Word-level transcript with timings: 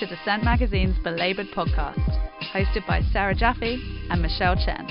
to 0.00 0.04
Dissent 0.04 0.44
Magazine's 0.44 0.98
Belabored 0.98 1.46
podcast, 1.52 2.28
hosted 2.52 2.86
by 2.86 3.00
Sarah 3.12 3.34
Jaffe 3.34 3.80
and 4.10 4.20
Michelle 4.20 4.54
Chen. 4.54 4.86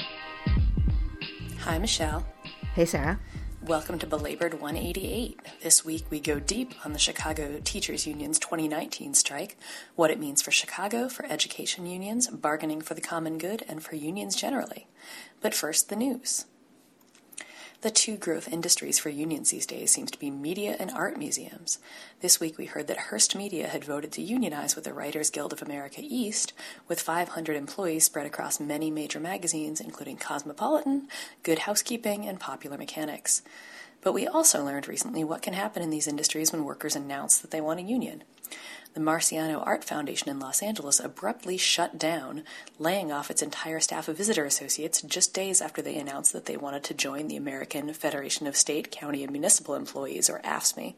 Hi, 1.59 1.78
Michelle. 1.78 2.25
Hey, 2.73 2.86
Sarah. 2.86 3.20
Welcome 3.62 3.99
to 3.99 4.07
Belabored 4.07 4.55
188. 4.55 5.39
This 5.62 5.86
week 5.86 6.05
we 6.09 6.20
go 6.20 6.39
deep 6.39 6.73
on 6.84 6.94
the 6.94 6.98
Chicago 6.98 7.59
Teachers 7.63 8.07
Union's 8.07 8.39
2019 8.39 9.13
strike, 9.13 9.57
what 9.95 10.09
it 10.09 10.20
means 10.20 10.41
for 10.41 10.49
Chicago, 10.49 11.08
for 11.08 11.27
education 11.27 11.85
unions, 11.85 12.27
bargaining 12.27 12.81
for 12.81 12.95
the 12.95 13.02
common 13.02 13.38
good, 13.38 13.63
and 13.67 13.84
for 13.84 13.95
unions 13.95 14.35
generally. 14.35 14.88
But 15.40 15.53
first, 15.53 15.90
the 15.90 15.95
news. 15.95 16.45
The 17.82 17.92
two 17.92 18.18
growth 18.18 18.52
industries 18.52 18.98
for 18.98 19.09
unions 19.09 19.52
these 19.52 19.66
days 19.66 19.91
seems 19.91 20.09
to 20.12 20.20
be 20.20 20.31
media 20.31 20.76
and 20.80 20.90
art 20.91 21.18
museums. 21.18 21.77
This 22.22 22.40
week 22.40 22.58
we 22.58 22.66
heard 22.66 22.88
that 22.88 22.98
Hearst 22.98 23.36
Media 23.36 23.68
had 23.68 23.84
voted 23.84 24.12
to 24.13 24.22
unionize 24.22 24.76
with 24.76 24.86
the 24.86 24.94
Writers 24.94 25.30
Guild 25.30 25.54
of 25.54 25.62
America 25.62 26.02
East, 26.02 26.54
with 26.88 27.02
500 27.02 27.55
employees 27.55 28.05
spread 28.05 28.26
across 28.26 28.59
many 28.59 28.90
major 28.90 29.20
magazines, 29.20 29.82
including 29.82 30.18
Cosmopolitan, 30.18 31.08
Good 31.44 31.59
Housekeeping, 31.59 32.26
and 32.26 32.40
Popular 32.40 32.77
Mechanics. 32.77 33.41
But 34.02 34.13
we 34.13 34.26
also 34.26 34.63
learned 34.63 34.88
recently 34.88 35.23
what 35.23 35.41
can 35.41 35.54
happen 35.54 35.84
in 35.84 35.90
these 35.90 36.07
industries 36.07 36.52
when 36.52 36.63
workers 36.63 36.96
announce 36.96 37.38
that 37.38 37.52
they 37.52 37.62
want 37.62 37.80
a 37.80 37.84
union 37.84 38.23
the 38.95 39.02
Marciano 39.02 39.62
Art 39.67 39.84
Foundation 39.84 40.30
in 40.30 40.40
Los 40.40 40.63
Angeles 40.63 41.02
abruptly 41.02 41.58
shut 41.58 41.99
down, 41.99 42.44
laying 42.80 43.12
off 43.12 43.30
its 43.30 43.41
entire 43.41 43.81
staff 43.81 44.08
of 44.08 44.18
visitor 44.18 44.45
associates 44.45 45.02
just 45.02 45.34
days 45.34 45.62
after 45.62 45.81
they 45.81 45.98
announced 45.98 46.31
that 46.31 46.45
they 46.45 46.55
wanted 46.55 46.81
to 46.85 46.94
join 46.94 47.27
the 47.27 47.35
American 47.35 47.91
Federation 47.94 48.48
of 48.48 48.55
State, 48.55 48.91
County, 48.91 49.21
and 49.21 49.34
Municipal 49.34 49.76
Employees, 49.76 50.29
or 50.29 50.40
AFSCME. 50.40 50.96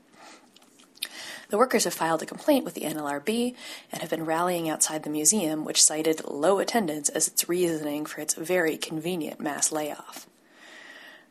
The 1.49 1.57
workers 1.57 1.85
have 1.85 1.93
filed 1.93 2.21
a 2.21 2.27
complaint 2.27 2.65
with 2.65 2.75
the 2.75 2.81
NLRB 2.81 3.55
and 3.91 4.01
have 4.01 4.11
been 4.11 4.25
rallying 4.25 4.69
outside 4.69 5.01
the 5.01 5.09
museum, 5.09 5.65
which 5.65 5.83
cited 5.83 6.23
low 6.27 6.59
attendance 6.59 7.09
as 7.09 7.27
its 7.27 7.49
reasoning 7.49 8.05
for 8.05 8.21
its 8.21 8.35
very 8.35 8.77
convenient 8.77 9.39
mass 9.39 9.71
layoff. 9.71 10.27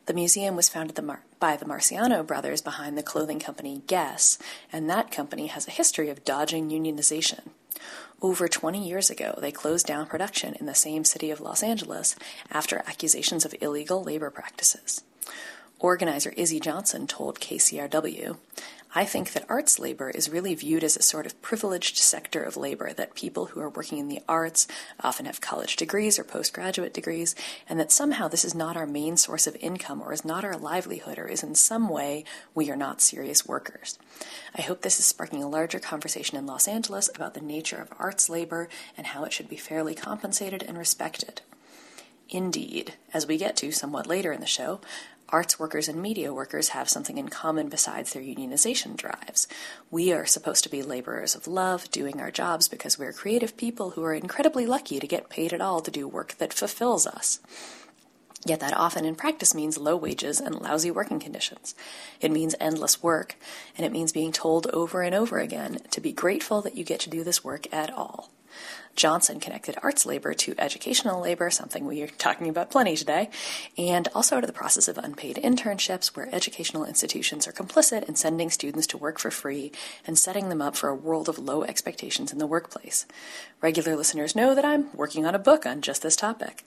The 0.05 0.13
museum 0.13 0.57
was 0.57 0.67
founded 0.67 0.97
the 0.97 1.01
Mar- 1.01 1.23
by 1.39 1.55
the 1.55 1.65
Marciano 1.65 2.25
brothers 2.25 2.61
behind 2.61 2.97
the 2.97 3.03
clothing 3.03 3.39
company 3.39 3.81
Guess, 3.87 4.37
and 4.71 4.89
that 4.89 5.11
company 5.11 5.47
has 5.47 5.67
a 5.67 5.71
history 5.71 6.09
of 6.09 6.25
dodging 6.25 6.69
unionization. 6.69 7.41
Over 8.21 8.47
20 8.47 8.87
years 8.87 9.09
ago, 9.09 9.37
they 9.39 9.51
closed 9.51 9.85
down 9.85 10.07
production 10.07 10.55
in 10.55 10.65
the 10.65 10.73
same 10.73 11.03
city 11.03 11.29
of 11.29 11.39
Los 11.39 11.61
Angeles 11.61 12.15
after 12.51 12.79
accusations 12.87 13.45
of 13.45 13.53
illegal 13.61 14.03
labor 14.03 14.31
practices. 14.31 15.03
Organizer 15.79 16.33
Izzy 16.35 16.59
Johnson 16.59 17.05
told 17.05 17.39
KCRW, 17.39 18.37
I 18.97 19.05
think 19.05 19.33
that 19.33 19.45
arts 19.47 19.77
labor 19.77 20.09
is 20.09 20.27
really 20.27 20.55
viewed 20.55 20.83
as 20.83 20.97
a 20.97 21.03
sort 21.03 21.27
of 21.27 21.39
privileged 21.43 21.97
sector 21.97 22.41
of 22.41 22.57
labor, 22.57 22.93
that 22.93 23.13
people 23.13 23.45
who 23.45 23.59
are 23.59 23.69
working 23.69 23.99
in 23.99 24.07
the 24.07 24.23
arts 24.27 24.67
often 25.01 25.27
have 25.27 25.39
college 25.39 25.75
degrees 25.75 26.17
or 26.17 26.23
postgraduate 26.23 26.95
degrees, 26.95 27.35
and 27.69 27.79
that 27.79 27.91
somehow 27.91 28.27
this 28.27 28.43
is 28.43 28.55
not 28.55 28.75
our 28.75 28.87
main 28.87 29.15
source 29.15 29.45
of 29.45 29.55
income 29.59 30.01
or 30.01 30.13
is 30.13 30.25
not 30.25 30.43
our 30.43 30.57
livelihood 30.57 31.19
or 31.19 31.27
is 31.27 31.43
in 31.43 31.53
some 31.53 31.89
way 31.89 32.23
we 32.55 32.71
are 32.71 32.75
not 32.75 32.99
serious 32.99 33.45
workers. 33.45 33.99
I 34.55 34.63
hope 34.63 34.81
this 34.81 34.97
is 34.97 35.05
sparking 35.05 35.43
a 35.43 35.47
larger 35.47 35.77
conversation 35.77 36.35
in 36.35 36.47
Los 36.47 36.67
Angeles 36.67 37.07
about 37.13 37.35
the 37.35 37.39
nature 37.39 37.79
of 37.79 37.93
arts 37.99 38.31
labor 38.31 38.67
and 38.97 39.05
how 39.05 39.25
it 39.25 39.31
should 39.31 39.47
be 39.47 39.57
fairly 39.57 39.93
compensated 39.93 40.63
and 40.63 40.75
respected. 40.75 41.41
Indeed, 42.29 42.95
as 43.13 43.27
we 43.27 43.37
get 43.37 43.55
to 43.57 43.71
somewhat 43.71 44.07
later 44.07 44.31
in 44.31 44.41
the 44.41 44.47
show, 44.47 44.81
arts 45.29 45.59
workers 45.59 45.87
and 45.87 46.01
media 46.01 46.33
workers 46.33 46.69
have 46.69 46.89
something 46.89 47.17
in 47.17 47.29
common 47.29 47.69
besides 47.69 48.13
their 48.13 48.21
unionization 48.21 48.95
drives. 48.95 49.47
We 49.91 50.11
are 50.13 50.25
supposed 50.25 50.63
to 50.63 50.69
be 50.69 50.81
laborers 50.81 51.35
of 51.35 51.47
love, 51.47 51.91
doing 51.91 52.19
our 52.21 52.31
jobs 52.31 52.67
because 52.67 52.97
we're 52.97 53.13
creative 53.13 53.57
people 53.57 53.91
who 53.91 54.03
are 54.03 54.13
incredibly 54.13 54.65
lucky 54.65 54.99
to 54.99 55.07
get 55.07 55.29
paid 55.29 55.53
at 55.53 55.61
all 55.61 55.81
to 55.81 55.91
do 55.91 56.07
work 56.07 56.35
that 56.37 56.53
fulfills 56.53 57.05
us. 57.05 57.39
Yet 58.45 58.59
that 58.61 58.77
often 58.77 59.03
in 59.03 59.15
practice 59.15 59.53
means 59.53 59.77
low 59.77 59.97
wages 59.97 60.39
and 60.39 60.55
lousy 60.55 60.91
working 60.91 61.19
conditions. 61.19 61.75
It 62.21 62.31
means 62.31 62.55
endless 62.59 63.03
work, 63.03 63.35
and 63.75 63.85
it 63.85 63.91
means 63.91 64.13
being 64.13 64.31
told 64.31 64.67
over 64.67 65.01
and 65.01 65.13
over 65.13 65.39
again 65.39 65.79
to 65.91 65.99
be 65.99 66.13
grateful 66.13 66.61
that 66.61 66.77
you 66.77 66.85
get 66.85 67.01
to 67.01 67.09
do 67.09 67.23
this 67.23 67.43
work 67.43 67.67
at 67.73 67.93
all. 67.93 68.29
Johnson 68.95 69.39
connected 69.39 69.77
arts 69.83 70.05
labor 70.05 70.33
to 70.33 70.55
educational 70.57 71.21
labor, 71.21 71.49
something 71.49 71.85
we 71.85 72.01
are 72.01 72.07
talking 72.07 72.49
about 72.49 72.71
plenty 72.71 72.95
today, 72.95 73.29
and 73.77 74.07
also 74.15 74.41
to 74.41 74.47
the 74.47 74.53
process 74.53 74.87
of 74.87 74.97
unpaid 74.97 75.39
internships, 75.43 76.15
where 76.15 76.33
educational 76.33 76.83
institutions 76.83 77.47
are 77.47 77.51
complicit 77.51 78.09
in 78.09 78.15
sending 78.15 78.49
students 78.49 78.87
to 78.87 78.97
work 78.97 79.19
for 79.19 79.29
free 79.29 79.71
and 80.05 80.17
setting 80.17 80.49
them 80.49 80.61
up 80.61 80.75
for 80.75 80.89
a 80.89 80.95
world 80.95 81.29
of 81.29 81.37
low 81.37 81.63
expectations 81.63 82.31
in 82.31 82.39
the 82.39 82.47
workplace. 82.47 83.05
Regular 83.61 83.95
listeners 83.95 84.35
know 84.35 84.55
that 84.55 84.65
I'm 84.65 84.95
working 84.95 85.25
on 85.25 85.35
a 85.35 85.39
book 85.39 85.65
on 85.65 85.81
just 85.81 86.01
this 86.01 86.15
topic. 86.15 86.63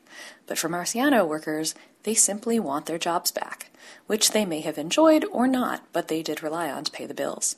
But 0.47 0.59
for 0.59 0.69
Marciano 0.69 1.27
workers, 1.27 1.75
they 2.05 2.15
simply 2.15 2.61
want 2.61 2.87
their 2.87 2.99
jobs 2.99 3.31
back, 3.31 3.71
which 4.07 4.31
they 4.31 4.45
may 4.45 4.61
have 4.61 4.79
enjoyed 4.79 5.25
or 5.33 5.47
not, 5.47 5.85
but 5.93 6.09
they 6.09 6.23
did 6.23 6.43
rely 6.43 6.71
on 6.71 6.85
to 6.85 6.93
pay 6.93 7.07
the 7.07 7.15
bills. 7.15 7.57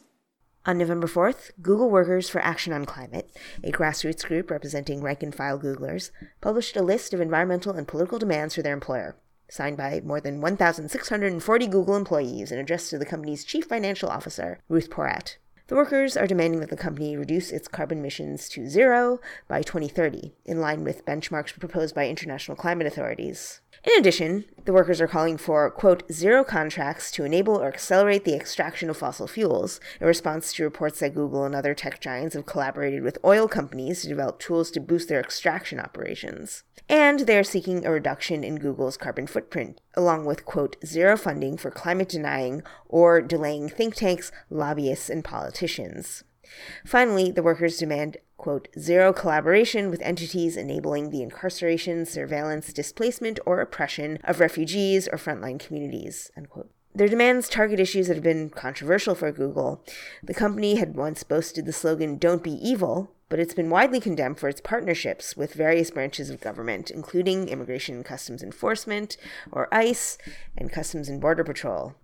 On 0.64 0.78
November 0.78 1.08
4th, 1.08 1.50
Google 1.60 1.90
Workers 1.90 2.28
for 2.28 2.40
Action 2.40 2.72
on 2.72 2.84
Climate, 2.84 3.28
a 3.64 3.72
grassroots 3.72 4.24
group 4.24 4.48
representing 4.48 5.02
rank 5.02 5.20
and 5.20 5.34
file 5.34 5.58
Googlers, 5.58 6.12
published 6.40 6.76
a 6.76 6.82
list 6.82 7.12
of 7.12 7.20
environmental 7.20 7.72
and 7.72 7.88
political 7.88 8.16
demands 8.16 8.54
for 8.54 8.62
their 8.62 8.72
employer, 8.72 9.16
signed 9.48 9.76
by 9.76 10.00
more 10.04 10.20
than 10.20 10.40
1,640 10.40 11.66
Google 11.66 11.96
employees 11.96 12.52
and 12.52 12.60
addressed 12.60 12.90
to 12.90 12.98
the 12.98 13.04
company's 13.04 13.44
chief 13.44 13.64
financial 13.64 14.08
officer, 14.08 14.60
Ruth 14.68 14.88
Porat. 14.88 15.36
The 15.66 15.74
workers 15.74 16.16
are 16.16 16.28
demanding 16.28 16.60
that 16.60 16.70
the 16.70 16.76
company 16.76 17.16
reduce 17.16 17.50
its 17.50 17.66
carbon 17.66 17.98
emissions 17.98 18.48
to 18.50 18.68
zero 18.68 19.18
by 19.48 19.62
2030, 19.62 20.32
in 20.44 20.60
line 20.60 20.84
with 20.84 21.04
benchmarks 21.04 21.58
proposed 21.58 21.92
by 21.92 22.06
international 22.06 22.56
climate 22.56 22.86
authorities. 22.86 23.61
In 23.84 23.98
addition, 23.98 24.44
the 24.64 24.72
workers 24.72 25.00
are 25.00 25.08
calling 25.08 25.36
for, 25.36 25.68
quote, 25.68 26.04
zero 26.12 26.44
contracts 26.44 27.10
to 27.10 27.24
enable 27.24 27.56
or 27.56 27.66
accelerate 27.66 28.24
the 28.24 28.34
extraction 28.34 28.88
of 28.88 28.96
fossil 28.96 29.26
fuels, 29.26 29.80
in 30.00 30.06
response 30.06 30.52
to 30.52 30.62
reports 30.62 31.00
that 31.00 31.16
Google 31.16 31.44
and 31.44 31.52
other 31.52 31.74
tech 31.74 32.00
giants 32.00 32.36
have 32.36 32.46
collaborated 32.46 33.02
with 33.02 33.18
oil 33.24 33.48
companies 33.48 34.02
to 34.02 34.08
develop 34.08 34.38
tools 34.38 34.70
to 34.70 34.80
boost 34.80 35.08
their 35.08 35.18
extraction 35.18 35.80
operations. 35.80 36.62
And 36.88 37.20
they 37.20 37.36
are 37.36 37.42
seeking 37.42 37.84
a 37.84 37.90
reduction 37.90 38.44
in 38.44 38.60
Google's 38.60 38.96
carbon 38.96 39.26
footprint, 39.26 39.80
along 39.94 40.26
with, 40.26 40.44
quote, 40.44 40.76
zero 40.86 41.16
funding 41.16 41.56
for 41.56 41.72
climate 41.72 42.08
denying 42.08 42.62
or 42.88 43.20
delaying 43.20 43.68
think 43.68 43.96
tanks, 43.96 44.30
lobbyists, 44.48 45.10
and 45.10 45.24
politicians. 45.24 46.22
Finally, 46.84 47.30
the 47.30 47.42
workers 47.42 47.78
demand 47.78 48.16
quote, 48.42 48.66
zero 48.76 49.12
collaboration 49.12 49.88
with 49.88 50.02
entities 50.02 50.56
enabling 50.56 51.10
the 51.10 51.22
incarceration, 51.22 52.04
surveillance, 52.04 52.72
displacement, 52.72 53.38
or 53.46 53.60
oppression 53.60 54.18
of 54.24 54.40
refugees 54.40 55.06
or 55.06 55.16
frontline 55.16 55.60
communities, 55.60 56.32
unquote. 56.36 56.68
Their 56.92 57.08
demands 57.08 57.48
target 57.48 57.78
issues 57.78 58.08
that 58.08 58.16
have 58.16 58.24
been 58.24 58.50
controversial 58.50 59.14
for 59.14 59.30
Google. 59.30 59.84
The 60.24 60.34
company 60.34 60.74
had 60.74 60.96
once 60.96 61.22
boasted 61.22 61.66
the 61.66 61.72
slogan, 61.72 62.18
Don't 62.18 62.42
be 62.42 62.50
evil, 62.50 63.12
but 63.28 63.38
it's 63.38 63.54
been 63.54 63.70
widely 63.70 64.00
condemned 64.00 64.38
for 64.38 64.48
its 64.48 64.60
partnerships 64.60 65.36
with 65.36 65.54
various 65.54 65.90
branches 65.90 66.28
of 66.28 66.40
government, 66.40 66.90
including 66.90 67.48
Immigration 67.48 67.94
and 67.94 68.04
Customs 68.04 68.42
Enforcement, 68.42 69.16
or 69.50 69.72
ICE, 69.72 70.18
and 70.58 70.70
Customs 70.70 71.08
and 71.08 71.20
Border 71.20 71.44
Patrol. 71.44 71.94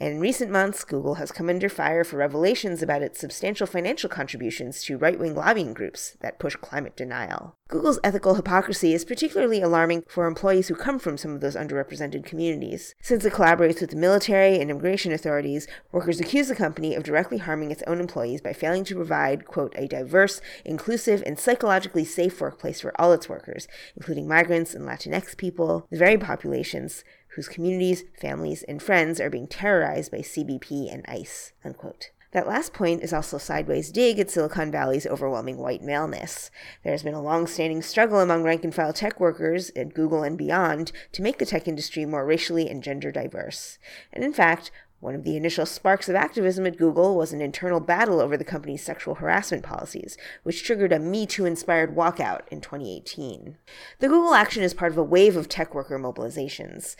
And 0.00 0.14
in 0.14 0.20
recent 0.20 0.50
months, 0.50 0.84
Google 0.84 1.14
has 1.14 1.32
come 1.32 1.48
under 1.48 1.68
fire 1.68 2.04
for 2.04 2.18
revelations 2.18 2.82
about 2.82 3.02
its 3.02 3.18
substantial 3.18 3.66
financial 3.66 4.08
contributions 4.08 4.82
to 4.84 4.96
right 4.96 5.18
wing 5.18 5.34
lobbying 5.34 5.74
groups 5.74 6.16
that 6.20 6.38
push 6.38 6.54
climate 6.54 6.96
denial. 6.96 7.56
Google's 7.66 7.98
ethical 8.02 8.36
hypocrisy 8.36 8.94
is 8.94 9.04
particularly 9.04 9.60
alarming 9.60 10.04
for 10.08 10.26
employees 10.26 10.68
who 10.68 10.74
come 10.74 10.98
from 10.98 11.18
some 11.18 11.34
of 11.34 11.40
those 11.40 11.56
underrepresented 11.56 12.24
communities. 12.24 12.94
Since 13.02 13.24
it 13.24 13.32
collaborates 13.32 13.80
with 13.80 13.90
the 13.90 13.96
military 13.96 14.58
and 14.58 14.70
immigration 14.70 15.12
authorities, 15.12 15.66
workers 15.92 16.20
accuse 16.20 16.48
the 16.48 16.54
company 16.54 16.94
of 16.94 17.02
directly 17.02 17.38
harming 17.38 17.70
its 17.70 17.82
own 17.86 18.00
employees 18.00 18.40
by 18.40 18.54
failing 18.54 18.84
to 18.84 18.94
provide, 18.94 19.46
quote, 19.46 19.74
a 19.76 19.86
diverse, 19.86 20.40
inclusive, 20.64 21.22
and 21.26 21.38
psychologically 21.38 22.04
safe 22.04 22.40
workplace 22.40 22.80
for 22.80 22.98
all 22.98 23.12
its 23.12 23.28
workers, 23.28 23.68
including 23.96 24.26
migrants 24.26 24.74
and 24.74 24.86
Latinx 24.86 25.36
people, 25.36 25.86
the 25.90 25.98
very 25.98 26.16
populations 26.16 27.04
whose 27.38 27.46
communities, 27.46 28.02
families, 28.20 28.64
and 28.64 28.82
friends 28.82 29.20
are 29.20 29.30
being 29.30 29.46
terrorized 29.46 30.10
by 30.10 30.18
CBP 30.18 30.92
and 30.92 31.04
ICE. 31.06 31.52
Unquote. 31.64 32.10
That 32.32 32.48
last 32.48 32.72
point 32.72 33.04
is 33.04 33.12
also 33.12 33.36
a 33.36 33.40
sideways 33.40 33.92
dig 33.92 34.18
at 34.18 34.28
Silicon 34.28 34.72
Valley's 34.72 35.06
overwhelming 35.06 35.56
white 35.58 35.80
maleness. 35.80 36.50
There 36.82 36.90
has 36.90 37.04
been 37.04 37.14
a 37.14 37.22
long 37.22 37.46
standing 37.46 37.80
struggle 37.80 38.18
among 38.18 38.42
rank 38.42 38.64
and 38.64 38.74
file 38.74 38.92
tech 38.92 39.20
workers 39.20 39.70
at 39.76 39.94
Google 39.94 40.24
and 40.24 40.36
beyond 40.36 40.90
to 41.12 41.22
make 41.22 41.38
the 41.38 41.46
tech 41.46 41.68
industry 41.68 42.04
more 42.04 42.26
racially 42.26 42.68
and 42.68 42.82
gender 42.82 43.12
diverse. 43.12 43.78
And 44.12 44.24
in 44.24 44.32
fact, 44.32 44.72
one 45.00 45.14
of 45.14 45.22
the 45.22 45.36
initial 45.36 45.64
sparks 45.64 46.08
of 46.08 46.16
activism 46.16 46.66
at 46.66 46.76
Google 46.76 47.16
was 47.16 47.32
an 47.32 47.40
internal 47.40 47.78
battle 47.78 48.20
over 48.20 48.36
the 48.36 48.44
company's 48.44 48.82
sexual 48.82 49.14
harassment 49.16 49.62
policies, 49.62 50.16
which 50.42 50.64
triggered 50.64 50.92
a 50.92 50.98
Me 50.98 51.24
Too 51.24 51.44
inspired 51.44 51.94
walkout 51.94 52.40
in 52.48 52.60
2018. 52.60 53.56
The 54.00 54.08
Google 54.08 54.34
action 54.34 54.64
is 54.64 54.74
part 54.74 54.90
of 54.90 54.98
a 54.98 55.04
wave 55.04 55.36
of 55.36 55.48
tech 55.48 55.72
worker 55.72 55.98
mobilizations. 56.00 56.96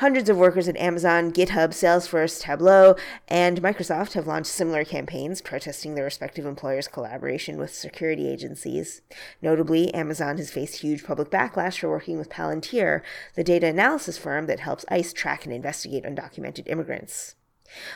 Hundreds 0.00 0.28
of 0.28 0.36
workers 0.36 0.68
at 0.68 0.76
Amazon, 0.76 1.32
GitHub, 1.32 1.70
Salesforce, 1.70 2.38
Tableau, 2.38 2.96
and 3.28 3.62
Microsoft 3.62 4.12
have 4.12 4.26
launched 4.26 4.50
similar 4.50 4.84
campaigns 4.84 5.40
protesting 5.40 5.94
their 5.94 6.04
respective 6.04 6.44
employers' 6.44 6.86
collaboration 6.86 7.56
with 7.56 7.74
security 7.74 8.28
agencies. 8.28 9.00
Notably, 9.40 9.94
Amazon 9.94 10.36
has 10.36 10.50
faced 10.50 10.82
huge 10.82 11.02
public 11.02 11.30
backlash 11.30 11.78
for 11.78 11.88
working 11.88 12.18
with 12.18 12.28
Palantir, 12.28 13.00
the 13.36 13.44
data 13.44 13.68
analysis 13.68 14.18
firm 14.18 14.44
that 14.48 14.60
helps 14.60 14.84
ICE 14.90 15.14
track 15.14 15.46
and 15.46 15.54
investigate 15.54 16.04
undocumented 16.04 16.68
immigrants. 16.68 17.35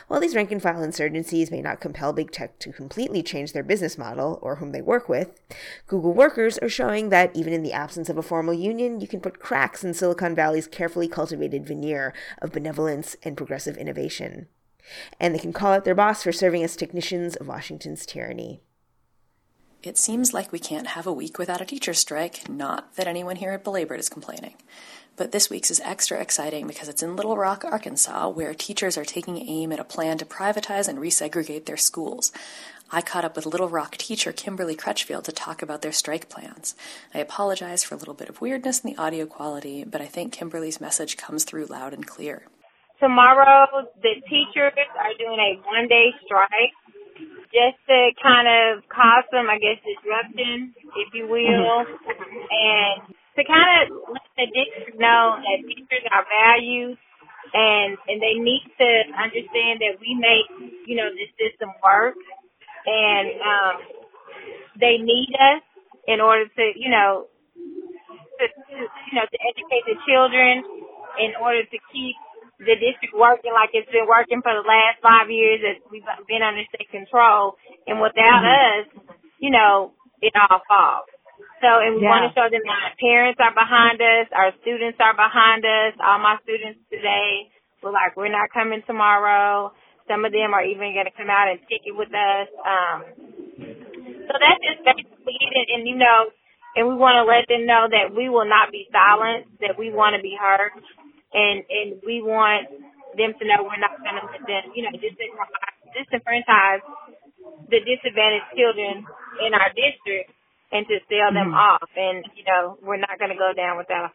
While 0.07 0.19
these 0.19 0.35
rank 0.35 0.51
and 0.51 0.61
file 0.61 0.81
insurgencies 0.81 1.51
may 1.51 1.61
not 1.61 1.79
compel 1.79 2.13
big 2.13 2.31
tech 2.31 2.59
to 2.59 2.71
completely 2.71 3.23
change 3.23 3.53
their 3.53 3.63
business 3.63 3.97
model 3.97 4.39
or 4.41 4.55
whom 4.55 4.71
they 4.71 4.81
work 4.81 5.09
with, 5.09 5.39
Google 5.87 6.13
workers 6.13 6.57
are 6.59 6.69
showing 6.69 7.09
that 7.09 7.35
even 7.35 7.53
in 7.53 7.63
the 7.63 7.73
absence 7.73 8.09
of 8.09 8.17
a 8.17 8.23
formal 8.23 8.53
union, 8.53 8.99
you 8.99 9.07
can 9.07 9.21
put 9.21 9.39
cracks 9.39 9.83
in 9.83 9.93
Silicon 9.93 10.35
Valley's 10.35 10.67
carefully 10.67 11.07
cultivated 11.07 11.65
veneer 11.65 12.13
of 12.41 12.51
benevolence 12.51 13.15
and 13.23 13.37
progressive 13.37 13.77
innovation. 13.77 14.47
And 15.19 15.33
they 15.33 15.39
can 15.39 15.53
call 15.53 15.73
out 15.73 15.85
their 15.85 15.95
boss 15.95 16.23
for 16.23 16.31
serving 16.31 16.63
as 16.63 16.75
technicians 16.75 17.35
of 17.35 17.47
Washington's 17.47 18.05
tyranny. 18.05 18.61
It 19.83 19.97
seems 19.97 20.31
like 20.31 20.51
we 20.51 20.59
can't 20.59 20.85
have 20.85 21.07
a 21.07 21.13
week 21.13 21.39
without 21.39 21.59
a 21.59 21.65
teacher 21.65 21.95
strike, 21.95 22.47
not 22.47 22.95
that 22.97 23.07
anyone 23.07 23.37
here 23.37 23.51
at 23.53 23.63
Belabored 23.63 23.99
is 23.99 24.09
complaining. 24.09 24.53
But 25.15 25.31
this 25.31 25.49
week's 25.49 25.71
is 25.71 25.79
extra 25.79 26.21
exciting 26.21 26.67
because 26.67 26.87
it's 26.87 27.01
in 27.01 27.15
Little 27.15 27.35
Rock, 27.35 27.65
Arkansas, 27.65 28.29
where 28.29 28.53
teachers 28.53 28.95
are 28.95 29.03
taking 29.03 29.39
aim 29.39 29.71
at 29.71 29.79
a 29.79 29.83
plan 29.83 30.19
to 30.19 30.25
privatize 30.25 30.87
and 30.87 30.99
resegregate 30.99 31.65
their 31.65 31.77
schools. 31.77 32.31
I 32.91 33.01
caught 33.01 33.25
up 33.25 33.35
with 33.35 33.47
Little 33.47 33.69
Rock 33.69 33.97
teacher 33.97 34.31
Kimberly 34.31 34.75
Crutchfield 34.75 35.25
to 35.25 35.31
talk 35.31 35.63
about 35.63 35.81
their 35.81 35.91
strike 35.91 36.29
plans. 36.29 36.75
I 37.15 37.17
apologize 37.17 37.83
for 37.83 37.95
a 37.95 37.97
little 37.97 38.13
bit 38.13 38.29
of 38.29 38.39
weirdness 38.39 38.81
in 38.81 38.91
the 38.91 39.01
audio 39.01 39.25
quality, 39.25 39.83
but 39.83 39.99
I 39.99 40.05
think 40.05 40.31
Kimberly's 40.31 40.79
message 40.79 41.17
comes 41.17 41.43
through 41.43 41.65
loud 41.65 41.91
and 41.91 42.05
clear. 42.05 42.45
Tomorrow, 42.99 43.65
the 44.03 44.21
teachers 44.29 44.73
are 44.77 45.13
doing 45.17 45.39
a 45.39 45.57
one 45.65 45.87
day 45.87 46.13
strike 46.23 46.69
just 47.53 47.77
to 47.87 47.97
kind 48.23 48.47
of 48.47 48.83
cause 48.89 49.27
some, 49.31 49.47
I 49.51 49.59
guess, 49.59 49.79
disruption, 49.83 50.73
if 50.97 51.13
you 51.13 51.27
will. 51.27 51.85
And 51.85 53.15
to 53.37 53.41
kind 53.47 53.69
of 53.83 53.97
let 54.11 54.27
the 54.37 54.47
district 54.51 54.99
know 54.99 55.37
that 55.39 55.57
teachers 55.67 56.05
are 56.11 56.25
valued 56.27 56.97
and 57.53 57.97
and 58.07 58.21
they 58.21 58.39
need 58.39 58.63
to 58.79 58.89
understand 59.17 59.79
that 59.81 59.99
we 59.99 60.15
make 60.15 60.47
you 60.87 60.95
know 60.95 61.09
this 61.11 61.31
system 61.39 61.69
work 61.83 62.15
and 62.85 63.27
um 63.41 63.75
they 64.79 64.97
need 64.99 65.29
us 65.35 65.63
in 66.07 66.21
order 66.21 66.47
to 66.47 66.63
you 66.75 66.89
know 66.91 67.27
to, 68.39 68.45
to 68.47 68.75
you 68.79 69.13
know 69.15 69.25
to 69.27 69.37
educate 69.51 69.85
the 69.87 69.97
children 70.07 70.63
in 71.19 71.31
order 71.41 71.63
to 71.63 71.77
keep 71.91 72.15
the 72.61 72.77
district 72.77 73.13
working 73.17 73.51
like 73.51 73.73
it's 73.73 73.89
been 73.89 74.05
working 74.05 74.39
for 74.45 74.53
the 74.53 74.65
last 74.65 75.01
five 75.01 75.29
years 75.33 75.59
that 75.65 75.81
we've 75.89 76.05
been 76.29 76.45
under 76.45 76.61
state 76.69 76.89
control 76.93 77.57
and 77.89 77.97
without 77.97 78.45
mm-hmm. 78.45 78.85
us 78.85 79.11
you 79.41 79.49
know 79.49 79.91
it 80.21 80.33
all 80.37 80.61
falls 80.69 81.09
so, 81.61 81.69
and 81.77 82.01
we 82.01 82.01
yeah. 82.01 82.09
want 82.09 82.25
to 82.25 82.33
show 82.33 82.49
them 82.49 82.65
that 82.65 82.97
parents 82.97 83.37
are 83.37 83.53
behind 83.53 84.01
us, 84.01 84.25
our 84.33 84.49
students 84.65 84.97
are 84.97 85.13
behind 85.13 85.61
us. 85.61 85.93
All 86.01 86.17
my 86.17 86.41
students 86.41 86.81
today 86.89 87.53
were 87.85 87.93
like, 87.93 88.17
we're 88.17 88.33
not 88.33 88.49
coming 88.49 88.81
tomorrow. 88.89 89.69
Some 90.09 90.25
of 90.25 90.33
them 90.33 90.57
are 90.57 90.65
even 90.65 90.97
going 90.97 91.05
to 91.05 91.13
come 91.13 91.29
out 91.29 91.53
and 91.53 91.61
picket 91.69 91.93
with 91.93 92.09
us. 92.09 92.49
Um, 92.65 92.97
so 94.25 94.33
that's 94.41 94.61
just 94.65 94.81
basically 94.81 95.37
it. 95.37 95.69
And, 95.77 95.85
you 95.85 96.01
know, 96.01 96.33
and 96.73 96.89
we 96.89 96.97
want 96.97 97.21
to 97.21 97.29
let 97.29 97.45
them 97.45 97.69
know 97.69 97.85
that 97.85 98.09
we 98.09 98.25
will 98.25 98.49
not 98.49 98.73
be 98.73 98.89
silent, 98.89 99.45
that 99.61 99.77
we 99.77 99.93
want 99.93 100.17
to 100.17 100.21
be 100.25 100.33
heard, 100.33 100.73
and 101.33 101.63
and 101.69 102.01
we 102.05 102.21
want 102.21 102.67
them 103.17 103.33
to 103.39 103.43
know 103.47 103.63
we're 103.63 103.81
not 103.81 103.97
going 103.99 104.19
to 104.19 104.25
let 104.27 104.43
them, 104.47 104.71
you 104.75 104.83
know, 104.83 104.91
disenfranchise 104.95 106.81
the 107.69 107.79
disadvantaged 107.79 108.45
children 108.55 109.05
in 109.45 109.53
our 109.53 109.69
district 109.75 110.31
and 110.71 110.85
to 110.87 110.99
sell 111.09 111.33
them 111.33 111.51
mm-hmm. 111.51 111.53
off. 111.53 111.89
And, 111.95 112.25
you 112.35 112.43
know, 112.43 112.77
we're 112.81 112.97
not 112.97 113.19
going 113.19 113.31
to 113.31 113.37
go 113.37 113.51
down 113.55 113.77
without. 113.77 114.11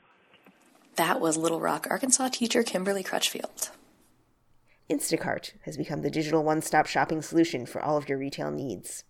That 0.97 1.21
was 1.21 1.37
Little 1.37 1.61
Rock, 1.61 1.87
Arkansas 1.91 2.29
teacher 2.29 2.63
Kimberly 2.63 3.03
Crutchfield. 3.03 3.71
Instacart 4.89 5.53
has 5.63 5.77
become 5.77 6.03
the 6.03 6.11
digital 6.11 6.45
one 6.45 6.63
stop 6.63 6.87
shopping 6.87 7.21
solution 7.21 7.67
for 7.67 7.83
all 7.83 7.97
of 7.97 8.09
your 8.09 8.19
retail 8.19 8.53
needs. 8.53 9.03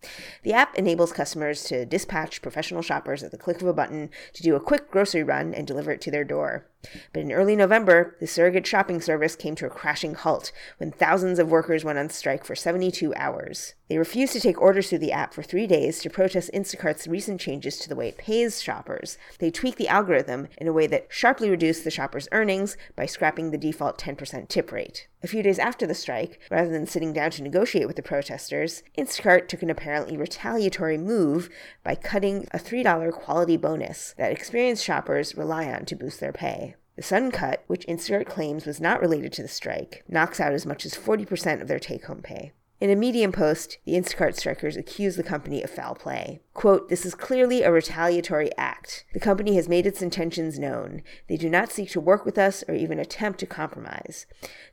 The 0.42 0.54
app 0.54 0.74
enables 0.74 1.12
customers 1.12 1.64
to 1.64 1.84
dispatch 1.84 2.40
professional 2.40 2.80
shoppers 2.82 3.22
at 3.22 3.30
the 3.30 3.36
click 3.36 3.60
of 3.60 3.68
a 3.68 3.74
button 3.74 4.10
to 4.32 4.42
do 4.42 4.56
a 4.56 4.60
quick 4.60 4.90
grocery 4.90 5.22
run 5.22 5.52
and 5.52 5.66
deliver 5.66 5.90
it 5.90 6.00
to 6.02 6.10
their 6.10 6.24
door. 6.24 6.66
But 7.12 7.20
in 7.20 7.32
early 7.32 7.56
November, 7.56 8.16
the 8.20 8.26
surrogate 8.26 8.66
shopping 8.66 9.02
service 9.02 9.36
came 9.36 9.54
to 9.56 9.66
a 9.66 9.70
crashing 9.70 10.14
halt 10.14 10.50
when 10.78 10.92
thousands 10.92 11.38
of 11.38 11.50
workers 11.50 11.84
went 11.84 11.98
on 11.98 12.08
strike 12.08 12.44
for 12.44 12.56
72 12.56 13.14
hours. 13.14 13.74
They 13.88 13.98
refused 13.98 14.32
to 14.32 14.40
take 14.40 14.60
orders 14.60 14.88
through 14.88 14.98
the 14.98 15.12
app 15.12 15.32
for 15.32 15.44
three 15.44 15.68
days 15.68 16.00
to 16.00 16.10
protest 16.10 16.50
Instacart's 16.52 17.06
recent 17.06 17.40
changes 17.40 17.78
to 17.78 17.88
the 17.88 17.94
way 17.94 18.08
it 18.08 18.18
pays 18.18 18.60
shoppers. 18.60 19.16
They 19.38 19.52
tweaked 19.52 19.78
the 19.78 19.86
algorithm 19.86 20.48
in 20.58 20.66
a 20.66 20.72
way 20.72 20.88
that 20.88 21.06
sharply 21.08 21.48
reduced 21.48 21.84
the 21.84 21.90
shoppers' 21.90 22.28
earnings 22.32 22.76
by 22.96 23.06
scrapping 23.06 23.50
the 23.50 23.58
default 23.58 23.96
10% 23.96 24.48
tip 24.48 24.72
rate. 24.72 25.06
A 25.22 25.28
few 25.28 25.40
days 25.40 25.60
after 25.60 25.86
the 25.86 25.94
strike, 25.94 26.40
rather 26.50 26.68
than 26.68 26.86
sitting 26.86 27.12
down 27.12 27.30
to 27.32 27.42
negotiate 27.42 27.86
with 27.86 27.94
the 27.94 28.02
protesters, 28.02 28.82
Instacart 28.98 29.46
took 29.46 29.62
an 29.62 29.70
apparently 29.70 30.16
retaliatory 30.16 30.98
move 30.98 31.48
by 31.84 31.94
cutting 31.94 32.48
a 32.50 32.58
$3 32.58 33.12
quality 33.12 33.56
bonus 33.56 34.14
that 34.18 34.32
experienced 34.32 34.84
shoppers 34.84 35.36
rely 35.36 35.70
on 35.70 35.84
to 35.84 35.94
boost 35.94 36.18
their 36.18 36.32
pay. 36.32 36.74
The 36.96 37.02
Sun 37.02 37.30
Cut, 37.30 37.62
which 37.68 37.86
Instacart 37.86 38.26
claims 38.26 38.66
was 38.66 38.80
not 38.80 39.00
related 39.00 39.32
to 39.34 39.42
the 39.42 39.48
strike, 39.48 40.02
knocks 40.08 40.40
out 40.40 40.54
as 40.54 40.66
much 40.66 40.84
as 40.84 40.94
40% 40.94 41.60
of 41.60 41.68
their 41.68 41.78
take 41.78 42.06
home 42.06 42.22
pay. 42.22 42.52
In 42.78 42.90
a 42.90 42.96
Medium 42.96 43.32
post, 43.32 43.78
the 43.86 43.94
Instacart 43.94 44.36
strikers 44.36 44.76
accuse 44.76 45.16
the 45.16 45.22
company 45.22 45.62
of 45.62 45.70
foul 45.70 45.94
play. 45.94 46.42
Quote, 46.52 46.90
This 46.90 47.06
is 47.06 47.14
clearly 47.14 47.62
a 47.62 47.72
retaliatory 47.72 48.50
act. 48.58 49.06
The 49.14 49.20
company 49.20 49.56
has 49.56 49.66
made 49.66 49.86
its 49.86 50.02
intentions 50.02 50.58
known. 50.58 51.02
They 51.26 51.38
do 51.38 51.48
not 51.48 51.72
seek 51.72 51.90
to 51.92 52.02
work 52.02 52.26
with 52.26 52.36
us 52.36 52.62
or 52.68 52.74
even 52.74 52.98
attempt 52.98 53.40
to 53.40 53.46
compromise. 53.46 54.26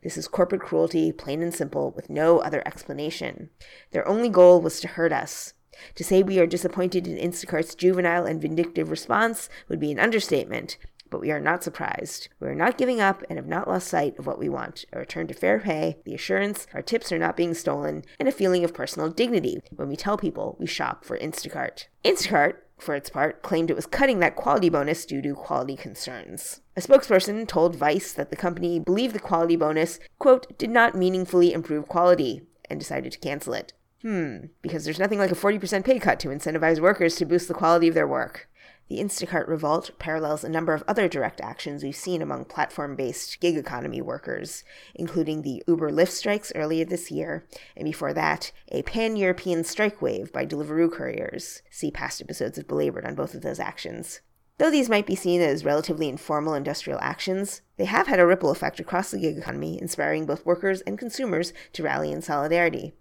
This 0.03 0.17
is 0.17 0.27
corporate 0.27 0.61
cruelty, 0.61 1.13
plain 1.13 1.41
and 1.41 1.53
simple, 1.53 1.91
with 1.91 2.09
no 2.09 2.39
other 2.39 2.61
explanation. 2.65 3.49
Their 3.91 4.05
only 4.05 4.27
goal 4.27 4.59
was 4.59 4.81
to 4.81 4.89
hurt 4.89 5.13
us. 5.13 5.53
To 5.95 6.03
say 6.03 6.21
we 6.21 6.39
are 6.39 6.45
disappointed 6.45 7.07
in 7.07 7.17
Instacart's 7.17 7.73
juvenile 7.73 8.25
and 8.25 8.41
vindictive 8.41 8.91
response 8.91 9.47
would 9.69 9.79
be 9.79 9.91
an 9.91 9.99
understatement, 9.99 10.77
but 11.13 11.21
we 11.21 11.29
are 11.29 11.39
not 11.39 11.63
surprised. 11.63 12.27
We 12.39 12.47
are 12.47 12.55
not 12.55 12.75
giving 12.75 12.99
up 12.99 13.21
and 13.29 13.37
have 13.37 13.45
not 13.45 13.67
lost 13.67 13.87
sight 13.87 14.17
of 14.17 14.25
what 14.25 14.39
we 14.39 14.49
want 14.49 14.83
a 14.91 14.97
return 14.97 15.27
to 15.27 15.35
fair 15.35 15.59
pay, 15.59 15.97
the 16.05 16.15
assurance 16.15 16.65
our 16.73 16.81
tips 16.81 17.11
are 17.11 17.19
not 17.19 17.37
being 17.37 17.53
stolen, 17.53 18.03
and 18.19 18.27
a 18.27 18.31
feeling 18.31 18.63
of 18.63 18.73
personal 18.73 19.11
dignity 19.11 19.59
when 19.75 19.87
we 19.87 19.95
tell 19.95 20.17
people 20.17 20.57
we 20.59 20.65
shop 20.65 21.05
for 21.05 21.15
Instacart. 21.19 21.85
Instacart, 22.03 22.55
for 22.79 22.95
its 22.95 23.11
part, 23.11 23.43
claimed 23.43 23.69
it 23.69 23.75
was 23.75 23.85
cutting 23.85 24.21
that 24.21 24.35
quality 24.35 24.69
bonus 24.69 25.05
due 25.05 25.21
to 25.21 25.35
quality 25.35 25.75
concerns. 25.75 26.61
A 26.75 26.81
spokesperson 26.81 27.47
told 27.47 27.75
Vice 27.75 28.11
that 28.13 28.31
the 28.31 28.35
company 28.35 28.79
believed 28.79 29.13
the 29.13 29.19
quality 29.19 29.55
bonus, 29.55 29.99
quote, 30.17 30.57
did 30.57 30.71
not 30.71 30.95
meaningfully 30.95 31.53
improve 31.53 31.87
quality, 31.87 32.41
and 32.71 32.79
decided 32.79 33.11
to 33.11 33.19
cancel 33.19 33.53
it. 33.53 33.73
Hmm, 34.01 34.47
because 34.63 34.83
there's 34.83 34.99
nothing 34.99 35.19
like 35.19 35.31
a 35.31 35.35
40% 35.35 35.85
pay 35.85 35.97
cut 35.99 36.19
to 36.21 36.29
incentivize 36.29 36.81
workers 36.81 37.15
to 37.15 37.25
boost 37.25 37.47
the 37.47 37.53
quality 37.53 37.87
of 37.87 37.93
their 37.93 38.07
work. 38.07 38.49
The 38.93 38.99
Instacart 38.99 39.47
revolt 39.47 39.89
parallels 39.97 40.43
a 40.43 40.49
number 40.49 40.71
of 40.71 40.83
other 40.87 41.07
direct 41.07 41.41
actions 41.41 41.83
we've 41.83 41.95
seen 41.95 42.21
among 42.21 42.45
platform 42.45 42.95
based 42.95 43.39
gig 43.39 43.57
economy 43.57 44.03
workers, 44.03 44.63
including 44.93 45.41
the 45.41 45.63
Uber 45.67 45.89
Lyft 45.89 46.11
strikes 46.11 46.51
earlier 46.53 46.85
this 46.85 47.09
year, 47.09 47.43
and 47.75 47.85
before 47.85 48.13
that, 48.13 48.51
a 48.67 48.83
pan 48.83 49.15
European 49.15 49.63
strike 49.63 49.99
wave 49.99 50.31
by 50.31 50.45
Deliveroo 50.45 50.91
couriers. 50.91 51.63
See 51.71 51.89
past 51.89 52.21
episodes 52.21 52.59
of 52.59 52.67
Belabored 52.67 53.03
on 53.03 53.15
both 53.15 53.33
of 53.33 53.41
those 53.41 53.59
actions. 53.59 54.21
Though 54.59 54.69
these 54.69 54.89
might 54.89 55.07
be 55.07 55.15
seen 55.15 55.41
as 55.41 55.65
relatively 55.65 56.07
informal 56.07 56.53
industrial 56.53 56.99
actions, 57.01 57.63
they 57.77 57.85
have 57.85 58.05
had 58.05 58.19
a 58.19 58.25
ripple 58.25 58.51
effect 58.51 58.79
across 58.79 59.09
the 59.09 59.17
gig 59.17 59.35
economy, 59.35 59.81
inspiring 59.81 60.27
both 60.27 60.45
workers 60.45 60.81
and 60.81 60.97
consumers 60.97 61.53
to 61.73 61.81
rally 61.81 62.11
in 62.11 62.21
solidarity. 62.21 62.93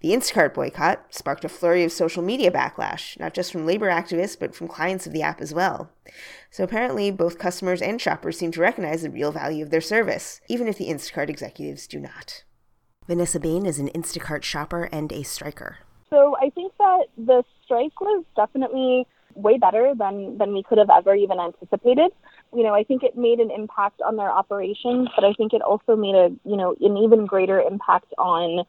The 0.00 0.10
Instacart 0.10 0.52
boycott 0.52 1.14
sparked 1.14 1.44
a 1.44 1.48
flurry 1.48 1.84
of 1.84 1.92
social 1.92 2.24
media 2.24 2.50
backlash, 2.50 3.18
not 3.20 3.34
just 3.34 3.52
from 3.52 3.66
labor 3.66 3.88
activists, 3.88 4.36
but 4.38 4.54
from 4.54 4.66
clients 4.66 5.06
of 5.06 5.12
the 5.12 5.22
app 5.22 5.40
as 5.40 5.54
well. 5.54 5.90
So 6.50 6.64
apparently, 6.64 7.12
both 7.12 7.38
customers 7.38 7.80
and 7.80 8.00
shoppers 8.00 8.36
seem 8.36 8.50
to 8.52 8.60
recognize 8.60 9.02
the 9.02 9.10
real 9.10 9.30
value 9.30 9.62
of 9.62 9.70
their 9.70 9.80
service, 9.80 10.40
even 10.48 10.66
if 10.66 10.76
the 10.76 10.88
Instacart 10.88 11.28
executives 11.28 11.86
do 11.86 12.00
not. 12.00 12.42
Vanessa 13.06 13.38
Bain 13.38 13.64
is 13.64 13.78
an 13.78 13.90
Instacart 13.90 14.42
shopper 14.42 14.88
and 14.90 15.12
a 15.12 15.22
striker. 15.22 15.78
So 16.10 16.34
I 16.42 16.50
think 16.50 16.72
that 16.78 17.06
the 17.16 17.44
strike 17.64 18.00
was 18.00 18.24
definitely 18.34 19.06
way 19.36 19.58
better 19.58 19.92
than 19.96 20.38
than 20.38 20.52
we 20.52 20.62
could 20.62 20.78
have 20.78 20.90
ever 20.90 21.14
even 21.14 21.38
anticipated. 21.38 22.10
You 22.54 22.62
know, 22.62 22.74
I 22.74 22.82
think 22.82 23.02
it 23.02 23.16
made 23.16 23.38
an 23.38 23.50
impact 23.50 24.00
on 24.00 24.16
their 24.16 24.30
operations, 24.30 25.08
but 25.14 25.24
I 25.24 25.32
think 25.34 25.52
it 25.52 25.62
also 25.62 25.94
made 25.94 26.14
a 26.14 26.30
you 26.44 26.56
know 26.56 26.74
an 26.80 26.96
even 26.96 27.26
greater 27.26 27.60
impact 27.60 28.12
on 28.18 28.64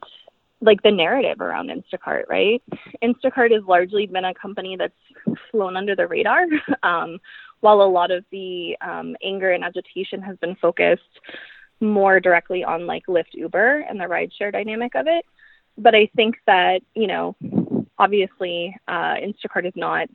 like 0.61 0.81
the 0.81 0.91
narrative 0.91 1.39
around 1.39 1.69
Instacart, 1.69 2.23
right? 2.29 2.61
Instacart 3.03 3.53
has 3.53 3.63
largely 3.67 4.07
been 4.07 4.25
a 4.25 4.33
company 4.33 4.75
that's 4.75 5.37
flown 5.51 5.77
under 5.77 5.95
the 5.95 6.07
radar, 6.07 6.45
um, 6.83 7.19
while 7.59 7.81
a 7.81 7.89
lot 7.89 8.11
of 8.11 8.25
the 8.31 8.75
um, 8.81 9.15
anger 9.23 9.51
and 9.51 9.63
agitation 9.63 10.21
has 10.21 10.37
been 10.37 10.55
focused 10.55 11.03
more 11.79 12.19
directly 12.19 12.63
on 12.63 12.87
like 12.87 13.05
Lyft 13.05 13.33
Uber 13.33 13.85
and 13.87 13.99
the 13.99 14.05
rideshare 14.05 14.51
dynamic 14.51 14.95
of 14.95 15.05
it. 15.07 15.25
But 15.77 15.93
I 15.93 16.09
think 16.15 16.37
that, 16.47 16.81
you 16.95 17.05
know, 17.05 17.35
obviously 17.99 18.75
uh, 18.87 19.15
Instacart 19.15 19.67
is 19.67 19.73
not 19.75 20.07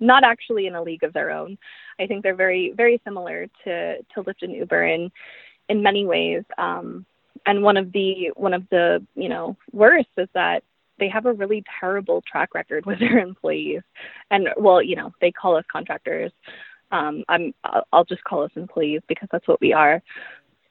not 0.00 0.24
actually 0.24 0.66
in 0.66 0.74
a 0.74 0.82
league 0.82 1.04
of 1.04 1.12
their 1.12 1.30
own. 1.30 1.58
I 2.00 2.06
think 2.06 2.22
they're 2.22 2.34
very 2.34 2.72
very 2.76 3.00
similar 3.04 3.46
to 3.64 3.98
to 3.98 4.22
Lyft 4.22 4.42
and 4.42 4.52
Uber 4.52 4.84
in 4.84 5.10
in 5.68 5.82
many 5.82 6.04
ways. 6.04 6.42
Um, 6.58 7.06
and 7.46 7.62
one 7.62 7.76
of 7.76 7.92
the 7.92 8.32
one 8.36 8.54
of 8.54 8.68
the 8.70 9.04
you 9.14 9.28
know 9.28 9.56
worst 9.72 10.08
is 10.16 10.28
that 10.34 10.62
they 10.98 11.08
have 11.08 11.26
a 11.26 11.32
really 11.32 11.64
terrible 11.80 12.22
track 12.30 12.54
record 12.54 12.86
with 12.86 12.98
their 12.98 13.18
employees. 13.28 13.82
And 14.30 14.48
well, 14.56 14.82
you 14.82 14.96
know, 14.96 15.12
they 15.20 15.32
call 15.32 15.56
us 15.56 15.64
contractors. 15.72 16.32
Um, 16.92 17.24
I'm 17.28 17.54
I'll 17.92 18.04
just 18.04 18.24
call 18.24 18.42
us 18.42 18.50
employees 18.56 19.00
because 19.08 19.28
that's 19.30 19.48
what 19.48 19.60
we 19.60 19.72
are. 19.72 20.02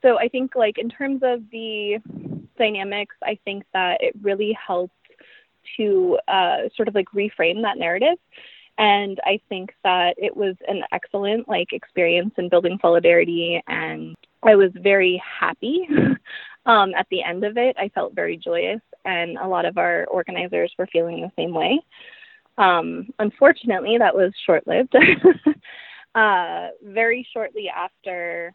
So 0.02 0.18
I 0.18 0.30
think 0.30 0.56
like 0.56 0.78
in 0.78 0.90
terms 0.90 1.22
of 1.24 1.42
the 1.52 1.98
dynamics, 2.58 3.16
I 3.24 3.38
think 3.44 3.64
that 3.74 4.02
it 4.02 4.14
really 4.22 4.58
helped 4.66 4.94
to 5.78 6.18
uh, 6.28 6.70
sort 6.76 6.88
of 6.88 6.96
like 6.96 7.08
reframe 7.14 7.62
that 7.64 7.78
narrative. 7.78 8.18
And 8.80 9.20
I 9.26 9.40
think 9.50 9.76
that 9.84 10.16
it 10.18 10.36
was 10.36 10.56
an 10.68 10.82
excellent 10.92 11.48
like 11.48 11.74
experience 11.74 12.34
in 12.38 12.50
building 12.50 12.80
solidarity 12.82 13.62
and 13.68 14.16
I 14.44 14.56
was 14.56 14.72
very 14.76 15.22
happy 15.40 15.88
um, 16.66 16.94
at 16.98 17.08
the 17.12 17.24
end 17.24 17.44
of 17.44 17.58
it. 17.58 17.76
I 17.78 17.90
felt 17.90 18.16
very 18.16 18.38
joyous, 18.38 18.82
and 19.06 19.38
a 19.38 19.48
lot 19.48 19.66
of 19.66 19.78
our 19.78 20.06
organizers 20.06 20.74
were 20.78 20.88
feeling 20.88 21.22
the 21.22 21.32
same 21.36 21.54
way. 21.54 21.80
Um, 22.58 23.10
unfortunately, 23.20 23.98
that 23.98 24.16
was 24.16 24.32
short 24.46 24.66
lived. 24.68 24.96
uh, 26.16 26.68
very 26.84 27.28
shortly 27.34 27.70
after 27.70 28.54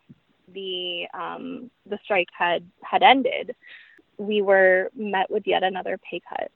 the 0.53 1.05
um, 1.15 1.71
the 1.89 1.99
strike 2.05 2.29
had 2.37 2.65
had 2.83 3.03
ended, 3.03 3.55
we 4.19 4.43
were 4.43 4.91
met 4.95 5.31
with 5.31 5.47
yet 5.47 5.63
another 5.63 5.99
pay 5.99 6.21
cut. 6.29 6.51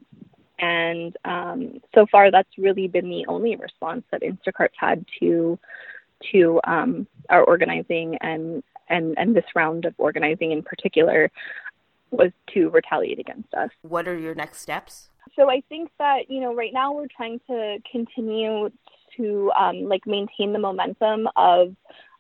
And 0.59 1.17
um, 1.25 1.81
so 1.95 2.07
far, 2.11 2.31
that's 2.31 2.59
really 2.59 2.89
been 2.89 3.09
the 3.09 3.27
only 3.29 3.57
response 3.57 4.05
that 4.11 4.23
Instacart's 4.23 4.75
had 4.79 5.05
to 5.21 5.59
to 6.33 6.61
um, 6.65 7.07
our 7.31 7.45
organizing 7.45 8.17
and 8.21 8.63
and 8.89 9.17
and 9.19 9.37
this 9.37 9.45
round 9.55 9.85
of 9.85 9.95
organizing 9.99 10.51
in 10.51 10.63
particular 10.63 11.31
was 12.11 12.33
to 12.55 12.71
retaliate 12.71 13.19
against 13.19 13.53
us. 13.55 13.71
What 13.83 14.09
are 14.09 14.19
your 14.19 14.35
next 14.35 14.61
steps? 14.61 15.11
So 15.37 15.51
I 15.51 15.63
think 15.69 15.91
that 15.99 16.31
you 16.31 16.41
know 16.41 16.55
right 16.55 16.73
now 16.73 16.93
we're 16.93 17.07
trying 17.15 17.41
to 17.49 17.79
continue 17.91 18.71
to 19.17 19.53
um, 19.59 19.85
like 19.85 20.07
maintain 20.07 20.53
the 20.53 20.59
momentum 20.59 21.29
of 21.37 21.77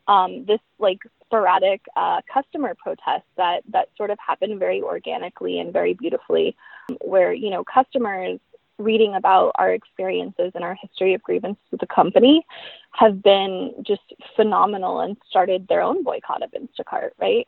um, 0.07 0.45
this 0.47 0.61
like 0.79 0.99
sporadic 1.29 1.83
uh, 1.95 2.21
customer 2.33 2.75
protests 2.75 3.29
that 3.37 3.63
that 3.71 3.89
sort 3.97 4.11
of 4.11 4.19
happened 4.19 4.59
very 4.59 4.81
organically 4.83 5.61
and 5.61 5.73
very 5.73 5.95
beautifully, 5.95 6.57
where 7.03 7.33
you 7.33 7.51
know 7.51 7.63
customers 7.65 8.41
reading 8.79 9.15
about 9.15 9.53
our 9.57 9.73
experiences 9.73 10.53
and 10.55 10.65
our 10.65 10.77
history 10.81 11.13
of 11.13 11.23
grievance 11.23 11.59
with 11.71 11.81
the 11.81 11.87
company 11.87 12.47
have 12.93 13.23
been 13.23 13.75
just 13.83 14.15
phenomenal 14.37 15.01
and 15.01 15.17
started 15.29 15.67
their 15.69 15.83
own 15.83 16.05
boycott 16.05 16.43
of 16.43 16.51
Instacart, 16.53 17.11
right? 17.21 17.47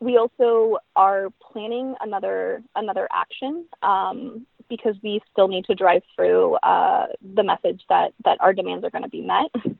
We 0.00 0.18
also 0.18 0.76
are 0.94 1.28
planning 1.40 1.94
another 2.00 2.62
another 2.76 3.08
action 3.10 3.64
um, 3.82 4.46
because 4.68 4.94
we 5.02 5.20
still 5.32 5.48
need 5.48 5.64
to 5.64 5.74
drive 5.74 6.02
through 6.14 6.54
uh, 6.56 7.06
the 7.34 7.42
message 7.42 7.82
that 7.88 8.12
that 8.24 8.38
our 8.40 8.52
demands 8.52 8.84
are 8.84 8.90
going 8.90 9.04
to 9.04 9.10
be 9.10 9.22
met. 9.22 9.50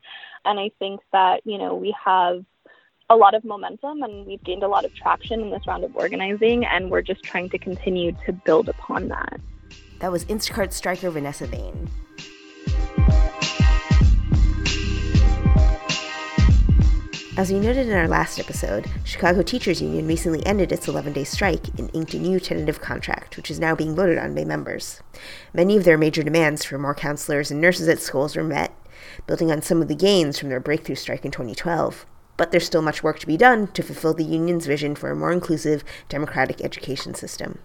And 0.48 0.60
I 0.60 0.70
think 0.78 1.00
that 1.12 1.40
you 1.44 1.58
know 1.58 1.74
we 1.74 1.92
have 2.04 2.44
a 3.08 3.16
lot 3.16 3.34
of 3.34 3.44
momentum 3.44 4.02
and 4.02 4.26
we've 4.26 4.42
gained 4.42 4.62
a 4.62 4.68
lot 4.68 4.84
of 4.84 4.94
traction 4.94 5.40
in 5.40 5.50
this 5.50 5.66
round 5.66 5.84
of 5.84 5.94
organizing, 5.96 6.64
and 6.64 6.90
we're 6.90 7.02
just 7.02 7.22
trying 7.22 7.48
to 7.50 7.58
continue 7.58 8.12
to 8.26 8.32
build 8.32 8.68
upon 8.68 9.08
that. 9.08 9.40
That 10.00 10.10
was 10.10 10.24
Instacart 10.26 10.72
striker 10.72 11.10
Vanessa 11.10 11.46
Bain. 11.46 11.88
As 17.38 17.52
we 17.52 17.60
noted 17.60 17.86
in 17.86 17.92
our 17.92 18.08
last 18.08 18.40
episode, 18.40 18.86
Chicago 19.04 19.42
Teachers 19.42 19.82
Union 19.82 20.06
recently 20.06 20.44
ended 20.46 20.72
its 20.72 20.88
11 20.88 21.12
day 21.12 21.24
strike 21.24 21.68
and 21.78 21.90
inked 21.94 22.14
a 22.14 22.18
new 22.18 22.40
tentative 22.40 22.80
contract, 22.80 23.36
which 23.36 23.50
is 23.50 23.60
now 23.60 23.74
being 23.74 23.94
voted 23.94 24.16
on 24.16 24.34
by 24.34 24.44
members. 24.44 25.02
Many 25.52 25.76
of 25.76 25.84
their 25.84 25.98
major 25.98 26.22
demands 26.22 26.64
for 26.64 26.78
more 26.78 26.94
counselors 26.94 27.50
and 27.50 27.60
nurses 27.60 27.88
at 27.88 28.00
schools 28.00 28.36
were 28.36 28.42
met, 28.42 28.72
building 29.26 29.52
on 29.52 29.60
some 29.60 29.82
of 29.82 29.88
the 29.88 29.94
gains 29.94 30.38
from 30.38 30.48
their 30.48 30.60
breakthrough 30.60 30.94
strike 30.94 31.26
in 31.26 31.30
2012. 31.30 32.06
But 32.36 32.50
there's 32.50 32.66
still 32.66 32.82
much 32.82 33.02
work 33.02 33.18
to 33.20 33.26
be 33.26 33.36
done 33.36 33.68
to 33.68 33.82
fulfill 33.82 34.14
the 34.14 34.24
union's 34.24 34.66
vision 34.66 34.94
for 34.94 35.10
a 35.10 35.16
more 35.16 35.32
inclusive, 35.32 35.84
democratic 36.08 36.62
education 36.62 37.14
system. 37.14 37.58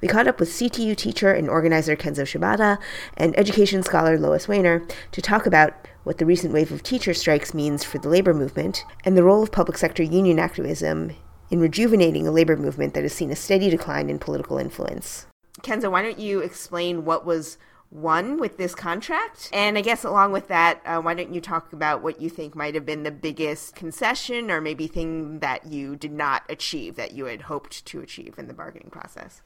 We 0.00 0.08
caught 0.08 0.26
up 0.26 0.40
with 0.40 0.50
CTU 0.50 0.96
teacher 0.96 1.32
and 1.32 1.48
organizer 1.48 1.96
Kenzo 1.96 2.22
Shibata 2.22 2.78
and 3.16 3.38
education 3.38 3.82
scholar 3.82 4.18
Lois 4.18 4.48
Weiner 4.48 4.82
to 5.12 5.22
talk 5.22 5.46
about 5.46 5.72
what 6.04 6.18
the 6.18 6.26
recent 6.26 6.52
wave 6.52 6.72
of 6.72 6.82
teacher 6.82 7.14
strikes 7.14 7.54
means 7.54 7.84
for 7.84 7.98
the 7.98 8.08
labor 8.08 8.34
movement 8.34 8.84
and 9.04 9.16
the 9.16 9.22
role 9.22 9.42
of 9.42 9.52
public 9.52 9.78
sector 9.78 10.02
union 10.02 10.38
activism 10.38 11.12
in 11.50 11.60
rejuvenating 11.60 12.26
a 12.26 12.32
labor 12.32 12.56
movement 12.56 12.94
that 12.94 13.02
has 13.02 13.12
seen 13.12 13.30
a 13.30 13.36
steady 13.36 13.70
decline 13.70 14.10
in 14.10 14.18
political 14.18 14.58
influence. 14.58 15.26
Kenzo, 15.62 15.90
why 15.90 16.02
don't 16.02 16.18
you 16.18 16.40
explain 16.40 17.04
what 17.04 17.24
was 17.24 17.58
won 17.90 18.38
with 18.38 18.56
this 18.58 18.74
contract? 18.74 19.48
And 19.52 19.78
I 19.78 19.80
guess 19.80 20.04
along 20.04 20.32
with 20.32 20.48
that, 20.48 20.80
uh, 20.84 21.00
why 21.00 21.14
don't 21.14 21.32
you 21.32 21.40
talk 21.40 21.72
about 21.72 22.02
what 22.02 22.20
you 22.20 22.28
think 22.28 22.54
might 22.54 22.74
have 22.74 22.84
been 22.84 23.02
the 23.02 23.10
biggest 23.10 23.74
concession 23.74 24.50
or 24.50 24.60
maybe 24.60 24.86
thing 24.86 25.38
that 25.40 25.66
you 25.66 25.96
did 25.96 26.12
not 26.12 26.42
achieve 26.48 26.96
that 26.96 27.12
you 27.12 27.26
had 27.26 27.42
hoped 27.42 27.84
to 27.86 28.00
achieve 28.00 28.34
in 28.38 28.46
the 28.46 28.54
bargaining 28.54 28.90
process? 28.90 29.42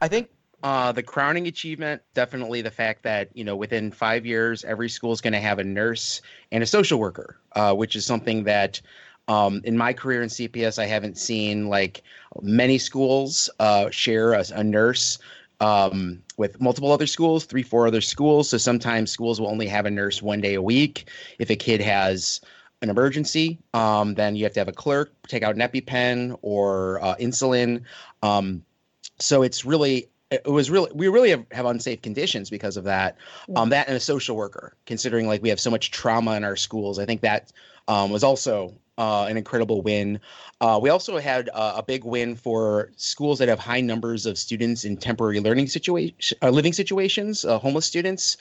I 0.00 0.08
think 0.08 0.28
uh, 0.62 0.92
the 0.92 1.02
crowning 1.02 1.46
achievement, 1.46 2.02
definitely 2.14 2.60
the 2.60 2.70
fact 2.70 3.02
that 3.04 3.30
you 3.34 3.44
know 3.44 3.56
within 3.56 3.90
five 3.90 4.26
years, 4.26 4.64
every 4.64 4.88
school 4.88 5.12
is 5.12 5.20
going 5.20 5.32
to 5.32 5.40
have 5.40 5.58
a 5.58 5.64
nurse 5.64 6.20
and 6.52 6.62
a 6.62 6.66
social 6.66 6.98
worker, 6.98 7.38
uh, 7.52 7.74
which 7.74 7.96
is 7.96 8.04
something 8.04 8.44
that 8.44 8.80
um, 9.28 9.60
in 9.64 9.76
my 9.76 9.92
career 9.92 10.22
in 10.22 10.28
CPS 10.28 10.78
I 10.78 10.86
haven't 10.86 11.16
seen 11.16 11.68
like 11.68 12.02
many 12.42 12.78
schools 12.78 13.48
uh, 13.58 13.88
share 13.90 14.32
a, 14.32 14.44
a 14.54 14.64
nurse 14.64 15.18
um, 15.60 16.22
with 16.36 16.60
multiple 16.60 16.90
other 16.92 17.06
schools, 17.06 17.44
three, 17.44 17.62
four 17.62 17.86
other 17.86 18.00
schools. 18.00 18.50
So 18.50 18.58
sometimes 18.58 19.10
schools 19.10 19.40
will 19.40 19.48
only 19.48 19.66
have 19.66 19.86
a 19.86 19.90
nurse 19.90 20.22
one 20.22 20.40
day 20.40 20.54
a 20.54 20.62
week. 20.62 21.08
If 21.38 21.50
a 21.50 21.56
kid 21.56 21.80
has 21.80 22.40
an 22.82 22.88
emergency, 22.88 23.58
um, 23.74 24.14
then 24.14 24.36
you 24.36 24.44
have 24.44 24.54
to 24.54 24.60
have 24.60 24.68
a 24.68 24.72
clerk 24.72 25.12
take 25.28 25.42
out 25.42 25.54
an 25.54 25.60
EpiPen 25.60 26.38
or 26.42 27.02
uh, 27.02 27.16
insulin. 27.16 27.82
Um, 28.22 28.64
so 29.18 29.42
it's 29.42 29.64
really 29.64 30.08
it 30.30 30.46
was 30.46 30.70
really 30.70 30.90
we 30.94 31.08
really 31.08 31.30
have, 31.30 31.44
have 31.50 31.66
unsafe 31.66 32.00
conditions 32.02 32.50
because 32.50 32.76
of 32.76 32.84
that 32.84 33.16
um 33.56 33.68
that 33.68 33.88
and 33.88 33.96
a 33.96 34.00
social 34.00 34.36
worker 34.36 34.76
considering 34.86 35.26
like 35.26 35.42
we 35.42 35.48
have 35.48 35.60
so 35.60 35.70
much 35.70 35.90
trauma 35.90 36.34
in 36.34 36.44
our 36.44 36.56
schools 36.56 36.98
i 36.98 37.04
think 37.04 37.20
that 37.20 37.52
um, 37.88 38.10
was 38.10 38.22
also 38.22 38.72
uh, 39.00 39.24
an 39.24 39.38
incredible 39.38 39.80
win. 39.80 40.20
Uh, 40.60 40.78
we 40.80 40.90
also 40.90 41.16
had 41.16 41.48
uh, 41.54 41.72
a 41.76 41.82
big 41.82 42.04
win 42.04 42.36
for 42.36 42.92
schools 42.96 43.38
that 43.38 43.48
have 43.48 43.58
high 43.58 43.80
numbers 43.80 44.26
of 44.26 44.36
students 44.36 44.84
in 44.84 44.94
temporary 44.94 45.40
learning 45.40 45.66
situation, 45.66 46.36
uh, 46.42 46.50
living 46.50 46.74
situations, 46.74 47.46
uh, 47.46 47.58
homeless 47.58 47.86
students, 47.86 48.36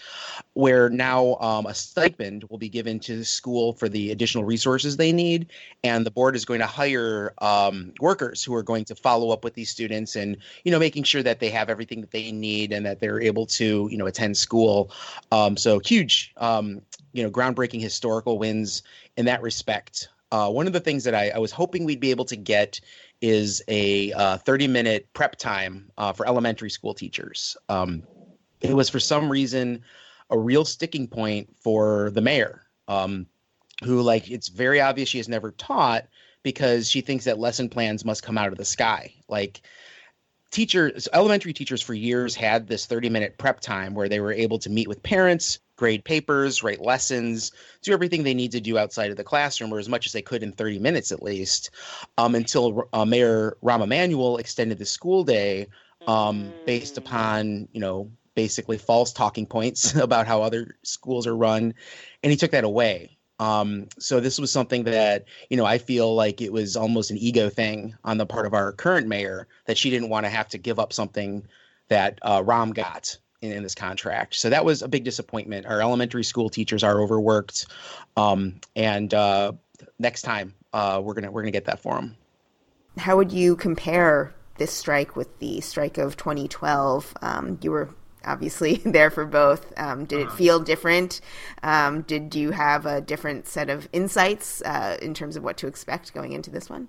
where 0.55 0.89
now 0.89 1.35
um, 1.35 1.65
a 1.65 1.73
stipend 1.73 2.43
will 2.49 2.57
be 2.57 2.67
given 2.67 2.99
to 2.99 3.15
the 3.15 3.23
school 3.23 3.71
for 3.71 3.87
the 3.87 4.11
additional 4.11 4.43
resources 4.43 4.97
they 4.97 5.13
need, 5.13 5.47
and 5.85 6.05
the 6.05 6.11
board 6.11 6.35
is 6.35 6.43
going 6.43 6.59
to 6.59 6.67
hire 6.67 7.33
um, 7.37 7.93
workers 8.01 8.43
who 8.43 8.53
are 8.53 8.63
going 8.63 8.83
to 8.83 8.95
follow 8.95 9.31
up 9.31 9.45
with 9.45 9.53
these 9.53 9.69
students 9.69 10.17
and 10.17 10.35
you 10.65 10.73
know 10.73 10.79
making 10.79 11.03
sure 11.03 11.23
that 11.23 11.39
they 11.39 11.49
have 11.49 11.69
everything 11.69 12.01
that 12.01 12.11
they 12.11 12.33
need 12.33 12.73
and 12.73 12.85
that 12.85 12.99
they're 12.99 13.21
able 13.21 13.45
to 13.45 13.87
you 13.89 13.97
know 13.97 14.07
attend 14.07 14.35
school. 14.35 14.91
Um, 15.31 15.55
so 15.55 15.79
huge, 15.79 16.33
um, 16.35 16.81
you 17.13 17.23
know, 17.23 17.31
groundbreaking 17.31 17.79
historical 17.79 18.37
wins 18.37 18.83
in 19.15 19.23
that 19.23 19.41
respect. 19.41 20.09
Uh, 20.31 20.50
one 20.50 20.67
of 20.67 20.74
the 20.74 20.79
things 20.79 21.03
that 21.03 21.15
I, 21.15 21.29
I, 21.29 21.39
was 21.39 21.51
hoping 21.51 21.86
we'd 21.86 22.00
be 22.00 22.12
able 22.12 22.25
to 22.25 22.36
get 22.36 22.79
is 23.19 23.63
a 23.67 24.13
uh, 24.13 24.38
30 24.38 24.67
minute 24.67 25.07
prep 25.13 25.36
time 25.38 25.91
uh, 25.98 26.13
for 26.13 26.27
elementary 26.27 26.69
school 26.69 26.93
teachers. 26.93 27.57
Um, 27.67 28.03
it 28.62 28.74
was 28.74 28.89
for 28.89 29.00
some 29.00 29.29
reason 29.29 29.81
a 30.29 30.38
real 30.38 30.65
sticking 30.65 31.07
point 31.07 31.50
for 31.59 32.12
the 32.12 32.21
mayor, 32.21 32.62
um, 32.88 33.25
who, 33.83 34.01
like, 34.01 34.29
it's 34.29 34.50
very 34.50 34.79
obvious 34.79 35.09
she 35.09 35.17
has 35.17 35.29
never 35.29 35.51
taught 35.51 36.05
because 36.43 36.89
she 36.89 37.01
thinks 37.01 37.25
that 37.25 37.39
lesson 37.39 37.69
plans 37.69 38.05
must 38.05 38.24
come 38.24 38.38
out 38.38 38.51
of 38.51 38.57
the 38.57 38.65
sky. 38.65 39.13
Like, 39.27 39.62
teachers, 40.51 41.07
elementary 41.13 41.53
teachers 41.53 41.81
for 41.81 41.93
years 41.93 42.35
had 42.35 42.67
this 42.67 42.85
30 42.85 43.09
minute 43.09 43.37
prep 43.37 43.59
time 43.59 43.93
where 43.93 44.09
they 44.09 44.19
were 44.19 44.33
able 44.33 44.59
to 44.59 44.69
meet 44.69 44.87
with 44.87 45.03
parents, 45.03 45.59
grade 45.75 46.03
papers, 46.03 46.63
write 46.63 46.81
lessons, 46.81 47.51
do 47.81 47.93
everything 47.93 48.23
they 48.23 48.33
need 48.33 48.51
to 48.51 48.59
do 48.59 48.77
outside 48.77 49.11
of 49.11 49.17
the 49.17 49.23
classroom, 49.23 49.73
or 49.73 49.79
as 49.79 49.89
much 49.89 50.05
as 50.05 50.11
they 50.11 50.21
could 50.21 50.43
in 50.43 50.51
30 50.51 50.79
minutes 50.79 51.11
at 51.11 51.23
least, 51.23 51.69
um, 52.17 52.35
until 52.35 52.89
uh, 52.93 53.05
Mayor 53.05 53.57
Rahm 53.63 53.83
Emanuel 53.83 54.37
extended 54.37 54.77
the 54.77 54.85
school 54.85 55.23
day 55.23 55.67
um, 56.07 56.51
based 56.65 56.97
upon, 56.97 57.67
you 57.71 57.79
know, 57.79 58.11
basically 58.35 58.77
false 58.77 59.11
talking 59.13 59.45
points 59.45 59.95
about 60.07 60.27
how 60.27 60.41
other 60.41 60.75
schools 60.83 61.27
are 61.27 61.35
run. 61.35 61.73
And 62.23 62.31
he 62.31 62.37
took 62.37 62.51
that 62.51 62.63
away. 62.63 63.18
Um, 63.39 63.88
so 63.98 64.19
this 64.19 64.38
was 64.38 64.51
something 64.51 64.84
that 64.84 65.25
you 65.50 65.58
know 65.58 65.65
I 65.65 65.77
feel 65.77 66.13
like 66.13 66.41
it 66.41 66.51
was 66.51 66.75
almost 66.75 67.10
an 67.10 67.17
ego 67.17 67.50
thing 67.50 67.96
on 68.03 68.17
the 68.17 68.25
part 68.25 68.46
of 68.46 68.53
our 68.53 68.74
current 68.74 69.08
mayor 69.08 69.48
that 69.65 69.77
she 69.77 69.89
didn't 69.89 70.10
want 70.10 70.25
to 70.25 70.29
have 70.29 70.50
to 70.50 70.58
give 70.58 70.79
up 70.79 70.91
something 70.91 71.48
that 71.88 72.19
uh, 72.22 72.41
Rahm 72.41 72.74
got 72.74 73.17
in, 73.41 73.51
in, 73.51 73.63
this 73.63 73.74
contract. 73.74 74.36
So 74.36 74.50
that 74.50 74.63
was 74.63 74.81
a 74.81 74.88
big 74.88 75.03
disappointment. 75.03 75.65
Our 75.65 75.81
elementary 75.81 76.24
school 76.24 76.50
teachers 76.50 76.84
are 76.84 77.01
overworked, 77.01 77.67
um, 78.17 78.60
and 78.75 79.13
uh, 79.13 79.53
next 79.98 80.24
time 80.24 80.53
uh, 80.74 81.01
we're 81.03 81.13
gonna 81.13 81.31
we're 81.31 81.41
gonna 81.41 81.51
get 81.51 81.65
that 81.65 81.79
for 81.79 81.96
them. 81.96 82.15
How 82.98 83.15
would 83.15 83.31
you 83.31 83.55
compare 83.55 84.36
this 84.58 84.74
strike 84.74 85.15
with 85.15 85.39
the 85.39 85.62
strike 85.62 85.98
of 85.98 86.17
2012? 86.17 87.13
Um, 87.22 87.58
you 87.62 87.72
were 87.72 87.89
obviously 88.25 88.75
there 88.85 89.09
for 89.09 89.25
both. 89.25 89.73
Um, 89.77 90.05
did 90.05 90.19
it 90.19 90.27
uh-huh. 90.27 90.35
feel 90.35 90.59
different? 90.59 91.21
Um, 91.63 92.01
did 92.01 92.35
you 92.35 92.51
have 92.51 92.85
a 92.85 93.01
different 93.01 93.47
set 93.47 93.69
of 93.69 93.88
insights 93.93 94.61
uh, 94.63 94.97
in 95.01 95.13
terms 95.13 95.35
of 95.35 95.43
what 95.43 95.57
to 95.57 95.67
expect 95.67 96.13
going 96.13 96.33
into 96.33 96.49
this 96.49 96.69
one? 96.69 96.88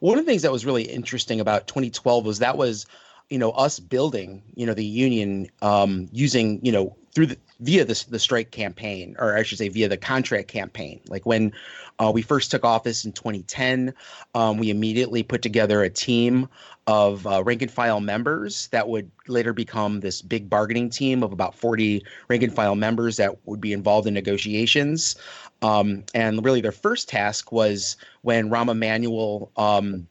One 0.00 0.18
of 0.18 0.24
the 0.24 0.30
things 0.30 0.42
that 0.42 0.52
was 0.52 0.66
really 0.66 0.82
interesting 0.82 1.40
about 1.40 1.68
2012 1.68 2.24
was 2.24 2.38
that 2.40 2.56
was, 2.56 2.86
you 3.30 3.38
know, 3.38 3.50
us 3.52 3.78
building, 3.78 4.42
you 4.54 4.66
know, 4.66 4.74
the 4.74 4.84
union 4.84 5.48
um, 5.62 6.08
using, 6.12 6.64
you 6.64 6.72
know, 6.72 6.96
through 7.14 7.26
the 7.26 7.38
via 7.60 7.84
the 7.84 8.04
the 8.08 8.18
strike 8.18 8.50
campaign, 8.50 9.16
or 9.18 9.36
I 9.36 9.42
should 9.42 9.58
say 9.58 9.68
via 9.68 9.88
the 9.88 9.96
contract 9.96 10.48
campaign. 10.48 11.00
Like 11.08 11.26
when 11.26 11.52
uh, 11.98 12.12
we 12.14 12.22
first 12.22 12.50
took 12.50 12.64
office 12.64 13.04
in 13.04 13.12
2010, 13.12 13.92
um, 14.34 14.58
we 14.58 14.70
immediately 14.70 15.22
put 15.22 15.42
together 15.42 15.82
a 15.82 15.90
team 15.90 16.48
of 16.88 17.26
uh, 17.26 17.44
rank 17.44 17.60
and 17.60 17.70
file 17.70 18.00
members 18.00 18.66
that 18.68 18.88
would 18.88 19.10
later 19.28 19.52
become 19.52 20.00
this 20.00 20.22
big 20.22 20.48
bargaining 20.48 20.88
team 20.88 21.22
of 21.22 21.32
about 21.32 21.54
40 21.54 22.02
rank 22.28 22.42
and 22.42 22.54
file 22.54 22.74
members 22.74 23.18
that 23.18 23.36
would 23.46 23.60
be 23.60 23.74
involved 23.74 24.08
in 24.08 24.14
negotiations. 24.14 25.14
Um, 25.60 26.02
and 26.14 26.42
really, 26.42 26.62
their 26.62 26.72
first 26.72 27.06
task 27.06 27.52
was 27.52 27.98
when 28.22 28.48
Rahm 28.48 28.70
Emanuel 28.70 29.52
um, 29.58 30.08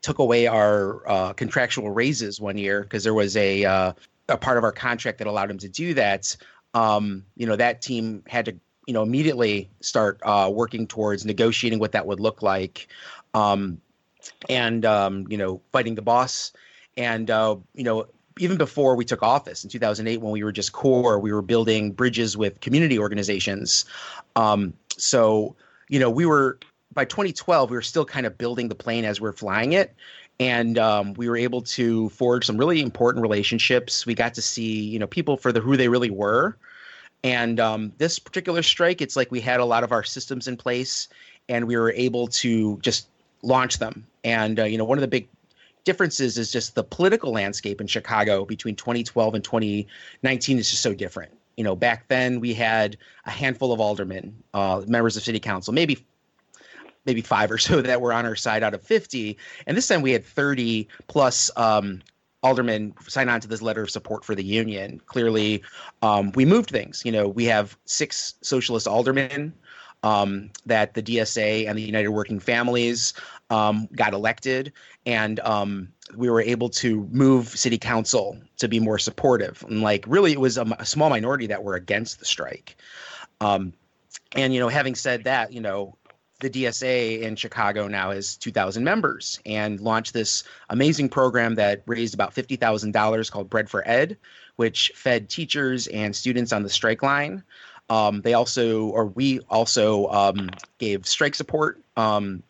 took 0.00 0.20
away 0.20 0.46
our 0.46 1.02
uh, 1.08 1.32
contractual 1.32 1.90
raises 1.90 2.40
one 2.40 2.56
year 2.56 2.82
because 2.82 3.02
there 3.02 3.14
was 3.14 3.36
a 3.36 3.64
uh, 3.64 3.92
a 4.28 4.36
part 4.36 4.58
of 4.58 4.64
our 4.64 4.72
contract 4.72 5.18
that 5.18 5.26
allowed 5.26 5.50
him 5.50 5.58
to 5.58 5.68
do 5.68 5.92
that. 5.94 6.36
Um, 6.74 7.24
you 7.36 7.46
know, 7.46 7.56
that 7.56 7.82
team 7.82 8.22
had 8.28 8.44
to 8.44 8.54
you 8.86 8.94
know 8.94 9.02
immediately 9.02 9.68
start 9.80 10.20
uh, 10.22 10.48
working 10.52 10.86
towards 10.86 11.26
negotiating 11.26 11.80
what 11.80 11.90
that 11.92 12.06
would 12.06 12.20
look 12.20 12.42
like 12.42 12.86
um, 13.34 13.80
and 14.48 14.84
um, 14.84 15.26
you 15.28 15.36
know 15.36 15.60
fighting 15.72 15.94
the 15.94 16.02
boss. 16.02 16.52
And 16.96 17.30
uh, 17.30 17.56
you 17.74 17.84
know 17.84 18.06
even 18.38 18.58
before 18.58 18.96
we 18.96 19.04
took 19.04 19.22
office 19.22 19.64
in 19.64 19.70
2008 19.70 20.20
when 20.20 20.30
we 20.30 20.44
were 20.44 20.52
just 20.52 20.72
core 20.72 21.18
we 21.18 21.32
were 21.32 21.40
building 21.40 21.92
bridges 21.92 22.36
with 22.36 22.60
community 22.60 22.98
organizations. 22.98 23.84
Um, 24.34 24.74
so 24.96 25.56
you 25.88 25.98
know 25.98 26.10
we 26.10 26.26
were 26.26 26.58
by 26.92 27.04
2012 27.04 27.70
we 27.70 27.76
were 27.76 27.82
still 27.82 28.04
kind 28.04 28.26
of 28.26 28.38
building 28.38 28.68
the 28.68 28.74
plane 28.74 29.04
as 29.04 29.20
we 29.20 29.24
we're 29.24 29.32
flying 29.32 29.72
it. 29.72 29.94
And 30.38 30.76
um, 30.78 31.14
we 31.14 31.30
were 31.30 31.36
able 31.38 31.62
to 31.62 32.10
forge 32.10 32.44
some 32.44 32.58
really 32.58 32.82
important 32.82 33.22
relationships. 33.22 34.04
We 34.04 34.14
got 34.14 34.34
to 34.34 34.42
see 34.42 34.82
you 34.82 34.98
know 34.98 35.06
people 35.06 35.36
for 35.36 35.52
the 35.52 35.60
who 35.60 35.76
they 35.76 35.88
really 35.88 36.10
were. 36.10 36.56
And 37.24 37.58
um, 37.58 37.92
this 37.98 38.18
particular 38.20 38.62
strike, 38.62 39.00
it's 39.00 39.16
like 39.16 39.32
we 39.32 39.40
had 39.40 39.58
a 39.58 39.64
lot 39.64 39.82
of 39.82 39.90
our 39.90 40.04
systems 40.04 40.46
in 40.46 40.56
place 40.56 41.08
and 41.48 41.66
we 41.66 41.76
were 41.76 41.92
able 41.92 42.28
to 42.28 42.78
just 42.78 43.08
launch 43.42 43.78
them. 43.78 44.06
And, 44.26 44.58
uh, 44.58 44.64
you 44.64 44.76
know, 44.76 44.84
one 44.84 44.98
of 44.98 45.02
the 45.02 45.08
big 45.08 45.28
differences 45.84 46.36
is 46.36 46.50
just 46.50 46.74
the 46.74 46.82
political 46.82 47.30
landscape 47.30 47.80
in 47.80 47.86
Chicago 47.86 48.44
between 48.44 48.74
2012 48.74 49.36
and 49.36 49.44
2019 49.44 50.58
is 50.58 50.68
just 50.68 50.82
so 50.82 50.92
different. 50.92 51.32
You 51.56 51.62
know, 51.62 51.76
back 51.76 52.08
then 52.08 52.40
we 52.40 52.52
had 52.52 52.96
a 53.24 53.30
handful 53.30 53.72
of 53.72 53.80
aldermen, 53.80 54.36
uh, 54.52 54.82
members 54.88 55.16
of 55.16 55.22
city 55.22 55.38
council, 55.38 55.72
maybe 55.72 56.04
maybe 57.06 57.20
five 57.20 57.52
or 57.52 57.56
so 57.56 57.80
that 57.82 58.00
were 58.00 58.12
on 58.12 58.26
our 58.26 58.34
side 58.34 58.64
out 58.64 58.74
of 58.74 58.82
50. 58.82 59.38
And 59.68 59.76
this 59.76 59.86
time 59.86 60.02
we 60.02 60.10
had 60.10 60.24
30 60.24 60.88
plus 61.06 61.52
um, 61.56 62.02
aldermen 62.42 62.94
sign 63.06 63.28
on 63.28 63.40
to 63.42 63.46
this 63.46 63.62
letter 63.62 63.84
of 63.84 63.90
support 63.90 64.24
for 64.24 64.34
the 64.34 64.42
union. 64.42 65.00
Clearly, 65.06 65.62
um, 66.02 66.32
we 66.32 66.44
moved 66.44 66.70
things. 66.70 67.02
You 67.04 67.12
know, 67.12 67.28
we 67.28 67.44
have 67.44 67.78
six 67.84 68.34
socialist 68.42 68.88
aldermen 68.88 69.54
um, 70.02 70.50
that 70.66 70.94
the 70.94 71.02
DSA 71.02 71.68
and 71.68 71.76
the 71.76 71.82
United 71.82 72.10
Working 72.10 72.38
Families 72.38 73.12
um, 73.50 73.88
got 73.94 74.12
elected, 74.12 74.72
and 75.04 75.40
um, 75.40 75.88
we 76.14 76.30
were 76.30 76.40
able 76.40 76.68
to 76.68 77.08
move 77.10 77.48
city 77.48 77.78
council 77.78 78.38
to 78.58 78.68
be 78.68 78.80
more 78.80 78.98
supportive. 78.98 79.64
And 79.68 79.82
like, 79.82 80.04
really, 80.06 80.32
it 80.32 80.40
was 80.40 80.58
a, 80.58 80.64
a 80.78 80.86
small 80.86 81.10
minority 81.10 81.46
that 81.48 81.62
were 81.62 81.74
against 81.74 82.18
the 82.18 82.24
strike. 82.24 82.76
Um, 83.40 83.72
and 84.32 84.52
you 84.52 84.60
know, 84.60 84.68
having 84.68 84.94
said 84.94 85.24
that, 85.24 85.52
you 85.52 85.60
know, 85.60 85.96
the 86.40 86.50
DSA 86.50 87.22
in 87.22 87.34
Chicago 87.36 87.88
now 87.88 88.10
has 88.10 88.36
2,000 88.36 88.84
members 88.84 89.40
and 89.46 89.80
launched 89.80 90.12
this 90.12 90.44
amazing 90.68 91.08
program 91.08 91.54
that 91.54 91.82
raised 91.86 92.12
about 92.12 92.34
$50,000 92.34 93.30
called 93.30 93.48
Bread 93.48 93.70
for 93.70 93.86
Ed, 93.88 94.18
which 94.56 94.92
fed 94.94 95.30
teachers 95.30 95.86
and 95.88 96.14
students 96.14 96.52
on 96.52 96.62
the 96.62 96.68
strike 96.68 97.02
line. 97.02 97.42
Um, 97.88 98.20
they 98.20 98.34
also, 98.34 98.86
or 98.88 99.06
we 99.06 99.40
also 99.48 100.08
um, 100.08 100.50
gave 100.78 101.06
strike 101.06 101.34
support 101.34 101.80
um, 101.96 102.42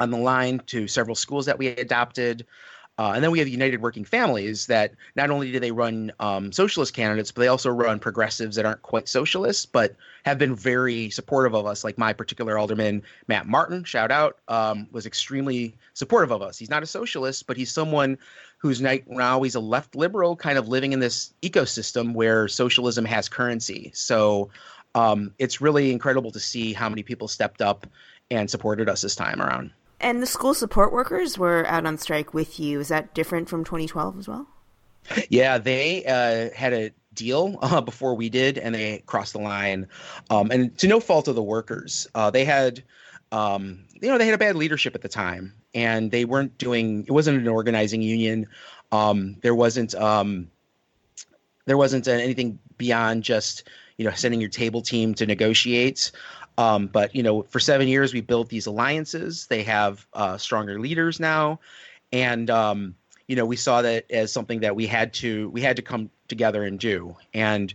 on 0.00 0.10
the 0.10 0.18
line 0.18 0.60
to 0.66 0.86
several 0.86 1.14
schools 1.14 1.46
that 1.46 1.58
we 1.58 1.68
adopted. 1.68 2.46
Uh, 2.98 3.12
and 3.14 3.22
then 3.22 3.30
we 3.30 3.38
have 3.38 3.46
United 3.46 3.80
Working 3.80 4.04
Families 4.04 4.66
that 4.66 4.92
not 5.14 5.30
only 5.30 5.52
do 5.52 5.60
they 5.60 5.70
run 5.70 6.10
um, 6.18 6.50
socialist 6.50 6.94
candidates, 6.94 7.30
but 7.30 7.42
they 7.42 7.46
also 7.46 7.70
run 7.70 8.00
progressives 8.00 8.56
that 8.56 8.66
aren't 8.66 8.82
quite 8.82 9.08
socialists, 9.08 9.64
but 9.64 9.94
have 10.24 10.36
been 10.36 10.56
very 10.56 11.08
supportive 11.10 11.54
of 11.54 11.64
us. 11.64 11.84
Like 11.84 11.96
my 11.96 12.12
particular 12.12 12.58
alderman, 12.58 13.04
Matt 13.28 13.46
Martin, 13.46 13.84
shout 13.84 14.10
out, 14.10 14.38
um, 14.48 14.88
was 14.90 15.06
extremely 15.06 15.76
supportive 15.94 16.32
of 16.32 16.42
us. 16.42 16.58
He's 16.58 16.70
not 16.70 16.82
a 16.82 16.86
socialist, 16.86 17.46
but 17.46 17.56
he's 17.56 17.70
someone 17.70 18.18
who's 18.58 18.80
now 18.80 19.42
he's 19.42 19.54
a 19.54 19.60
left 19.60 19.94
liberal, 19.94 20.34
kind 20.34 20.58
of 20.58 20.66
living 20.66 20.92
in 20.92 20.98
this 20.98 21.32
ecosystem 21.42 22.14
where 22.14 22.48
socialism 22.48 23.04
has 23.04 23.28
currency. 23.28 23.92
So 23.94 24.50
um, 24.96 25.32
it's 25.38 25.60
really 25.60 25.92
incredible 25.92 26.32
to 26.32 26.40
see 26.40 26.72
how 26.72 26.88
many 26.88 27.04
people 27.04 27.28
stepped 27.28 27.62
up 27.62 27.86
and 28.30 28.50
supported 28.50 28.88
us 28.88 29.02
this 29.02 29.14
time 29.14 29.40
around. 29.40 29.70
And 30.00 30.22
the 30.22 30.26
school 30.26 30.54
support 30.54 30.92
workers 30.92 31.38
were 31.38 31.66
out 31.66 31.86
on 31.86 31.98
strike 31.98 32.32
with 32.32 32.60
you. 32.60 32.80
Is 32.80 32.88
that 32.88 33.14
different 33.14 33.48
from 33.48 33.64
2012 33.64 34.18
as 34.18 34.28
well? 34.28 34.46
Yeah, 35.28 35.58
they 35.58 36.04
uh, 36.04 36.54
had 36.54 36.72
a 36.72 36.90
deal 37.14 37.58
uh, 37.62 37.80
before 37.80 38.14
we 38.14 38.28
did, 38.28 38.58
and 38.58 38.74
they 38.74 39.02
crossed 39.06 39.32
the 39.32 39.40
line. 39.40 39.88
Um, 40.30 40.50
and 40.50 40.76
to 40.78 40.86
no 40.86 41.00
fault 41.00 41.28
of 41.28 41.34
the 41.34 41.42
workers, 41.42 42.06
uh, 42.14 42.30
they 42.30 42.44
had, 42.44 42.82
um, 43.32 43.84
you 44.00 44.08
know, 44.08 44.18
they 44.18 44.26
had 44.26 44.34
a 44.34 44.38
bad 44.38 44.56
leadership 44.56 44.94
at 44.94 45.02
the 45.02 45.08
time, 45.08 45.54
and 45.74 46.10
they 46.10 46.24
weren't 46.24 46.56
doing. 46.58 47.04
It 47.06 47.12
wasn't 47.12 47.38
an 47.38 47.48
organizing 47.48 48.02
union. 48.02 48.46
Um, 48.92 49.36
there 49.42 49.54
wasn't. 49.54 49.94
Um, 49.94 50.50
there 51.66 51.76
wasn't 51.76 52.08
anything 52.08 52.58
beyond 52.78 53.22
just 53.24 53.68
you 53.98 54.04
know 54.04 54.12
sending 54.12 54.40
your 54.40 54.48
table 54.48 54.80
team 54.80 55.14
to 55.14 55.26
negotiate. 55.26 56.10
Um, 56.58 56.88
but 56.88 57.14
you 57.14 57.22
know, 57.22 57.42
for 57.44 57.60
seven 57.60 57.88
years 57.88 58.12
we 58.12 58.20
built 58.20 58.48
these 58.48 58.66
alliances. 58.66 59.46
They 59.46 59.62
have 59.62 60.06
uh, 60.12 60.36
stronger 60.36 60.78
leaders 60.78 61.20
now, 61.20 61.60
and 62.12 62.50
um, 62.50 62.96
you 63.28 63.36
know 63.36 63.46
we 63.46 63.56
saw 63.56 63.80
that 63.80 64.10
as 64.10 64.32
something 64.32 64.60
that 64.60 64.74
we 64.74 64.86
had 64.86 65.14
to 65.14 65.48
we 65.50 65.62
had 65.62 65.76
to 65.76 65.82
come 65.82 66.10
together 66.26 66.64
and 66.64 66.78
do. 66.78 67.16
And 67.32 67.72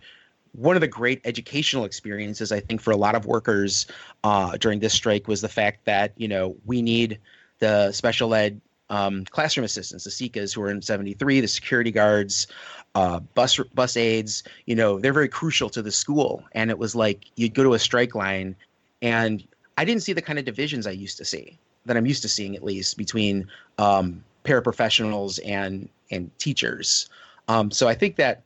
one 0.52 0.76
of 0.76 0.82
the 0.82 0.88
great 0.88 1.22
educational 1.24 1.86
experiences 1.86 2.52
I 2.52 2.60
think 2.60 2.82
for 2.82 2.92
a 2.92 2.98
lot 2.98 3.16
of 3.16 3.26
workers 3.26 3.88
uh, 4.24 4.58
during 4.58 4.80
this 4.80 4.94
strike 4.94 5.28
was 5.28 5.40
the 5.40 5.50
fact 5.50 5.86
that 5.86 6.12
you 6.18 6.28
know 6.28 6.58
we 6.66 6.82
need 6.82 7.20
the 7.60 7.94
special 7.94 8.36
ed 8.36 8.60
um, 8.90 9.24
classroom 9.26 9.64
assistants, 9.64 10.04
the 10.04 10.12
SECAs 10.12 10.54
who 10.54 10.62
are 10.62 10.70
in 10.70 10.82
73, 10.82 11.40
the 11.40 11.48
security 11.48 11.90
guards, 11.90 12.48
uh, 12.96 13.22
bus 13.34 13.58
bus 13.74 13.96
aides. 13.96 14.44
You 14.66 14.76
know, 14.76 15.00
they're 15.00 15.14
very 15.14 15.30
crucial 15.30 15.70
to 15.70 15.82
the 15.82 15.92
school. 15.92 16.44
And 16.52 16.70
it 16.70 16.78
was 16.78 16.96
like 16.96 17.26
you'd 17.38 17.54
go 17.54 17.64
to 17.64 17.74
a 17.74 17.80
strike 17.80 18.14
line 18.14 18.56
and 19.04 19.46
I 19.78 19.86
didn't 19.86 20.02
see 20.02 20.14
the 20.14 20.22
kind 20.22 20.40
of 20.40 20.46
divisions 20.46 20.88
I 20.88 20.92
used 20.92 21.18
to 21.20 21.26
see 21.26 21.60
that 21.86 21.98
I'm 21.98 22.06
used 22.08 22.22
to 22.24 22.30
seeing 22.30 22.56
at 22.56 22.64
least 22.64 22.98
between 22.98 23.48
um, 23.78 24.24
paraprofessionals 24.46 25.40
and 25.46 25.90
and 26.10 26.32
teachers. 26.40 27.10
Um, 27.48 27.70
so 27.70 27.88
I 27.88 27.94
think 27.94 28.16
that 28.16 28.42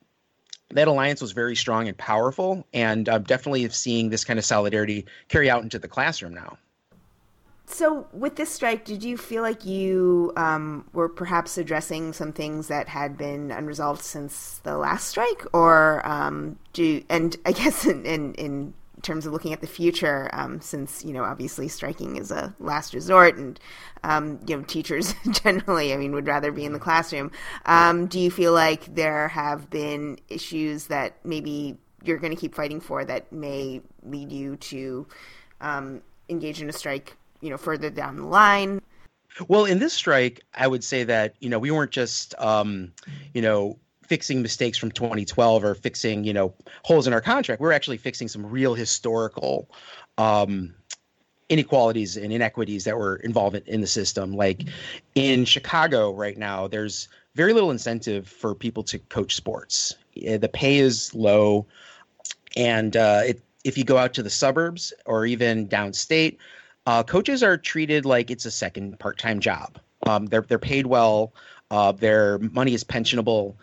that 0.71 0.87
alliance 0.87 1.21
was 1.21 1.31
very 1.31 1.55
strong 1.55 1.87
and 1.87 1.97
powerful, 1.97 2.65
and 2.73 3.07
I'm 3.07 3.23
definitely 3.23 3.69
seeing 3.69 4.09
this 4.09 4.25
kind 4.25 4.37
of 4.37 4.43
solidarity 4.43 5.05
carry 5.29 5.49
out 5.49 5.63
into 5.63 5.79
the 5.79 5.87
classroom 5.87 6.33
now. 6.33 6.57
So, 7.69 8.07
with 8.13 8.37
this 8.37 8.49
strike, 8.49 8.85
did 8.85 9.03
you 9.03 9.17
feel 9.17 9.41
like 9.41 9.65
you 9.65 10.31
um, 10.37 10.85
were 10.93 11.09
perhaps 11.09 11.57
addressing 11.57 12.13
some 12.13 12.31
things 12.31 12.69
that 12.69 12.87
had 12.87 13.17
been 13.17 13.51
unresolved 13.51 14.01
since 14.01 14.59
the 14.63 14.77
last 14.77 15.09
strike, 15.09 15.45
or 15.53 16.05
um, 16.07 16.57
do? 16.71 17.03
And 17.09 17.35
I 17.45 17.51
guess 17.51 17.85
in, 17.85 18.05
in, 18.05 18.33
in 18.35 18.73
terms 19.07 19.25
of 19.25 19.31
looking 19.33 19.53
at 19.53 19.61
the 19.61 19.67
future, 19.67 20.29
um, 20.33 20.59
since 20.61 21.03
you 21.03 21.13
know 21.13 21.23
obviously 21.23 21.67
striking 21.67 22.17
is 22.17 22.29
a 22.29 22.53
last 22.59 22.93
resort, 22.93 23.37
and 23.37 23.59
um, 24.03 24.39
you 24.45 24.55
know 24.55 24.63
teachers 24.63 25.15
generally, 25.31 25.93
I 25.93 25.97
mean, 25.97 26.13
would 26.13 26.27
rather 26.27 26.51
be 26.51 26.65
in 26.65 26.73
the 26.73 26.79
classroom. 26.79 27.31
Um, 27.65 28.07
do 28.07 28.19
you 28.19 28.29
feel 28.29 28.53
like 28.53 28.93
there 28.93 29.29
have 29.29 29.69
been 29.69 30.19
issues 30.27 30.87
that 30.87 31.17
maybe 31.23 31.77
you're 32.03 32.17
going 32.17 32.35
to 32.35 32.39
keep 32.39 32.53
fighting 32.53 32.81
for 32.81 33.05
that 33.05 33.31
may 33.31 33.81
lead 34.03 34.31
you 34.31 34.57
to 34.57 35.07
um, 35.61 36.01
engage 36.29 36.61
in 36.61 36.69
a 36.69 36.73
strike, 36.73 37.15
you 37.41 37.49
know, 37.49 37.57
further 37.57 37.89
down 37.89 38.17
the 38.17 38.25
line? 38.25 38.81
Well, 39.47 39.65
in 39.65 39.79
this 39.79 39.93
strike, 39.93 40.43
I 40.53 40.67
would 40.67 40.83
say 40.83 41.05
that 41.05 41.35
you 41.39 41.49
know 41.49 41.59
we 41.59 41.71
weren't 41.71 41.91
just 41.91 42.35
um, 42.39 42.91
you 43.33 43.41
know 43.41 43.79
fixing 44.07 44.41
mistakes 44.41 44.77
from 44.77 44.91
2012 44.91 45.63
or 45.63 45.75
fixing 45.75 46.23
you 46.23 46.33
know 46.33 46.53
holes 46.83 47.07
in 47.07 47.13
our 47.13 47.21
contract. 47.21 47.61
We're 47.61 47.71
actually 47.71 47.97
fixing 47.97 48.27
some 48.27 48.45
real 48.45 48.73
historical 48.73 49.69
um, 50.17 50.73
inequalities 51.49 52.17
and 52.17 52.33
inequities 52.33 52.83
that 52.85 52.97
were 52.97 53.17
involved 53.17 53.55
in 53.67 53.81
the 53.81 53.87
system. 53.87 54.33
Like 54.33 54.63
in 55.15 55.45
Chicago 55.45 56.13
right 56.13 56.37
now, 56.37 56.67
there's 56.67 57.07
very 57.35 57.53
little 57.53 57.71
incentive 57.71 58.27
for 58.27 58.55
people 58.55 58.83
to 58.83 58.99
coach 58.99 59.35
sports. 59.35 59.95
The 60.15 60.49
pay 60.51 60.77
is 60.77 61.13
low, 61.13 61.67
and 62.55 62.97
uh, 62.97 63.21
it, 63.27 63.41
if 63.63 63.77
you 63.77 63.83
go 63.83 63.97
out 63.97 64.13
to 64.15 64.23
the 64.23 64.29
suburbs 64.29 64.93
or 65.05 65.25
even 65.25 65.67
downstate, 65.67 66.37
uh, 66.87 67.03
coaches 67.03 67.43
are 67.43 67.57
treated 67.57 68.05
like 68.05 68.31
it's 68.31 68.45
a 68.45 68.51
second 68.51 68.97
part-time 68.97 69.39
job. 69.39 69.77
Um, 70.07 70.25
they're 70.25 70.41
they're 70.41 70.57
paid 70.59 70.87
well. 70.87 71.33
Uh, 71.69 71.91
their 71.91 72.39
money 72.39 72.73
is 72.73 72.83
pensionable, 72.83 73.55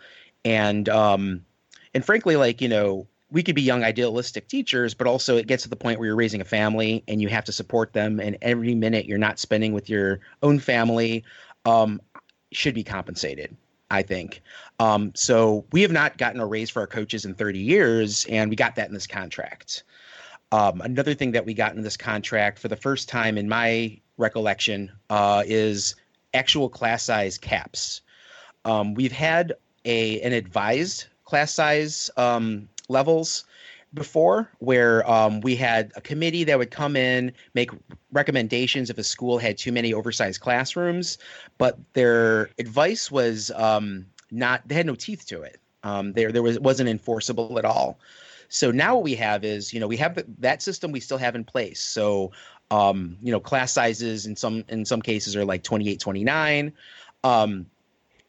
and 0.45 0.87
um, 0.87 1.45
and 1.93 2.05
frankly, 2.05 2.37
like 2.37 2.61
you 2.61 2.69
know, 2.69 3.07
we 3.31 3.43
could 3.43 3.55
be 3.55 3.61
young 3.61 3.83
idealistic 3.83 4.47
teachers 4.47 4.93
but 4.93 5.07
also 5.07 5.35
it 5.35 5.47
gets 5.47 5.63
to 5.63 5.69
the 5.69 5.75
point 5.75 5.99
where 5.99 6.07
you're 6.07 6.15
raising 6.15 6.41
a 6.41 6.45
family 6.45 7.03
and 7.07 7.21
you 7.21 7.27
have 7.27 7.43
to 7.43 7.51
support 7.51 7.91
them 7.91 8.19
and 8.19 8.37
every 8.41 8.75
minute 8.75 9.05
you're 9.05 9.17
not 9.17 9.39
spending 9.39 9.73
with 9.73 9.89
your 9.89 10.19
own 10.41 10.59
family 10.59 11.23
um, 11.65 11.99
should 12.51 12.73
be 12.73 12.83
compensated 12.83 13.55
i 13.91 14.01
think. 14.01 14.41
Um, 14.79 15.11
so 15.15 15.65
we 15.71 15.81
have 15.81 15.91
not 15.91 16.17
gotten 16.17 16.39
a 16.39 16.45
raise 16.45 16.69
for 16.69 16.81
our 16.81 16.87
coaches 16.87 17.25
in 17.25 17.33
30 17.33 17.59
years 17.59 18.25
and 18.25 18.49
we 18.49 18.55
got 18.55 18.75
that 18.75 18.87
in 18.87 18.93
this 18.93 19.07
contract. 19.07 19.83
Um, 20.51 20.81
another 20.81 21.13
thing 21.13 21.31
that 21.31 21.45
we 21.45 21.53
got 21.53 21.75
in 21.75 21.81
this 21.81 21.97
contract 21.97 22.59
for 22.59 22.67
the 22.67 22.75
first 22.75 23.09
time 23.09 23.37
in 23.37 23.49
my 23.49 23.99
recollection 24.17 24.91
uh, 25.09 25.43
is 25.45 25.95
actual 26.33 26.69
class 26.69 27.03
size 27.03 27.37
caps. 27.37 28.01
Um, 28.63 28.93
we've 28.93 29.11
had 29.11 29.53
a 29.85 30.19
an 30.21 30.33
advised 30.33 31.05
class 31.23 31.53
size 31.53 32.09
um, 32.17 32.67
levels 32.89 33.45
before 33.93 34.51
where 34.59 35.09
um, 35.09 35.41
we 35.41 35.55
had 35.55 35.91
a 35.95 36.01
committee 36.01 36.43
that 36.43 36.57
would 36.57 36.69
come 36.69 36.95
in 36.95 37.31
make 37.53 37.71
recommendations 38.11 38.89
if 38.89 38.97
a 38.97 39.03
school 39.03 39.37
had 39.37 39.57
too 39.57 39.71
many 39.71 39.93
oversized 39.93 40.41
classrooms. 40.41 41.17
But 41.57 41.79
their 41.93 42.49
advice 42.59 43.09
was 43.09 43.51
um, 43.51 44.05
not 44.31 44.67
they 44.67 44.75
had 44.75 44.85
no 44.85 44.95
teeth 44.95 45.25
to 45.27 45.41
it. 45.41 45.59
Um, 45.83 46.13
there 46.13 46.31
there 46.31 46.43
was 46.43 46.59
wasn't 46.59 46.89
enforceable 46.89 47.57
at 47.57 47.65
all. 47.65 47.97
So 48.49 48.69
now 48.69 48.95
what 48.95 49.03
we 49.03 49.15
have 49.15 49.43
is 49.43 49.73
you 49.73 49.79
know 49.79 49.87
we 49.87 49.97
have 49.97 50.23
that 50.39 50.61
system 50.61 50.91
we 50.91 50.99
still 50.99 51.17
have 51.17 51.35
in 51.35 51.43
place. 51.43 51.79
So 51.81 52.31
um, 52.71 53.17
you 53.21 53.31
know 53.31 53.39
class 53.39 53.71
sizes 53.71 54.25
in 54.25 54.35
some 54.35 54.65
in 54.67 54.85
some 54.85 55.01
cases 55.01 55.35
are 55.35 55.45
like 55.45 55.63
28 55.63 55.99
29 55.99 56.73
um, 57.23 57.65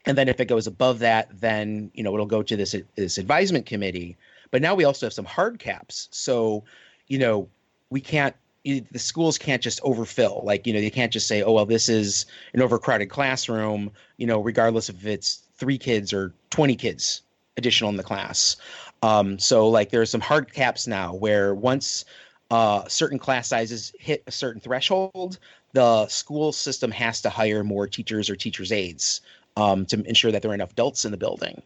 and 0.07 0.17
then 0.17 0.29
if 0.29 0.41
it 0.41 0.47
goes 0.47 0.67
above 0.67 1.01
that 1.01 1.29
then 1.41 1.91
you 1.95 2.03
know 2.03 2.15
it'll 2.15 2.27
go 2.27 2.43
to 2.43 2.57
this 2.57 2.75
this 2.97 3.19
advisement 3.19 3.67
committee 3.67 4.17
but 4.51 4.63
now 4.63 4.75
we 4.75 4.85
also 4.85 5.07
have 5.07 5.13
some 5.13 5.25
hard 5.25 5.59
caps. 5.59 6.09
So, 6.11 6.65
you 7.09 7.19
know, 7.19 7.49
we 7.91 8.01
can't 8.01 8.35
the 8.65 8.99
schools 8.99 9.39
can't 9.39 9.63
just 9.63 9.81
overfill. 9.85 10.41
Like, 10.43 10.67
you 10.67 10.73
know, 10.73 10.81
you 10.81 10.91
can't 10.91 11.13
just 11.13 11.29
say, 11.29 11.41
oh, 11.41 11.53
well, 11.53 11.67
this 11.67 11.89
is 11.89 12.27
an 12.53 12.61
overcrowded 12.61 13.09
classroom, 13.09 13.93
you 14.17 14.27
know, 14.27 14.41
regardless 14.41 14.89
if 14.89 15.07
it's 15.07 15.43
three 15.55 15.79
kids 15.79 16.13
or 16.13 16.35
20 16.51 16.75
kids 16.75 17.23
additional 17.57 17.91
in 17.91 17.97
the 17.97 18.03
class. 18.03 18.57
Um, 19.03 19.39
so, 19.39 19.69
like, 19.69 19.91
there 19.91 20.01
are 20.01 20.07
some 20.07 20.21
hard 20.21 20.53
caps 20.53 20.89
now 20.89 21.15
where 21.15 21.55
once 21.55 22.05
uh, 22.51 22.89
certain 22.89 23.21
class 23.21 23.47
sizes 23.47 23.93
hit 24.01 24.25
a 24.27 24.33
certain 24.33 24.61
threshold, 24.61 25.39
the 25.73 26.09
school 26.09 26.51
system 26.51 26.91
has 26.91 27.21
to 27.21 27.31
hire 27.31 27.63
more 27.63 27.87
teachers 27.87 28.29
or 28.29 28.35
teachers' 28.35 28.73
aides 28.73 29.21
um, 29.57 29.87
to 29.87 30.03
ensure 30.05 30.31
that 30.31 30.43
there 30.43 30.51
are 30.51 30.55
enough 30.55 30.73
adults 30.73 31.05
in 31.05 31.11
the 31.11 31.17
building. 31.17 31.63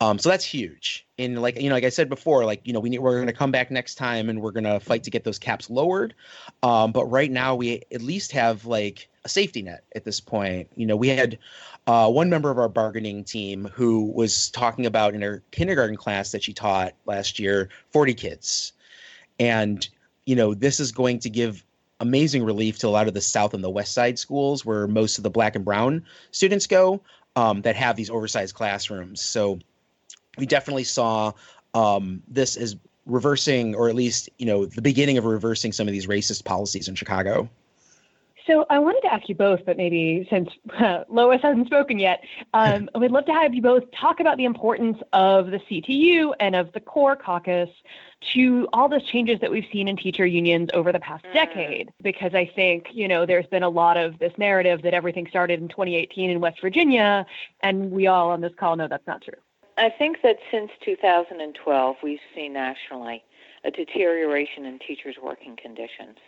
Um, 0.00 0.18
so 0.18 0.28
that's 0.28 0.44
huge. 0.44 1.06
And 1.18 1.40
like 1.40 1.60
you 1.60 1.68
know, 1.68 1.74
like 1.74 1.84
I 1.84 1.88
said 1.88 2.08
before, 2.08 2.44
like 2.44 2.60
you 2.64 2.72
know, 2.72 2.80
we 2.80 2.90
need, 2.90 2.98
we're 2.98 3.16
going 3.16 3.26
to 3.26 3.32
come 3.32 3.50
back 3.50 3.70
next 3.70 3.96
time 3.96 4.28
and 4.28 4.40
we're 4.40 4.50
going 4.50 4.64
to 4.64 4.80
fight 4.80 5.04
to 5.04 5.10
get 5.10 5.24
those 5.24 5.38
caps 5.38 5.68
lowered. 5.68 6.14
Um, 6.62 6.92
but 6.92 7.04
right 7.06 7.30
now, 7.30 7.54
we 7.54 7.82
at 7.92 8.02
least 8.02 8.32
have 8.32 8.64
like 8.64 9.08
a 9.24 9.28
safety 9.28 9.62
net 9.62 9.84
at 9.94 10.04
this 10.04 10.20
point. 10.20 10.68
You 10.76 10.86
know, 10.86 10.96
we 10.96 11.08
had 11.08 11.38
uh, 11.86 12.10
one 12.10 12.30
member 12.30 12.50
of 12.50 12.58
our 12.58 12.68
bargaining 12.68 13.24
team 13.24 13.68
who 13.74 14.04
was 14.12 14.50
talking 14.50 14.86
about 14.86 15.14
in 15.14 15.22
her 15.22 15.42
kindergarten 15.50 15.96
class 15.96 16.32
that 16.32 16.42
she 16.42 16.52
taught 16.52 16.94
last 17.04 17.38
year, 17.38 17.68
40 17.90 18.14
kids, 18.14 18.72
and 19.38 19.88
you 20.26 20.36
know, 20.36 20.54
this 20.54 20.80
is 20.80 20.92
going 20.92 21.18
to 21.20 21.30
give 21.30 21.64
amazing 22.00 22.42
relief 22.42 22.78
to 22.78 22.88
a 22.88 22.90
lot 22.90 23.06
of 23.06 23.14
the 23.14 23.20
south 23.20 23.52
and 23.52 23.62
the 23.62 23.70
west 23.70 23.92
side 23.92 24.18
schools 24.18 24.64
where 24.64 24.86
most 24.86 25.18
of 25.18 25.24
the 25.24 25.30
black 25.30 25.54
and 25.54 25.64
brown 25.64 26.02
students 26.30 26.66
go 26.66 27.00
um, 27.36 27.62
that 27.62 27.76
have 27.76 27.96
these 27.96 28.10
oversized 28.10 28.54
classrooms. 28.54 29.20
So 29.20 29.58
we 30.38 30.46
definitely 30.46 30.84
saw 30.84 31.32
um, 31.74 32.22
this 32.28 32.56
as 32.56 32.76
reversing, 33.06 33.74
or 33.74 33.88
at 33.88 33.94
least 33.94 34.28
you 34.38 34.46
know 34.46 34.66
the 34.66 34.82
beginning 34.82 35.18
of 35.18 35.24
reversing 35.24 35.72
some 35.72 35.88
of 35.88 35.92
these 35.92 36.06
racist 36.06 36.44
policies 36.44 36.88
in 36.88 36.94
Chicago. 36.94 37.48
So 38.46 38.66
I 38.68 38.78
wanted 38.78 39.02
to 39.02 39.12
ask 39.12 39.28
you 39.28 39.34
both, 39.34 39.60
but 39.64 39.76
maybe 39.76 40.26
since 40.28 40.48
uh, 40.78 41.04
Lois 41.08 41.40
hasn't 41.42 41.66
spoken 41.66 41.98
yet, 41.98 42.22
um, 42.54 42.88
we'd 42.98 43.12
love 43.12 43.26
to 43.26 43.32
have 43.32 43.54
you 43.54 43.62
both 43.62 43.84
talk 43.92 44.20
about 44.20 44.36
the 44.38 44.44
importance 44.44 44.98
of 45.12 45.46
the 45.50 45.58
CTU 45.70 46.32
and 46.40 46.56
of 46.56 46.72
the 46.72 46.80
core 46.80 47.16
caucus 47.16 47.68
to 48.34 48.68
all 48.72 48.88
those 48.88 49.04
changes 49.04 49.40
that 49.40 49.50
we've 49.50 49.66
seen 49.72 49.88
in 49.88 49.96
teacher 49.96 50.26
unions 50.26 50.68
over 50.74 50.92
the 50.92 51.00
past 51.00 51.24
mm. 51.24 51.32
decade. 51.32 51.90
Because 52.02 52.34
I 52.34 52.50
think, 52.54 52.88
you 52.92 53.08
know, 53.08 53.24
there's 53.24 53.46
been 53.46 53.62
a 53.62 53.68
lot 53.68 53.96
of 53.96 54.18
this 54.18 54.32
narrative 54.36 54.82
that 54.82 54.94
everything 54.94 55.26
started 55.28 55.60
in 55.60 55.68
2018 55.68 56.30
in 56.30 56.40
West 56.40 56.60
Virginia, 56.60 57.24
and 57.60 57.90
we 57.90 58.06
all 58.06 58.30
on 58.30 58.40
this 58.40 58.52
call 58.58 58.76
know 58.76 58.88
that's 58.88 59.06
not 59.06 59.22
true. 59.22 59.34
I 59.78 59.88
think 59.88 60.18
that 60.22 60.36
since 60.50 60.70
2012, 60.84 61.96
we've 62.02 62.18
seen 62.34 62.52
nationally 62.52 63.24
a 63.64 63.70
deterioration 63.70 64.66
in 64.66 64.78
teachers' 64.78 65.16
working 65.22 65.56
conditions, 65.56 66.18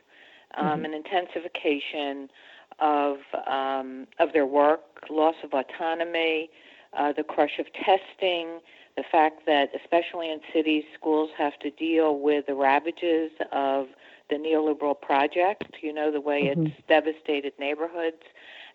um, 0.56 0.66
mm-hmm. 0.66 0.84
an 0.86 0.94
intensification 0.94 2.30
of 2.78 3.18
um, 3.46 4.06
of 4.18 4.32
their 4.32 4.46
work, 4.46 4.80
loss 5.10 5.34
of 5.44 5.52
autonomy, 5.52 6.50
uh, 6.96 7.12
the 7.12 7.22
crush 7.22 7.58
of 7.58 7.66
testing, 7.72 8.60
the 8.96 9.04
fact 9.10 9.46
that, 9.46 9.70
especially 9.74 10.30
in 10.30 10.40
cities, 10.52 10.84
schools 10.94 11.30
have 11.36 11.58
to 11.60 11.70
deal 11.70 12.18
with 12.18 12.46
the 12.46 12.54
ravages 12.54 13.30
of 13.50 13.88
the 14.28 14.36
neoliberal 14.36 14.98
project, 15.00 15.76
you 15.80 15.92
know, 15.92 16.10
the 16.10 16.20
way 16.20 16.44
mm-hmm. 16.44 16.66
it's 16.66 16.76
devastated 16.88 17.52
neighborhoods. 17.58 18.22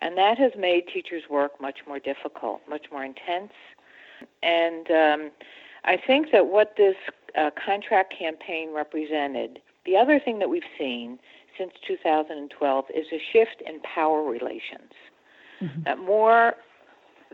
And 0.02 0.18
that 0.18 0.38
has 0.38 0.52
made 0.58 0.88
teachers' 0.88 1.24
work 1.30 1.60
much 1.60 1.80
more 1.88 2.00
difficult, 2.00 2.62
much 2.70 2.88
more 2.92 3.04
intense. 3.04 3.54
And 4.44 4.90
um, 4.92 5.32
I 5.86 5.98
think 5.98 6.32
that 6.32 6.48
what 6.48 6.76
this 6.78 6.96
uh, 7.36 7.52
contract 7.64 8.14
campaign 8.18 8.74
represented, 8.74 9.60
the 9.86 9.98
other 9.98 10.20
thing 10.20 10.40
that 10.40 10.50
we've 10.50 10.62
seen 10.78 11.20
since 11.58 11.72
2012 11.88 12.86
is 12.94 13.06
a 13.12 13.22
shift 13.32 13.62
in 13.66 13.80
power 13.82 14.24
relations. 14.24 14.92
Mm-hmm. 15.62 15.84
That 15.84 15.98
more 16.00 16.54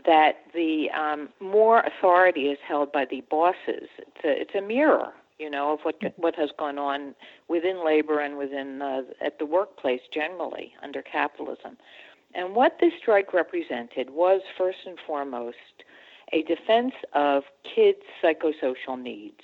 that 0.06 0.36
the 0.52 0.90
um, 0.90 1.28
more 1.40 1.80
authority 1.80 2.46
is 2.48 2.58
held 2.66 2.92
by 2.92 3.04
the 3.04 3.22
bosses. 3.30 3.88
It's 3.98 4.24
a, 4.24 4.40
it's 4.40 4.54
a 4.54 4.60
mirror, 4.60 5.12
you 5.38 5.50
know, 5.50 5.72
of 5.72 5.80
what 5.82 5.96
what 6.16 6.34
has 6.36 6.50
gone 6.58 6.78
on 6.78 7.14
within 7.48 7.84
labor 7.84 8.20
and 8.20 8.36
within 8.36 8.82
uh, 8.82 9.02
at 9.24 9.38
the 9.38 9.46
workplace 9.46 10.00
generally 10.12 10.74
under 10.82 11.02
capitalism. 11.02 11.76
And 12.34 12.54
what 12.54 12.78
this 12.80 12.92
strike 13.00 13.32
represented 13.32 14.10
was 14.10 14.40
first 14.58 14.78
and 14.86 14.98
foremost 15.06 15.56
a 16.32 16.42
defense 16.42 16.94
of 17.12 17.44
kids' 17.62 17.98
psychosocial 18.22 19.00
needs. 19.00 19.40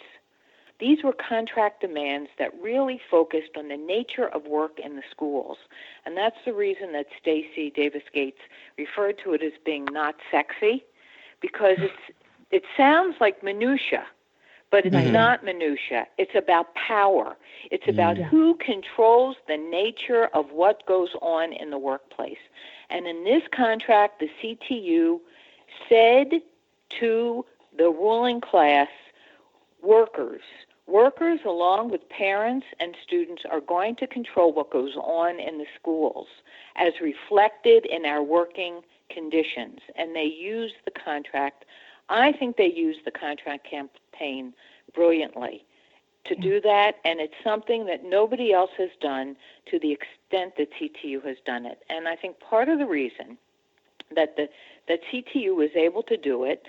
These 0.80 1.04
were 1.04 1.12
contract 1.12 1.82
demands 1.82 2.30
that 2.38 2.52
really 2.60 3.00
focused 3.10 3.56
on 3.56 3.68
the 3.68 3.76
nature 3.76 4.28
of 4.28 4.46
work 4.46 4.80
in 4.80 4.96
the 4.96 5.02
schools. 5.10 5.58
And 6.06 6.16
that's 6.16 6.38
the 6.44 6.54
reason 6.54 6.92
that 6.92 7.06
Stacy 7.20 7.70
Davis 7.70 8.02
Gates 8.12 8.40
referred 8.78 9.18
to 9.24 9.34
it 9.34 9.42
as 9.42 9.52
being 9.64 9.84
not 9.92 10.16
sexy, 10.30 10.82
because 11.40 11.76
it's 11.78 12.16
it 12.50 12.64
sounds 12.76 13.16
like 13.20 13.44
minutia, 13.44 14.04
but 14.70 14.84
it's 14.86 14.96
mm-hmm. 14.96 15.12
not 15.12 15.44
minutia. 15.44 16.06
It's 16.18 16.34
about 16.34 16.74
power. 16.74 17.36
It's 17.70 17.86
about 17.86 18.16
mm-hmm. 18.16 18.28
who 18.28 18.54
controls 18.54 19.36
the 19.46 19.56
nature 19.56 20.26
of 20.34 20.50
what 20.50 20.84
goes 20.86 21.10
on 21.22 21.52
in 21.52 21.70
the 21.70 21.78
workplace. 21.78 22.38
And 22.88 23.06
in 23.06 23.22
this 23.24 23.42
contract, 23.52 24.20
the 24.20 24.30
CTU 24.42 25.20
said 25.88 26.42
to 27.00 27.44
the 27.76 27.88
ruling 27.88 28.40
class 28.40 28.88
workers 29.82 30.42
Workers, 30.90 31.40
along 31.46 31.90
with 31.90 32.08
parents 32.08 32.66
and 32.80 32.94
students, 33.06 33.42
are 33.50 33.60
going 33.60 33.94
to 33.96 34.06
control 34.06 34.52
what 34.52 34.70
goes 34.70 34.96
on 34.96 35.38
in 35.38 35.58
the 35.58 35.66
schools 35.78 36.26
as 36.76 36.92
reflected 37.00 37.86
in 37.86 38.04
our 38.04 38.22
working 38.22 38.80
conditions. 39.08 39.78
And 39.96 40.14
they 40.16 40.24
use 40.24 40.72
the 40.84 40.90
contract, 40.90 41.64
I 42.08 42.32
think 42.32 42.56
they 42.56 42.72
use 42.72 42.96
the 43.04 43.10
contract 43.10 43.68
campaign 43.70 44.52
brilliantly. 44.94 45.64
to 46.26 46.34
do 46.34 46.60
that, 46.60 46.96
and 47.04 47.20
it's 47.20 47.34
something 47.42 47.86
that 47.86 48.04
nobody 48.04 48.52
else 48.52 48.70
has 48.76 48.90
done 49.00 49.36
to 49.70 49.78
the 49.78 49.92
extent 49.92 50.54
that 50.56 50.68
CTU 50.78 51.24
has 51.24 51.36
done 51.46 51.66
it. 51.66 51.82
And 51.88 52.06
I 52.06 52.16
think 52.16 52.38
part 52.40 52.68
of 52.68 52.78
the 52.78 52.86
reason 52.86 53.38
that 54.14 54.36
the 54.36 54.48
that 54.88 55.00
CTU 55.10 55.54
was 55.54 55.70
able 55.74 56.02
to 56.04 56.16
do 56.16 56.44
it 56.44 56.66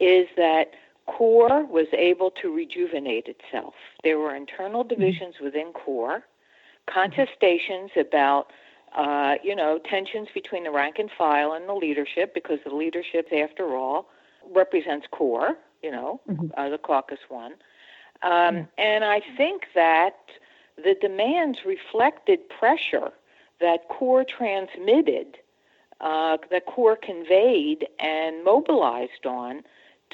is 0.00 0.28
that 0.36 0.72
CORE 1.10 1.64
was 1.64 1.86
able 1.92 2.30
to 2.42 2.54
rejuvenate 2.54 3.26
itself. 3.26 3.74
There 4.04 4.18
were 4.18 4.34
internal 4.34 4.84
mm-hmm. 4.84 5.00
divisions 5.00 5.34
mm-hmm. 5.36 5.44
within 5.44 5.72
CORE, 5.72 6.22
contestations 6.88 7.96
about 7.96 8.52
uh, 8.96 9.34
you 9.42 9.54
know 9.54 9.78
tensions 9.88 10.28
between 10.34 10.64
the 10.64 10.70
rank 10.70 10.98
and 10.98 11.10
file 11.16 11.52
and 11.52 11.68
the 11.68 11.74
leadership 11.74 12.34
because 12.34 12.58
the 12.64 12.74
leadership, 12.74 13.28
after 13.32 13.74
all, 13.76 14.08
represents 14.50 15.06
CORE. 15.10 15.56
You 15.82 15.90
know, 15.90 16.20
mm-hmm. 16.28 16.48
uh, 16.56 16.68
the 16.68 16.78
caucus 16.78 17.20
one. 17.28 17.54
Um, 18.22 18.68
and 18.76 19.02
I 19.02 19.22
think 19.36 19.62
that 19.74 20.16
the 20.76 20.94
demands 21.00 21.60
reflected 21.64 22.40
pressure 22.50 23.12
that 23.60 23.88
CORE 23.88 24.24
transmitted, 24.24 25.38
uh, 26.02 26.36
that 26.50 26.66
CORE 26.66 26.96
conveyed 26.96 27.86
and 27.98 28.44
mobilized 28.44 29.24
on 29.24 29.62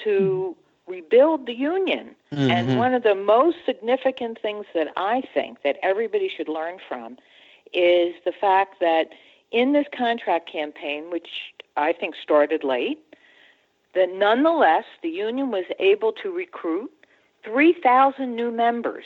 to 0.05 0.11
mm-hmm. 0.11 0.66
Rebuild 0.87 1.47
the 1.47 1.55
union. 1.55 2.15
Mm-hmm. 2.33 2.51
And 2.51 2.79
one 2.79 2.95
of 2.95 3.03
the 3.03 3.15
most 3.15 3.57
significant 3.65 4.41
things 4.41 4.67
that 4.75 4.89
I 4.97 5.23
think 5.35 5.63
that 5.63 5.77
everybody 5.83 6.31
should 6.35 6.49
learn 6.49 6.79
from 6.89 7.19
is 7.73 8.15
the 8.25 8.33
fact 8.33 8.81
that 8.81 9.11
in 9.51 9.73
this 9.73 9.87
contract 9.97 10.51
campaign, 10.51 11.11
which 11.11 11.29
I 11.77 11.93
think 11.93 12.15
started 12.23 12.65
late, 12.65 12.99
that 13.95 14.13
nonetheless 14.13 14.85
the 15.03 15.09
union 15.09 15.51
was 15.51 15.65
able 15.79 16.13
to 16.13 16.31
recruit 16.31 16.93
3,000 17.45 18.35
new 18.35 18.51
members. 18.51 19.05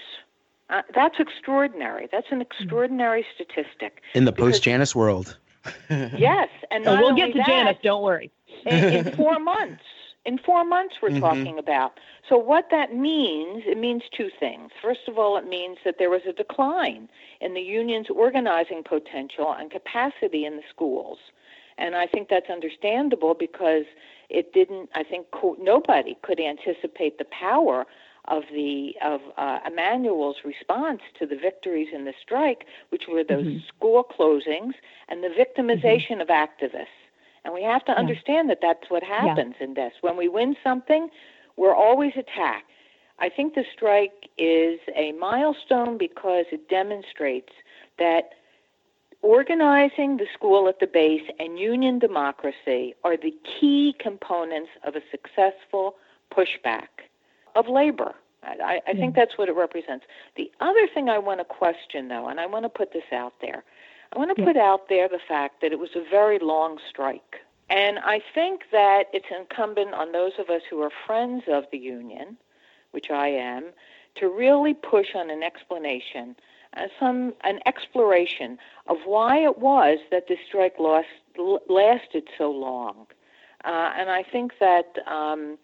Uh, 0.68 0.82
that's 0.94 1.18
extraordinary. 1.18 2.08
That's 2.10 2.28
an 2.30 2.40
extraordinary 2.40 3.26
statistic. 3.34 4.02
In 4.14 4.24
the 4.24 4.32
post 4.32 4.62
Janus 4.62 4.94
world. 4.94 5.36
yes, 5.90 6.48
and 6.70 6.86
oh, 6.86 6.96
we'll 6.96 7.14
get 7.14 7.32
to 7.32 7.38
that, 7.38 7.46
Janus. 7.46 7.76
Don't 7.82 8.02
worry. 8.02 8.30
in, 8.66 9.06
in, 9.06 9.16
four 9.16 9.38
months. 9.38 9.82
In 10.26 10.36
four 10.38 10.64
months, 10.64 10.96
we're 11.00 11.08
mm-hmm. 11.10 11.20
talking 11.20 11.58
about. 11.58 11.98
So 12.28 12.36
what 12.36 12.68
that 12.70 12.94
means, 12.94 13.62
it 13.66 13.78
means 13.78 14.02
two 14.14 14.28
things. 14.38 14.70
First 14.82 15.08
of 15.08 15.18
all, 15.18 15.38
it 15.38 15.48
means 15.48 15.78
that 15.84 15.96
there 15.98 16.10
was 16.10 16.22
a 16.28 16.32
decline 16.32 17.08
in 17.40 17.54
the 17.54 17.62
union's 17.62 18.10
organizing 18.10 18.82
potential 18.82 19.54
and 19.58 19.70
capacity 19.70 20.44
in 20.44 20.56
the 20.56 20.62
schools, 20.68 21.18
and 21.78 21.96
I 21.96 22.06
think 22.06 22.28
that's 22.28 22.50
understandable 22.50 23.34
because 23.34 23.84
it 24.28 24.52
didn't. 24.52 24.90
I 24.94 25.04
think 25.04 25.30
co- 25.32 25.56
nobody 25.58 26.16
could 26.22 26.38
anticipate 26.38 27.16
the 27.16 27.24
power 27.24 27.86
of 28.26 28.42
the 28.52 28.94
of 29.02 29.20
uh, 29.38 29.60
Emanuel's 29.66 30.36
response 30.44 31.00
to 31.18 31.26
the 31.26 31.36
victories 31.36 31.88
in 31.94 32.04
the 32.04 32.12
strike, 32.20 32.66
which 32.90 33.04
were 33.08 33.24
those 33.24 33.46
mm-hmm. 33.46 33.66
school 33.68 34.04
closings 34.04 34.74
and 35.08 35.24
the 35.24 35.28
victimization 35.28 36.18
mm-hmm. 36.18 36.20
of 36.20 36.28
activists. 36.28 36.99
And 37.44 37.54
we 37.54 37.62
have 37.62 37.84
to 37.86 37.92
yeah. 37.92 37.98
understand 37.98 38.50
that 38.50 38.58
that's 38.60 38.90
what 38.90 39.02
happens 39.02 39.54
yeah. 39.58 39.66
in 39.66 39.74
this. 39.74 39.92
When 40.00 40.16
we 40.16 40.28
win 40.28 40.56
something, 40.62 41.08
we're 41.56 41.74
always 41.74 42.12
attacked. 42.16 42.70
I 43.18 43.28
think 43.28 43.54
the 43.54 43.64
strike 43.72 44.28
is 44.38 44.80
a 44.96 45.12
milestone 45.12 45.98
because 45.98 46.46
it 46.52 46.68
demonstrates 46.68 47.52
that 47.98 48.30
organizing 49.22 50.16
the 50.16 50.26
school 50.32 50.68
at 50.68 50.80
the 50.80 50.86
base 50.86 51.28
and 51.38 51.58
union 51.58 51.98
democracy 51.98 52.94
are 53.04 53.16
the 53.16 53.34
key 53.44 53.94
components 53.98 54.70
of 54.84 54.96
a 54.96 55.02
successful 55.10 55.96
pushback 56.34 56.88
of 57.54 57.68
labor. 57.68 58.14
I, 58.42 58.80
I 58.88 58.94
think 58.94 59.14
that's 59.14 59.36
what 59.36 59.50
it 59.50 59.54
represents. 59.54 60.06
The 60.36 60.50
other 60.60 60.88
thing 60.94 61.10
I 61.10 61.18
want 61.18 61.40
to 61.40 61.44
question, 61.44 62.08
though, 62.08 62.28
and 62.28 62.40
I 62.40 62.46
want 62.46 62.64
to 62.64 62.70
put 62.70 62.94
this 62.94 63.04
out 63.12 63.34
there, 63.42 63.64
I 64.12 64.18
want 64.18 64.36
to 64.36 64.44
put 64.44 64.56
out 64.56 64.88
there 64.88 65.08
the 65.08 65.20
fact 65.28 65.60
that 65.62 65.72
it 65.72 65.78
was 65.78 65.90
a 65.94 66.08
very 66.10 66.38
long 66.40 66.78
strike. 66.88 67.36
And 67.68 68.00
I 68.00 68.20
think 68.34 68.62
that 68.72 69.04
it's 69.12 69.26
incumbent 69.30 69.94
on 69.94 70.10
those 70.10 70.32
of 70.38 70.50
us 70.50 70.62
who 70.68 70.80
are 70.82 70.90
friends 71.06 71.44
of 71.46 71.64
the 71.70 71.78
union, 71.78 72.36
which 72.90 73.10
I 73.10 73.28
am, 73.28 73.66
to 74.16 74.28
really 74.28 74.74
push 74.74 75.14
on 75.14 75.30
an 75.30 75.44
explanation, 75.44 76.34
uh, 76.76 76.88
some 76.98 77.34
an 77.44 77.60
exploration 77.66 78.58
of 78.88 78.96
why 79.04 79.38
it 79.38 79.58
was 79.58 79.98
that 80.10 80.26
this 80.26 80.38
strike 80.48 80.74
lost, 80.80 81.06
lasted 81.68 82.28
so 82.36 82.50
long. 82.50 83.06
Uh, 83.64 83.92
and 83.96 84.10
I 84.10 84.24
think 84.24 84.54
that 84.58 84.96
um, 85.06 85.56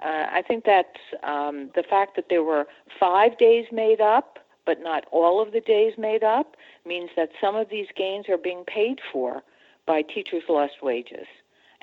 uh, 0.00 0.26
I 0.30 0.42
think 0.46 0.64
that 0.64 0.92
um, 1.24 1.70
the 1.74 1.82
fact 1.82 2.14
that 2.14 2.26
there 2.30 2.44
were 2.44 2.66
five 3.00 3.36
days 3.38 3.66
made 3.72 4.00
up, 4.00 4.38
but 4.68 4.82
not 4.82 5.04
all 5.10 5.40
of 5.40 5.52
the 5.52 5.60
days 5.60 5.94
made 5.96 6.22
up, 6.22 6.56
means 6.84 7.10
that 7.16 7.30
some 7.40 7.56
of 7.56 7.70
these 7.70 7.88
gains 7.96 8.28
are 8.28 8.36
being 8.36 8.64
paid 8.64 9.00
for 9.12 9.42
by 9.86 10.02
teachers' 10.02 10.48
lost 10.48 10.82
wages. 10.82 11.26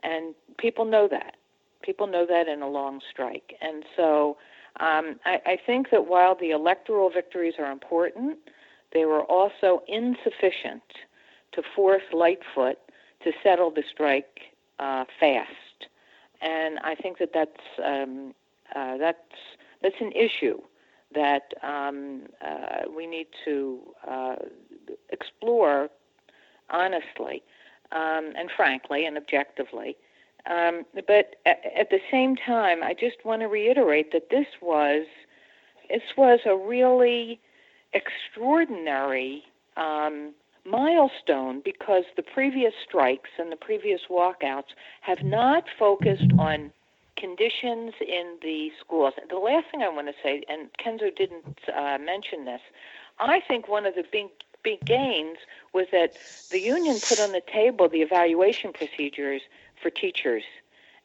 And 0.04 0.36
people 0.58 0.86
know 0.86 1.08
that. 1.08 1.36
People 1.82 2.08
know 2.08 2.26
that 2.28 2.48
in 2.48 2.62
a 2.62 2.70
long 2.70 3.02
strike. 3.12 3.56
And 3.62 3.84
so 3.98 4.38
um, 4.80 5.20
I, 5.26 5.36
I 5.46 5.58
think 5.66 5.90
that 5.90 6.06
while 6.08 6.36
the 6.36 6.52
electoral 6.52 7.10
victories 7.10 7.56
are 7.58 7.72
important, 7.72 8.38
they 8.94 9.06
were 9.06 9.24
also 9.24 9.82
insufficient 9.88 10.84
to 11.54 11.64
force 11.76 12.08
Lightfoot 12.14 12.78
to 13.24 13.32
settle 13.44 13.72
the 13.72 13.84
strike 13.92 14.42
uh, 14.80 15.06
fast 15.20 15.88
and 16.42 16.80
I 16.80 16.96
think 16.96 17.18
that 17.20 17.32
that's 17.34 17.64
um, 17.84 18.34
uh, 18.76 18.98
that's 18.98 19.18
that's 19.82 19.96
an 20.00 20.12
issue 20.12 20.60
that 21.16 21.54
um, 21.64 22.24
uh, 22.46 22.90
we 22.96 23.08
need 23.08 23.28
to 23.46 23.80
uh, 24.08 24.36
explore 25.12 25.90
honestly 26.70 27.42
um, 27.92 28.34
and 28.38 28.50
frankly 28.56 29.06
and 29.06 29.18
objectively. 29.18 29.96
Um, 30.50 30.84
but 30.94 31.36
at, 31.46 31.60
at, 31.76 31.90
the 31.90 32.00
same 32.12 32.36
time, 32.36 32.84
I 32.84 32.94
just 32.94 33.18
want 33.26 33.42
to 33.42 33.48
reiterate 33.48 34.12
that 34.12 34.30
this 34.30 34.46
was 34.62 35.08
this 35.90 36.04
was 36.16 36.40
a 36.46 36.56
really 36.56 37.40
extraordinary 37.94 39.44
um, 39.78 40.34
milestone 40.66 41.62
because 41.64 42.04
the 42.16 42.24
previous 42.24 42.74
strikes 42.88 43.30
and 43.40 43.52
the 43.52 43.56
previous 43.56 44.02
walkouts 44.10 44.74
have 45.02 45.24
not 45.24 45.64
focused 45.80 46.32
on 46.38 46.72
conditions 47.16 47.94
in 48.02 48.38
the 48.42 48.72
schools. 48.80 49.14
The 49.30 49.38
last 49.38 49.68
thing 49.72 49.82
I 49.82 49.90
want 49.90 50.08
to 50.08 50.14
say, 50.22 50.44
and 50.50 50.70
Kenzo 50.74 51.16
didn't 51.16 51.60
uh, 51.76 51.98
mention 51.98 52.46
this, 52.46 52.62
I 53.20 53.40
think 53.42 53.68
one 53.68 53.86
of 53.86 53.96
the 53.96 54.04
big 54.12 54.28
big 54.64 54.84
gains 54.84 55.38
was 55.74 55.86
that 55.92 56.18
the 56.50 56.60
union 56.60 56.98
put 57.08 57.20
on 57.20 57.32
the 57.32 57.42
table 57.42 57.88
the 57.88 58.02
evaluation 58.02 58.74
procedures 58.74 59.44
for 59.80 59.92
teachers. 59.92 60.44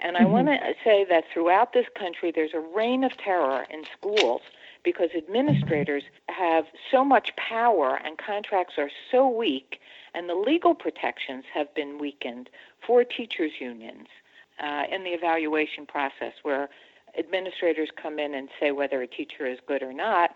And 0.01 0.17
I 0.17 0.21
mm-hmm. 0.21 0.33
want 0.33 0.47
to 0.49 0.75
say 0.83 1.05
that 1.11 1.25
throughout 1.31 1.75
this 1.75 1.87
country, 1.95 2.33
there's 2.35 2.55
a 2.55 2.61
reign 2.61 3.05
of 3.05 3.19
terror 3.19 3.67
in 3.69 3.85
schools 3.93 4.41
because 4.83 5.11
administrators 5.15 6.05
have 6.31 6.65
so 6.91 7.05
much 7.05 7.37
power 7.37 8.01
and 8.03 8.17
contracts 8.17 8.75
are 8.79 8.91
so 9.11 9.29
weak, 9.29 9.79
and 10.15 10.27
the 10.27 10.35
legal 10.35 10.75
protections 10.75 11.45
have 11.53 11.73
been 11.75 11.99
weakened 11.99 12.49
for 12.87 13.05
teachers' 13.05 13.61
unions 13.61 14.09
uh, 14.61 14.85
in 14.91 15.05
the 15.05 15.11
evaluation 15.11 15.87
process, 15.87 16.33
where 16.43 16.69
administrators 17.19 17.89
come 18.01 18.19
in 18.19 18.35
and 18.35 18.49
say 18.59 18.71
whether 18.71 19.03
a 19.03 19.07
teacher 19.07 19.47
is 19.47 19.59
good 19.67 19.83
or 19.83 19.93
not. 19.93 20.31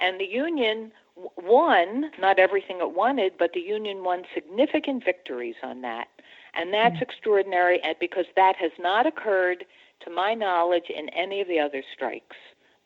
And 0.00 0.20
the 0.20 0.26
union 0.26 0.92
won, 1.36 2.10
not 2.18 2.38
everything 2.38 2.78
it 2.78 2.92
wanted, 2.92 3.34
but 3.38 3.52
the 3.52 3.60
union 3.60 4.02
won 4.02 4.24
significant 4.34 5.04
victories 5.04 5.54
on 5.62 5.82
that. 5.82 6.08
And 6.54 6.72
that's 6.72 6.94
mm-hmm. 6.94 7.02
extraordinary 7.02 7.80
because 8.00 8.26
that 8.36 8.56
has 8.56 8.72
not 8.78 9.06
occurred, 9.06 9.64
to 10.04 10.10
my 10.10 10.34
knowledge, 10.34 10.90
in 10.94 11.08
any 11.10 11.40
of 11.40 11.48
the 11.48 11.58
other 11.58 11.82
strikes 11.94 12.36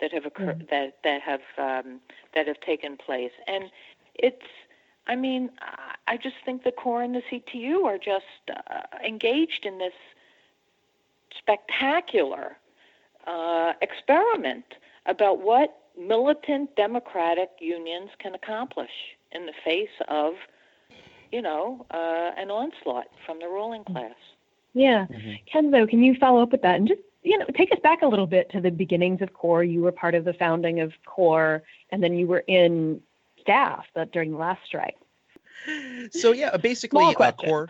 that 0.01 0.13
have 0.13 0.27
occurred 0.27 0.61
mm. 0.61 0.71
that 0.71 0.99
that 1.05 1.23
have 1.23 1.41
um, 1.59 2.01
that 2.35 2.47
have 2.47 2.61
taken 2.61 2.97
place, 2.97 3.33
and 3.47 3.65
it's. 4.15 4.47
I 5.09 5.15
mean, 5.15 5.51
I 6.09 6.17
just 6.17 6.35
think 6.45 6.65
the 6.65 6.73
core 6.73 7.01
and 7.01 7.15
the 7.15 7.23
CTU 7.31 7.85
are 7.85 7.97
just 7.97 8.25
uh, 8.51 8.81
engaged 9.07 9.65
in 9.65 9.79
this 9.79 9.93
spectacular 11.39 12.57
uh, 13.27 13.73
experiment 13.83 14.65
about 15.07 15.41
what 15.41 15.83
militant 15.99 16.75
democratic 16.77 17.51
unions 17.61 18.11
can 18.19 18.35
accomplish 18.35 18.91
in 19.33 19.47
the 19.47 19.53
face 19.65 19.89
of, 20.09 20.35
you 21.33 21.43
know, 21.43 21.85
uh, 21.91 22.31
an 22.37 22.51
onslaught 22.51 23.07
from 23.25 23.39
the 23.39 23.47
ruling 23.47 23.83
mm. 23.83 23.93
class. 23.93 24.15
Yeah. 24.75 25.07
Mm-hmm. 25.07 25.59
Kenzo, 25.59 25.89
can 25.89 26.03
you 26.03 26.15
follow 26.15 26.43
up 26.43 26.53
with 26.53 26.63
that 26.63 26.77
and 26.77 26.87
just 26.87 27.01
you 27.27 27.37
know, 27.37 27.47
take 27.57 27.73
us 27.73 27.79
back 27.83 28.03
a 28.03 28.07
little 28.07 28.29
bit 28.29 28.49
to 28.51 28.61
the 28.61 28.71
beginnings 28.71 29.21
of 29.21 29.35
CORE. 29.35 29.65
You 29.65 29.83
were 29.83 29.91
part 29.91 30.15
of 30.15 30.25
the 30.25 30.33
founding 30.33 30.79
of 30.79 30.93
CORE, 31.07 31.61
and 31.91 32.01
then 32.01 32.15
you 32.15 32.29
were 32.29 32.45
in 32.47 33.03
staff 33.41 33.85
during 34.13 34.31
the 34.31 34.37
last 34.37 34.61
strike. 34.65 34.97
So 36.11 36.31
yeah, 36.31 36.57
basically, 36.57 37.17
uh, 37.19 37.33
CORE. 37.33 37.69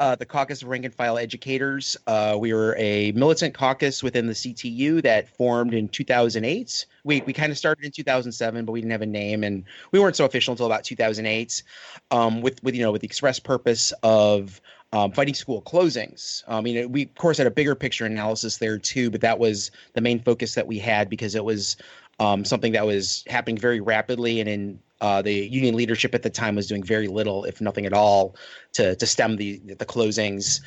Uh, 0.00 0.16
the 0.16 0.26
Caucus 0.26 0.62
of 0.62 0.68
Rank 0.68 0.84
and 0.84 0.94
File 0.94 1.18
Educators. 1.18 1.96
Uh, 2.06 2.36
we 2.38 2.52
were 2.52 2.74
a 2.78 3.12
militant 3.12 3.54
caucus 3.54 4.02
within 4.02 4.26
the 4.26 4.32
CTU 4.32 5.02
that 5.02 5.28
formed 5.28 5.74
in 5.74 5.88
2008. 5.88 6.86
We, 7.04 7.20
we 7.22 7.32
kind 7.32 7.52
of 7.52 7.58
started 7.58 7.84
in 7.84 7.90
2007, 7.92 8.64
but 8.64 8.72
we 8.72 8.80
didn't 8.80 8.92
have 8.92 9.02
a 9.02 9.06
name, 9.06 9.44
and 9.44 9.64
we 9.92 10.00
weren't 10.00 10.16
so 10.16 10.24
official 10.24 10.52
until 10.52 10.66
about 10.66 10.84
2008. 10.84 11.62
Um, 12.10 12.40
with 12.40 12.62
with 12.62 12.74
you 12.74 12.82
know 12.82 12.92
with 12.92 13.02
the 13.02 13.06
express 13.06 13.38
purpose 13.38 13.92
of 14.02 14.60
um, 14.92 15.12
fighting 15.12 15.34
school 15.34 15.62
closings. 15.62 16.42
I 16.48 16.60
mean, 16.60 16.90
we 16.92 17.02
of 17.04 17.14
course 17.16 17.38
had 17.38 17.46
a 17.46 17.50
bigger 17.50 17.74
picture 17.74 18.06
analysis 18.06 18.58
there 18.58 18.78
too, 18.78 19.10
but 19.10 19.20
that 19.20 19.38
was 19.38 19.70
the 19.94 20.00
main 20.00 20.20
focus 20.20 20.54
that 20.54 20.66
we 20.66 20.78
had 20.78 21.10
because 21.10 21.34
it 21.34 21.44
was 21.44 21.76
um, 22.18 22.44
something 22.44 22.72
that 22.72 22.86
was 22.86 23.24
happening 23.26 23.58
very 23.58 23.80
rapidly 23.80 24.40
and 24.40 24.48
in 24.48 24.78
uh, 25.00 25.22
the 25.22 25.32
union 25.32 25.74
leadership 25.74 26.14
at 26.14 26.22
the 26.22 26.30
time 26.30 26.56
was 26.56 26.66
doing 26.66 26.82
very 26.82 27.08
little, 27.08 27.44
if 27.44 27.60
nothing 27.60 27.86
at 27.86 27.92
all, 27.92 28.36
to 28.72 28.94
to 28.96 29.06
stem 29.06 29.36
the 29.36 29.58
the 29.58 29.86
closings. 29.86 30.60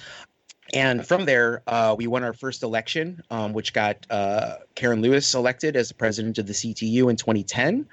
And 0.73 1.05
from 1.05 1.25
there, 1.25 1.63
uh, 1.65 1.95
we 1.97 2.05
won 2.05 2.23
our 2.23 2.33
first 2.33 2.61
election, 2.61 3.23
um, 3.31 3.53
which 3.53 3.73
got 3.73 4.05
uh, 4.11 4.57
Karen 4.75 5.01
Lewis 5.01 5.33
elected 5.33 5.75
as 5.75 5.87
the 5.87 5.95
president 5.95 6.37
of 6.37 6.45
the 6.45 6.53
CTU 6.53 7.09
in 7.09 7.15
2010. 7.15 7.87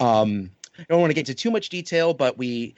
Um, 0.00 0.50
I 0.78 0.84
don't 0.88 1.00
want 1.00 1.10
to 1.10 1.14
get 1.14 1.28
into 1.28 1.34
too 1.34 1.50
much 1.50 1.70
detail, 1.70 2.14
but 2.14 2.38
we 2.38 2.74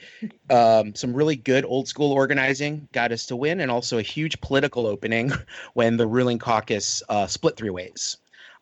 um, 0.49 0.95
some 0.95 1.13
really 1.13 1.35
good 1.35 1.65
old 1.65 1.87
school 1.87 2.11
organizing 2.13 2.87
got 2.93 3.11
us 3.11 3.25
to 3.27 3.35
win, 3.35 3.59
and 3.59 3.69
also 3.69 3.97
a 3.97 4.01
huge 4.01 4.39
political 4.41 4.87
opening 4.87 5.31
when 5.73 5.97
the 5.97 6.07
ruling 6.07 6.39
caucus 6.39 7.03
uh, 7.09 7.27
split 7.27 7.57
three 7.57 7.69
ways. 7.69 8.17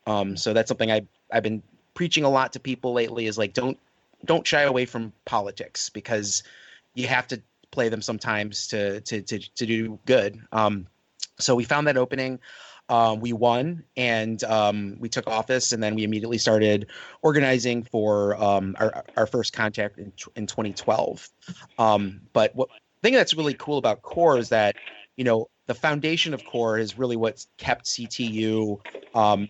Um, 0.08 0.36
so 0.36 0.54
that's 0.54 0.68
something 0.68 0.92
I 0.92 1.04
I've 1.32 1.44
been 1.44 1.64
preaching 1.94 2.24
a 2.24 2.30
lot 2.30 2.54
to 2.54 2.60
people 2.60 2.94
lately 2.94 3.28
is 3.28 3.38
like 3.38 3.54
don't 3.54 3.78
don't 4.26 4.46
shy 4.46 4.62
away 4.62 4.86
from 4.86 5.14
politics 5.26 5.90
because 5.90 6.44
you 6.94 7.08
have 7.08 7.28
to 7.28 7.42
play 7.72 7.90
them 7.90 8.02
sometimes 8.02 8.68
to 8.68 9.02
to 9.02 9.22
to, 9.22 9.40
to 9.40 9.66
do 9.66 10.00
good. 10.06 10.40
Um, 10.52 10.88
so 11.40 11.56
we 11.56 11.64
found 11.64 11.88
that 11.88 11.98
opening. 11.98 12.40
Um, 12.90 13.20
we 13.20 13.34
won 13.34 13.84
and 13.96 14.44
um, 14.46 14.98
we 15.00 15.10
took 15.10 15.28
office, 15.28 15.74
and 15.74 15.84
then 15.84 15.94
we 15.94 16.04
immediately 16.04 16.40
started 16.40 16.88
organizing 17.22 17.84
for 17.84 18.42
um, 18.42 18.76
our 18.80 19.06
our 19.16 19.28
first 19.28 19.54
contact 19.54 20.00
in, 20.00 20.12
in 20.36 20.48
2012. 20.48 21.30
Um, 21.78 22.22
but 22.34 22.56
what 22.56 22.70
thing 23.04 23.14
that's 23.14 23.34
really 23.34 23.54
cool 23.54 23.78
about 23.78 24.02
CORE 24.02 24.40
is 24.40 24.50
that 24.50 24.76
you 25.18 25.24
know 25.24 25.50
the 25.68 25.76
foundation 25.76 26.34
of 26.34 26.44
CORE 26.46 26.80
is 26.80 26.98
really 26.98 27.16
what's 27.16 27.48
kept 27.58 27.86
CTU 27.86 28.80
um, 29.14 29.48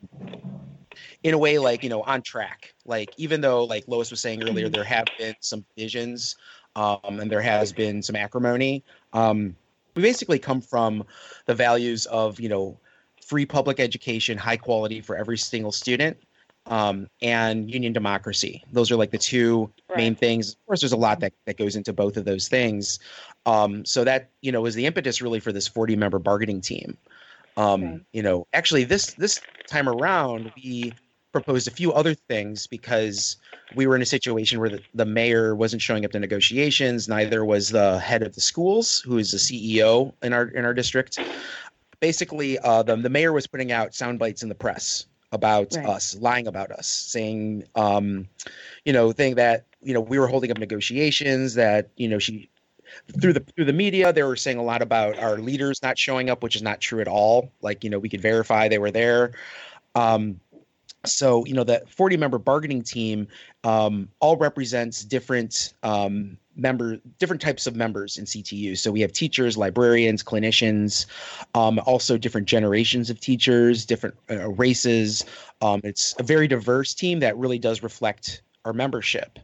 in 1.23 1.33
a 1.33 1.37
way 1.37 1.59
like 1.59 1.83
you 1.83 1.89
know 1.89 2.01
on 2.03 2.21
track. 2.21 2.73
Like 2.85 3.13
even 3.17 3.41
though 3.41 3.63
like 3.63 3.85
lois 3.87 4.11
was 4.11 4.19
saying 4.19 4.43
earlier 4.43 4.69
there 4.69 4.83
have 4.83 5.07
been 5.17 5.35
some 5.39 5.65
divisions 5.75 6.35
um, 6.75 7.19
and 7.19 7.31
there 7.31 7.41
has 7.41 7.73
been 7.73 8.01
some 8.01 8.15
acrimony 8.15 8.83
um, 9.13 9.55
we 9.95 10.01
basically 10.01 10.39
come 10.39 10.61
from 10.61 11.03
the 11.45 11.53
values 11.53 12.05
of 12.07 12.39
you 12.39 12.49
know 12.49 12.77
free 13.25 13.45
public 13.45 13.79
education 13.79 14.37
high 14.37 14.57
quality 14.57 15.01
for 15.01 15.15
every 15.15 15.37
single 15.37 15.71
student 15.71 16.17
um, 16.67 17.07
and 17.21 17.71
union 17.71 17.93
democracy. 17.93 18.63
Those 18.71 18.91
are 18.91 18.95
like 18.95 19.11
the 19.11 19.17
two 19.17 19.71
right. 19.89 19.97
main 19.97 20.15
things. 20.15 20.53
Of 20.53 20.65
course 20.67 20.81
there's 20.81 20.93
a 20.93 20.97
lot 20.97 21.19
that, 21.19 21.33
that 21.45 21.57
goes 21.57 21.75
into 21.75 21.93
both 21.93 22.15
of 22.17 22.25
those 22.25 22.47
things. 22.47 22.99
Um, 23.45 23.83
so 23.85 24.03
that 24.03 24.29
you 24.41 24.51
know 24.51 24.61
was 24.61 24.75
the 24.75 24.85
impetus 24.85 25.21
really 25.21 25.39
for 25.39 25.51
this 25.51 25.67
40 25.67 25.95
member 25.95 26.19
bargaining 26.19 26.61
team 26.61 26.97
um. 27.59 28.05
You 28.13 28.23
know, 28.23 28.47
actually, 28.53 28.83
this 28.83 29.13
this 29.13 29.41
time 29.67 29.87
around, 29.87 30.51
we 30.55 30.93
proposed 31.31 31.67
a 31.67 31.71
few 31.71 31.93
other 31.93 32.13
things 32.13 32.67
because 32.67 33.37
we 33.75 33.85
were 33.85 33.95
in 33.95 34.01
a 34.01 34.05
situation 34.05 34.59
where 34.59 34.69
the, 34.69 34.81
the 34.95 35.05
mayor 35.05 35.55
wasn't 35.55 35.81
showing 35.81 36.05
up 36.05 36.11
to 36.11 36.19
negotiations. 36.19 37.07
Neither 37.07 37.45
was 37.45 37.69
the 37.69 37.99
head 37.99 38.23
of 38.23 38.33
the 38.33 38.41
schools, 38.41 38.99
who 38.99 39.17
is 39.17 39.31
the 39.31 39.37
CEO 39.37 40.13
in 40.23 40.33
our 40.33 40.45
in 40.47 40.65
our 40.65 40.73
district. 40.73 41.19
Basically, 41.99 42.57
uh, 42.59 42.83
the 42.83 42.95
the 42.95 43.09
mayor 43.09 43.33
was 43.33 43.47
putting 43.47 43.71
out 43.71 43.93
sound 43.93 44.19
bites 44.19 44.43
in 44.43 44.49
the 44.49 44.55
press 44.55 45.05
about 45.31 45.75
right. 45.75 45.85
us, 45.85 46.17
lying 46.19 46.47
about 46.47 46.71
us, 46.71 46.87
saying, 46.87 47.63
um, 47.75 48.27
you 48.85 48.93
know, 48.93 49.11
thing 49.11 49.35
that 49.35 49.65
you 49.81 49.93
know 49.93 50.01
we 50.01 50.17
were 50.17 50.27
holding 50.27 50.51
up 50.51 50.57
negotiations, 50.57 51.53
that 51.55 51.89
you 51.97 52.07
know 52.07 52.19
she 52.19 52.49
through 53.21 53.33
the 53.33 53.39
through 53.55 53.65
the 53.65 53.73
media 53.73 54.11
they 54.13 54.23
were 54.23 54.35
saying 54.35 54.57
a 54.57 54.63
lot 54.63 54.81
about 54.81 55.17
our 55.17 55.37
leaders 55.37 55.81
not 55.81 55.97
showing 55.97 56.29
up 56.29 56.43
which 56.43 56.55
is 56.55 56.61
not 56.61 56.79
true 56.79 57.01
at 57.01 57.07
all. 57.07 57.51
Like 57.61 57.83
you 57.83 57.89
know 57.89 57.99
we 57.99 58.09
could 58.09 58.21
verify 58.21 58.67
they 58.67 58.79
were 58.79 58.91
there. 58.91 59.31
Um, 59.95 60.39
so 61.05 61.45
you 61.45 61.53
know 61.53 61.63
the 61.63 61.83
40 61.87 62.17
member 62.17 62.37
bargaining 62.37 62.81
team 62.81 63.27
um, 63.63 64.09
all 64.19 64.37
represents 64.37 65.03
different 65.03 65.73
um, 65.83 66.37
member 66.55 66.97
different 67.19 67.41
types 67.41 67.67
of 67.67 67.75
members 67.75 68.17
in 68.17 68.25
ctu 68.25 68.77
so 68.77 68.91
we 68.91 68.99
have 68.99 69.13
teachers 69.13 69.57
librarians 69.57 70.21
clinicians 70.21 71.05
um, 71.55 71.79
also 71.85 72.17
different 72.17 72.47
generations 72.47 73.09
of 73.09 73.19
teachers 73.19 73.85
different 73.85 74.15
uh, 74.29 74.49
races. 74.51 75.25
Um, 75.61 75.81
it's 75.83 76.15
a 76.19 76.23
very 76.23 76.47
diverse 76.47 76.93
team 76.93 77.19
that 77.19 77.37
really 77.37 77.59
does 77.59 77.81
reflect 77.81 78.41
our 78.65 78.73
membership 78.73 79.39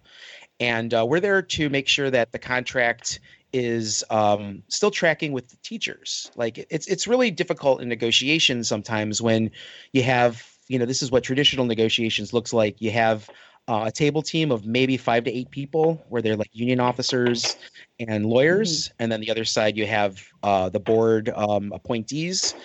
and 0.59 0.93
uh, 0.93 1.05
we're 1.07 1.19
there 1.19 1.41
to 1.41 1.69
make 1.69 1.87
sure 1.87 2.09
that 2.09 2.31
the 2.31 2.39
contract 2.39 3.19
is 3.53 4.03
um, 4.09 4.63
still 4.67 4.91
tracking 4.91 5.31
with 5.31 5.47
the 5.49 5.57
teachers. 5.57 6.31
Like 6.35 6.65
it's 6.69 6.87
it's 6.87 7.07
really 7.07 7.31
difficult 7.31 7.81
in 7.81 7.87
negotiations 7.87 8.67
sometimes 8.67 9.21
when 9.21 9.51
you 9.93 10.03
have 10.03 10.45
you 10.67 10.79
know 10.79 10.85
this 10.85 11.01
is 11.01 11.11
what 11.11 11.23
traditional 11.23 11.65
negotiations 11.65 12.33
looks 12.33 12.53
like. 12.53 12.81
You 12.81 12.91
have 12.91 13.29
uh, 13.67 13.85
a 13.87 13.91
table 13.91 14.21
team 14.21 14.51
of 14.51 14.65
maybe 14.65 14.97
five 14.97 15.23
to 15.23 15.31
eight 15.31 15.49
people 15.51 16.03
where 16.09 16.21
they're 16.21 16.35
like 16.35 16.49
union 16.53 16.79
officers 16.79 17.55
and 17.99 18.25
lawyers, 18.25 18.89
mm-hmm. 18.89 18.95
and 18.99 19.11
then 19.11 19.21
the 19.21 19.31
other 19.31 19.45
side 19.45 19.77
you 19.77 19.87
have 19.87 20.21
uh, 20.43 20.69
the 20.69 20.79
board 20.79 21.29
um, 21.29 21.71
appointees. 21.73 22.55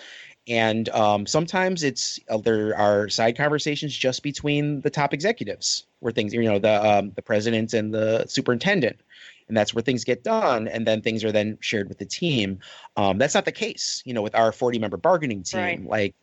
And 0.49 0.89
um, 0.91 1.27
sometimes 1.27 1.83
it's 1.83 2.19
uh, 2.29 2.39
there 2.39 2.77
are 2.77 3.09
side 3.09 3.37
conversations 3.37 3.95
just 3.97 4.23
between 4.23 4.81
the 4.81 4.91
top 4.91 5.13
executives, 5.13 5.87
where 6.01 6.13
things 6.13 6.33
you 6.33 6.43
know 6.43 6.59
the 6.59 6.85
um, 6.85 7.13
the 7.15 7.23
president 7.23 7.73
and 7.75 7.93
the 7.93 8.25
superintendent, 8.27 9.01
and 9.49 9.57
that's 9.57 9.75
where 9.75 9.83
things 9.83 10.05
get 10.05 10.25
done 10.25 10.67
and 10.67 10.87
then 10.87 11.03
things 11.03 11.25
are 11.25 11.33
then 11.33 11.59
shared 11.61 11.89
with 11.89 11.99
the 11.99 12.07
team. 12.07 12.59
Um, 12.97 13.19
that's 13.19 13.35
not 13.35 13.45
the 13.45 13.53
case 13.53 14.03
you 14.07 14.15
know 14.15 14.23
with 14.23 14.35
our 14.35 14.51
40 14.51 14.79
member 14.79 14.97
bargaining 14.97 15.43
team. 15.43 15.61
Right. 15.61 15.85
like 15.87 16.15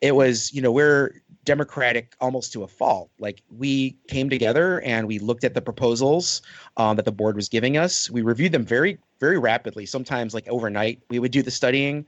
it 0.00 0.14
was 0.14 0.52
you 0.52 0.62
know 0.62 0.72
we're 0.72 1.22
democratic 1.44 2.14
almost 2.20 2.52
to 2.52 2.62
a 2.62 2.68
fault. 2.68 3.10
Like 3.18 3.42
we 3.56 3.96
came 4.08 4.28
together 4.28 4.80
and 4.82 5.06
we 5.06 5.18
looked 5.18 5.44
at 5.44 5.54
the 5.54 5.62
proposals 5.62 6.42
um, 6.76 6.96
that 6.96 7.04
the 7.04 7.12
board 7.12 7.36
was 7.36 7.48
giving 7.48 7.76
us. 7.76 8.10
We 8.10 8.22
reviewed 8.22 8.52
them 8.52 8.64
very 8.64 8.98
very 9.20 9.38
rapidly 9.38 9.84
sometimes 9.84 10.32
like 10.32 10.48
overnight. 10.48 11.00
We 11.10 11.18
would 11.18 11.30
do 11.30 11.42
the 11.42 11.50
studying 11.50 12.06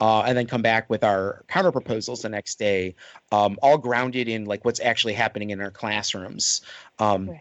uh, 0.00 0.22
and 0.22 0.36
then 0.36 0.46
come 0.46 0.62
back 0.62 0.88
with 0.88 1.04
our 1.04 1.44
counter 1.46 1.70
proposals 1.70 2.22
the 2.22 2.30
next 2.30 2.58
day 2.58 2.94
um, 3.30 3.58
all 3.62 3.76
grounded 3.76 4.28
in 4.28 4.46
like 4.46 4.64
what's 4.64 4.80
actually 4.80 5.12
happening 5.12 5.50
in 5.50 5.60
our 5.60 5.70
classrooms. 5.70 6.62
Um, 6.98 7.28
right. 7.28 7.40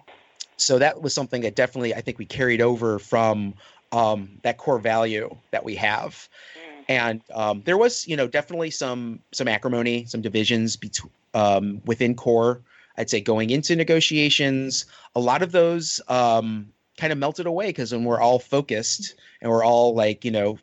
so 0.58 0.77
that 0.77 1.01
was 1.01 1.13
something 1.13 1.41
that 1.41 1.56
definitely 1.56 1.95
I 1.95 2.01
think 2.01 2.19
we 2.19 2.25
carried 2.25 2.62
over 2.62 2.99
from 2.99 3.56
um, 3.93 4.39
that 4.43 4.58
core 4.58 4.79
value 4.79 5.34
that 5.51 5.63
we 5.63 5.75
have. 5.75 6.27
Mm. 6.58 6.84
And 6.89 7.21
um, 7.34 7.62
there 7.63 7.77
was, 7.77 8.06
you 8.08 8.17
know, 8.17 8.27
definitely 8.27 8.71
some 8.71 9.21
some 9.32 9.47
acrimony, 9.47 10.06
some 10.06 10.21
divisions 10.21 10.75
between 10.75 11.13
um, 11.34 11.82
within 11.86 12.15
core. 12.15 12.62
I'd 12.98 13.10
say 13.10 13.22
going 13.22 13.50
into 13.50 13.76
negotiations, 13.76 14.86
a 15.15 15.19
lot 15.19 15.41
of 15.41 15.52
those 15.52 16.00
um, 16.08 16.69
kind 16.98 17.12
of 17.12 17.17
melted 17.17 17.48
away 17.48 17.67
because 17.67 17.91
when 17.91 18.04
we're 18.04 18.22
all 18.22 18.39
focused 18.39 19.15
and 19.41 19.50
we're 19.50 19.63
all 19.63 19.96
like, 19.96 20.24
you 20.24 20.32
know, 20.32 20.60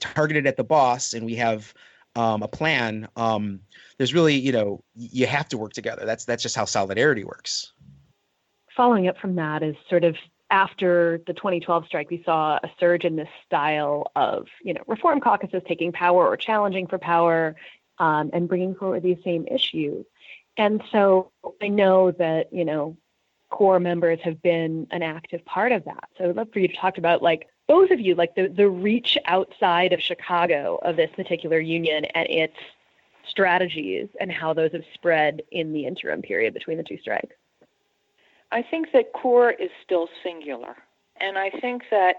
targeted 0.00 0.46
at 0.46 0.56
the 0.56 0.64
boss, 0.64 1.14
and 1.14 1.26
we 1.26 1.34
have 1.34 1.74
um, 2.14 2.42
a 2.42 2.48
plan. 2.48 3.08
Um, 3.16 3.60
there's 3.98 4.14
really, 4.14 4.34
you 4.34 4.52
know, 4.52 4.82
you 4.94 5.26
have 5.26 5.48
to 5.48 5.58
work 5.58 5.72
together. 5.72 6.04
That's 6.04 6.24
that's 6.24 6.42
just 6.42 6.56
how 6.56 6.64
solidarity 6.64 7.24
works 7.24 7.72
following 8.76 9.08
up 9.08 9.18
from 9.18 9.34
that 9.36 9.62
is 9.62 9.74
sort 9.88 10.04
of 10.04 10.14
after 10.50 11.20
the 11.26 11.32
2012 11.32 11.86
strike, 11.86 12.08
we 12.08 12.22
saw 12.24 12.56
a 12.62 12.70
surge 12.78 13.04
in 13.04 13.16
this 13.16 13.28
style 13.44 14.12
of, 14.14 14.46
you 14.62 14.72
know, 14.72 14.82
reform 14.86 15.18
caucuses 15.18 15.60
taking 15.66 15.90
power 15.90 16.24
or 16.24 16.36
challenging 16.36 16.86
for 16.86 16.98
power 16.98 17.56
um, 17.98 18.30
and 18.32 18.48
bringing 18.48 18.74
forward 18.74 19.02
these 19.02 19.22
same 19.24 19.46
issues. 19.46 20.04
And 20.56 20.82
so 20.90 21.32
I 21.62 21.68
know 21.68 22.12
that, 22.12 22.52
you 22.52 22.64
know, 22.64 22.96
core 23.50 23.80
members 23.80 24.18
have 24.22 24.42
been 24.42 24.86
an 24.90 25.02
active 25.02 25.44
part 25.44 25.72
of 25.72 25.84
that. 25.84 26.08
So 26.16 26.28
I'd 26.28 26.36
love 26.36 26.52
for 26.52 26.58
you 26.58 26.68
to 26.68 26.76
talk 26.76 26.98
about, 26.98 27.22
like, 27.22 27.48
both 27.68 27.90
of 27.90 28.00
you, 28.00 28.14
like 28.14 28.34
the, 28.36 28.48
the 28.48 28.68
reach 28.68 29.18
outside 29.24 29.92
of 29.92 30.00
Chicago 30.00 30.78
of 30.82 30.96
this 30.96 31.10
particular 31.16 31.58
union 31.58 32.04
and 32.06 32.28
its 32.28 32.56
strategies 33.28 34.08
and 34.20 34.30
how 34.30 34.52
those 34.52 34.72
have 34.72 34.84
spread 34.94 35.42
in 35.50 35.72
the 35.72 35.84
interim 35.84 36.22
period 36.22 36.54
between 36.54 36.76
the 36.76 36.84
two 36.84 36.98
strikes. 36.98 37.34
I 38.52 38.62
think 38.62 38.92
that 38.92 39.12
core 39.12 39.50
is 39.50 39.70
still 39.84 40.08
singular, 40.22 40.76
and 41.20 41.36
I 41.36 41.50
think 41.50 41.82
that 41.90 42.16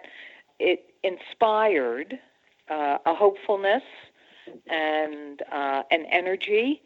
it 0.60 0.94
inspired 1.04 2.20
uh, 2.70 2.98
a 3.06 3.16
hopefulness 3.16 3.84
and 4.68 5.42
uh, 5.52 5.84
an 5.92 6.06
energy 6.12 6.82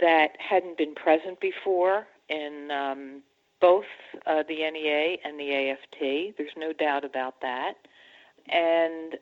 that 0.00 0.36
hadn't 0.38 0.78
been 0.78 0.94
present 0.94 1.40
before 1.40 2.06
in 2.28 2.70
um, 2.70 3.22
both 3.60 3.84
uh, 4.26 4.42
the 4.48 4.70
NEA 4.70 5.16
and 5.24 5.38
the 5.38 5.70
AFT. 5.70 6.36
There's 6.36 6.56
no 6.56 6.72
doubt 6.72 7.04
about 7.04 7.40
that. 7.42 7.74
And 8.48 9.16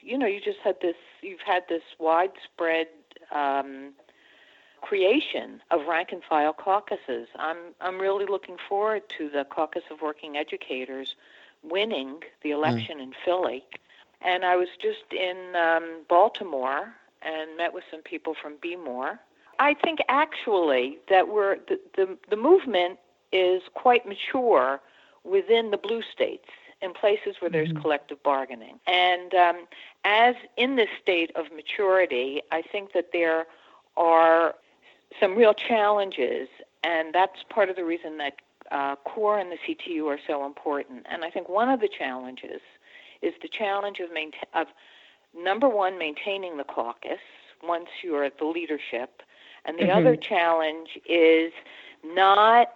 you 0.00 0.16
know, 0.16 0.26
you 0.26 0.40
just 0.40 0.58
had 0.62 0.76
this, 0.80 0.96
you've 1.20 1.40
had 1.40 1.64
this 1.68 1.82
widespread 1.98 2.86
um, 3.32 3.92
creation 4.80 5.60
of 5.70 5.86
rank 5.88 6.12
and 6.12 6.22
file 6.22 6.52
caucuses. 6.52 7.28
I'm 7.36 7.74
I'm 7.80 7.98
really 7.98 8.26
looking 8.26 8.56
forward 8.68 9.02
to 9.18 9.28
the 9.28 9.44
Caucus 9.44 9.82
of 9.90 10.00
Working 10.00 10.36
Educators 10.36 11.16
winning 11.62 12.20
the 12.42 12.50
hmm. 12.50 12.56
election 12.56 12.98
mm. 12.98 13.04
in 13.04 13.12
Philly. 13.24 13.64
And 14.22 14.44
I 14.44 14.56
was 14.56 14.68
just 14.80 15.12
in 15.12 15.54
um, 15.56 16.04
Baltimore 16.08 16.94
and 17.26 17.56
met 17.56 17.74
with 17.74 17.84
some 17.90 18.02
people 18.02 18.34
from 18.40 18.54
BMORE. 18.64 19.18
I 19.58 19.74
think 19.74 20.00
actually 20.08 20.98
that 21.08 21.28
we're 21.28 21.56
the, 21.68 21.80
the 21.96 22.16
the 22.30 22.36
movement 22.36 22.98
is 23.32 23.62
quite 23.74 24.06
mature 24.06 24.80
within 25.24 25.70
the 25.70 25.76
blue 25.76 26.02
states 26.12 26.48
in 26.82 26.92
places 26.92 27.36
where 27.40 27.50
there's 27.50 27.70
mm-hmm. 27.70 27.80
collective 27.80 28.22
bargaining. 28.22 28.78
And 28.86 29.34
um, 29.34 29.66
as 30.04 30.34
in 30.56 30.76
this 30.76 30.88
state 31.02 31.30
of 31.34 31.46
maturity, 31.54 32.42
I 32.52 32.62
think 32.62 32.92
that 32.92 33.08
there 33.12 33.46
are 33.96 34.54
some 35.18 35.34
real 35.34 35.54
challenges, 35.54 36.48
and 36.84 37.14
that's 37.14 37.42
part 37.48 37.70
of 37.70 37.76
the 37.76 37.84
reason 37.84 38.18
that 38.18 38.34
uh, 38.70 38.96
core 38.96 39.38
and 39.38 39.50
the 39.50 39.56
CTU 39.66 40.06
are 40.06 40.18
so 40.26 40.44
important. 40.44 41.06
And 41.10 41.24
I 41.24 41.30
think 41.30 41.48
one 41.48 41.68
of 41.68 41.80
the 41.80 41.88
challenges 41.88 42.60
is 43.22 43.32
the 43.40 43.48
challenge 43.48 44.00
of, 44.00 44.12
maintain, 44.12 44.42
of 44.54 44.66
number 45.36 45.68
one, 45.68 45.98
maintaining 45.98 46.56
the 46.56 46.64
caucus 46.64 47.20
once 47.62 47.88
you're 48.02 48.24
at 48.24 48.38
the 48.38 48.44
leadership, 48.44 49.22
and 49.64 49.78
the 49.78 49.84
mm-hmm. 49.84 49.98
other 49.98 50.16
challenge 50.16 50.98
is 51.08 51.52
not 52.04 52.68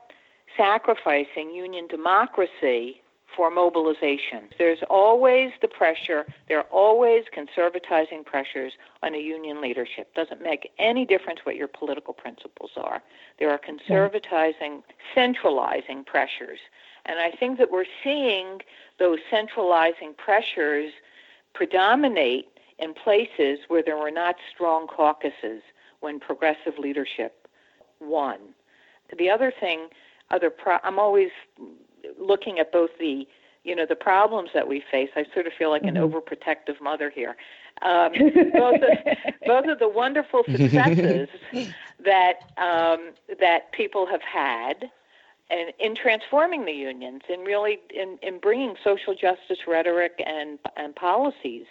sacrificing 0.57 1.51
union 1.51 1.87
democracy 1.87 3.01
for 3.37 3.51
mobilization. 3.51 4.49
There's 4.59 4.81
always 4.91 5.53
the 5.63 5.69
pressure, 5.69 6.27
there 6.49 6.59
are 6.59 6.67
always 6.71 7.25
conservatizing 7.35 8.25
pressures 8.25 8.73
on 9.03 9.15
a 9.15 9.19
union 9.19 9.61
leadership. 9.61 10.13
Doesn't 10.15 10.43
make 10.43 10.71
any 10.79 11.05
difference 11.07 11.41
what 11.45 11.57
your 11.57 11.69
political 11.69 12.13
principles 12.13 12.73
are. 12.77 13.03
There 13.39 13.51
are 13.51 13.59
conservatizing, 13.59 14.83
centralizing 15.15 16.05
pressures. 16.05 16.59
And 17.07 17.19
I 17.19 17.31
think 17.31 17.59
that 17.59 17.71
we're 17.71 17.87
seeing 18.03 18.61
those 18.99 19.19
centralizing 19.31 20.15
pressures 20.15 20.93
predominate 21.55 22.47
in 22.79 22.95
places 22.95 23.59
where 23.69 23.83
there 23.83 23.97
were 23.97 24.11
not 24.11 24.37
strong 24.53 24.87
caucuses 24.87 25.63
when 26.01 26.19
progressive 26.19 26.79
leadership 26.79 27.47
won. 28.01 28.39
The 29.19 29.29
other 29.31 29.53
thing, 29.59 29.89
other 30.31 30.51
pro- 30.51 30.79
I'm 30.83 30.99
always 30.99 31.31
looking 32.19 32.59
at 32.59 32.73
both 32.73 32.91
the 32.99 33.27
you 33.63 33.77
know 33.77 33.85
the 33.87 33.97
problems 33.97 34.51
that 34.55 34.67
we 34.67 34.83
face. 34.91 35.11
I 35.17 35.27
sort 35.35 35.47
of 35.47 35.53
feel 35.53 35.71
like 35.71 35.83
mm-hmm. 35.83 35.97
an 35.97 36.11
overprotective 36.11 36.81
mother 36.81 37.11
here. 37.11 37.37
Um, 37.83 38.13
both, 38.53 38.83
of, 38.83 39.17
both 39.47 39.67
of 39.67 39.79
the 39.79 39.89
wonderful 39.89 40.45
successes 40.47 41.29
that 42.05 42.37
um, 42.57 43.13
that 43.39 43.73
people 43.73 44.07
have 44.07 44.23
had, 44.23 44.91
and 45.51 45.73
in 45.79 45.95
transforming 45.95 46.65
the 46.65 46.73
unions, 46.73 47.23
and 47.29 47.47
really 47.47 47.81
in, 47.95 48.19
in 48.23 48.39
bringing 48.39 48.77
social 48.83 49.15
justice 49.15 49.59
rhetoric 49.67 50.23
and 50.25 50.59
and 50.77 50.95
policies 50.95 51.67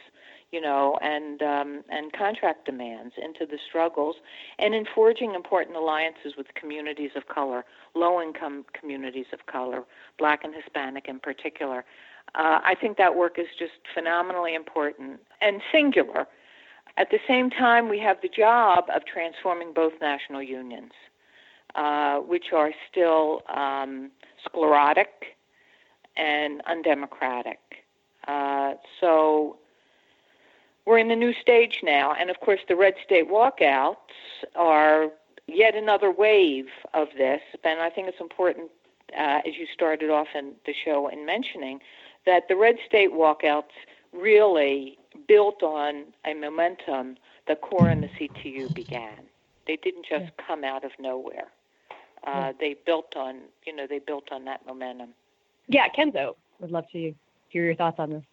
you 0.51 0.59
know, 0.59 0.97
and 1.01 1.41
um, 1.41 1.83
and 1.89 2.11
contract 2.11 2.65
demands 2.65 3.13
into 3.23 3.45
the 3.45 3.59
struggles, 3.67 4.15
and 4.57 4.73
in 4.73 4.85
forging 4.95 5.35
important 5.35 5.77
alliances 5.77 6.33
with 6.37 6.47
communities 6.55 7.11
of 7.15 7.27
color, 7.27 7.65
low-income 7.95 8.65
communities 8.73 9.27
of 9.31 9.45
color, 9.45 9.83
Black 10.17 10.43
and 10.43 10.53
Hispanic 10.55 11.07
in 11.07 11.19
particular. 11.19 11.85
Uh, 12.35 12.59
I 12.63 12.75
think 12.79 12.97
that 12.97 13.15
work 13.15 13.37
is 13.37 13.47
just 13.57 13.73
phenomenally 13.93 14.55
important 14.55 15.19
and 15.41 15.61
singular. 15.71 16.27
At 16.97 17.11
the 17.11 17.19
same 17.27 17.49
time, 17.49 17.87
we 17.87 17.99
have 17.99 18.17
the 18.21 18.29
job 18.29 18.85
of 18.93 19.05
transforming 19.05 19.73
both 19.73 19.93
national 20.01 20.41
unions, 20.43 20.91
uh, 21.75 22.17
which 22.17 22.51
are 22.53 22.71
still 22.89 23.41
um, 23.55 24.11
sclerotic 24.45 25.37
and 26.17 26.61
undemocratic. 26.67 27.59
Uh, 28.27 28.73
so 28.99 29.57
we're 30.85 30.97
in 30.97 31.07
the 31.07 31.15
new 31.15 31.33
stage 31.33 31.79
now, 31.83 32.13
and 32.19 32.29
of 32.29 32.39
course, 32.39 32.59
the 32.67 32.75
red 32.75 32.95
state 33.03 33.29
walkouts 33.29 33.95
are 34.55 35.09
yet 35.47 35.75
another 35.75 36.11
wave 36.11 36.67
of 36.93 37.07
this. 37.17 37.41
And 37.63 37.79
I 37.79 37.89
think 37.89 38.07
it's 38.07 38.19
important, 38.19 38.71
uh, 39.17 39.41
as 39.45 39.55
you 39.57 39.67
started 39.73 40.09
off 40.09 40.27
in 40.35 40.53
the 40.65 40.73
show 40.85 41.07
in 41.07 41.25
mentioning, 41.25 41.79
that 42.25 42.47
the 42.47 42.55
red 42.55 42.77
state 42.87 43.11
walkouts 43.11 43.71
really 44.11 44.97
built 45.27 45.63
on 45.63 46.05
a 46.25 46.33
momentum 46.33 47.17
that 47.47 47.61
CORE 47.61 47.89
and 47.89 48.03
the 48.03 48.09
CTU 48.19 48.73
began. 48.73 49.25
They 49.67 49.77
didn't 49.77 50.05
just 50.07 50.31
come 50.45 50.63
out 50.63 50.83
of 50.83 50.91
nowhere. 50.99 51.47
Uh, 52.29 52.37
yeah. 52.37 52.51
They 52.59 52.75
built 52.85 53.15
on, 53.15 53.39
you 53.65 53.75
know, 53.75 53.87
they 53.87 53.99
built 53.99 54.31
on 54.31 54.45
that 54.45 54.65
momentum. 54.65 55.09
Yeah, 55.67 55.87
Kenzo, 55.89 56.35
would 56.59 56.71
love 56.71 56.85
to 56.91 57.13
hear 57.49 57.65
your 57.65 57.75
thoughts 57.75 57.99
on 57.99 58.11
this. 58.11 58.23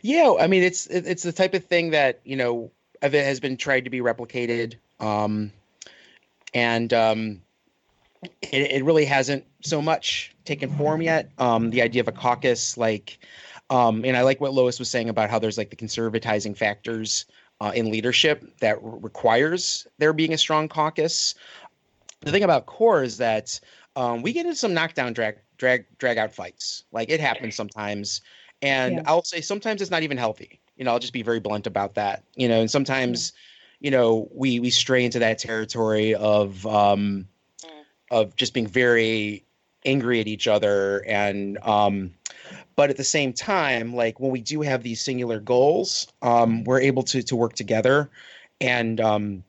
Yeah, 0.00 0.34
I 0.40 0.46
mean 0.46 0.62
it's 0.62 0.86
it's 0.86 1.22
the 1.22 1.32
type 1.32 1.52
of 1.52 1.64
thing 1.64 1.90
that 1.90 2.20
you 2.24 2.34
know 2.34 2.70
it 3.02 3.12
has 3.12 3.40
been 3.40 3.58
tried 3.58 3.84
to 3.84 3.90
be 3.90 4.00
replicated, 4.00 4.76
um, 5.00 5.52
and 6.54 6.92
um, 6.94 7.42
it, 8.40 8.72
it 8.72 8.84
really 8.84 9.04
hasn't 9.04 9.44
so 9.60 9.82
much 9.82 10.34
taken 10.46 10.70
form 10.76 11.02
yet. 11.02 11.30
Um, 11.36 11.68
the 11.68 11.82
idea 11.82 12.00
of 12.00 12.08
a 12.08 12.12
caucus, 12.12 12.78
like, 12.78 13.18
um, 13.68 14.02
and 14.04 14.16
I 14.16 14.22
like 14.22 14.40
what 14.40 14.54
Lois 14.54 14.78
was 14.78 14.88
saying 14.90 15.10
about 15.10 15.28
how 15.28 15.38
there's 15.38 15.58
like 15.58 15.68
the 15.68 15.76
conservatizing 15.76 16.56
factors 16.56 17.26
uh, 17.60 17.72
in 17.74 17.90
leadership 17.90 18.44
that 18.60 18.76
r- 18.76 18.80
requires 18.82 19.86
there 19.98 20.14
being 20.14 20.32
a 20.32 20.38
strong 20.38 20.68
caucus. 20.68 21.34
The 22.20 22.30
thing 22.30 22.42
about 22.42 22.66
core 22.66 23.02
is 23.02 23.16
that 23.18 23.58
um, 23.96 24.22
we 24.22 24.32
get 24.32 24.46
into 24.46 24.56
some 24.56 24.74
knockdown 24.74 25.12
drag 25.12 25.38
drag 25.56 25.86
drag 25.98 26.18
out 26.18 26.32
fights. 26.32 26.84
Like 26.92 27.08
it 27.10 27.20
happens 27.20 27.54
sometimes 27.54 28.20
and 28.62 28.96
yeah. 28.96 29.02
I'll 29.06 29.24
say 29.24 29.40
sometimes 29.40 29.80
it's 29.80 29.90
not 29.90 30.02
even 30.02 30.16
healthy. 30.16 30.60
You 30.76 30.84
know, 30.84 30.92
I'll 30.92 30.98
just 30.98 31.12
be 31.12 31.22
very 31.22 31.40
blunt 31.40 31.66
about 31.66 31.94
that. 31.94 32.24
You 32.34 32.48
know, 32.48 32.60
and 32.60 32.70
sometimes, 32.70 33.32
yeah. 33.80 33.86
you 33.86 33.90
know, 33.90 34.28
we 34.32 34.60
we 34.60 34.70
stray 34.70 35.04
into 35.04 35.18
that 35.18 35.38
territory 35.38 36.14
of 36.14 36.66
um, 36.66 37.26
of 38.10 38.36
just 38.36 38.54
being 38.54 38.66
very 38.66 39.44
angry 39.86 40.20
at 40.20 40.26
each 40.26 40.46
other 40.46 41.02
and 41.06 41.56
um, 41.58 42.12
but 42.76 42.90
at 42.90 42.96
the 42.96 43.04
same 43.04 43.32
time, 43.32 43.94
like 43.94 44.20
when 44.20 44.30
we 44.30 44.40
do 44.40 44.60
have 44.62 44.82
these 44.82 45.02
singular 45.02 45.40
goals, 45.40 46.06
um, 46.22 46.64
we're 46.64 46.80
able 46.80 47.02
to 47.04 47.22
to 47.22 47.36
work 47.36 47.54
together 47.54 48.10
and 48.60 49.00
um, 49.00 49.42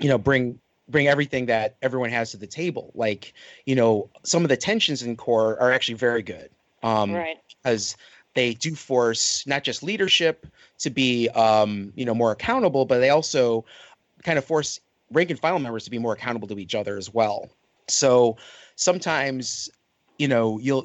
you 0.00 0.08
know 0.08 0.18
bring 0.18 0.58
bring 0.88 1.08
everything 1.08 1.46
that 1.46 1.76
everyone 1.82 2.10
has 2.10 2.30
to 2.32 2.36
the 2.36 2.46
table. 2.46 2.92
Like 2.94 3.32
you 3.66 3.74
know, 3.74 4.10
some 4.22 4.42
of 4.42 4.48
the 4.48 4.56
tensions 4.56 5.02
in 5.02 5.16
core 5.16 5.60
are 5.60 5.72
actually 5.72 5.94
very 5.94 6.22
good. 6.22 6.50
Um, 6.82 7.12
right. 7.12 7.38
Because 7.62 7.96
they 8.34 8.54
do 8.54 8.74
force 8.74 9.46
not 9.46 9.62
just 9.62 9.82
leadership 9.82 10.46
to 10.78 10.90
be 10.90 11.28
um, 11.30 11.92
you 11.94 12.04
know 12.04 12.14
more 12.14 12.32
accountable, 12.32 12.84
but 12.84 12.98
they 12.98 13.10
also 13.10 13.64
kind 14.22 14.38
of 14.38 14.44
force 14.44 14.80
rank 15.12 15.30
and 15.30 15.38
file 15.38 15.58
members 15.58 15.84
to 15.84 15.90
be 15.90 15.98
more 15.98 16.12
accountable 16.12 16.48
to 16.48 16.58
each 16.58 16.74
other 16.74 16.96
as 16.96 17.12
well. 17.12 17.48
So 17.88 18.36
sometimes, 18.76 19.70
you 20.18 20.28
know, 20.28 20.58
you'll 20.58 20.84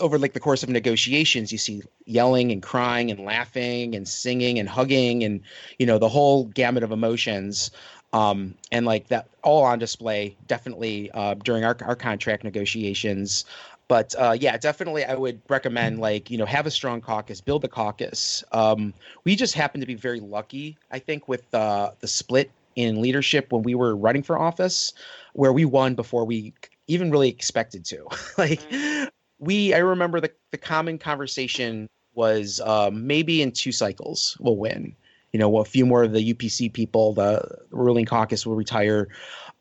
over 0.00 0.18
like 0.18 0.32
the 0.32 0.40
course 0.40 0.62
of 0.62 0.68
negotiations, 0.68 1.50
you 1.50 1.58
see 1.58 1.82
yelling 2.04 2.52
and 2.52 2.62
crying 2.62 3.10
and 3.10 3.20
laughing 3.20 3.94
and 3.94 4.06
singing 4.06 4.58
and 4.58 4.68
hugging 4.68 5.24
and 5.24 5.40
you 5.78 5.86
know 5.86 5.98
the 5.98 6.08
whole 6.08 6.46
gamut 6.46 6.82
of 6.82 6.92
emotions. 6.92 7.70
Um, 8.14 8.54
and 8.72 8.86
like 8.86 9.08
that 9.08 9.28
all 9.42 9.64
on 9.64 9.78
display 9.78 10.34
definitely 10.46 11.10
uh, 11.12 11.34
during 11.34 11.62
our, 11.64 11.76
our 11.82 11.94
contract 11.94 12.42
negotiations 12.42 13.44
but 13.88 14.14
uh, 14.18 14.36
yeah, 14.38 14.56
definitely, 14.58 15.04
I 15.04 15.14
would 15.14 15.40
recommend 15.48 15.98
like 15.98 16.30
you 16.30 16.36
know 16.36 16.44
have 16.44 16.66
a 16.66 16.70
strong 16.70 17.00
caucus, 17.00 17.40
build 17.40 17.64
a 17.64 17.68
caucus. 17.68 18.44
Um, 18.52 18.92
we 19.24 19.34
just 19.34 19.54
happen 19.54 19.80
to 19.80 19.86
be 19.86 19.94
very 19.94 20.20
lucky, 20.20 20.76
I 20.90 20.98
think, 20.98 21.26
with 21.26 21.52
uh, 21.54 21.92
the 22.00 22.06
split 22.06 22.50
in 22.76 23.00
leadership 23.00 23.50
when 23.50 23.62
we 23.62 23.74
were 23.74 23.96
running 23.96 24.22
for 24.22 24.38
office, 24.38 24.92
where 25.32 25.54
we 25.54 25.64
won 25.64 25.94
before 25.94 26.26
we 26.26 26.52
even 26.86 27.10
really 27.10 27.30
expected 27.30 27.84
to. 27.86 28.06
like 28.38 28.60
mm. 28.70 29.08
we, 29.38 29.72
I 29.72 29.78
remember 29.78 30.20
the 30.20 30.30
the 30.50 30.58
common 30.58 30.98
conversation 30.98 31.88
was 32.14 32.60
um, 32.60 33.06
maybe 33.06 33.40
in 33.40 33.52
two 33.52 33.72
cycles 33.72 34.36
we'll 34.38 34.56
win. 34.56 34.94
You 35.32 35.38
know, 35.38 35.58
a 35.58 35.64
few 35.64 35.84
more 35.84 36.02
of 36.02 36.12
the 36.12 36.34
UPC 36.34 36.72
people, 36.72 37.12
the 37.12 37.42
ruling 37.70 38.04
caucus 38.04 38.46
will 38.46 38.56
retire. 38.56 39.08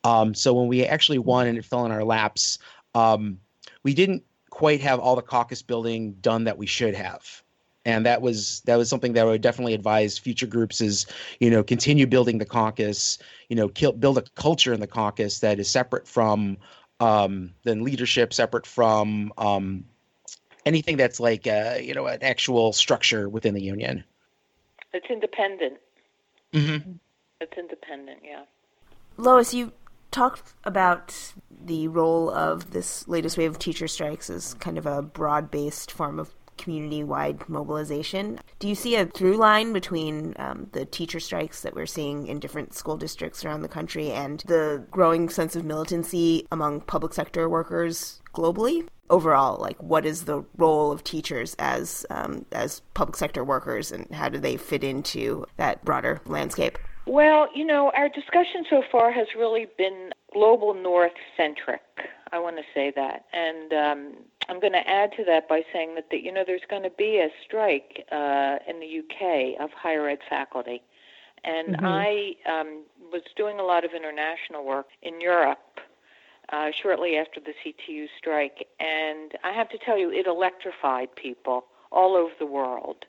Um, 0.03 0.34
so 0.34 0.53
when 0.53 0.68
we 0.68 0.86
actually 0.86 1.20
won 1.20 1.47
and 1.47 1.57
it 1.57 1.65
fell 1.65 1.86
in 1.86 1.91
our 1.91 2.03
laps. 2.03 2.59
Um, 2.95 3.39
we 3.84 3.93
didn't 3.93 4.24
quite 4.49 4.82
have 4.82 4.99
all 4.99 5.15
the 5.15 5.22
caucus 5.22 5.61
building 5.61 6.13
done 6.22 6.45
that 6.45 6.57
we 6.57 6.65
should 6.65 6.95
have 6.95 7.43
and 7.88 8.05
that 8.05 8.22
was 8.22 8.61
that 8.65 8.76
was 8.76 8.89
something 8.89 9.13
that 9.13 9.22
I 9.22 9.30
would 9.30 9.41
definitely 9.41 9.74
advise 9.74 10.18
future 10.18 10.45
groups 10.45 10.82
is 10.82 11.07
you 11.39 11.49
know 11.49 11.63
continue 11.63 12.05
building 12.05 12.38
the 12.38 12.45
caucus 12.45 13.18
you 13.47 13.55
know 13.55 13.70
kill, 13.70 13.93
build 13.93 14.18
a 14.18 14.24
culture 14.36 14.74
in 14.74 14.82
the 14.82 14.88
caucus 14.88 15.39
that 15.39 15.57
is 15.57 15.70
separate 15.70 16.07
from 16.07 16.57
um, 16.99 17.53
then 17.63 17.84
leadership 17.84 18.34
separate 18.34 18.65
from 18.65 19.32
um, 19.38 19.86
anything 20.65 20.97
that's 20.97 21.20
like 21.20 21.47
uh, 21.47 21.78
you 21.82 21.93
know 21.93 22.05
an 22.07 22.22
actual 22.22 22.74
structure 22.74 23.30
within 23.30 23.53
the 23.53 23.63
union 23.63 24.03
It's 24.94 25.08
independent. 25.10 25.78
Mm-hmm. 26.54 26.92
It's 27.42 27.58
independent, 27.58 28.20
yeah. 28.24 28.44
Lois, 29.18 29.54
you 29.54 29.74
talked 30.12 30.54
about 30.64 31.34
the 31.66 31.88
role 31.88 32.30
of 32.32 32.72
this 32.72 33.08
latest 33.08 33.38
wave 33.38 33.52
of 33.52 33.60
teacher 33.60 33.88
strikes 33.88 34.30
as 34.30 34.54
kind 34.56 34.78
of 34.78 34.86
a 34.86 35.02
broad 35.02 35.52
based 35.52 35.92
form 35.92 36.20
of 36.20 36.34
community 36.58 37.04
wide 37.04 37.48
mobilization. 37.48 38.40
Do 38.60 38.68
you 38.68 38.76
see 38.76 38.96
a 38.96 39.06
through 39.06 39.38
line 39.38 39.74
between 39.74 40.34
um, 40.38 40.68
the 40.72 40.86
teacher 40.86 41.20
strikes 41.20 41.62
that 41.62 41.76
we're 41.76 41.86
seeing 41.86 42.28
in 42.28 42.40
different 42.40 42.74
school 42.74 42.98
districts 42.98 43.46
around 43.46 43.62
the 43.62 43.68
country 43.68 44.12
and 44.12 44.40
the 44.48 44.84
growing 44.92 45.30
sense 45.30 45.56
of 45.56 45.64
militancy 45.66 46.48
among 46.52 46.82
public 46.82 47.14
sector 47.14 47.48
workers 47.48 48.22
globally? 48.38 48.88
Overall, 49.10 49.58
like 49.60 49.82
what 49.82 50.06
is 50.06 50.26
the 50.26 50.44
role 50.58 50.92
of 50.92 51.04
teachers 51.04 51.56
as 51.60 52.06
um, 52.10 52.46
as 52.52 52.82
public 52.94 53.16
sector 53.16 53.44
workers, 53.44 53.92
and 53.92 54.10
how 54.12 54.28
do 54.30 54.38
they 54.38 54.58
fit 54.58 54.84
into 54.84 55.46
that 55.56 55.84
broader 55.86 56.22
landscape? 56.26 56.78
Well, 57.06 57.48
you 57.56 57.66
know, 57.66 57.90
our 57.96 58.10
discussion 58.10 58.66
so 58.70 58.84
far 58.92 59.14
has 59.14 59.28
really 59.38 59.66
been 59.78 60.12
global 60.34 60.74
north 60.74 61.14
centric. 61.38 61.82
I 62.34 62.40
want 62.40 62.58
to 62.58 62.64
say 62.74 62.92
that, 62.98 63.24
and 63.32 63.72
um, 63.72 64.14
I'm 64.50 64.60
going 64.60 64.74
to 64.74 64.86
add 64.86 65.12
to 65.16 65.24
that 65.24 65.48
by 65.48 65.62
saying 65.72 65.96
that, 65.96 66.10
that 66.12 66.22
you 66.22 66.34
know 66.34 66.44
there's 66.46 66.68
going 66.70 66.84
to 66.84 66.92
be 66.98 67.20
a 67.20 67.30
strike 67.46 68.06
uh, 68.12 68.58
in 68.68 68.82
the 68.82 69.00
UK 69.00 69.62
of 69.62 69.70
higher 69.72 70.10
ed 70.10 70.20
faculty, 70.30 70.82
and 71.46 71.78
Mhm. 71.78 71.80
I 71.84 72.36
um, 72.52 72.84
was 73.10 73.22
doing 73.38 73.58
a 73.60 73.64
lot 73.64 73.86
of 73.86 73.92
international 73.94 74.66
work 74.66 74.88
in 75.02 75.22
Europe 75.22 75.80
uh, 76.52 76.72
shortly 76.72 77.18
after 77.18 77.39
the 77.39 77.54
CTU 77.64 78.08
strike, 78.18 78.68
and 78.80 79.34
I 79.43 79.52
have 79.52 79.70
to 79.70 79.78
tell 79.78 79.98
you, 79.98 80.12
it 80.12 80.28
electrified 80.28 81.16
people 81.16 81.66
all 81.91 82.16
over 82.16 82.34
the 82.39 82.45
world, 82.45 83.06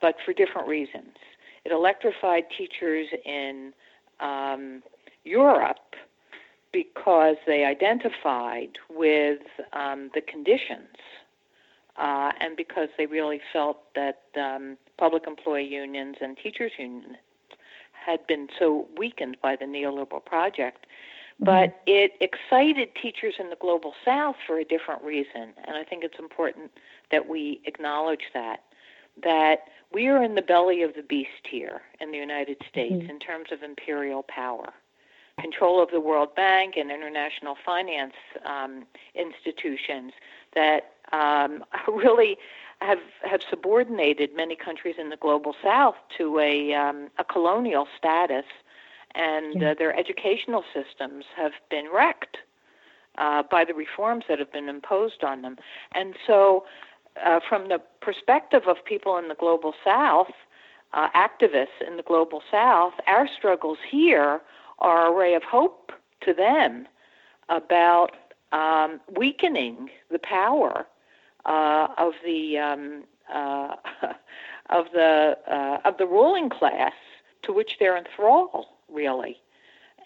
but 0.00 0.16
for 0.24 0.32
different 0.32 0.68
reasons. 0.68 1.16
It 1.64 1.72
electrified 1.72 2.44
teachers 2.56 3.08
in 3.24 3.72
um, 4.20 4.82
Europe 5.24 5.94
because 6.72 7.36
they 7.46 7.64
identified 7.64 8.78
with 8.88 9.40
um, 9.72 10.10
the 10.14 10.20
conditions 10.20 10.96
uh, 11.96 12.32
and 12.40 12.56
because 12.56 12.88
they 12.96 13.06
really 13.06 13.40
felt 13.52 13.78
that 13.94 14.22
um, 14.36 14.76
public 14.96 15.26
employee 15.26 15.66
unions 15.66 16.16
and 16.20 16.36
teachers 16.36 16.72
unions 16.78 17.16
had 17.92 18.26
been 18.26 18.48
so 18.58 18.86
weakened 18.96 19.36
by 19.42 19.56
the 19.56 19.64
neoliberal 19.64 20.24
project. 20.24 20.86
But 21.40 21.80
it 21.86 22.12
excited 22.20 22.90
teachers 23.00 23.34
in 23.38 23.48
the 23.48 23.56
global 23.56 23.94
south 24.04 24.36
for 24.46 24.58
a 24.58 24.64
different 24.64 25.02
reason, 25.02 25.54
and 25.66 25.76
I 25.76 25.84
think 25.84 26.04
it's 26.04 26.18
important 26.18 26.70
that 27.10 27.28
we 27.28 27.60
acknowledge 27.64 28.24
that. 28.34 28.64
That 29.22 29.64
we 29.92 30.06
are 30.06 30.22
in 30.22 30.34
the 30.34 30.42
belly 30.42 30.82
of 30.82 30.94
the 30.94 31.02
beast 31.02 31.46
here 31.50 31.82
in 32.00 32.12
the 32.12 32.18
United 32.18 32.58
States 32.68 33.06
in 33.08 33.18
terms 33.18 33.50
of 33.50 33.62
imperial 33.62 34.22
power 34.22 34.72
control 35.40 35.82
of 35.82 35.90
the 35.90 36.00
World 36.00 36.34
Bank 36.34 36.74
and 36.76 36.90
international 36.90 37.56
finance 37.64 38.14
um, 38.44 38.84
institutions 39.14 40.12
that 40.54 40.92
um, 41.12 41.64
really 41.88 42.36
have 42.80 43.00
have 43.22 43.40
subordinated 43.48 44.30
many 44.34 44.56
countries 44.56 44.96
in 44.98 45.10
the 45.10 45.16
global 45.16 45.54
South 45.62 45.96
to 46.16 46.38
a 46.38 46.72
um, 46.74 47.08
a 47.18 47.24
colonial 47.24 47.86
status, 47.96 48.44
and 49.14 49.62
uh, 49.62 49.74
their 49.78 49.96
educational 49.96 50.64
systems 50.74 51.24
have 51.36 51.52
been 51.70 51.86
wrecked 51.92 52.38
uh, 53.18 53.42
by 53.50 53.64
the 53.64 53.74
reforms 53.74 54.24
that 54.28 54.38
have 54.38 54.52
been 54.52 54.68
imposed 54.68 55.24
on 55.24 55.42
them. 55.42 55.56
And 55.94 56.14
so, 56.26 56.64
uh, 57.24 57.40
from 57.48 57.68
the 57.68 57.80
perspective 58.00 58.62
of 58.66 58.76
people 58.84 59.16
in 59.16 59.28
the 59.28 59.34
global 59.34 59.74
South, 59.84 60.30
uh, 60.92 61.08
activists 61.10 61.86
in 61.86 61.96
the 61.96 62.02
global 62.02 62.42
South, 62.50 62.94
our 63.06 63.28
struggles 63.28 63.78
here 63.88 64.40
are 64.78 65.08
a 65.08 65.16
ray 65.16 65.34
of 65.34 65.42
hope 65.42 65.92
to 66.22 66.32
them 66.32 66.86
about 67.48 68.16
um, 68.52 69.00
weakening 69.16 69.90
the 70.10 70.18
power 70.18 70.86
uh, 71.44 71.88
of 71.98 72.12
the 72.24 72.58
um, 72.58 73.04
uh, 73.32 73.76
of 74.70 74.86
the 74.92 75.36
uh, 75.48 75.78
of 75.84 75.98
the 75.98 76.06
ruling 76.06 76.48
class 76.48 76.92
to 77.42 77.52
which 77.52 77.76
they're 77.78 77.96
enthralled, 77.96 78.66
really. 78.92 79.40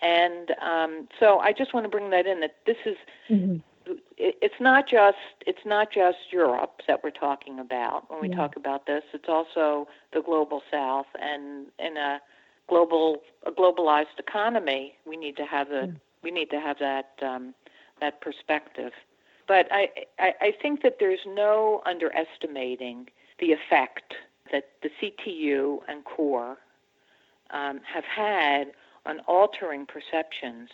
And 0.03 0.51
um, 0.61 1.09
so 1.19 1.39
I 1.39 1.53
just 1.53 1.73
want 1.73 1.85
to 1.85 1.91
bring 1.91 2.11
that 2.11 2.27
in 2.27 2.41
that 2.41 2.57
this 2.67 2.77
is 2.85 2.97
Mm-hmm. 3.31 3.57
it, 4.17 4.37
it's 4.43 4.61
not 4.61 4.89
just 4.89 5.17
it's 5.47 5.65
not 5.65 5.91
just 5.93 6.19
Europe 6.33 6.83
that 6.87 7.03
we're 7.03 7.11
talking 7.11 7.59
about 7.59 8.11
when 8.11 8.21
we 8.21 8.29
Yeah. 8.29 8.37
talk 8.37 8.57
about 8.57 8.87
this. 8.87 9.03
It's 9.13 9.29
also 9.29 9.89
the 10.13 10.23
global 10.23 10.63
South, 10.71 11.07
and 11.21 11.67
in 11.79 11.97
a 11.97 12.21
global 12.69 13.23
a 13.47 13.51
globalized 13.51 14.19
economy, 14.19 14.97
we 15.07 15.17
need 15.17 15.37
to 15.37 15.45
have 15.45 15.69
the 15.69 15.89
we 16.23 16.31
need 16.31 16.51
to 16.51 16.61
have 16.61 16.79
that 16.81 17.13
um, 17.23 17.55
that 18.01 18.21
perspective. 18.21 18.93
But 19.47 19.69
I, 19.71 19.89
I 20.19 20.35
I 20.41 20.55
think 20.61 20.83
that 20.83 20.97
there's 20.99 21.25
no 21.27 21.83
underestimating 21.87 23.09
the 23.39 23.53
effect 23.53 24.15
that 24.53 24.71
the 24.83 24.91
CTU 25.01 25.81
and 25.89 26.05
CORE 26.05 26.59
um, 27.51 27.81
have 27.85 28.05
had 28.05 28.73
on 29.07 29.21
altering 29.21 29.87
perceptions 29.87 30.71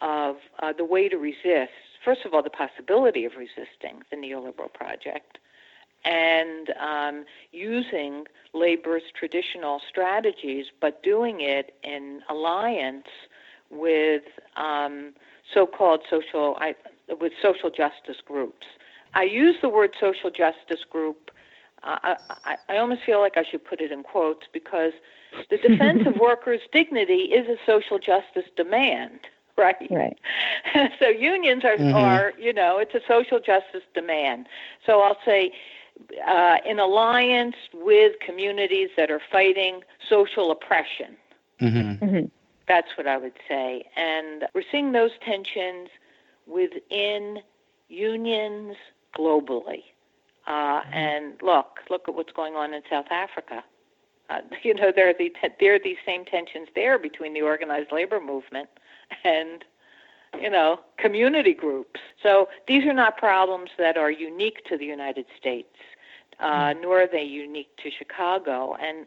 of 0.00 0.36
uh, 0.60 0.72
the 0.72 0.84
way 0.84 1.08
to 1.08 1.16
resist, 1.16 1.72
first 2.04 2.24
of 2.24 2.32
all, 2.32 2.42
the 2.42 2.50
possibility 2.50 3.24
of 3.24 3.32
resisting 3.36 4.02
the 4.10 4.16
neoliberal 4.16 4.72
project, 4.72 5.38
and 6.04 6.72
um, 6.80 7.24
using 7.52 8.24
labor's 8.54 9.02
traditional 9.18 9.80
strategies, 9.88 10.66
but 10.80 11.02
doing 11.02 11.40
it 11.40 11.74
in 11.82 12.22
alliance 12.28 13.08
with 13.70 14.22
um, 14.56 15.12
so-called 15.52 16.00
social 16.08 16.56
I, 16.60 16.74
with 17.20 17.32
social 17.42 17.70
justice 17.70 18.22
groups. 18.24 18.66
I 19.14 19.24
use 19.24 19.56
the 19.60 19.68
word 19.68 19.94
social 19.98 20.30
justice 20.30 20.84
group. 20.88 21.30
Uh, 21.82 21.96
I, 22.02 22.16
I, 22.44 22.56
I 22.68 22.78
almost 22.78 23.02
feel 23.04 23.20
like 23.20 23.36
I 23.36 23.44
should 23.48 23.64
put 23.64 23.80
it 23.80 23.90
in 23.90 24.02
quotes 24.02 24.46
because 24.52 24.92
the 25.50 25.58
defense 25.58 26.02
of 26.06 26.16
workers' 26.16 26.60
dignity 26.72 27.22
is 27.32 27.48
a 27.48 27.56
social 27.66 27.98
justice 27.98 28.44
demand, 28.56 29.20
right? 29.56 29.76
Right. 29.90 30.18
so 30.98 31.08
unions 31.08 31.64
are, 31.64 31.76
Mhm. 31.76 31.94
are, 31.94 32.32
you 32.38 32.52
know, 32.52 32.78
it's 32.78 32.94
a 32.94 33.00
social 33.06 33.40
justice 33.40 33.82
demand. 33.94 34.46
So 34.84 35.00
I'll 35.00 35.18
say, 35.24 35.52
uh, 36.26 36.58
in 36.64 36.78
alliance 36.78 37.56
with 37.72 38.18
communities 38.20 38.90
that 38.96 39.10
are 39.10 39.20
fighting 39.32 39.82
social 40.08 40.50
oppression. 40.50 41.16
Mm-hmm. 41.60 42.04
Mm-hmm. 42.04 42.26
That's 42.68 42.96
what 42.96 43.06
I 43.06 43.16
would 43.16 43.32
say. 43.48 43.84
And 43.96 44.44
we're 44.54 44.62
seeing 44.70 44.92
those 44.92 45.10
tensions 45.24 45.88
within 46.46 47.40
unions 47.88 48.76
globally. 49.16 49.82
Uh, 50.46 50.82
and 50.92 51.34
look, 51.42 51.80
look 51.90 52.08
at 52.08 52.14
what's 52.14 52.32
going 52.32 52.54
on 52.54 52.72
in 52.74 52.82
South 52.88 53.10
Africa. 53.10 53.64
Uh, 54.30 54.40
you 54.62 54.74
know, 54.74 54.92
there 54.94 55.08
are, 55.08 55.14
the, 55.14 55.32
there 55.60 55.74
are 55.74 55.78
these 55.78 55.96
same 56.04 56.24
tensions 56.24 56.68
there 56.74 56.98
between 56.98 57.34
the 57.34 57.42
organized 57.42 57.92
labor 57.92 58.20
movement 58.20 58.68
and, 59.24 59.64
you 60.40 60.50
know, 60.50 60.80
community 60.98 61.54
groups. 61.54 62.00
So 62.22 62.48
these 62.66 62.84
are 62.84 62.92
not 62.92 63.16
problems 63.16 63.70
that 63.78 63.96
are 63.96 64.10
unique 64.10 64.64
to 64.66 64.76
the 64.76 64.84
United 64.84 65.26
States, 65.38 65.74
uh, 66.40 66.74
nor 66.80 67.02
are 67.02 67.08
they 67.10 67.22
unique 67.24 67.70
to 67.82 67.90
Chicago. 67.90 68.76
And 68.80 69.06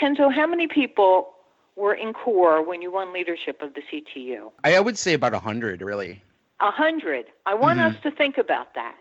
Kenzo, 0.00 0.32
how 0.32 0.46
many 0.46 0.66
people 0.66 1.32
were 1.74 1.94
in 1.94 2.12
core 2.12 2.62
when 2.66 2.80
you 2.80 2.90
won 2.92 3.12
leadership 3.12 3.60
of 3.60 3.74
the 3.74 3.82
CTU? 3.82 4.50
I, 4.64 4.76
I 4.76 4.80
would 4.80 4.96
say 4.96 5.14
about 5.14 5.34
a 5.34 5.38
hundred, 5.38 5.82
really. 5.82 6.22
A 6.60 6.70
hundred. 6.70 7.26
I 7.44 7.54
want 7.54 7.78
Mhm. 7.78 7.90
us 7.90 8.02
to 8.02 8.10
think 8.10 8.38
about 8.38 8.74
that. 8.74 8.96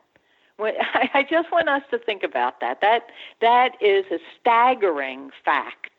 When- 0.58 0.76
I 0.94 1.10
I 1.14 1.24
just 1.24 1.52
want 1.52 1.70
us 1.70 1.84
to 1.92 1.98
think 1.98 2.24
about 2.24 2.60
that. 2.62 2.82
That 2.82 3.10
that 3.42 3.72
is 3.82 4.06
a 4.12 4.20
staggering 4.40 5.32
fact 5.44 5.92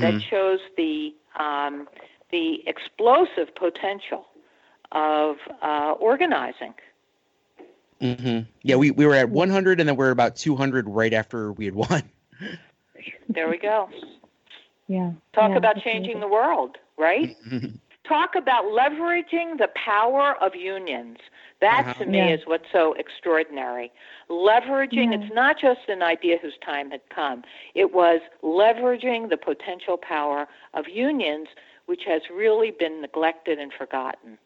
that 0.00 0.14
Mhm. 0.14 0.20
shows 0.30 0.60
the 0.76 1.14
um, 1.38 1.88
the 2.30 2.66
explosive 2.68 3.54
potential 3.54 4.26
of 4.92 5.36
uh, 5.62 5.92
organizing. 5.98 6.74
hmm 8.00 8.40
Yeah, 8.62 8.76
we, 8.76 8.90
we 8.90 9.06
were 9.06 9.14
at 9.14 9.28
100 9.30 9.80
and 9.80 9.88
then 9.88 9.96
we 9.96 10.04
are 10.06 10.10
about 10.10 10.36
200 10.36 10.88
right 10.88 11.12
after 11.12 11.52
we 11.52 11.64
had 11.64 11.74
won. 11.74 12.02
There 13.28 13.48
we 13.48 13.58
go. 13.58 13.88
Yeah. 14.88 15.12
Talk 15.32 15.50
Yeah, 15.50 15.56
about 15.56 15.76
changing 15.80 16.16
amazing. 16.16 16.20
the 16.20 16.28
world, 16.28 16.78
right? 16.96 17.36
Mhm. 17.48 17.78
Talk 18.04 18.34
about 18.36 18.64
leveraging 18.64 19.58
the 19.58 19.68
power 19.74 20.34
of 20.42 20.54
unions. 20.54 21.18
That 21.60 21.80
Uh-huh. 21.86 22.04
to 22.04 22.06
me 22.06 22.18
Yeah. 22.18 22.34
is 22.34 22.46
what's 22.46 22.70
so 22.70 22.92
extraordinary. 22.94 23.90
Leveraging, 24.30 25.12
Yeah. 25.12 25.20
it's 25.20 25.34
not 25.34 25.58
just 25.58 25.88
an 25.88 26.02
idea 26.02 26.38
whose 26.38 26.56
time 26.58 26.90
had 26.90 27.00
come, 27.08 27.44
it 27.74 27.92
was 27.92 28.20
leveraging 28.42 29.28
the 29.28 29.36
potential 29.36 29.96
power 29.98 30.46
of 30.74 30.88
unions, 30.88 31.48
which 31.86 32.04
has 32.04 32.22
really 32.30 32.70
been 32.70 33.00
neglected 33.00 33.58
and 33.58 33.72
forgotten. 33.72 34.38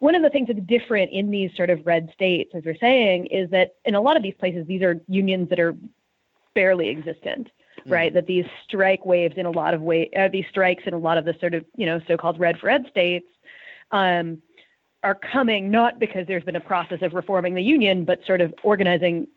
One 0.00 0.14
of 0.14 0.22
the 0.22 0.30
things 0.30 0.46
that's 0.48 0.60
different 0.60 1.10
in 1.10 1.30
these 1.30 1.54
sort 1.56 1.70
of 1.70 1.84
red 1.86 2.10
states, 2.12 2.54
as 2.54 2.64
you're 2.64 2.74
saying, 2.76 3.26
is 3.26 3.50
that 3.50 3.76
in 3.84 3.94
a 3.94 4.00
lot 4.00 4.16
of 4.16 4.22
these 4.22 4.34
places, 4.34 4.66
these 4.66 4.82
are 4.82 5.00
unions 5.08 5.48
that 5.48 5.58
are 5.58 5.74
barely 6.54 6.88
existent. 6.88 7.50
mm. 7.86 7.92
right? 7.92 8.12
That 8.12 8.26
these 8.26 8.44
strike 8.64 9.06
waves 9.06 9.38
in 9.38 9.46
a 9.46 9.50
lot 9.50 9.72
of 9.72 9.80
way, 9.80 10.10
uh, 10.16 10.28
these 10.28 10.46
strikes 10.50 10.82
in 10.86 10.94
a 10.94 10.98
lot 10.98 11.16
of 11.16 11.24
the 11.24 11.34
sort 11.40 11.54
of 11.54 11.64
you 11.76 11.86
know 11.86 12.00
so-called 12.08 12.38
Red 12.38 12.58
for 12.58 12.68
Ed 12.68 12.86
states 12.90 13.26
um, 13.92 14.42
are 15.02 15.14
coming 15.14 15.70
not 15.70 15.98
because 15.98 16.26
there's 16.26 16.44
been 16.44 16.56
a 16.56 16.60
process 16.60 17.02
of 17.02 17.14
reforming 17.14 17.54
the 17.54 17.62
union, 17.62 18.04
but 18.04 18.20
sort 18.26 18.40
of 18.40 18.52
organizing 18.62 19.28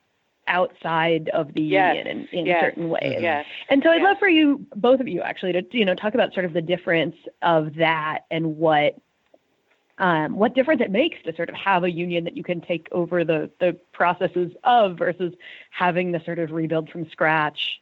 outside 0.48 1.30
of 1.30 1.54
the 1.54 1.62
yes. 1.62 1.96
union 1.96 2.28
in, 2.32 2.40
in 2.40 2.46
yes. 2.46 2.64
certain 2.64 2.90
ways. 2.90 3.18
Yes. 3.20 3.46
And 3.70 3.82
so 3.84 3.90
I'd 3.90 4.02
yes. 4.02 4.04
love 4.04 4.18
for 4.20 4.28
you, 4.28 4.66
both 4.76 5.00
of 5.00 5.08
you 5.08 5.22
actually, 5.22 5.54
to 5.54 5.64
you 5.72 5.86
know 5.86 5.96
talk 5.96 6.14
about 6.14 6.34
sort 6.34 6.46
of 6.46 6.54
the 6.54 6.62
difference 6.62 7.16
of 7.42 7.76
that 7.76 8.26
and 8.32 8.58
what 8.58 8.96
um, 9.98 10.36
what 10.36 10.56
difference 10.56 10.82
it 10.82 10.90
makes 10.90 11.22
to 11.24 11.36
sort 11.36 11.50
of 11.50 11.56
have 11.56 11.84
a 11.84 11.92
union 11.92 12.24
that 12.24 12.36
you 12.36 12.44
can 12.44 12.60
take 12.60 12.88
over 12.92 13.24
the 13.24 13.50
the 13.60 13.78
processes 13.94 14.52
of 14.64 14.98
versus 14.98 15.34
having 15.70 16.12
the 16.12 16.22
sort 16.26 16.40
of 16.40 16.52
rebuild 16.52 16.90
from 16.90 17.10
scratch. 17.10 17.82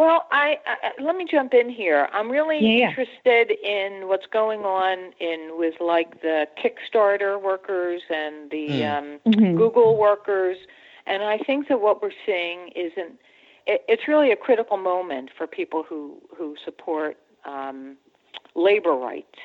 Well, 0.00 0.26
I, 0.30 0.56
I 0.64 1.02
let 1.02 1.14
me 1.14 1.26
jump 1.30 1.52
in 1.52 1.68
here. 1.68 2.08
I'm 2.14 2.30
really 2.30 2.58
yeah, 2.78 2.88
interested 2.88 3.50
in 3.62 4.08
what's 4.08 4.24
going 4.24 4.60
on 4.60 5.12
in 5.20 5.58
with 5.58 5.74
like 5.78 6.22
the 6.22 6.48
Kickstarter 6.56 7.38
workers 7.38 8.00
and 8.08 8.50
the 8.50 8.80
Mm. 8.80 8.98
um, 8.98 9.20
Mhm. 9.26 9.56
Google 9.58 9.98
workers, 9.98 10.56
and 11.04 11.22
I 11.22 11.36
think 11.36 11.68
that 11.68 11.82
what 11.82 12.00
we're 12.00 12.18
seeing 12.24 12.68
isn't. 12.68 13.20
It, 13.66 13.84
it's 13.88 14.08
really 14.08 14.30
a 14.32 14.36
critical 14.36 14.78
moment 14.78 15.28
for 15.36 15.46
people 15.46 15.82
who 15.82 16.16
who 16.34 16.56
support 16.64 17.18
um, 17.44 17.98
labor 18.54 18.94
rights 18.94 19.38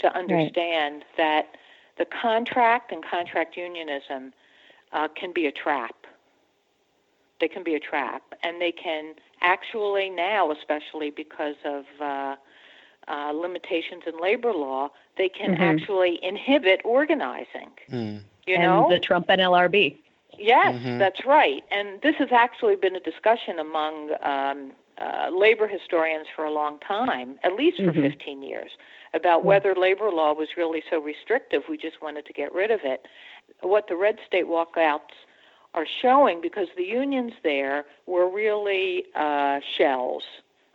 to 0.00 0.12
understand 0.12 1.04
that 1.16 1.54
the 1.98 2.04
contract 2.06 2.90
and 2.90 3.04
contract 3.04 3.56
unionism 3.56 4.32
uh, 4.92 5.06
can 5.06 5.30
be 5.32 5.46
a 5.46 5.52
trap. 5.52 6.03
They 7.44 7.48
can 7.48 7.62
be 7.62 7.74
a 7.74 7.78
trap, 7.78 8.22
and 8.42 8.58
they 8.58 8.72
can 8.72 9.12
actually 9.42 10.08
now, 10.08 10.50
especially 10.50 11.10
because 11.10 11.56
of 11.66 11.84
uh, 12.00 12.36
uh, 13.06 13.32
limitations 13.32 14.04
in 14.06 14.18
labor 14.18 14.54
law, 14.54 14.88
they 15.18 15.28
can 15.28 15.50
Mhm. 15.50 15.60
actually 15.60 16.18
inhibit 16.24 16.80
organizing. 16.86 17.70
Mm. 17.90 18.22
You 18.46 18.54
and 18.54 18.62
know, 18.62 18.88
the 18.88 18.98
Trump 18.98 19.26
and 19.28 19.42
NLRB. 19.42 19.98
Yes, 20.38 20.72
Mhm. 20.72 20.98
that's 20.98 21.26
right. 21.26 21.62
And 21.70 22.00
this 22.00 22.16
has 22.16 22.32
actually 22.32 22.76
been 22.76 22.96
a 22.96 23.00
discussion 23.00 23.58
among 23.58 24.12
um, 24.22 24.72
uh, 24.96 25.28
labor 25.28 25.68
historians 25.68 26.26
for 26.34 26.46
a 26.46 26.50
long 26.50 26.78
time, 26.78 27.38
at 27.42 27.52
least 27.56 27.76
for 27.76 27.92
Mhm. 27.92 28.00
15 28.00 28.42
years, 28.42 28.70
about 29.12 29.40
Yeah. 29.42 29.48
whether 29.48 29.74
labor 29.74 30.10
law 30.10 30.32
was 30.32 30.56
really 30.56 30.82
so 30.88 30.98
restrictive 30.98 31.68
we 31.68 31.76
just 31.76 32.00
wanted 32.00 32.24
to 32.24 32.32
get 32.32 32.54
rid 32.54 32.70
of 32.70 32.86
it. 32.86 33.06
What 33.60 33.88
the 33.88 33.96
red 33.96 34.18
state 34.26 34.46
walkouts 34.46 35.12
are 35.74 35.86
showing, 36.02 36.40
because 36.40 36.68
the 36.76 36.84
unions 36.84 37.32
there 37.42 37.84
were 38.06 38.28
really 38.30 39.04
uh, 39.14 39.60
shells. 39.76 40.22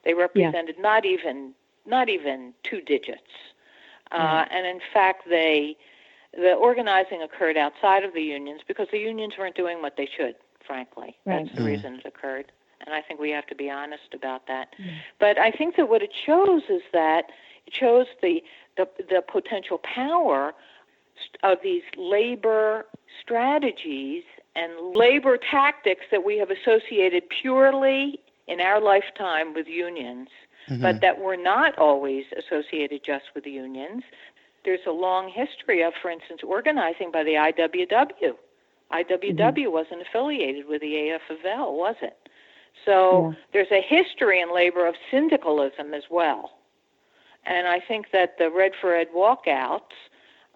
They 0.03 0.13
represented 0.13 0.75
not 0.79 1.05
even 1.05 1.53
not 1.85 2.09
even 2.09 2.53
two 2.63 2.81
digits, 2.81 3.21
uh, 4.11 4.45
and 4.51 4.65
in 4.67 4.79
fact 4.93 5.23
they 5.29 5.75
the 6.33 6.53
organizing 6.53 7.21
occurred 7.23 7.57
outside 7.57 8.03
of 8.03 8.13
the 8.13 8.21
unions 8.21 8.61
because 8.67 8.87
the 8.91 8.99
unions 8.99 9.33
weren't 9.37 9.55
doing 9.55 9.81
what 9.81 9.95
they 9.97 10.07
should, 10.17 10.35
frankly. 10.65 11.17
Right. 11.25 11.43
That's 11.43 11.55
the 11.55 11.61
Mm. 11.63 11.65
reason 11.65 11.95
it 11.95 12.05
occurred. 12.05 12.51
And 12.85 12.93
I 12.93 13.01
think 13.01 13.19
we 13.19 13.31
have 13.31 13.47
to 13.47 13.55
be 13.55 13.69
honest 13.69 14.13
about 14.13 14.45
that. 14.47 14.75
But 15.19 15.37
I 15.37 15.51
think 15.51 15.75
that 15.75 15.89
what 15.89 16.01
it 16.01 16.13
shows 16.25 16.61
is 16.69 16.81
that 16.93 17.31
it 17.65 17.73
shows 17.73 18.05
the, 18.21 18.43
the, 18.77 18.87
the 19.09 19.21
potential 19.27 19.79
power 19.79 20.53
of 21.43 21.57
these 21.61 21.83
labor 21.97 22.85
strategies 23.21 24.23
and 24.55 24.95
labor 24.95 25.37
tactics 25.37 26.05
that 26.11 26.23
we 26.23 26.37
have 26.37 26.49
associated 26.49 27.23
purely 27.29 28.19
in 28.47 28.59
our 28.59 28.81
lifetime 28.81 29.53
with 29.53 29.67
unions, 29.67 30.29
Mhm. 30.67 30.81
but 30.81 31.01
that 31.01 31.19
were 31.19 31.37
not 31.37 31.77
always 31.77 32.25
associated 32.33 33.03
just 33.03 33.25
with 33.35 33.43
the 33.43 33.51
unions 33.51 34.03
there's 34.65 34.85
a 34.87 34.91
long 34.91 35.29
history 35.29 35.81
of, 35.81 35.93
for 36.01 36.11
instance, 36.11 36.41
organizing 36.45 37.11
by 37.11 37.23
the 37.23 37.37
IWW. 37.37 38.35
IWW 38.91 39.71
wasn't 39.71 40.01
affiliated 40.01 40.67
with 40.67 40.81
the 40.81 40.95
AFL, 40.95 41.75
was 41.75 41.95
it? 42.01 42.29
So 42.85 43.29
Yeah. 43.29 43.35
there's 43.53 43.71
a 43.71 43.81
history 43.81 44.41
in 44.41 44.53
labor 44.53 44.85
of 44.85 44.95
syndicalism 45.11 45.93
as 45.93 46.09
well. 46.09 46.51
And 47.45 47.67
I 47.67 47.79
think 47.79 48.11
that 48.11 48.37
the 48.37 48.49
Red 48.49 48.75
for 48.75 48.93
Ed 48.93 49.09
walkouts 49.13 49.95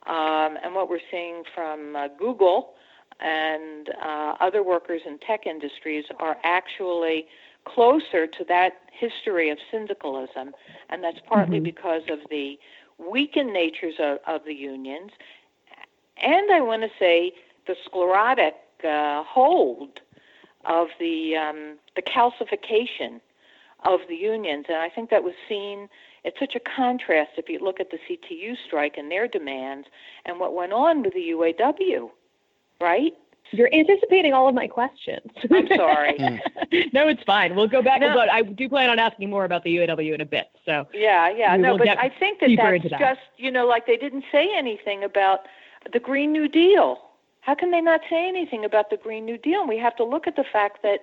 um, 0.05 0.57
and 0.61 0.75
what 0.75 0.89
we're 0.89 0.99
seeing 1.09 1.43
from 1.55 1.95
uh, 1.95 2.09
Google 2.09 2.75
and 3.23 3.89
uh, 4.03 4.35
other 4.39 4.61
workers 4.63 5.01
in 5.05 5.17
tech 5.19 5.47
industries 5.47 6.05
are 6.19 6.37
actually 6.43 7.25
closer 7.65 8.27
to 8.27 8.43
that 8.49 8.73
history 8.91 9.49
of 9.49 9.57
syndicalism, 9.71 10.53
and 10.89 11.03
that's 11.03 11.19
partly 11.25 11.59
Mhm. 11.59 11.63
because 11.63 12.03
of 12.09 12.19
the 12.29 12.59
weakened 12.97 13.53
natures 13.53 13.95
of, 13.99 14.19
of 14.27 14.43
the 14.43 14.53
unions, 14.53 15.11
and 16.17 16.51
I 16.51 16.61
want 16.61 16.83
to 16.83 16.91
say 16.99 17.33
the 17.65 17.75
sclerotic 17.85 18.55
uh, 18.83 19.23
hold 19.23 20.01
of 20.65 20.89
the 20.99 21.35
um, 21.37 21.79
the 21.95 22.01
calcification 22.01 23.21
of 23.85 24.01
the 24.07 24.15
unions, 24.15 24.65
and 24.69 24.77
I 24.77 24.89
think 24.89 25.09
that 25.09 25.23
was 25.23 25.33
seen. 25.47 25.89
It's 26.23 26.39
such 26.39 26.55
a 26.55 26.59
contrast 26.61 27.31
if 27.37 27.49
you 27.49 27.59
look 27.59 27.81
at 27.81 27.89
the 27.91 27.99
CTU 28.07 28.55
strike 28.65 28.97
and 28.97 29.11
their 29.11 29.27
demands, 29.27 29.87
and 30.25 30.39
what 30.39 30.53
went 30.53 30.71
on 30.71 31.03
with 31.03 31.13
the 31.13 31.31
UAW, 31.31 32.09
right? 32.83 33.13
You're 33.51 33.73
anticipating 33.73 34.33
all 34.33 34.47
of 34.47 34.55
my 34.55 34.67
questions. 34.67 35.31
I'm 35.51 35.67
sorry. 35.75 36.17
no, 36.91 37.07
it's 37.07 37.21
fine. 37.23 37.55
We'll 37.55 37.67
go 37.67 37.83
back. 37.83 38.01
No. 38.01 38.13
But 38.15 38.31
I 38.31 38.41
do 38.41 38.67
plan 38.67 38.89
on 38.89 38.97
asking 38.97 39.29
more 39.29 39.45
about 39.45 39.63
the 39.63 39.75
UAW 39.77 40.15
in 40.15 40.21
a 40.21 40.25
bit. 40.25 40.47
So 40.65 40.87
Yeah, 40.93 41.29
yeah, 41.29 41.55
no, 41.55 41.77
but 41.77 41.87
I 41.87 42.09
think 42.19 42.39
that 42.39 42.49
that's 42.57 42.89
that. 42.89 42.99
just 42.99 43.21
you 43.37 43.51
know 43.51 43.67
like 43.67 43.85
they 43.85 43.97
didn't 43.97 44.25
say 44.31 44.49
anything 44.55 45.03
about 45.03 45.41
the 45.91 45.99
Green 45.99 46.31
New 46.31 46.47
Deal. 46.47 46.97
How 47.41 47.53
can 47.53 47.69
they 47.71 47.81
not 47.81 48.01
say 48.09 48.27
anything 48.27 48.65
about 48.65 48.89
the 48.89 48.97
Green 48.97 49.25
New 49.25 49.37
Deal? 49.37 49.59
And 49.59 49.69
we 49.69 49.77
have 49.77 49.95
to 49.97 50.03
look 50.03 50.25
at 50.27 50.35
the 50.35 50.45
fact 50.51 50.81
that 50.81 51.01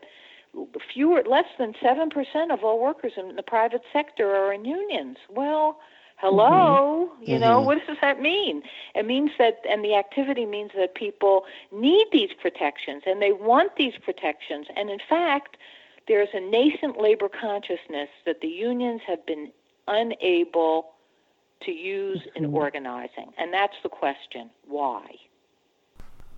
fewer, 0.92 1.22
less 1.28 1.44
than 1.56 1.74
seven 1.80 2.10
percent 2.10 2.50
of 2.50 2.64
all 2.64 2.80
workers 2.82 3.12
in 3.16 3.36
the 3.36 3.42
private 3.42 3.82
sector 3.92 4.34
are 4.34 4.52
in 4.52 4.64
unions. 4.64 5.18
Well, 5.28 5.78
hello, 6.20 7.10
you 7.22 7.38
know 7.38 7.60
Mhm. 7.60 7.64
what 7.64 7.86
does 7.86 7.96
that 8.00 8.20
mean? 8.20 8.62
It 8.94 9.06
means 9.06 9.30
that, 9.38 9.60
and 9.68 9.84
the 9.84 9.94
activity 9.94 10.46
means 10.46 10.72
that 10.76 10.94
people 10.94 11.44
need 11.72 12.06
these 12.12 12.32
protections 12.40 13.02
and 13.06 13.22
they 13.22 13.32
want 13.32 13.76
these 13.76 13.94
protections. 14.04 14.66
And 14.76 14.90
in 14.90 14.98
fact, 15.08 15.56
there's 16.08 16.28
a 16.34 16.40
nascent 16.40 17.00
labor 17.00 17.28
consciousness 17.28 18.08
that 18.26 18.40
the 18.40 18.48
unions 18.48 19.00
have 19.06 19.24
been 19.26 19.52
unable 19.88 20.92
to 21.62 21.72
use 21.72 22.20
in 22.34 22.44
Mhm. 22.44 22.54
organizing. 22.54 23.32
And 23.38 23.52
that's 23.52 23.76
the 23.82 23.88
question 23.88 24.50
why? 24.66 25.02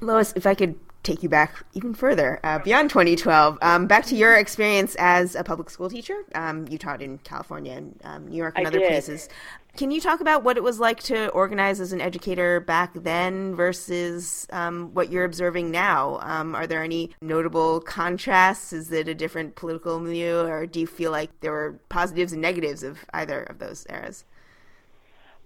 Lois, 0.00 0.32
if 0.34 0.46
I 0.46 0.54
could 0.54 0.78
take 1.02 1.22
you 1.22 1.28
back 1.28 1.64
even 1.74 1.94
further, 1.94 2.38
uh, 2.44 2.58
beyond 2.60 2.90
2012, 2.90 3.58
um, 3.62 3.86
back 3.86 4.04
to 4.06 4.14
your 4.14 4.34
experience 4.36 4.94
as 4.98 5.34
a 5.34 5.42
public 5.44 5.68
school 5.70 5.90
teacher. 5.90 6.24
Um, 6.34 6.66
you 6.68 6.78
taught 6.78 7.02
in 7.02 7.18
California 7.18 7.72
and 7.72 8.00
um, 8.04 8.28
New 8.28 8.36
York 8.36 8.56
and 8.56 8.66
I 8.66 8.68
other 8.68 8.78
did. 8.80 8.88
places. 8.88 9.28
Can 9.74 9.90
you 9.90 10.02
talk 10.02 10.20
about 10.20 10.44
what 10.44 10.58
it 10.58 10.62
was 10.62 10.78
like 10.78 11.02
to 11.04 11.28
organize 11.30 11.80
as 11.80 11.94
an 11.94 12.00
educator 12.02 12.60
back 12.60 12.92
then 12.94 13.54
versus 13.54 14.46
um, 14.50 14.92
what 14.92 15.10
you're 15.10 15.24
observing 15.24 15.70
now? 15.70 16.18
Um, 16.20 16.54
are 16.54 16.66
there 16.66 16.82
any 16.82 17.12
notable 17.22 17.80
contrasts? 17.80 18.74
Is 18.74 18.92
it 18.92 19.08
a 19.08 19.14
different 19.14 19.54
political 19.56 19.98
milieu, 19.98 20.46
or 20.46 20.66
do 20.66 20.78
you 20.78 20.86
feel 20.86 21.10
like 21.10 21.30
there 21.40 21.52
were 21.52 21.80
positives 21.88 22.34
and 22.34 22.42
negatives 22.42 22.82
of 22.82 22.98
either 23.14 23.44
of 23.44 23.60
those 23.60 23.86
eras? 23.88 24.26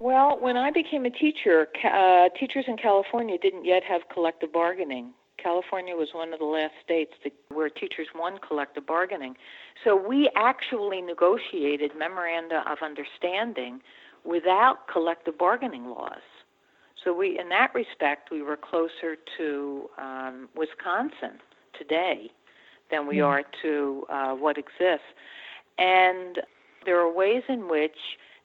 Well, 0.01 0.39
when 0.41 0.57
I 0.57 0.73
became 0.73 1.07
a 1.07 1.11
teacher, 1.11 1.69
uh, 1.85 2.29
teachers 2.39 2.65
in 2.67 2.77
California 2.79 3.39
didn't 3.41 3.65
yet 3.65 3.85
have 3.85 4.03
collective 4.13 4.53
bargaining. 4.53 5.13
California 5.41 5.95
was 5.95 6.09
one 6.13 6.33
of 6.33 6.41
the 6.41 6.45
last 6.45 6.75
states 6.85 7.13
where 7.49 7.69
teachers 7.69 8.09
won 8.15 8.39
collective 8.47 8.85
bargaining. 8.87 9.37
So 9.85 9.95
we 9.95 10.29
actually 10.35 11.01
negotiated 11.01 11.93
memoranda 11.97 12.65
of 12.69 12.79
understanding 12.83 13.81
without 14.27 14.89
collective 14.93 15.39
bargaining 15.39 15.87
laws. 15.87 16.23
So 17.05 17.13
we, 17.13 17.39
in 17.39 17.49
that 17.51 17.75
respect, 17.75 18.31
we 18.31 18.43
were 18.43 18.57
closer 18.57 19.17
to 19.39 19.89
um, 19.99 20.49
Wisconsin 20.57 21.39
today 21.79 22.31
than 22.91 23.07
we 23.07 23.21
are 23.21 23.43
to 23.63 24.07
uh, 24.11 24.33
what 24.35 24.59
exists. 24.59 25.07
And 25.79 26.41
there 26.85 26.99
are 26.99 27.13
ways 27.13 27.43
in 27.49 27.69
which 27.69 27.97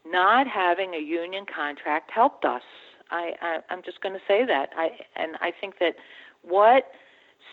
not 0.06 0.48
having 0.48 0.94
a 0.94 1.00
union 1.00 1.46
contract 1.54 2.12
helped 2.12 2.46
us. 2.46 2.64
I, 3.10 3.34
I 3.42 3.58
I'm 3.70 3.82
just 3.84 4.02
going 4.02 4.14
to 4.14 4.22
say 4.28 4.46
that. 4.46 4.70
I 4.76 4.90
and 5.16 5.36
I 5.42 5.52
think 5.60 5.80
that 5.80 5.96
what 6.44 6.92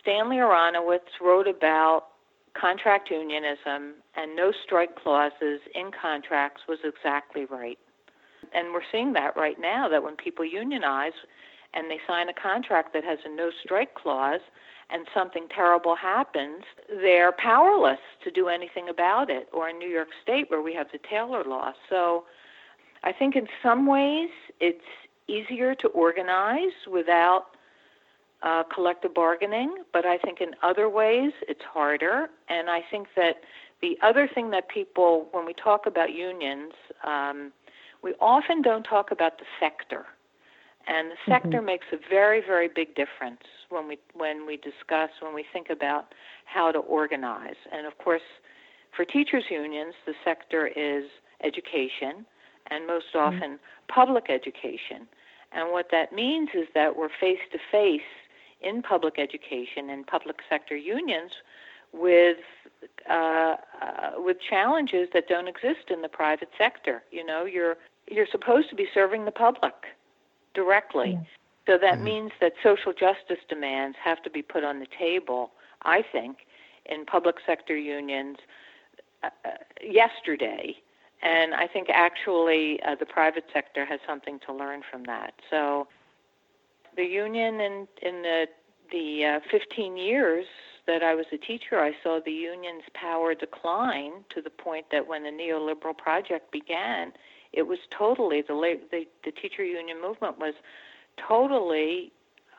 Stanley 0.00 0.36
Aronowitz 0.36 1.20
wrote 1.20 1.48
about 1.48 2.08
contract 2.58 3.10
unionism 3.10 3.94
and 4.16 4.34
no 4.34 4.52
strike 4.64 4.96
clauses 4.96 5.60
in 5.74 5.90
contracts 5.90 6.62
was 6.68 6.78
exactly 6.84 7.44
right. 7.44 7.78
And 8.54 8.72
we're 8.72 8.82
seeing 8.90 9.12
that 9.14 9.36
right 9.36 9.56
now 9.60 9.88
that 9.88 10.02
when 10.02 10.16
people 10.16 10.44
unionize 10.44 11.12
and 11.74 11.90
they 11.90 11.98
sign 12.06 12.28
a 12.28 12.32
contract 12.32 12.92
that 12.94 13.04
has 13.04 13.18
a 13.24 13.28
no 13.28 13.50
strike 13.64 13.94
clause 13.94 14.40
and 14.90 15.06
something 15.12 15.46
terrible 15.54 15.94
happens, 15.94 16.62
they're 16.88 17.32
powerless 17.32 17.98
to 18.24 18.30
do 18.30 18.48
anything 18.48 18.88
about 18.88 19.28
it. 19.28 19.48
Or 19.52 19.68
in 19.68 19.78
New 19.78 19.88
York 19.88 20.08
State, 20.22 20.50
where 20.50 20.62
we 20.62 20.74
have 20.74 20.86
the 20.92 20.98
Taylor 21.08 21.44
Law. 21.44 21.72
So 21.90 22.24
I 23.04 23.12
think 23.12 23.36
in 23.36 23.46
some 23.62 23.86
ways 23.86 24.30
it's 24.60 24.80
easier 25.28 25.74
to 25.74 25.88
organize 25.88 26.72
without 26.90 27.48
uh, 28.42 28.62
collective 28.72 29.14
bargaining, 29.14 29.74
but 29.92 30.06
I 30.06 30.16
think 30.16 30.40
in 30.40 30.54
other 30.62 30.88
ways 30.88 31.32
it's 31.48 31.62
harder. 31.62 32.30
And 32.48 32.70
I 32.70 32.80
think 32.90 33.08
that 33.16 33.36
the 33.82 33.98
other 34.02 34.28
thing 34.28 34.50
that 34.50 34.68
people, 34.68 35.28
when 35.32 35.44
we 35.44 35.52
talk 35.52 35.86
about 35.86 36.12
unions, 36.12 36.72
um, 37.04 37.52
we 38.02 38.14
often 38.20 38.62
don't 38.62 38.84
talk 38.84 39.10
about 39.10 39.38
the 39.38 39.44
sector. 39.60 40.06
And 40.86 41.10
the 41.10 41.16
sector 41.26 41.58
mm-hmm. 41.58 41.66
makes 41.66 41.86
a 41.92 41.96
very, 42.08 42.40
very 42.40 42.68
big 42.68 42.94
difference 42.94 43.42
when 43.68 43.86
we 43.88 43.98
when 44.14 44.46
we 44.46 44.56
discuss 44.56 45.10
when 45.20 45.34
we 45.34 45.44
think 45.52 45.68
about 45.70 46.14
how 46.46 46.72
to 46.72 46.78
organize. 46.78 47.60
And 47.70 47.86
of 47.86 47.98
course, 47.98 48.22
for 48.96 49.04
teachers 49.04 49.44
unions, 49.50 49.94
the 50.06 50.14
sector 50.24 50.66
is 50.66 51.04
education, 51.44 52.24
and 52.70 52.86
most 52.86 53.06
mm-hmm. 53.14 53.36
often 53.36 53.50
mm-hmm. 53.52 53.92
public 53.92 54.30
education. 54.30 55.06
And 55.52 55.72
what 55.72 55.86
that 55.90 56.12
means 56.12 56.50
is 56.54 56.68
that 56.74 56.96
we're 56.96 57.10
face 57.20 57.40
to 57.52 57.58
face 57.70 58.00
in 58.60 58.82
public 58.82 59.18
education 59.18 59.90
and 59.90 60.06
public 60.06 60.36
sector 60.48 60.76
unions 60.76 61.32
with 61.92 62.38
uh, 63.08 63.12
uh, 63.12 63.56
with 64.16 64.36
challenges 64.40 65.08
that 65.12 65.28
don't 65.28 65.48
exist 65.48 65.90
in 65.90 66.02
the 66.02 66.08
private 66.08 66.50
sector. 66.58 67.02
You 67.10 67.24
know, 67.24 67.44
you're 67.44 67.76
you're 68.10 68.26
supposed 68.30 68.68
to 68.70 68.76
be 68.76 68.86
serving 68.92 69.24
the 69.24 69.30
public 69.30 69.74
directly. 70.54 71.12
Yeah. 71.12 71.20
So 71.66 71.78
that 71.78 71.94
mm-hmm. 71.94 72.04
means 72.04 72.32
that 72.40 72.54
social 72.62 72.92
justice 72.92 73.42
demands 73.48 73.96
have 74.02 74.22
to 74.22 74.30
be 74.30 74.42
put 74.42 74.64
on 74.64 74.80
the 74.80 74.86
table, 74.98 75.50
I 75.82 76.02
think, 76.02 76.38
in 76.86 77.04
public 77.04 77.36
sector 77.46 77.76
unions 77.76 78.38
uh, 79.22 79.30
uh 79.44 79.50
yesterday. 79.82 80.76
And 81.22 81.54
I 81.54 81.66
think 81.66 81.88
actually 81.90 82.80
uh, 82.82 82.94
the 82.94 83.06
private 83.06 83.44
sector 83.52 83.84
has 83.84 84.00
something 84.06 84.38
to 84.46 84.52
learn 84.52 84.82
from 84.88 85.04
that. 85.04 85.34
So 85.50 85.88
the 86.96 87.04
union 87.04 87.60
in, 87.60 87.88
in 88.02 88.22
the, 88.22 88.46
the 88.92 89.24
uh, 89.24 89.40
15 89.50 89.96
years 89.96 90.46
that 90.88 91.04
I 91.04 91.14
was 91.14 91.26
a 91.32 91.36
teacher, 91.36 91.78
I 91.78 91.92
saw 92.02 92.18
the 92.24 92.32
union's 92.32 92.82
power 92.94 93.34
decline 93.34 94.24
to 94.34 94.42
the 94.42 94.50
point 94.50 94.86
that 94.90 95.06
when 95.06 95.22
the 95.22 95.30
neoliberal 95.30 95.96
project 95.96 96.50
began, 96.50 97.12
it 97.52 97.62
was 97.62 97.78
totally 97.96 98.42
the 98.42 98.78
the, 98.90 99.04
the 99.24 99.30
teacher 99.30 99.64
union 99.64 100.02
movement 100.02 100.38
was 100.38 100.54
totally 101.28 102.10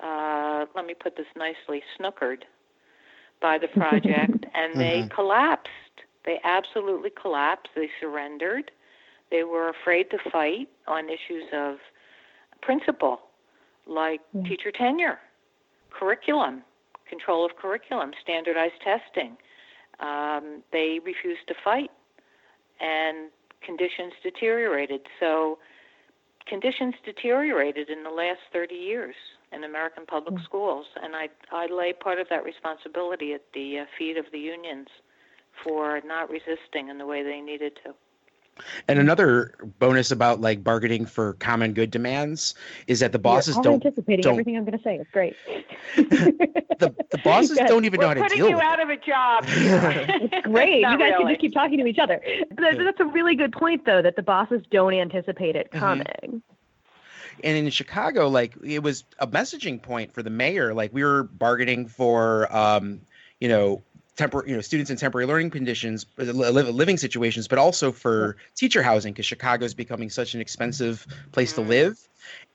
uh, 0.01 0.65
let 0.75 0.86
me 0.86 0.93
put 0.93 1.17
this 1.17 1.25
nicely 1.36 1.82
snookered 1.99 2.43
by 3.41 3.57
the 3.57 3.67
project 3.67 4.45
and 4.53 4.80
they 4.80 4.99
mm-hmm. 4.99 5.13
collapsed. 5.13 5.69
They 6.25 6.39
absolutely 6.43 7.09
collapsed. 7.21 7.69
They 7.75 7.89
surrendered. 7.99 8.71
They 9.32 9.43
were 9.43 9.69
afraid 9.69 10.09
to 10.11 10.17
fight 10.32 10.69
on 10.88 11.05
issues 11.05 11.45
of 11.53 11.77
principle 12.61 13.21
like 13.88 14.21
teacher 14.47 14.71
tenure 14.71 15.17
curriculum 15.89 16.61
control 17.10 17.45
of 17.45 17.55
curriculum 17.55 18.12
standardized 18.22 18.80
testing 18.84 19.38
um, 19.99 20.64
they 20.72 20.99
refused 21.03 21.47
to 21.47 21.53
fight 21.64 21.91
and 22.80 23.30
conditions 23.66 24.14
deteriorated. 24.24 25.01
So 25.20 25.60
conditions 26.47 26.95
deteriorated 27.05 27.89
in 27.89 28.03
the 28.03 28.10
last 28.10 28.39
30 28.53 28.76
years 28.76 29.16
in 29.51 29.64
American 29.64 30.05
public 30.05 30.36
mm. 30.36 30.43
schools, 30.43 30.86
and 31.01 31.16
I 31.16 31.28
I 31.51 31.66
lay 31.68 31.91
part 31.93 32.20
of 32.20 32.28
that 32.30 32.43
responsibility 32.43 33.34
at 33.34 33.41
the 33.53 33.80
uh, 33.80 33.86
feet 33.97 34.18
of 34.18 34.26
the 34.32 34.39
unions 34.39 34.88
for 35.64 36.01
not 36.05 36.30
resisting 36.30 36.89
in 36.89 36.97
the 36.97 37.05
way 37.05 37.24
they 37.24 37.41
needed 37.41 37.74
to. 37.84 37.93
And 38.88 38.99
another 38.99 39.53
bonus 39.80 40.12
about 40.12 40.41
like 40.41 40.64
bargaining 40.64 41.05
for 41.05 41.34
common 41.34 41.74
good 41.74 41.91
demands 41.91 42.55
is 42.88 42.99
that 42.99 43.12
the 43.12 43.20
bosses 43.20 43.55
You're 43.55 43.64
don't 43.64 43.86
anticipating 43.86 44.24
don't, 44.24 44.34
everything 44.34 44.57
I'm 44.57 44.66
going 44.66 44.78
to 44.78 44.84
say. 44.84 44.95
It's 44.95 45.10
great. 45.12 45.36
the, 45.95 46.95
the 47.10 47.18
bosses 47.24 47.57
don't 47.68 47.86
even 47.86 47.99
We're 47.99 48.14
know 48.14 48.22
how 48.22 48.28
to 48.28 48.36
deal 48.36 48.45
with 48.45 48.53
it. 48.53 48.55
Putting 48.55 48.57
you 48.57 48.62
out 48.62 48.80
of 48.80 48.89
a 48.89 48.97
job. 48.97 49.43
it's 49.47 50.47
great. 50.47 50.80
you 50.80 50.84
guys 50.84 50.99
really. 50.99 51.18
can 51.18 51.28
just 51.30 51.41
keep 51.41 51.53
talking 51.53 51.78
to 51.80 51.86
each 51.86 51.99
other. 51.99 52.22
That's 52.57 52.99
a 52.99 53.05
really 53.05 53.36
good 53.36 53.51
point, 53.51 53.86
though, 53.86 54.01
that 54.01 54.16
the 54.16 54.24
bosses 54.24 54.62
don't 54.72 54.93
anticipate 54.93 55.55
it 55.55 55.70
mm-hmm. 55.70 55.80
coming. 55.80 56.05
Mm-hmm. 56.05 56.38
And 57.43 57.57
in 57.57 57.70
Chicago, 57.70 58.28
like 58.28 58.53
it 58.64 58.84
was 58.84 59.05
a 59.20 59.28
messaging 59.28 59.82
point 59.82 60.14
for 60.14 60.22
the 60.22 60.30
mayor. 60.30 60.74
Like 60.74 60.93
we 60.93 61.03
were 61.03 61.24
bargaining 61.24 61.88
for, 61.88 62.53
um, 62.53 63.01
you 63.39 63.47
know, 63.47 63.82
temporary, 64.20 64.49
you 64.49 64.55
know, 64.55 64.61
students 64.61 64.91
in 64.91 64.97
temporary 64.97 65.26
learning 65.26 65.49
conditions, 65.49 66.05
living 66.17 66.97
situations, 66.97 67.47
but 67.47 67.57
also 67.57 67.91
for 67.91 68.36
teacher 68.53 68.84
housing 68.84 69.13
because 69.13 69.26
Chicago 69.26 69.65
is 69.65 69.74
becoming 69.74 70.09
such 70.09 70.36
an 70.36 70.41
expensive 70.41 71.07
place 71.32 71.53
to 71.53 71.61
mm. 71.61 71.70
live. 71.70 71.97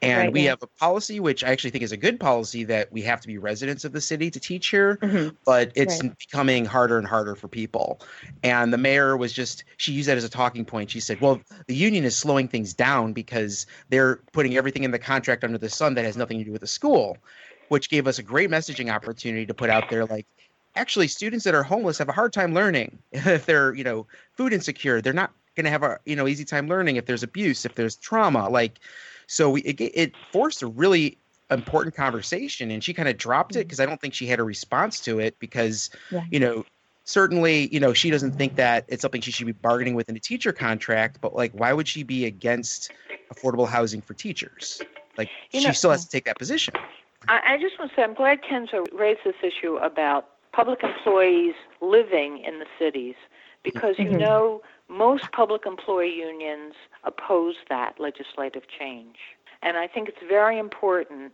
And 0.03 0.25
right, 0.25 0.33
we 0.33 0.45
have 0.45 0.63
a 0.63 0.67
policy, 0.67 1.19
which 1.21 1.43
I 1.43 1.49
actually 1.49 1.71
think 1.71 1.83
is 1.83 1.91
a 1.91 1.97
good 1.97 2.21
policy, 2.21 2.65
that 2.65 2.93
we 2.93 3.01
have 3.03 3.21
to 3.23 3.27
be 3.27 3.39
residents 3.39 3.85
of 3.87 3.93
the 3.93 4.01
city 4.01 4.31
to 4.31 4.39
teach 4.39 4.67
here, 4.69 4.99
mm-hmm. 4.99 5.35
but 5.47 5.73
it's 5.75 6.03
right. 6.03 6.13
becoming 6.19 6.67
harder 6.67 6.99
and 6.99 7.07
harder 7.07 7.35
for 7.35 7.49
people. 7.49 8.01
And 8.43 8.71
the 8.71 8.79
mayor 8.79 9.17
was 9.17 9.33
just, 9.33 9.65
she 9.79 9.93
used 9.93 10.09
that 10.09 10.19
as 10.19 10.25
a 10.25 10.29
talking 10.29 10.67
point. 10.67 10.91
She 10.91 11.01
said, 11.01 11.21
well, 11.23 11.41
the 11.67 11.75
union 11.75 12.05
is 12.05 12.15
slowing 12.15 12.47
things 12.47 12.75
down 12.75 13.15
because 13.15 13.67
they're 13.89 14.17
putting 14.33 14.57
everything 14.59 14.85
in 14.85 14.91
the 14.91 14.99
contract 14.99 15.43
under 15.43 15.59
the 15.59 15.71
sun 15.71 15.95
that 15.95 16.05
has 16.05 16.17
nothing 16.17 16.39
to 16.39 16.45
do 16.45 16.53
with 16.53 16.61
the 16.61 16.67
school, 16.67 17.17
which 17.69 17.89
gave 17.89 18.07
us 18.07 18.19
a 18.19 18.23
great 18.23 18.51
messaging 18.51 18.93
opportunity 18.93 19.47
to 19.47 19.55
put 19.55 19.71
out 19.71 19.89
there 19.89 20.05
like, 20.05 20.27
actually 20.77 21.09
students 21.09 21.45
that 21.45 21.55
are 21.55 21.63
homeless 21.63 21.99
have 21.99 22.09
a 22.09 22.13
hard 22.13 22.33
time 22.33 22.55
learning 22.55 22.99
if 23.13 23.47
they're 23.47 23.75
you 23.75 23.85
know 23.85 24.07
food 24.33 24.53
insecure 24.53 25.01
they're 25.01 25.13
not 25.13 25.33
going 25.55 25.65
to 25.65 25.71
have 25.71 25.83
a 25.83 25.99
you 26.05 26.17
know 26.17 26.27
easy 26.27 26.45
time 26.45 26.69
learning 26.69 26.97
if 26.97 27.07
there's 27.07 27.23
abuse 27.23 27.65
if 27.65 27.75
there's 27.75 27.97
trauma 27.97 28.49
like 28.49 28.81
so 29.27 29.51
we, 29.51 29.63
it, 29.63 29.81
it 29.81 30.13
forced 30.33 30.63
a 30.63 30.67
really 30.67 31.17
important 31.51 31.95
conversation 31.95 32.71
and 32.71 32.83
she 32.83 32.93
kind 32.93 33.09
of 33.09 33.17
dropped 33.17 33.55
it 33.57 33.61
because 33.61 33.79
mm-hmm. 33.79 33.83
i 33.83 33.87
don't 33.87 34.01
think 34.01 34.15
she 34.15 34.27
had 34.27 34.41
a 34.41 34.43
response 34.43 35.01
to 35.01 35.19
it 35.19 35.39
because 35.39 35.91
yeah. 36.11 36.25
you 36.31 36.41
know 36.41 36.65
certainly 37.05 37.69
you 37.69 37.79
know 37.79 37.93
she 37.93 38.11
doesn't 38.11 38.33
think 38.33 38.57
that 38.57 38.85
it's 38.89 39.03
something 39.03 39.21
she 39.21 39.31
should 39.31 39.47
be 39.47 39.53
bargaining 39.53 39.95
with 39.95 40.09
in 40.09 40.17
a 40.17 40.21
teacher 40.21 40.53
contract 40.53 41.21
but 41.21 41.35
like 41.35 41.53
why 41.53 41.73
would 41.73 41.87
she 41.87 42.03
be 42.03 42.25
against 42.25 42.91
affordable 43.33 43.69
housing 43.69 44.01
for 44.01 44.15
teachers 44.15 44.81
like 45.19 45.29
you 45.53 45.61
she 45.61 45.67
know, 45.67 45.73
still 45.73 45.91
has 45.91 46.05
to 46.05 46.11
take 46.11 46.25
that 46.25 46.39
position 46.39 46.75
I, 47.29 47.55
I 47.55 47.59
just 47.59 47.79
want 47.79 47.91
to 47.91 47.97
say 47.97 48.03
i'm 48.03 48.15
glad 48.15 48.41
kenzo 48.43 48.87
raised 48.93 49.21
this 49.25 49.37
issue 49.43 49.77
about 49.77 50.31
public 50.55 50.83
employees 50.85 51.55
living 51.81 52.39
in 52.47 52.59
the 52.59 52.67
cities 52.79 53.17
because 53.63 53.97
mm-hmm. 53.97 54.13
you 54.13 54.19
know 54.19 54.63
most 54.89 55.33
public 55.33 55.67
employee 55.67 56.15
unions 56.15 56.75
oppose 57.05 57.57
that 57.69 57.99
legislative 57.99 58.63
change. 58.69 59.17
And 59.63 59.77
I 59.77 59.87
think 59.87 60.09
it's 60.09 60.23
very 60.29 60.59
important 60.59 61.33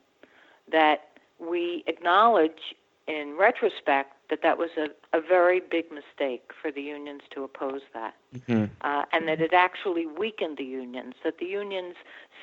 that 0.71 1.09
we 1.39 1.83
acknowledge 1.87 2.75
in 3.09 3.37
retrospect 3.37 4.15
that 4.31 4.41
that 4.43 4.57
was 4.57 4.71
a, 4.77 4.87
a 5.17 5.21
very 5.21 5.59
big 5.59 5.87
mistake 5.91 6.53
for 6.61 6.71
the 6.71 6.81
unions 6.81 7.23
to 7.35 7.43
oppose 7.43 7.81
that. 7.93 8.15
Mm-hmm. 8.35 8.67
Uh, 8.83 9.05
and 9.13 9.27
that 9.27 9.41
it 9.41 9.53
actually 9.53 10.07
weakened 10.07 10.59
the 10.59 10.65
unions, 10.65 11.15
that 11.25 11.39
the 11.39 11.47
unions 11.47 11.97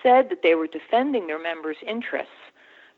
said 0.04 0.30
that 0.30 0.44
they 0.44 0.56
were 0.56 0.68
defending 0.68 1.28
their 1.28 1.42
members' 1.42 1.78
interests 1.88 2.47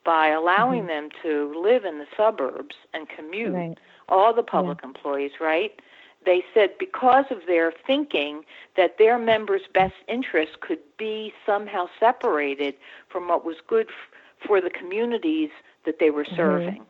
by 0.03 0.27
allowing 0.29 0.81
mm-hmm. 0.81 0.87
them 0.87 1.09
to 1.23 1.53
live 1.61 1.85
in 1.85 1.99
the 1.99 2.07
suburbs 2.15 2.75
and 2.93 3.07
commute, 3.09 3.53
right. 3.53 3.77
all 4.07 4.33
the 4.33 4.43
public 4.43 4.79
yeah. 4.81 4.89
employees, 4.89 5.31
right? 5.39 5.79
They 6.25 6.43
said 6.53 6.71
because 6.77 7.25
of 7.31 7.39
their 7.47 7.71
thinking 7.87 8.43
that 8.75 8.97
their 8.97 9.17
members' 9.17 9.61
best 9.73 9.93
interests 10.07 10.55
could 10.59 10.79
be 10.97 11.33
somehow 11.45 11.87
separated 11.99 12.75
from 13.07 13.27
what 13.27 13.45
was 13.45 13.55
good 13.67 13.87
f- 13.87 14.47
for 14.47 14.59
the 14.59 14.69
communities 14.69 15.49
that 15.85 15.99
they 15.99 16.09
were 16.09 16.25
mm-hmm. 16.25 16.35
serving. 16.35 16.81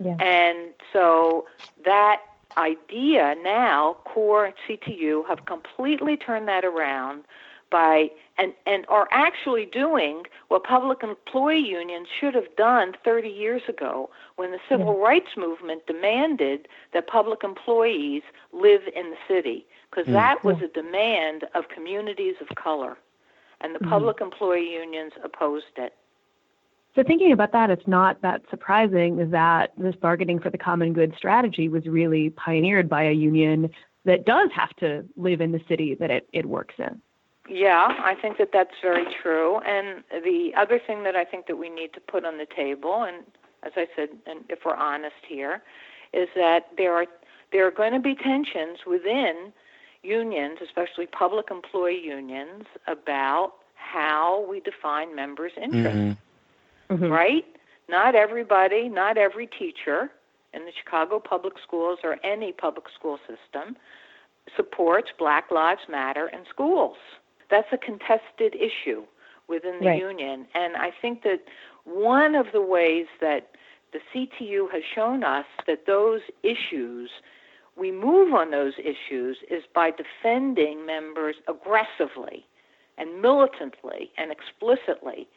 Mm-hmm. 0.00 0.06
Yeah. 0.06 0.16
And 0.20 0.74
so 0.92 1.46
that 1.84 2.20
idea 2.56 3.34
now, 3.42 3.96
CORE 4.04 4.46
and 4.46 4.54
CTU 4.68 5.26
have 5.28 5.44
completely 5.44 6.16
turned 6.16 6.48
that 6.48 6.64
around 6.64 7.24
by 7.70 8.08
and 8.38 8.52
and 8.66 8.84
are 8.88 9.08
actually 9.10 9.66
doing 9.66 10.22
what 10.48 10.64
public 10.64 11.02
employee 11.02 11.58
unions 11.58 12.08
should 12.20 12.34
have 12.34 12.54
done 12.56 12.92
30 13.04 13.28
years 13.28 13.62
ago 13.68 14.10
when 14.36 14.50
the 14.50 14.58
civil 14.68 14.96
yeah. 14.98 15.06
rights 15.06 15.30
movement 15.36 15.86
demanded 15.86 16.68
that 16.92 17.06
public 17.06 17.44
employees 17.44 18.22
live 18.52 18.82
in 18.94 19.10
the 19.10 19.16
city 19.26 19.66
because 19.90 20.06
mm. 20.06 20.12
that 20.12 20.42
was 20.44 20.56
a 20.62 20.68
demand 20.68 21.44
of 21.54 21.68
communities 21.68 22.36
of 22.40 22.54
color 22.56 22.96
and 23.60 23.74
the 23.74 23.80
mm. 23.80 23.88
public 23.88 24.20
employee 24.20 24.72
unions 24.72 25.12
opposed 25.24 25.64
it 25.76 25.94
so 26.94 27.04
thinking 27.04 27.30
about 27.30 27.52
that, 27.52 27.70
it's 27.70 27.86
not 27.86 28.20
that 28.22 28.42
surprising 28.50 29.30
that 29.30 29.72
this 29.78 29.94
bargaining 29.94 30.40
for 30.40 30.50
the 30.50 30.58
common 30.58 30.92
good 30.92 31.14
strategy 31.16 31.68
was 31.68 31.86
really 31.86 32.30
pioneered 32.30 32.88
by 32.88 33.04
a 33.04 33.12
union 33.12 33.70
that 34.04 34.24
does 34.24 34.50
have 34.52 34.74
to 34.76 35.04
live 35.16 35.40
in 35.40 35.52
the 35.52 35.60
city 35.68 35.94
that 35.94 36.10
it, 36.10 36.28
it 36.32 36.46
works 36.46 36.74
in. 36.78 37.00
Yeah, 37.48 37.94
I 37.98 38.14
think 38.14 38.38
that 38.38 38.50
that's 38.52 38.74
very 38.82 39.06
true. 39.22 39.58
And 39.60 40.04
the 40.10 40.52
other 40.56 40.78
thing 40.84 41.02
that 41.04 41.16
I 41.16 41.24
think 41.24 41.46
that 41.46 41.56
we 41.56 41.70
need 41.70 41.92
to 41.94 42.00
put 42.00 42.24
on 42.24 42.38
the 42.38 42.46
table, 42.46 43.04
and 43.04 43.24
as 43.62 43.72
I 43.76 43.86
said, 43.96 44.10
and 44.26 44.40
if 44.48 44.60
we're 44.64 44.74
honest 44.74 45.16
here, 45.26 45.62
is 46.12 46.28
that 46.36 46.68
there 46.76 46.94
are 46.94 47.06
there 47.50 47.66
are 47.66 47.70
going 47.70 47.94
to 47.94 48.00
be 48.00 48.14
tensions 48.14 48.80
within 48.86 49.52
unions, 50.02 50.58
especially 50.62 51.06
public 51.06 51.50
employee 51.50 52.00
unions, 52.04 52.64
about 52.86 53.54
how 53.74 54.46
we 54.48 54.60
define 54.60 55.14
members' 55.14 55.52
interests. 55.56 55.98
Mm-hmm. 55.98 56.94
Mm-hmm. 56.94 57.12
Right? 57.12 57.44
Not 57.88 58.14
everybody, 58.14 58.88
not 58.88 59.16
every 59.16 59.46
teacher 59.46 60.10
in 60.52 60.64
the 60.64 60.72
Chicago 60.82 61.18
public 61.18 61.54
schools 61.62 61.98
or 62.02 62.18
any 62.24 62.52
public 62.52 62.86
school 62.94 63.18
system 63.26 63.76
supports 64.56 65.10
Black 65.18 65.50
Lives 65.50 65.82
Matter 65.88 66.28
in 66.28 66.40
schools. 66.50 66.96
That's 67.50 67.72
a 67.72 67.78
contested 67.78 68.54
issue 68.54 69.04
within 69.48 69.78
the 69.80 69.86
Right. 69.86 70.00
union. 70.00 70.46
And 70.54 70.76
I 70.76 70.90
think 70.90 71.22
that 71.22 71.40
one 71.84 72.34
of 72.34 72.52
the 72.52 72.60
ways 72.60 73.06
that 73.20 73.56
the 73.92 74.00
CTU 74.12 74.70
has 74.70 74.84
shown 74.84 75.24
us 75.24 75.46
that 75.66 75.86
those 75.86 76.20
issues, 76.42 77.10
we 77.76 77.90
move 77.90 78.34
on 78.34 78.50
those 78.50 78.74
issues, 78.78 79.38
is 79.50 79.64
by 79.74 79.90
defending 79.90 80.84
members 80.84 81.36
aggressively 81.46 82.46
and 82.98 83.22
militantly 83.22 84.10
and 84.18 84.30
explicitly, 84.30 85.28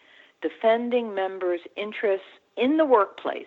defending 0.41 1.14
members' 1.14 1.62
interests 1.78 2.28
in 2.57 2.78
the 2.78 2.86
workplace 2.86 3.45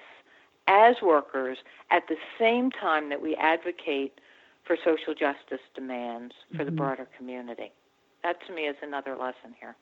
as 0.66 1.02
workers 1.02 1.58
at 1.90 2.08
the 2.08 2.16
same 2.38 2.70
time 2.70 3.10
that 3.10 3.20
we 3.20 3.34
advocate 3.36 4.20
for 4.64 4.76
social 4.82 5.14
justice 5.14 5.60
demands 5.74 6.34
for 6.56 6.64
the 6.64 6.70
mm-hmm. 6.70 6.76
broader 6.76 7.06
community. 7.18 7.70
That 8.24 8.36
to 8.46 8.54
me 8.54 8.62
is 8.62 8.76
another 8.82 9.14
lesson 9.16 9.54
here. 9.60 9.76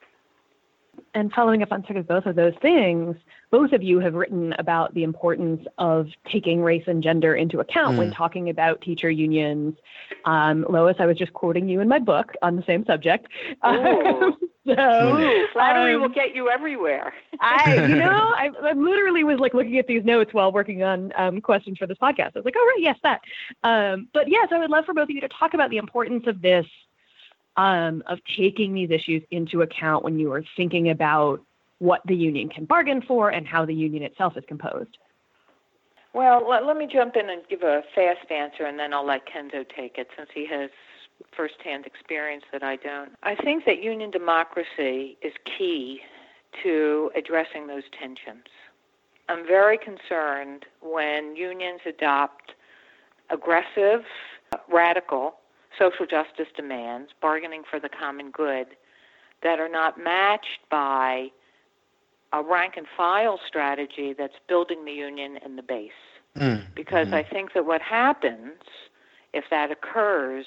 And 1.15 1.31
following 1.31 1.63
up 1.63 1.71
on 1.71 1.83
sort 1.85 1.97
of 1.97 2.07
both 2.07 2.25
of 2.25 2.35
those 2.35 2.53
things, 2.61 3.15
both 3.49 3.71
of 3.71 3.81
you 3.81 3.99
have 3.99 4.13
written 4.13 4.53
about 4.59 4.93
the 4.93 5.03
importance 5.03 5.65
of 5.77 6.07
taking 6.31 6.61
race 6.61 6.83
and 6.85 7.01
gender 7.01 7.35
into 7.35 7.61
account 7.61 7.97
when 7.97 8.11
talking 8.11 8.49
about 8.49 8.81
teacher 8.81 9.09
unions. 9.09 9.75
Um, 10.25 10.65
Lois, 10.69 10.95
I 10.99 11.05
was 11.05 11.17
just 11.17 11.33
quoting 11.33 11.67
you 11.69 11.79
in 11.79 11.87
my 11.87 11.99
book 11.99 12.33
on 12.41 12.55
the 12.55 12.63
same 12.67 12.85
subject. 12.85 13.27
Ooh. 13.65 14.35
so, 14.67 15.17
Ooh, 15.17 15.47
flattery 15.53 15.95
um, 15.95 16.01
will 16.01 16.09
get 16.09 16.35
you 16.35 16.49
everywhere. 16.49 17.13
I, 17.39 17.75
you 17.87 17.95
know, 17.95 18.33
I, 18.35 18.49
I 18.61 18.73
literally 18.73 19.23
was 19.23 19.39
like 19.39 19.53
looking 19.53 19.77
at 19.77 19.87
these 19.87 20.03
notes 20.03 20.33
while 20.33 20.51
working 20.51 20.83
on 20.83 21.11
um, 21.17 21.41
questions 21.41 21.77
for 21.77 21.87
this 21.87 21.97
podcast. 21.97 22.31
I 22.35 22.39
was 22.39 22.45
like, 22.45 22.55
oh, 22.57 22.73
right, 22.75 22.81
yes, 22.81 22.97
that. 23.03 23.21
Um, 23.63 24.09
but 24.13 24.29
yes, 24.29 24.49
I 24.51 24.59
would 24.59 24.69
love 24.69 24.85
for 24.85 24.93
both 24.93 25.03
of 25.03 25.11
you 25.11 25.21
to 25.21 25.29
talk 25.29 25.53
about 25.53 25.69
the 25.69 25.77
importance 25.77 26.25
of 26.27 26.41
this, 26.41 26.65
um, 27.57 28.03
of 28.07 28.19
taking 28.37 28.73
these 28.73 28.89
issues 28.89 29.21
into 29.31 29.61
account 29.61 30.03
when 30.03 30.19
you 30.19 30.31
are 30.31 30.43
thinking 30.57 30.89
about 30.89 31.41
what 31.79 32.01
the 32.05 32.15
union 32.15 32.49
can 32.49 32.65
bargain 32.65 33.01
for 33.01 33.29
and 33.29 33.47
how 33.47 33.65
the 33.65 33.73
union 33.73 34.03
itself 34.03 34.37
is 34.37 34.43
composed. 34.47 34.97
Well, 36.13 36.47
let, 36.47 36.65
let 36.65 36.77
me 36.77 36.87
jump 36.91 37.15
in 37.15 37.29
and 37.29 37.41
give 37.49 37.63
a 37.63 37.81
fast 37.95 38.29
answer, 38.31 38.65
and 38.65 38.77
then 38.77 38.93
I'll 38.93 39.05
let 39.05 39.21
Kenzo 39.27 39.65
take 39.75 39.97
it 39.97 40.07
since 40.15 40.29
he 40.33 40.45
has 40.47 40.69
firsthand 41.35 41.85
experience 41.85 42.43
that 42.51 42.63
I 42.63 42.75
don't. 42.77 43.11
I 43.23 43.35
think 43.35 43.65
that 43.65 43.81
union 43.81 44.11
democracy 44.11 45.17
is 45.21 45.33
key 45.57 46.01
to 46.61 47.11
addressing 47.15 47.67
those 47.67 47.83
tensions. 47.99 48.45
I'm 49.29 49.45
very 49.45 49.77
concerned 49.77 50.65
when 50.81 51.35
unions 51.35 51.81
adopt 51.85 52.53
aggressive, 53.29 54.03
radical 54.71 55.35
social 55.77 56.05
justice 56.05 56.47
demands, 56.55 57.11
bargaining 57.21 57.63
for 57.69 57.79
the 57.79 57.89
common 57.89 58.31
good, 58.31 58.67
that 59.41 59.59
are 59.59 59.69
not 59.69 59.97
matched 60.01 60.59
by 60.69 61.31
a 62.31 62.41
rank 62.41 62.73
and 62.77 62.87
file 62.97 63.39
strategy 63.47 64.13
that's 64.17 64.35
building 64.47 64.85
the 64.85 64.91
union 64.91 65.37
in 65.45 65.55
the 65.55 65.61
base. 65.61 65.91
Mm. 66.37 66.63
Because 66.75 67.07
I 67.11 67.23
think 67.23 67.53
that 67.53 67.65
what 67.65 67.81
happens 67.81 68.61
if 69.33 69.45
that 69.49 69.71
occurs 69.71 70.45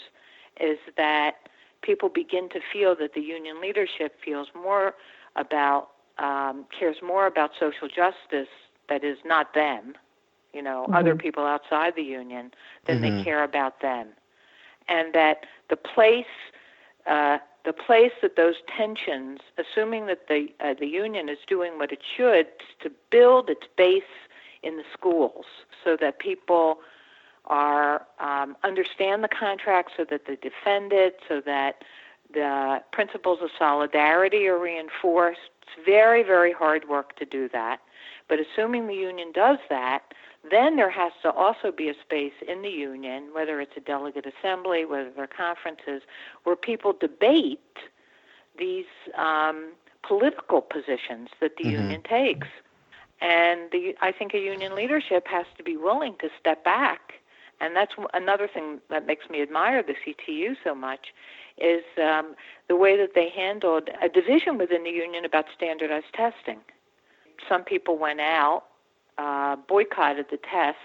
is 0.61 0.79
that 0.97 1.49
people 1.83 2.09
begin 2.09 2.49
to 2.51 2.61
feel 2.73 2.95
that 2.97 3.15
the 3.15 3.21
union 3.21 3.61
leadership 3.61 4.17
feels 4.25 4.49
more 4.55 4.95
about 5.37 5.91
um, 6.19 6.65
cares 6.77 6.97
more 7.03 7.27
about 7.27 7.51
social 7.61 7.89
justice 7.89 8.49
that 8.89 9.05
is 9.05 9.19
not 9.25 9.53
them, 9.55 9.95
you 10.53 10.63
know, 10.63 10.89
other 10.93 11.15
people 11.15 11.45
outside 11.45 11.95
the 11.95 12.03
union 12.03 12.53
than 12.87 13.01
they 13.03 13.11
Mhm. 13.11 13.23
care 13.23 13.45
about 13.45 13.81
them, 13.81 14.09
and 14.89 15.13
that 15.15 15.47
the 15.69 15.77
place 15.77 16.27
uh, 17.07 17.39
the 17.65 17.73
place 17.73 18.13
that 18.23 18.37
those 18.37 18.55
tensions, 18.75 19.41
assuming 19.59 20.07
that 20.07 20.29
the 20.29 20.49
uh, 20.61 20.75
the 20.79 20.87
union 20.87 21.29
is 21.29 21.39
doing 21.47 21.79
what 21.79 21.93
it 21.93 22.01
should 22.17 22.47
to 22.81 22.91
build 23.11 23.51
its 23.51 23.67
base 23.77 24.03
in 24.63 24.77
the 24.77 24.85
schools, 24.93 25.45
so 25.85 25.97
that 26.01 26.19
people 26.19 26.79
are 27.47 28.07
um, 28.21 28.57
understand 28.65 29.23
the 29.23 29.29
contract, 29.29 29.93
so 29.97 30.05
that 30.05 30.27
they 30.27 30.37
defend 30.37 30.93
it, 30.93 31.21
so 31.29 31.41
that 31.45 31.83
the 32.33 32.83
principles 32.93 33.39
of 33.43 33.51
solidarity 33.59 34.47
are 34.47 34.59
reinforced. 34.59 35.41
It's 35.63 35.85
very 35.85 36.23
very 36.23 36.53
hard 36.53 36.89
work 36.89 37.17
to 37.17 37.25
do 37.25 37.49
that, 37.49 37.81
but 38.29 38.39
assuming 38.41 38.87
the 38.87 38.95
union 38.95 39.33
does 39.33 39.59
that, 39.69 40.15
then 40.51 40.77
there 40.77 40.91
has 40.91 41.13
to 41.23 41.31
also 41.31 41.71
be 41.73 41.89
a 41.89 41.95
space 41.95 42.33
in 42.47 42.63
the 42.63 42.71
union, 42.71 43.33
whether 43.33 43.61
it's 43.61 43.77
a 43.77 43.81
delegate 43.81 44.27
assembly, 44.27 44.85
whether 44.85 45.11
they're 45.11 45.27
conferences, 45.27 46.03
where 46.45 46.57
people 46.57 46.93
debate 46.93 47.61
these 48.59 48.87
um, 49.17 49.73
political 50.03 50.61
positions 50.61 51.29
that 51.41 51.57
the 51.57 51.65
Mhm. 51.65 51.73
union 51.73 52.03
takes. 52.03 52.49
And 53.21 53.71
the, 53.71 53.97
I 54.01 54.13
think 54.13 54.35
a 54.35 54.39
union 54.39 54.75
leadership 54.75 55.27
has 55.29 55.47
to 55.57 55.63
be 55.63 55.77
willing 55.77 56.17
to 56.19 56.31
step 56.39 56.65
back. 56.65 57.15
And 57.61 57.75
that's 57.75 57.95
another 58.13 58.47
thing 58.47 58.81
that 58.91 59.07
makes 59.07 59.31
me 59.31 59.41
admire 59.41 59.83
the 59.83 59.95
CTU 60.05 60.57
so 60.63 60.75
much 60.75 61.15
is 61.57 61.85
um, 61.97 62.37
the 62.69 62.77
way 62.77 62.97
that 62.99 63.15
they 63.15 63.31
handled 63.31 63.89
a 64.03 64.09
division 64.09 64.59
within 64.59 64.85
the 64.85 64.91
union 64.91 65.25
about 65.25 65.47
standardized 65.55 66.13
testing. 66.13 66.61
Some 67.49 67.65
people 67.65 67.97
went 67.97 68.21
out 68.21 68.65
uh, 69.19 69.57
boycotted 69.69 70.27
the 70.31 70.39
tests, 70.39 70.81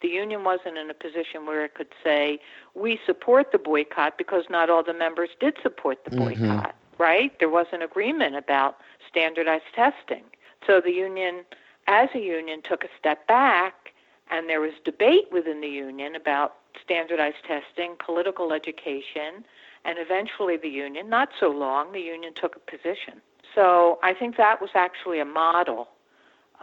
the 0.00 0.08
union 0.08 0.42
wasn't 0.44 0.76
in 0.76 0.90
a 0.90 0.94
position 0.94 1.46
where 1.46 1.64
it 1.64 1.74
could 1.74 1.92
say, 2.02 2.40
we 2.74 2.98
support 3.06 3.52
the 3.52 3.58
boycott 3.58 4.18
because 4.18 4.44
not 4.50 4.68
all 4.68 4.82
the 4.82 4.94
members 4.94 5.30
did 5.38 5.56
support 5.62 6.04
the 6.04 6.10
Mhm. 6.10 6.18
boycott, 6.18 6.74
right? 6.98 7.38
There 7.38 7.48
was 7.48 7.66
an 7.72 7.82
agreement 7.82 8.34
about 8.36 8.80
standardized 9.08 9.72
testing. 9.74 10.24
So 10.66 10.80
the 10.80 10.92
union, 10.92 11.44
as 11.86 12.08
a 12.14 12.20
union, 12.20 12.62
took 12.62 12.84
a 12.84 12.88
step 12.98 13.26
back, 13.26 13.92
and 14.30 14.48
there 14.48 14.60
was 14.60 14.72
debate 14.84 15.30
within 15.30 15.60
the 15.60 15.68
union 15.68 16.16
about 16.16 16.56
standardized 16.82 17.44
testing, 17.44 17.96
political 17.98 18.52
education, 18.52 19.44
and 19.84 19.98
eventually 19.98 20.56
the 20.56 20.68
union, 20.68 21.08
not 21.08 21.30
so 21.38 21.48
long, 21.48 21.92
the 21.92 22.00
union 22.00 22.32
took 22.34 22.56
a 22.56 22.60
position. 22.60 23.20
So 23.54 23.98
I 24.02 24.14
think 24.14 24.36
that 24.36 24.60
was 24.60 24.70
actually 24.74 25.20
a 25.20 25.24
model 25.24 25.88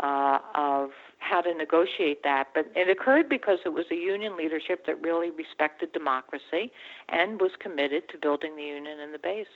uh, 0.01 0.39
of 0.55 0.91
how 1.19 1.41
to 1.41 1.53
negotiate 1.53 2.23
that. 2.23 2.47
But 2.53 2.71
it 2.75 2.89
occurred 2.89 3.29
because 3.29 3.59
it 3.65 3.73
was 3.73 3.85
a 3.91 3.95
union 3.95 4.35
leadership 4.35 4.85
that 4.87 5.01
really 5.01 5.29
respected 5.29 5.91
democracy 5.93 6.71
and 7.09 7.39
was 7.39 7.51
committed 7.59 8.09
to 8.09 8.17
building 8.17 8.55
the 8.55 8.63
union 8.63 8.99
in 8.99 9.11
the 9.11 9.19
base. 9.19 9.47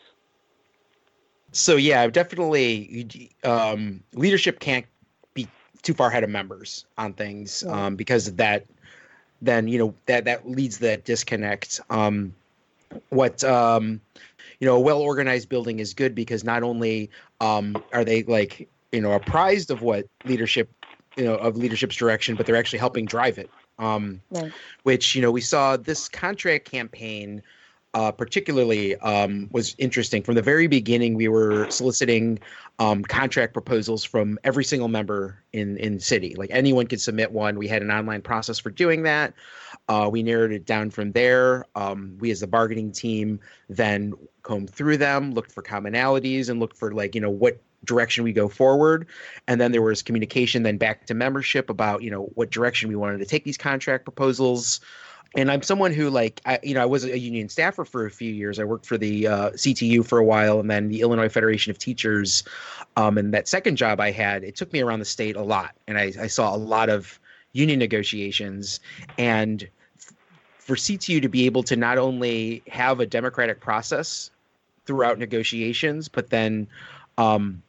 So 1.51 1.75
yeah, 1.75 2.07
definitely 2.07 3.29
um, 3.43 4.01
leadership 4.13 4.59
can't 4.59 4.85
be 5.33 5.47
too 5.81 5.93
far 5.93 6.09
ahead 6.09 6.23
of 6.23 6.29
members 6.29 6.85
on 6.97 7.13
things 7.13 7.63
um, 7.65 7.95
because 7.95 8.27
of 8.27 8.37
that. 8.37 8.65
Then 9.41 9.67
you 9.67 9.77
know 9.77 9.93
that 10.05 10.25
that 10.25 10.49
leads 10.49 10.77
to 10.77 10.83
that 10.83 11.03
disconnect. 11.03 11.79
Um, 11.89 12.33
what 13.09 13.43
um, 13.43 13.99
you 14.59 14.67
know, 14.67 14.77
a 14.77 14.79
well 14.79 14.99
organized 14.99 15.49
building 15.49 15.79
is 15.79 15.93
good 15.93 16.15
because 16.15 16.43
not 16.43 16.63
only 16.63 17.09
um, 17.41 17.75
are 17.91 18.05
they 18.05 18.23
like 18.23 18.69
you 18.93 19.01
know 19.01 19.11
apprised 19.11 19.69
of 19.71 19.81
what 19.81 20.05
leadership 20.23 20.69
you 21.15 21.23
know 21.23 21.35
of 21.35 21.57
leadership's 21.57 21.95
direction, 21.95 22.35
but 22.35 22.45
they're 22.45 22.55
actually 22.55 22.79
helping 22.79 23.05
drive 23.05 23.37
it. 23.37 23.49
Um, 23.79 24.21
Right. 24.31 24.51
Which 24.83 25.15
you 25.15 25.21
know 25.21 25.31
we 25.31 25.41
saw 25.41 25.77
this 25.77 26.07
contract 26.07 26.69
campaign 26.69 27.41
uh, 27.93 28.11
particularly 28.11 28.95
um, 28.97 29.47
was 29.51 29.75
interesting. 29.77 30.23
From 30.23 30.33
the 30.33 30.41
very 30.41 30.65
beginning, 30.65 31.13
we 31.13 31.27
were 31.27 31.69
soliciting 31.69 32.39
um, 32.79 33.03
contract 33.03 33.53
proposals 33.53 34.03
from 34.03 34.39
every 34.43 34.63
single 34.63 34.87
member 34.87 35.43
in 35.53 35.77
in 35.77 35.99
city. 35.99 36.33
Like 36.35 36.49
anyone 36.51 36.87
could 36.87 37.01
submit 37.01 37.31
one. 37.31 37.57
We 37.57 37.67
had 37.67 37.83
an 37.83 37.91
online 37.91 38.21
process 38.21 38.57
for 38.57 38.71
doing 38.71 39.03
that. 39.03 39.33
Uh, 39.89 40.09
we 40.11 40.23
narrowed 40.23 40.51
it 40.51 40.65
down 40.65 40.89
from 40.89 41.11
there. 41.11 41.65
Um, 41.75 42.17
we, 42.19 42.31
as 42.31 42.39
the 42.39 42.47
bargaining 42.47 42.91
team, 42.91 43.39
then 43.69 44.13
combed 44.41 44.71
through 44.71 44.97
them, 44.97 45.33
looked 45.33 45.51
for 45.51 45.61
commonalities, 45.61 46.49
and 46.49 46.59
looked 46.59 46.77
for 46.77 46.93
like 46.93 47.13
you 47.13 47.21
know 47.21 47.29
what 47.29 47.61
direction 47.85 48.23
we 48.23 48.33
go 48.33 48.47
forward 48.47 49.07
and 49.47 49.59
then 49.59 49.71
there 49.71 49.81
was 49.81 50.01
communication 50.01 50.63
then 50.63 50.77
back 50.77 51.05
to 51.05 51.13
membership 51.13 51.69
about 51.69 52.01
you 52.01 52.09
know 52.09 52.23
what 52.35 52.49
direction 52.49 52.89
we 52.89 52.95
wanted 52.95 53.17
to 53.17 53.25
take 53.25 53.43
these 53.43 53.57
contract 53.57 54.03
proposals 54.03 54.79
and 55.35 55.51
I'm 55.51 55.61
someone 55.61 55.93
who 55.93 56.09
like 56.09 56.41
I, 56.45 56.59
you 56.63 56.73
know 56.73 56.81
I 56.81 56.85
was 56.85 57.03
a 57.05 57.17
union 57.17 57.49
staffer 57.49 57.85
for 57.85 58.05
a 58.05 58.11
few 58.11 58.31
years. 58.31 58.59
I 58.59 58.63
worked 58.65 58.85
for 58.85 58.97
the 58.97 59.27
uh, 59.27 59.49
CTU 59.51 60.05
for 60.05 60.19
a 60.19 60.23
while, 60.23 60.59
and 60.59 60.69
then 60.69 60.89
the 60.89 61.01
Illinois 61.01 61.29
Federation 61.29 61.71
of 61.71 61.79
Teachers. 61.79 62.43
Um, 62.97 63.17
and 63.17 63.33
that 63.33 63.47
second 63.47 63.77
job 63.77 63.99
I 63.99 64.11
had, 64.11 64.43
it 64.43 64.55
took 64.55 64.71
me 64.71 64.81
around 64.81 64.99
the 64.99 65.05
state 65.05 65.35
a 65.35 65.41
lot, 65.41 65.75
and 65.87 65.97
I, 65.97 66.13
I 66.19 66.27
saw 66.27 66.55
a 66.55 66.57
lot 66.57 66.89
of 66.89 67.19
union 67.53 67.79
negotiations. 67.79 68.79
And 69.17 69.67
for 70.59 70.75
CTU 70.75 71.21
to 71.21 71.29
be 71.29 71.45
able 71.45 71.63
to 71.63 71.75
not 71.75 71.97
only 71.97 72.63
have 72.67 72.99
a 72.99 73.05
democratic 73.05 73.59
process 73.59 74.31
throughout 74.85 75.19
negotiations, 75.19 76.07
but 76.07 76.29
then 76.29 76.67
um, 77.17 77.61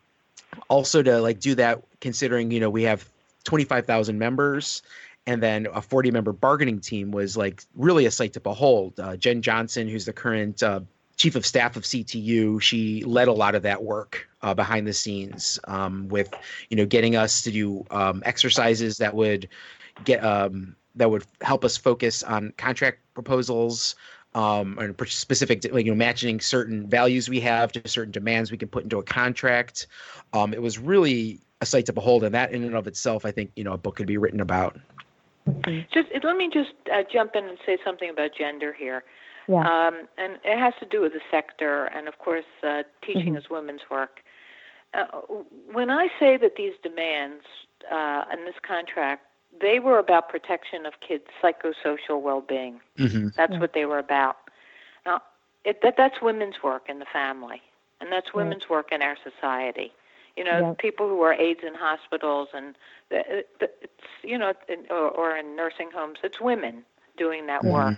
also 0.68 1.02
to 1.02 1.20
like 1.20 1.40
do 1.40 1.54
that, 1.56 1.82
considering 2.00 2.50
you 2.50 2.60
know 2.60 2.70
we 2.70 2.84
have 2.84 3.08
25,000 3.44 4.18
members 4.18 4.82
and 5.26 5.42
then 5.42 5.66
a 5.72 5.80
40 5.80 6.10
member 6.10 6.32
bargaining 6.32 6.80
team 6.80 7.10
was 7.10 7.36
like 7.36 7.64
really 7.74 8.06
a 8.06 8.10
sight 8.10 8.32
to 8.34 8.40
behold. 8.40 8.98
Uh, 9.00 9.16
Jen 9.16 9.42
Johnson, 9.42 9.88
who's 9.88 10.04
the 10.04 10.12
current 10.12 10.62
uh, 10.62 10.80
chief 11.16 11.34
of 11.34 11.46
staff 11.46 11.76
of 11.76 11.84
CTU, 11.84 12.60
she 12.60 13.02
led 13.04 13.28
a 13.28 13.32
lot 13.32 13.54
of 13.54 13.62
that 13.62 13.82
work 13.82 14.28
uh, 14.42 14.54
behind 14.54 14.86
the 14.86 14.92
scenes 14.92 15.58
um, 15.64 16.08
with 16.08 16.32
you 16.68 16.76
know 16.76 16.86
getting 16.86 17.16
us 17.16 17.42
to 17.42 17.50
do 17.50 17.84
um, 17.90 18.22
exercises 18.26 18.98
that 18.98 19.14
would 19.14 19.48
get 20.04 20.22
um, 20.24 20.76
that 20.94 21.10
would 21.10 21.24
help 21.40 21.64
us 21.64 21.76
focus 21.76 22.22
on 22.22 22.52
contract 22.56 22.98
proposals. 23.14 23.94
Um, 24.34 24.78
and 24.80 24.96
specific, 25.08 25.64
like, 25.72 25.86
you 25.86 25.92
know, 25.92 25.96
matching 25.96 26.40
certain 26.40 26.88
values 26.88 27.28
we 27.28 27.38
have 27.40 27.70
to 27.72 27.88
certain 27.88 28.10
demands 28.10 28.50
we 28.50 28.56
can 28.56 28.66
put 28.68 28.82
into 28.82 28.98
a 28.98 29.02
contract. 29.04 29.86
Um, 30.32 30.52
it 30.52 30.60
was 30.60 30.76
really 30.76 31.38
a 31.60 31.66
sight 31.66 31.86
to 31.86 31.92
behold, 31.92 32.24
and 32.24 32.34
that 32.34 32.50
in 32.52 32.64
and 32.64 32.74
of 32.74 32.88
itself, 32.88 33.24
I 33.24 33.30
think, 33.30 33.52
you 33.54 33.62
know, 33.62 33.72
a 33.72 33.78
book 33.78 33.94
could 33.94 34.08
be 34.08 34.16
written 34.16 34.40
about. 34.40 34.76
Just 35.92 36.08
let 36.24 36.36
me 36.36 36.50
just 36.52 36.72
uh, 36.92 37.02
jump 37.12 37.36
in 37.36 37.44
and 37.44 37.58
say 37.64 37.78
something 37.84 38.10
about 38.10 38.30
gender 38.36 38.72
here. 38.72 39.04
Yeah. 39.46 39.60
Um, 39.60 40.08
and 40.18 40.38
it 40.42 40.58
has 40.58 40.74
to 40.80 40.86
do 40.86 41.00
with 41.02 41.12
the 41.12 41.20
sector 41.30 41.84
and, 41.84 42.08
of 42.08 42.18
course, 42.18 42.46
uh, 42.62 42.82
teaching 43.02 43.34
Mhm. 43.34 43.38
is 43.38 43.50
women's 43.50 43.82
work. 43.90 44.20
Uh, 44.94 45.04
when 45.72 45.90
I 45.90 46.08
say 46.18 46.36
that 46.38 46.56
these 46.56 46.74
demands 46.82 47.44
uh, 47.90 48.24
in 48.32 48.46
this 48.46 48.54
contract, 48.62 49.26
they 49.60 49.78
were 49.78 49.98
about 49.98 50.28
protection 50.28 50.86
of 50.86 51.00
kids' 51.00 51.24
psychosocial 51.42 52.20
well-being. 52.20 52.80
Mm-hmm. 52.98 53.28
That's 53.36 53.52
Yeah. 53.52 53.60
what 53.60 53.72
they 53.72 53.84
were 53.84 53.98
about. 53.98 54.36
Now, 55.06 55.22
it, 55.64 55.80
that 55.82 55.96
that's 55.96 56.20
women's 56.20 56.62
work 56.62 56.88
in 56.88 56.98
the 56.98 57.06
family, 57.06 57.62
and 58.00 58.10
that's 58.12 58.34
Right. 58.34 58.44
women's 58.44 58.68
work 58.68 58.92
in 58.92 59.02
our 59.02 59.16
society. 59.16 59.92
You 60.36 60.44
know, 60.44 60.58
Yeah. 60.58 60.74
people 60.78 61.08
who 61.08 61.22
are 61.22 61.32
aides 61.34 61.62
in 61.62 61.74
hospitals 61.74 62.48
and 62.52 62.76
the, 63.10 63.44
the, 63.60 63.70
it's 63.82 64.02
you 64.22 64.36
know, 64.36 64.52
in, 64.68 64.86
or, 64.90 65.08
or 65.10 65.36
in 65.36 65.54
nursing 65.56 65.90
homes, 65.92 66.18
it's 66.22 66.40
women 66.40 66.84
doing 67.16 67.46
that 67.46 67.64
work 67.64 67.96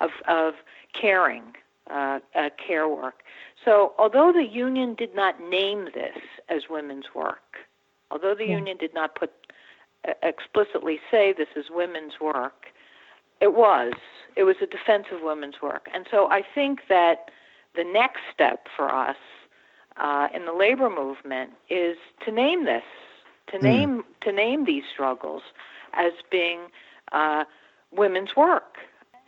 of 0.00 0.10
of 0.28 0.54
caring, 0.92 1.56
uh, 1.90 2.20
uh, 2.34 2.50
care 2.58 2.86
work. 2.88 3.22
So, 3.64 3.94
although 3.98 4.32
the 4.32 4.44
union 4.46 4.94
did 4.94 5.14
not 5.14 5.40
name 5.40 5.86
this 5.94 6.18
as 6.48 6.68
women's 6.68 7.14
work, 7.14 7.58
although 8.10 8.34
the 8.34 8.46
Yeah. 8.46 8.56
union 8.56 8.76
did 8.76 8.92
not 8.94 9.14
put 9.14 9.32
explicitly 10.22 11.00
say 11.10 11.32
this 11.36 11.48
is 11.56 11.66
women's 11.70 12.14
work, 12.20 12.66
it 13.40 13.54
was. 13.54 13.92
It 14.36 14.44
was 14.44 14.56
a 14.62 14.66
defense 14.66 15.06
of 15.12 15.22
women's 15.22 15.60
work. 15.62 15.88
And 15.92 16.06
so 16.10 16.30
I 16.30 16.42
think 16.54 16.80
that 16.88 17.30
the 17.74 17.84
next 17.84 18.20
step 18.32 18.66
for 18.76 18.92
us 18.92 19.16
uh, 19.96 20.28
in 20.34 20.44
the 20.44 20.52
labor 20.52 20.90
movement 20.90 21.52
is 21.68 21.96
to 22.24 22.32
name 22.32 22.64
this, 22.64 22.84
to 23.48 23.58
name 23.58 24.04
to 24.20 24.32
name 24.32 24.64
these 24.64 24.84
struggles 24.92 25.42
as 25.94 26.12
being 26.30 26.60
uh, 27.12 27.44
women's 27.90 28.36
work. 28.36 28.76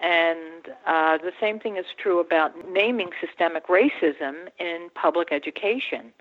And 0.01 0.68
uh, 0.87 1.18
the 1.18 1.33
same 1.41 1.61
thing 1.61 1.77
is 1.77 1.87
true 1.97 2.21
about 2.21 2.53
naming 2.71 3.11
systemic 3.21 3.66
racism 3.66 4.49
in 4.59 4.91
public 4.95 5.29
education. 5.31 6.12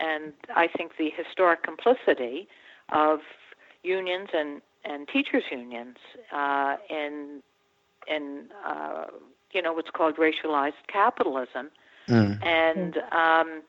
And 0.00 0.32
I 0.56 0.66
think 0.66 0.96
the 0.96 1.10
historic 1.10 1.62
complicity 1.62 2.48
of 2.88 3.20
unions 3.82 4.28
and, 4.34 4.60
and 4.84 5.08
teachers 5.08 5.44
unions 5.50 5.96
uh, 6.32 6.76
in 6.88 7.42
in 8.06 8.46
uh, 8.66 9.06
you 9.52 9.62
know 9.62 9.72
what's 9.72 9.90
called 9.90 10.16
racialized 10.16 10.82
capitalism, 10.88 11.70
Mm. 12.08 12.44
and 12.44 12.96
um, 13.12 13.62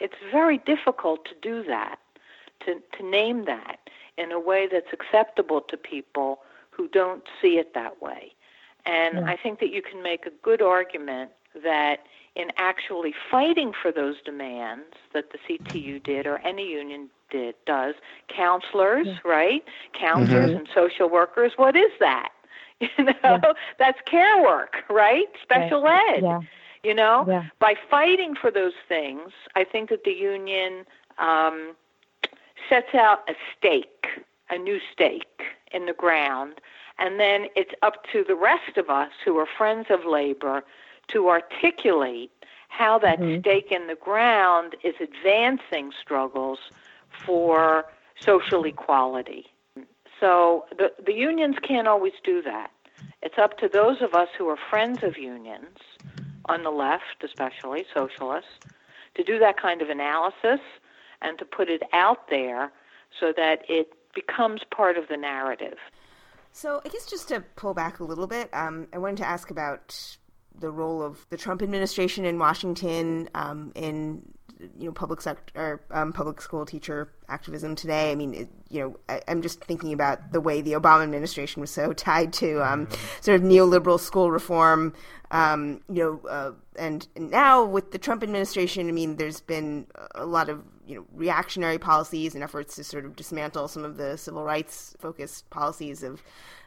it's 0.00 0.14
very 0.30 0.58
difficult 0.58 1.24
to 1.26 1.34
do 1.42 1.62
that, 1.64 1.98
to 2.64 2.80
to 2.96 3.02
name 3.04 3.44
that 3.44 3.78
in 4.16 4.32
a 4.32 4.40
way 4.40 4.66
that's 4.70 4.92
acceptable 4.92 5.60
to 5.60 5.76
people 5.76 6.40
who 6.70 6.88
don't 6.88 7.24
see 7.40 7.58
it 7.58 7.74
that 7.74 8.00
way. 8.00 8.32
And 8.86 9.14
Yeah. 9.18 9.24
I 9.32 9.36
think 9.36 9.58
that 9.60 9.70
you 9.70 9.82
can 9.82 10.02
make 10.02 10.26
a 10.26 10.30
good 10.42 10.62
argument 10.62 11.32
that 11.62 12.00
in 12.34 12.50
actually 12.56 13.12
fighting 13.30 13.72
for 13.72 13.92
those 13.92 14.16
demands 14.24 14.94
that 15.12 15.30
the 15.32 15.38
CTU 15.46 16.02
did 16.02 16.26
or 16.26 16.38
any 16.38 16.68
union 16.68 17.10
did 17.30 17.54
does, 17.66 17.94
counselors, 18.28 19.06
Yeah. 19.06 19.18
right? 19.24 19.64
Counselors 19.92 20.50
Mhm. 20.52 20.56
and 20.56 20.68
social 20.74 21.08
workers, 21.08 21.52
what 21.56 21.76
is 21.76 21.92
that? 22.00 22.30
You 22.98 23.04
know, 23.04 23.14
Yeah. 23.22 23.52
that's 23.78 24.00
care 24.06 24.42
work, 24.42 24.84
right? 24.90 25.28
Special 25.42 25.86
ed. 25.86 26.22
Yeah. 26.22 26.40
You 26.82 26.94
know, 26.94 27.24
by 27.60 27.74
fighting 27.88 28.34
for 28.34 28.50
those 28.50 28.74
things, 28.88 29.30
I 29.54 29.62
think 29.64 29.88
that 29.90 30.02
the 30.04 30.12
union 30.12 30.84
um, 31.18 31.76
sets 32.68 32.94
out 32.94 33.28
a 33.28 33.34
stake, 33.56 34.06
a 34.50 34.58
new 34.58 34.80
stake 34.92 35.42
in 35.70 35.86
the 35.86 35.92
ground, 35.92 36.60
and 36.98 37.20
then 37.20 37.46
it's 37.54 37.72
up 37.82 38.04
to 38.12 38.24
the 38.24 38.34
rest 38.34 38.76
of 38.76 38.90
us 38.90 39.12
who 39.24 39.38
are 39.38 39.46
friends 39.46 39.86
of 39.90 40.04
labor 40.04 40.64
to 41.08 41.28
articulate 41.28 42.30
how 42.68 42.98
that 42.98 43.20
Mhm. 43.20 43.40
stake 43.40 43.70
in 43.70 43.86
the 43.86 43.94
ground 43.94 44.76
is 44.82 44.94
advancing 45.00 45.92
struggles 45.92 46.58
for 47.24 47.84
social 48.18 48.64
equality. 48.64 49.46
So 50.20 50.66
the, 50.76 50.92
the 51.04 51.12
unions 51.12 51.56
can't 51.62 51.88
always 51.88 52.14
do 52.22 52.40
that. 52.42 52.70
It's 53.22 53.38
up 53.38 53.58
to 53.58 53.68
those 53.68 54.00
of 54.00 54.14
us 54.14 54.28
who 54.36 54.48
are 54.48 54.56
friends 54.56 55.02
of 55.02 55.18
unions, 55.18 55.78
on 56.46 56.62
the 56.62 56.70
left 56.70 57.22
especially, 57.22 57.84
socialists, 57.92 58.58
to 59.14 59.22
do 59.22 59.38
that 59.38 59.56
kind 59.56 59.82
of 59.82 59.90
analysis 59.90 60.60
and 61.20 61.38
to 61.38 61.44
put 61.44 61.68
it 61.68 61.82
out 61.92 62.28
there 62.28 62.72
so 63.20 63.32
that 63.36 63.64
it 63.68 63.92
becomes 64.14 64.62
part 64.70 64.96
of 64.96 65.08
the 65.08 65.16
narrative. 65.16 65.78
So 66.52 66.80
I 66.84 66.88
guess 66.88 67.06
just 67.06 67.28
to 67.28 67.40
pull 67.56 67.74
back 67.74 68.00
a 68.00 68.04
little 68.04 68.26
bit, 68.26 68.50
um, 68.52 68.88
I 68.92 68.98
wanted 68.98 69.18
to 69.18 69.26
ask 69.26 69.50
about 69.50 70.16
the 70.62 70.70
role 70.70 71.02
of 71.02 71.26
the 71.28 71.36
Trump 71.36 71.60
administration 71.60 72.24
in 72.24 72.38
Washington 72.38 73.28
um, 73.34 73.72
in 73.74 74.22
you 74.78 74.86
know 74.86 74.92
public 74.92 75.20
sector 75.20 75.52
or 75.60 75.80
um, 75.90 76.12
public 76.12 76.40
school 76.40 76.64
teacher 76.64 77.12
activism 77.28 77.74
today. 77.74 78.12
I 78.12 78.14
mean, 78.14 78.32
it, 78.32 78.48
you 78.70 78.80
know, 78.80 78.96
I, 79.08 79.20
I'm 79.28 79.42
just 79.42 79.62
thinking 79.64 79.92
about 79.92 80.32
the 80.32 80.40
way 80.40 80.62
the 80.62 80.72
Obama 80.72 81.02
administration 81.02 81.60
was 81.60 81.70
so 81.70 81.92
tied 81.92 82.32
to 82.34 82.62
um, 82.64 82.88
sort 83.20 83.40
of 83.40 83.42
neoliberal 83.46 83.98
school 84.00 84.30
reform. 84.30 84.94
Um, 85.32 85.80
you 85.88 86.02
know, 86.02 86.28
uh, 86.28 86.52
and, 86.76 87.08
and 87.16 87.30
now 87.30 87.64
with 87.64 87.90
the 87.90 87.98
Trump 87.98 88.22
administration, 88.22 88.88
I 88.88 88.92
mean, 88.92 89.16
there's 89.16 89.40
been 89.40 89.86
a 90.14 90.26
lot 90.26 90.48
of 90.48 90.62
you 90.86 90.94
know 90.94 91.04
reactionary 91.12 91.78
policies 91.78 92.34
and 92.34 92.44
efforts 92.44 92.76
to 92.76 92.84
sort 92.84 93.04
of 93.04 93.16
dismantle 93.16 93.68
some 93.68 93.84
of 93.84 93.96
the 93.96 94.16
civil 94.16 94.44
rights 94.44 94.94
focused 95.00 95.50
policies 95.50 96.02
of 96.02 96.22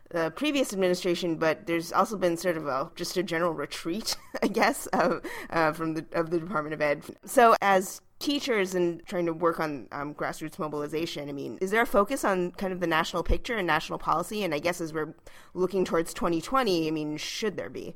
the 0.10 0.32
previous 0.32 0.72
administration, 0.72 1.36
but 1.36 1.66
there's 1.66 1.92
also 1.92 2.18
been 2.18 2.38
sort 2.38 2.58
of 2.58 2.68
a 2.68 2.92
just 2.96 3.18
a 3.18 3.24
general 3.24 3.54
retreat, 3.54 4.16
I 4.44 4.48
guess, 4.48 4.88
of, 4.88 5.22
uh, 5.50 5.72
from 5.74 5.96
the 5.96 6.06
of 6.14 6.30
the 6.30 6.40
Department 6.40 6.74
of 6.74 6.82
Ed. 6.82 7.04
So 7.26 7.56
as 7.62 8.02
teachers 8.20 8.76
and 8.76 9.06
trying 9.06 9.26
to 9.26 9.34
work 9.34 9.60
on 9.60 9.88
um, 9.92 10.14
grassroots 10.14 10.60
mobilization, 10.60 11.28
I 11.30 11.32
mean, 11.32 11.58
is 11.62 11.72
there 11.72 11.82
a 11.82 11.88
focus 11.88 12.24
on 12.24 12.52
kind 12.52 12.72
of 12.72 12.80
the 12.80 12.88
national 12.88 13.24
picture 13.24 13.56
and 13.56 13.68
national 13.68 14.00
policy? 14.00 14.44
And 14.44 14.54
I 14.54 14.60
guess 14.60 14.80
as 14.80 14.94
we're 14.94 15.14
looking 15.54 15.86
towards 15.86 16.14
2020, 16.14 16.88
I 16.88 16.92
mean, 16.92 17.18
should 17.18 17.58
there 17.58 17.70
be? 17.70 17.96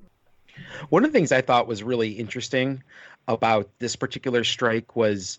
One 0.90 1.06
of 1.06 1.12
the 1.12 1.18
things 1.18 1.32
I 1.32 1.42
thought 1.42 1.68
was 1.68 1.84
really 1.84 2.12
interesting 2.12 2.84
about 3.28 3.70
this 3.80 3.96
particular 3.96 4.44
strike 4.44 4.96
was 4.96 5.38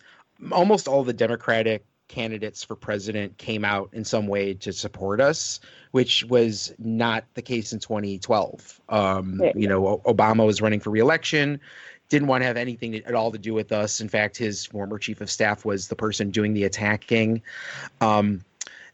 almost 0.52 0.88
all 0.88 1.04
the 1.04 1.12
Democratic 1.12 1.84
candidates 2.10 2.62
for 2.62 2.76
president 2.76 3.38
came 3.38 3.64
out 3.64 3.88
in 3.92 4.04
some 4.04 4.26
way 4.26 4.52
to 4.54 4.72
support 4.72 5.20
us, 5.20 5.60
which 5.92 6.24
was 6.24 6.74
not 6.78 7.24
the 7.34 7.42
case 7.42 7.72
in 7.72 7.78
2012. 7.78 8.80
Um. 8.88 9.40
You 9.54 9.68
know, 9.68 10.02
Obama 10.04 10.44
was 10.44 10.60
running 10.60 10.80
for 10.80 10.90
reelection, 10.90 11.60
didn't 12.10 12.28
want 12.28 12.42
to 12.42 12.46
have 12.46 12.56
anything 12.58 12.96
at 12.96 13.14
all 13.14 13.30
to 13.32 13.38
do 13.38 13.54
with 13.54 13.72
us. 13.72 14.00
In 14.00 14.08
fact, 14.08 14.36
his 14.36 14.66
former 14.66 14.98
chief 14.98 15.20
of 15.20 15.30
staff 15.30 15.64
was 15.64 15.88
the 15.88 15.96
person 15.96 16.30
doing 16.30 16.52
the 16.52 16.64
attacking. 16.64 17.40
Um, 18.00 18.44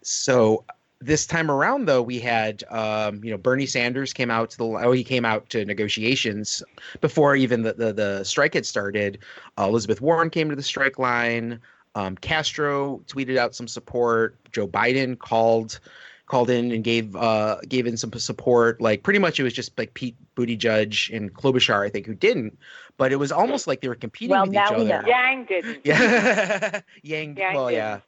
so 0.03 0.65
this 1.01 1.27
time 1.27 1.51
around, 1.51 1.87
though, 1.87 2.03
we 2.03 2.21
had 2.21 2.65
um, 2.71 3.23
you 3.25 3.31
know 3.31 3.39
Bernie 3.39 3.67
Sanders 3.67 4.13
came 4.13 4.31
out 4.31 4.51
to 4.51 4.59
the 4.59 4.65
oh 4.65 4.93
he 4.93 5.05
came 5.05 5.25
out 5.25 5.49
to 5.51 5.65
negotiations 5.65 6.63
before 7.01 7.37
even 7.37 7.63
the 7.63 7.73
the, 7.75 7.93
the 7.93 8.25
strike 8.25 8.55
had 8.55 8.67
started. 8.67 9.19
Uh, 9.59 9.67
Elizabeth 9.69 10.01
Warren 10.01 10.31
came 10.31 10.49
to 10.49 10.57
the 10.57 10.63
strike 10.63 10.99
line. 10.99 11.61
Um, 11.97 12.15
Castro 12.17 12.99
tweeted 13.07 13.39
out 13.39 13.55
some 13.55 13.67
support. 13.67 14.37
Joe 14.53 14.69
Biden 14.69 15.19
called 15.19 15.81
called 16.27 16.51
in 16.51 16.71
and 16.73 16.85
gave 16.85 17.17
uh, 17.17 17.57
gave 17.69 17.87
in 17.87 17.97
some 17.97 18.13
support. 18.13 18.81
Like 18.83 19.03
pretty 19.03 19.19
much, 19.19 19.41
it 19.41 19.45
was 19.45 19.55
just 19.55 19.77
like 19.79 19.95
Pete 19.95 20.17
Buttigieg 20.37 21.17
and 21.17 21.33
Klobuchar, 21.33 21.87
I 21.87 21.89
think, 21.89 22.05
who 22.05 22.15
didn't. 22.15 22.59
But 22.99 23.13
it 23.13 23.17
was 23.17 23.33
almost 23.33 23.67
like 23.67 23.81
they 23.81 23.89
were 23.89 23.95
competing 23.95 24.33
well, 24.33 24.45
with 24.45 24.55
each 24.55 24.61
other. 24.61 24.85
know. 24.85 25.03
Yang 25.07 25.45
didn't. 25.47 25.81
Yeah, 25.85 26.81
Yang. 27.03 27.37
Yang 27.39 27.55
well, 27.55 27.69
didn't. 27.69 27.79
yeah. 27.79 28.01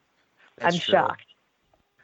I'm 0.61 0.71
true. 0.73 0.79
shocked. 0.79 1.25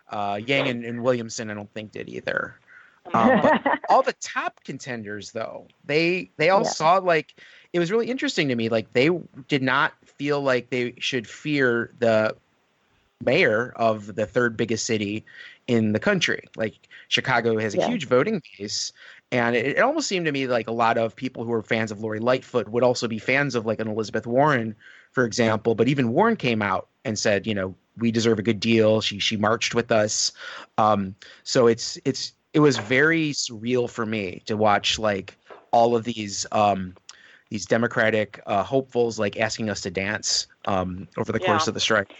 Uh, 0.09 0.39
Yang 0.43 0.67
and, 0.69 0.85
and 0.85 1.03
Williamson, 1.03 1.51
I 1.51 1.53
don't 1.53 1.71
think 1.73 1.91
did 1.91 2.09
either. 2.09 2.55
Um, 3.13 3.39
but 3.39 3.61
all 3.87 4.01
the 4.01 4.13
top 4.13 4.63
contenders, 4.63 5.31
though, 5.31 5.67
they 5.83 6.31
they 6.37 6.49
all 6.49 6.63
Yeah. 6.63 6.69
saw 6.69 6.97
like 6.97 7.35
it 7.75 7.79
was 7.79 7.91
really 7.91 8.09
interesting 8.09 8.47
to 8.47 8.55
me. 8.55 8.69
Like 8.69 8.93
they 8.93 9.09
did 9.49 9.61
not 9.61 9.91
feel 10.05 10.41
like 10.41 10.69
they 10.69 10.93
should 10.97 11.27
fear 11.27 11.91
the 11.99 12.33
mayor 13.21 13.73
of 13.75 14.15
the 14.15 14.25
third 14.25 14.55
biggest 14.55 14.85
city 14.85 15.25
in 15.67 15.91
the 15.91 15.99
country. 15.99 16.47
Like 16.55 16.87
Chicago 17.09 17.59
has 17.59 17.73
a 17.73 17.79
Yeah. 17.79 17.89
huge 17.89 18.07
voting 18.07 18.41
base. 18.57 18.93
And 19.33 19.57
it, 19.57 19.65
it 19.65 19.79
almost 19.79 20.07
seemed 20.07 20.25
to 20.25 20.31
me 20.31 20.47
like 20.47 20.69
a 20.69 20.71
lot 20.71 20.97
of 20.97 21.17
people 21.17 21.43
who 21.43 21.51
are 21.51 21.61
fans 21.61 21.91
of 21.91 21.99
Lori 21.99 22.19
Lightfoot 22.19 22.69
would 22.69 22.83
also 22.83 23.09
be 23.09 23.19
fans 23.19 23.55
of 23.55 23.65
like 23.65 23.81
an 23.81 23.89
Elizabeth 23.89 24.25
Warren, 24.25 24.73
for 25.11 25.25
example. 25.25 25.75
But 25.75 25.89
even 25.89 26.13
Warren 26.13 26.37
came 26.37 26.61
out 26.61 26.87
and 27.03 27.19
said, 27.19 27.45
you 27.45 27.53
know, 27.53 27.75
we 27.97 28.09
deserve 28.09 28.39
a 28.39 28.43
good 28.43 28.61
deal. 28.61 29.01
She 29.01 29.19
she 29.19 29.35
marched 29.35 29.75
with 29.75 29.91
us. 29.91 30.31
Um, 30.77 31.13
so 31.43 31.67
it's 31.67 31.99
it's 32.05 32.31
it 32.53 32.59
was 32.61 32.77
very 32.77 33.31
surreal 33.31 33.89
for 33.89 34.05
me 34.05 34.43
to 34.45 34.55
watch 34.55 34.97
like 34.97 35.35
all 35.71 35.93
of 35.93 36.05
these 36.05 36.45
um, 36.53 36.95
these 37.49 37.65
Democratic 37.65 38.41
uh, 38.45 38.63
hopefuls 38.63 39.19
like 39.19 39.39
asking 39.39 39.69
us 39.69 39.81
to 39.81 39.91
dance 39.91 40.47
um, 40.65 41.07
over 41.17 41.31
the 41.31 41.39
course 41.39 41.67
of 41.67 41.73
the 41.73 41.79
strike. 41.79 42.13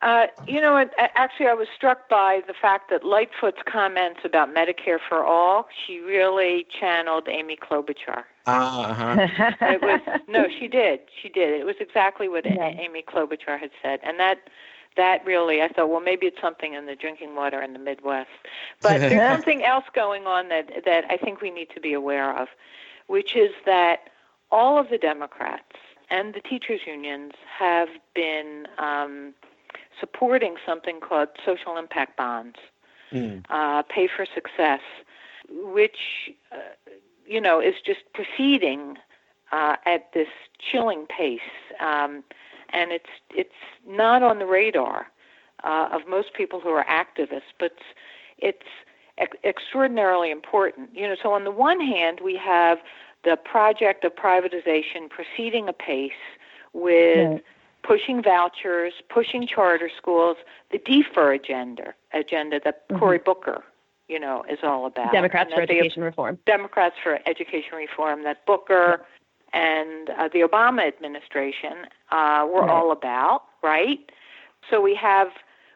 Uh, 0.00 0.26
you 0.46 0.60
know, 0.60 0.76
it, 0.76 0.90
actually, 0.96 1.46
I 1.46 1.54
was 1.54 1.66
struck 1.74 2.08
by 2.08 2.40
the 2.46 2.54
fact 2.54 2.88
that 2.90 3.02
Lightfoot's 3.02 3.62
comments 3.66 4.20
about 4.24 4.54
Medicare 4.54 4.98
for 5.08 5.24
all, 5.24 5.66
she 5.86 5.98
really 5.98 6.66
channeled 6.78 7.28
Amy 7.28 7.56
Klobuchar. 7.56 8.22
Uh 8.46 8.94
huh. 8.94 9.28
It 9.60 9.82
was 9.82 10.00
no, 10.28 10.46
she 10.48 10.68
did, 10.68 11.00
she 11.20 11.28
did. 11.28 11.60
It 11.60 11.66
was 11.66 11.74
exactly 11.80 12.28
what 12.28 12.46
Yeah. 12.46 12.68
Amy 12.68 13.02
Klobuchar 13.02 13.58
had 13.58 13.70
said, 13.82 13.98
and 14.04 14.20
that 14.20 14.48
that 14.96 15.24
really, 15.26 15.62
I 15.62 15.68
thought, 15.68 15.90
well, 15.90 16.00
maybe 16.00 16.26
it's 16.26 16.40
something 16.40 16.74
in 16.74 16.86
the 16.86 16.94
drinking 16.94 17.34
water 17.34 17.60
in 17.60 17.72
the 17.72 17.78
Midwest. 17.78 18.30
But 18.80 18.98
there's 19.00 19.32
something 19.32 19.64
else 19.64 19.84
going 19.94 20.26
on 20.26 20.48
that 20.48 20.84
that 20.84 21.06
I 21.10 21.16
think 21.16 21.40
we 21.40 21.50
need 21.50 21.70
to 21.74 21.80
be 21.80 21.92
aware 21.92 22.38
of, 22.38 22.48
which 23.08 23.34
is 23.34 23.50
that 23.66 24.10
all 24.50 24.78
of 24.78 24.88
the 24.90 24.98
Democrats 24.98 25.76
and 26.10 26.34
the 26.34 26.40
teachers 26.40 26.80
unions 26.86 27.32
have 27.58 27.88
been 28.14 28.66
um, 28.78 29.34
supporting 30.00 30.56
something 30.64 31.00
called 31.00 31.28
social 31.44 31.76
impact 31.76 32.16
bonds 32.16 32.56
Mm. 33.12 33.42
uh, 33.48 33.82
pay 33.84 34.06
for 34.06 34.26
success, 34.34 34.80
which 35.48 36.30
uh, 36.52 36.56
you 37.26 37.40
know 37.40 37.60
is 37.60 37.74
just 37.84 38.00
proceeding 38.12 38.96
uh, 39.50 39.76
at 39.86 40.12
this 40.12 40.28
chilling 40.58 41.06
pace, 41.06 41.40
um, 41.80 42.22
and 42.70 42.92
it's 42.92 43.08
it's 43.30 43.50
not 43.86 44.22
on 44.22 44.38
the 44.38 44.46
radar 44.46 45.06
uh, 45.64 45.88
of 45.90 46.02
most 46.06 46.34
people 46.34 46.60
who 46.60 46.68
are 46.68 46.84
activists, 46.84 47.52
but 47.58 47.72
it's 48.36 48.68
ex- 49.16 49.38
extraordinarily 49.42 50.30
important. 50.30 50.90
You 50.94 51.08
know, 51.08 51.16
so 51.22 51.32
on 51.32 51.44
the 51.44 51.50
one 51.50 51.80
hand, 51.80 52.20
we 52.22 52.36
have 52.36 52.78
the 53.24 53.36
project 53.36 54.04
of 54.04 54.14
privatization 54.14 55.08
proceeding 55.10 55.68
apace 55.68 56.12
with 56.72 57.32
Right. 57.32 57.44
pushing 57.82 58.22
vouchers, 58.22 58.92
pushing 59.08 59.46
charter 59.46 59.90
schools, 59.96 60.36
the 60.70 60.78
DFER 60.78 61.34
agenda, 61.34 61.94
agenda 62.12 62.60
that 62.64 62.84
Cory 62.98 63.18
Booker, 63.18 63.64
you 64.08 64.18
know, 64.20 64.44
is 64.48 64.58
all 64.62 64.86
about. 64.86 65.06
Mm-hmm. 65.06 65.14
Democrats 65.16 65.52
for 65.52 65.60
that 65.60 65.68
the 65.68 65.78
education 65.78 66.02
reform. 66.02 66.38
Democrats 66.46 66.96
for 67.02 67.18
education 67.26 67.76
reform 67.76 68.22
that 68.24 68.44
Booker 68.46 69.04
and 69.52 70.10
uh, 70.10 70.28
the 70.28 70.40
Obama 70.40 70.86
administration 70.86 71.86
uh, 72.10 72.46
were 72.52 72.60
Right. 72.60 72.70
all 72.70 72.90
about, 72.92 73.44
right? 73.62 73.98
So 74.70 74.80
we 74.80 74.94
have 74.94 75.28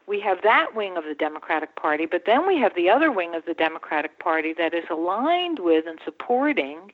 we 0.06 0.18
have 0.20 0.42
that 0.42 0.74
wing 0.74 0.96
of 0.96 1.04
the 1.04 1.14
Democratic 1.14 1.76
Party, 1.76 2.06
but 2.06 2.24
then 2.26 2.46
we 2.46 2.58
have 2.58 2.74
the 2.74 2.90
other 2.90 3.10
wing 3.12 3.34
of 3.36 3.44
the 3.44 3.54
Democratic 3.54 4.18
Party 4.18 4.52
that 4.54 4.74
is 4.74 4.84
aligned 4.90 5.60
with 5.60 5.86
and 5.86 5.98
supporting 6.04 6.92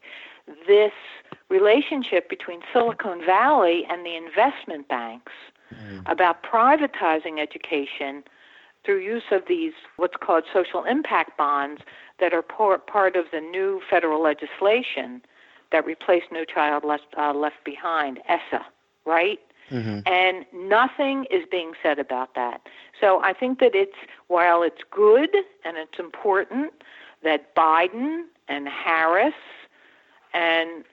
this 0.67 0.93
relationship 1.49 2.29
between 2.29 2.61
Silicon 2.73 3.25
Valley 3.25 3.87
and 3.89 4.05
the 4.05 4.17
investment 4.17 4.89
banks 4.89 5.33
about 6.07 6.43
privatizing 6.43 7.39
education 7.41 8.25
through 8.85 9.01
use 9.01 9.25
of 9.31 9.43
these 9.49 9.73
what's 9.97 10.17
called 10.17 10.45
social 10.53 10.85
impact 10.85 11.37
bonds 11.37 11.83
that 12.21 12.33
are 12.33 12.43
part 12.43 13.17
of 13.17 13.27
the 13.33 13.41
new 13.41 13.81
federal 13.89 14.23
legislation 14.23 15.23
that 15.71 15.85
replaced 15.85 16.33
No 16.33 16.45
Child 16.45 16.85
Left, 16.85 17.07
uh, 17.19 17.35
Left 17.35 17.63
Behind, 17.65 18.21
ESSA, 18.29 18.65
right? 19.05 19.41
Mhm. 19.71 20.03
And 20.09 20.47
nothing 20.53 21.27
is 21.27 21.45
being 21.51 21.75
said 21.83 21.99
about 21.99 22.35
that. 22.35 22.67
So 22.99 23.21
I 23.23 23.35
think 23.35 23.59
that 23.61 23.75
it's, 23.75 23.97
while 24.29 24.63
it's 24.63 24.83
good 24.91 25.37
and 25.65 25.77
it's 25.77 25.99
important 25.99 26.73
that 27.23 27.55
Biden 27.55 28.25
and 28.49 28.69
Harris 28.69 29.35
and 30.35 30.85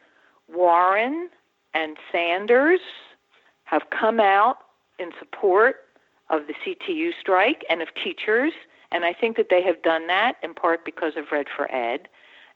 Warren 0.52 1.30
and 1.74 1.98
Sanders 2.12 2.80
have 3.66 3.84
come 3.90 4.20
out 4.20 4.58
in 5.00 5.12
support 5.20 5.78
of 6.30 6.44
the 6.48 6.54
CTU 6.54 7.12
strike 7.20 7.64
and 7.70 7.82
of 7.82 7.90
teachers, 8.02 8.54
and 8.92 9.06
I 9.06 9.14
think 9.14 9.38
that 9.38 9.48
they 9.50 9.62
have 9.64 9.82
done 9.84 10.08
that 10.08 10.36
in 10.42 10.54
part 10.54 10.86
because 10.86 11.14
of 11.18 11.26
Red 11.32 11.48
for 11.56 11.72
Ed. 11.74 12.08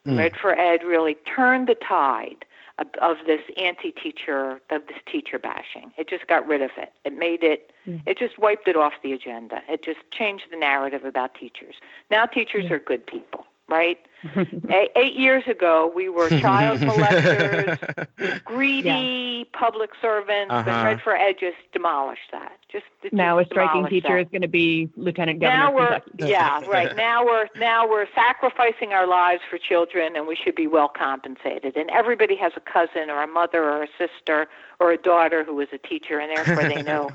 Mm. 0.08 0.18
Red 0.18 0.34
for 0.40 0.58
Ed 0.58 0.84
really 0.84 1.16
turned 1.36 1.68
the 1.68 1.76
tide 1.76 2.46
of, 2.80 2.88
of 3.02 3.18
this 3.26 3.42
anti-teacher, 3.58 4.62
of 4.70 4.88
this 4.88 4.98
teacher 5.12 5.38
bashing. 5.38 5.92
It 5.98 6.10
just 6.10 6.28
got 6.28 6.48
rid 6.48 6.62
of 6.62 6.72
it. 6.78 6.94
It 7.04 7.18
made 7.18 7.44
it, 7.44 7.72
it 8.06 8.18
just 8.18 8.40
wiped 8.40 8.68
it 8.68 8.76
off 8.76 8.94
the 9.04 9.12
agenda. 9.12 9.62
It 9.68 9.84
just 9.84 10.00
changed 10.12 10.46
the 10.50 10.58
narrative 10.58 11.04
about 11.04 11.36
teachers. 11.36 11.76
Now 12.10 12.26
teachers 12.26 12.72
are 12.72 12.80
good 12.80 13.06
people, 13.06 13.46
right? 13.68 13.98
eight, 14.70 14.92
eight 14.96 15.16
years 15.16 15.44
ago, 15.48 15.92
we 15.96 16.10
were 16.10 16.30
child 16.30 16.80
molesters, 16.82 18.44
greedy 18.46 19.46
public 19.54 19.92
servants, 20.02 20.52
Uh-huh. 20.52 20.70
and 20.70 20.86
Red 20.86 21.02
for 21.02 21.16
Ed 21.16 21.36
just 21.40 21.58
demolished 21.74 22.32
that. 22.32 22.58
Just 22.72 22.86
it 23.04 23.14
Now 23.14 23.40
a 23.40 23.46
striking 23.46 23.86
teacher 23.88 24.16
that. 24.16 24.22
is 24.22 24.28
going 24.32 24.42
to 24.42 24.48
be 24.48 24.90
Lieutenant 24.96 25.40
Governor 25.40 25.58
Now 25.64 25.74
we're 25.74 26.02
yeah 26.28 26.64
right 26.68 26.96
now 26.96 27.26
we're 27.26 27.48
now 27.58 27.88
we're 27.90 28.08
sacrificing 28.14 28.94
our 28.94 29.08
lives 29.08 29.42
for 29.50 29.58
children 29.58 30.16
and 30.16 30.28
we 30.28 30.36
should 30.36 30.56
be 30.56 30.68
well 30.68 30.90
compensated 30.90 31.76
and 31.78 31.90
everybody 31.90 32.36
has 32.36 32.52
a 32.56 32.60
cousin 32.60 33.10
or 33.10 33.22
a 33.24 33.28
mother 33.28 33.64
or 33.64 33.84
a 33.84 33.88
sister 33.98 34.48
or 34.80 34.92
a 34.92 34.98
daughter 34.98 35.44
who 35.44 35.60
is 35.60 35.70
a 35.74 35.78
teacher 35.78 36.20
and 36.20 36.30
therefore 36.36 36.68
they 36.70 36.82
know 36.84 37.10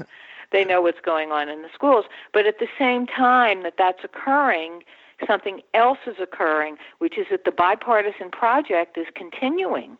they 0.52 0.64
know 0.64 0.80
what's 0.82 1.00
going 1.00 1.30
on 1.32 1.48
in 1.48 1.62
the 1.62 1.68
schools 1.74 2.05
but 2.32 2.46
at 2.46 2.59
the 2.59 2.68
same 2.78 3.07
time 3.07 3.62
that 3.62 3.74
that's 3.76 4.02
occurring 4.05 4.82
something 5.26 5.60
else 5.74 5.98
is 6.06 6.16
occurring 6.20 6.76
which 6.98 7.18
is 7.18 7.26
that 7.30 7.44
the 7.44 7.52
bipartisan 7.52 8.30
project 8.30 8.96
is 8.96 9.06
continuing 9.14 9.96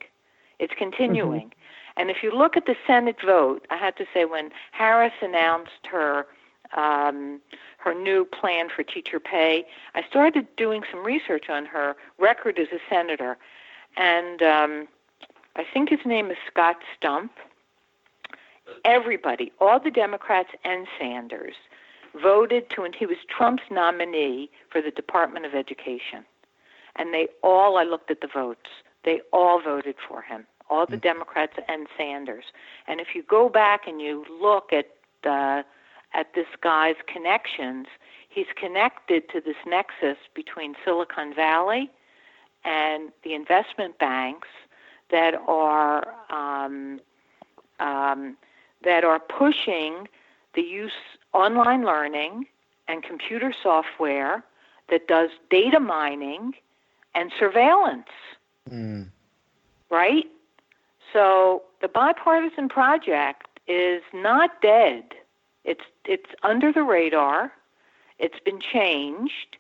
it's 0.59 0.75
continuing 0.77 1.53
and 1.97 2.11
if 2.11 2.23
you 2.23 2.31
look 2.31 2.57
at 2.57 2.67
the 2.67 2.77
senate 2.87 3.17
vote 3.25 3.67
i 3.71 3.77
had 3.77 3.97
to 3.97 4.05
say 4.13 4.25
when 4.25 4.51
harris 4.73 5.13
announced 5.23 5.87
her 5.91 6.27
um, 6.77 7.41
her 7.79 7.95
new 7.95 8.25
plan 8.25 8.69
for 8.75 8.83
teacher 8.83 9.21
pay. 9.21 9.67
I 9.95 10.03
started 10.09 10.47
doing 10.57 10.83
some 10.91 11.05
research 11.05 11.49
on 11.49 11.67
her 11.67 11.97
record 12.19 12.59
as 12.59 12.69
a 12.73 12.79
senator, 12.89 13.37
and 13.97 14.43
um, 14.43 14.89
I 15.57 15.65
think 15.73 15.91
his 15.91 16.01
name 16.05 16.31
is 16.31 16.37
Scott 16.51 16.77
Stump. 16.97 17.33
Everybody, 18.85 19.53
all 19.61 19.79
the 19.79 19.91
Democrats 19.91 20.49
and 20.65 20.87
Sanders, 20.99 21.55
voted 22.21 22.71
to, 22.71 22.83
and 22.83 22.95
he 22.95 23.07
was 23.07 23.17
Trump's 23.29 23.65
nominee 23.71 24.51
for 24.71 24.81
the 24.81 24.91
Department 24.91 25.47
of 25.47 25.55
Education. 25.55 26.25
And 26.97 27.13
they 27.13 27.29
all, 27.43 27.77
I 27.77 27.85
looked 27.85 28.11
at 28.11 28.21
the 28.21 28.29
votes, 28.33 28.71
they 29.05 29.21
all 29.33 29.61
voted 29.61 29.97
for 30.09 30.23
him, 30.23 30.47
all 30.71 30.87
the 30.87 30.97
Democrats 30.97 31.55
and 31.69 31.87
Sanders. 31.97 32.45
And 32.87 33.01
if 33.01 33.09
you 33.15 33.23
go 33.23 33.49
back 33.49 33.87
and 33.87 34.01
you 34.01 34.25
look 34.41 34.73
at 34.73 34.87
the 35.23 35.65
at 36.15 36.33
this 36.35 36.47
guy's 36.63 36.95
connections, 37.13 37.87
he's 38.29 38.47
connected 38.57 39.29
to 39.31 39.41
this 39.41 39.57
nexus 39.67 40.17
between 40.33 40.75
Silicon 40.85 41.35
Valley 41.35 41.91
and 42.65 43.11
the 43.25 43.35
investment 43.35 43.99
banks 43.99 44.49
that 45.11 45.35
are 45.49 46.15
um, 46.31 47.01
um, 47.81 48.37
that 48.85 49.05
are 49.05 49.19
pushing 49.19 50.07
the 50.55 50.63
use 50.63 50.93
online 51.35 51.85
learning 51.85 52.47
and 52.89 53.03
computer 53.03 53.53
software 53.63 54.45
that 54.91 55.09
does 55.09 55.31
data 55.51 55.81
mining 55.81 56.55
and 57.15 57.33
surveillance 57.39 58.09
Mm. 58.71 59.11
right? 59.91 60.27
So 61.13 61.63
the 61.81 61.89
bipartisan 61.89 62.69
project 62.69 63.61
is 63.67 64.03
not 64.13 64.61
dead. 64.63 65.15
It's 65.65 65.85
it's 66.05 66.31
under 66.43 66.73
the 66.73 66.83
radar. 66.83 67.53
It's 68.19 68.41
been 68.41 68.61
changed, 68.61 69.57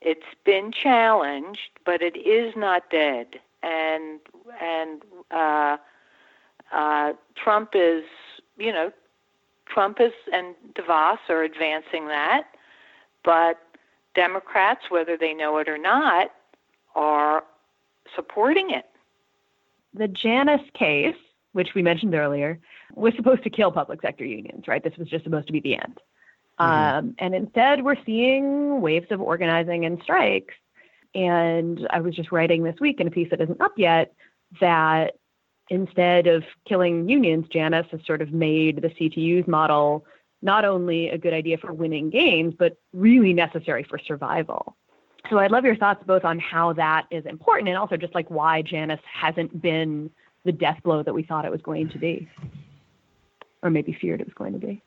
It's 0.00 0.34
been 0.44 0.72
challenged, 0.72 1.70
but 1.84 2.02
it 2.02 2.16
is 2.16 2.54
not 2.56 2.90
dead. 2.90 3.40
And 3.62 4.20
and 4.60 5.02
uh, 5.30 5.76
uh, 6.72 7.12
Trump 7.36 7.70
is, 7.74 8.04
you 8.58 8.72
know, 8.72 8.92
Trump 9.66 10.00
is 10.00 10.12
and 10.32 10.54
DeVos 10.74 11.18
are 11.28 11.42
advancing 11.42 12.06
that, 12.08 12.44
but 13.24 13.58
Democrats, 14.14 14.82
whether 14.88 15.16
they 15.16 15.34
know 15.34 15.58
it 15.58 15.68
or 15.68 15.78
not, 15.78 16.30
are 16.94 17.44
supporting 18.14 18.70
it. 18.70 18.86
The 19.94 20.08
Janus 20.08 20.62
case, 20.74 21.16
which 21.52 21.74
we 21.74 21.82
mentioned 21.82 22.14
earlier, 22.14 22.58
was 22.94 23.14
supposed 23.16 23.42
to 23.44 23.50
kill 23.50 23.72
public 23.72 24.00
sector 24.02 24.24
unions, 24.24 24.68
right? 24.68 24.82
This 24.82 24.96
was 24.96 25.08
just 25.08 25.24
supposed 25.24 25.46
to 25.46 25.52
be 25.52 25.60
the 25.60 25.74
end. 25.74 26.00
Mm-hmm. 26.58 26.98
Um, 26.98 27.14
and 27.18 27.34
instead, 27.34 27.84
we're 27.84 28.02
seeing 28.04 28.80
waves 28.80 29.08
of 29.10 29.20
organizing 29.20 29.84
and 29.84 30.00
strikes. 30.02 30.54
And 31.14 31.86
I 31.90 32.00
was 32.00 32.14
just 32.14 32.32
writing 32.32 32.62
this 32.62 32.76
week 32.80 33.00
in 33.00 33.06
a 33.06 33.10
piece 33.10 33.30
that 33.30 33.40
isn't 33.40 33.60
up 33.60 33.72
yet 33.76 34.12
that 34.60 35.16
instead 35.68 36.26
of 36.26 36.44
killing 36.68 37.08
unions, 37.08 37.46
Janus 37.48 37.86
has 37.90 38.00
sort 38.06 38.22
of 38.22 38.32
made 38.32 38.82
the 38.82 38.88
CTU's 38.88 39.46
model 39.48 40.04
not 40.42 40.64
only 40.64 41.08
a 41.08 41.18
good 41.18 41.32
idea 41.32 41.58
for 41.58 41.72
winning 41.72 42.10
games, 42.10 42.54
but 42.58 42.76
really 42.92 43.32
necessary 43.32 43.82
for 43.82 43.98
survival. 43.98 44.76
So 45.30 45.38
I'd 45.38 45.50
love 45.50 45.64
your 45.64 45.76
thoughts 45.76 46.04
both 46.06 46.24
on 46.24 46.38
how 46.38 46.72
that 46.74 47.06
is 47.10 47.26
important 47.26 47.68
and 47.68 47.76
also 47.76 47.96
just 47.96 48.14
like 48.14 48.30
why 48.30 48.62
Janus 48.62 49.00
hasn't 49.12 49.60
been 49.60 50.10
the 50.44 50.52
death 50.52 50.78
blow 50.84 51.02
that 51.02 51.14
we 51.14 51.24
thought 51.24 51.44
it 51.44 51.50
was 51.50 51.62
going 51.62 51.88
to 51.88 51.98
be, 51.98 52.28
or 53.62 53.70
maybe 53.70 53.92
feared 54.00 54.20
it 54.20 54.26
was 54.26 54.34
going 54.34 54.52
to 54.52 54.58
be. 54.58 54.82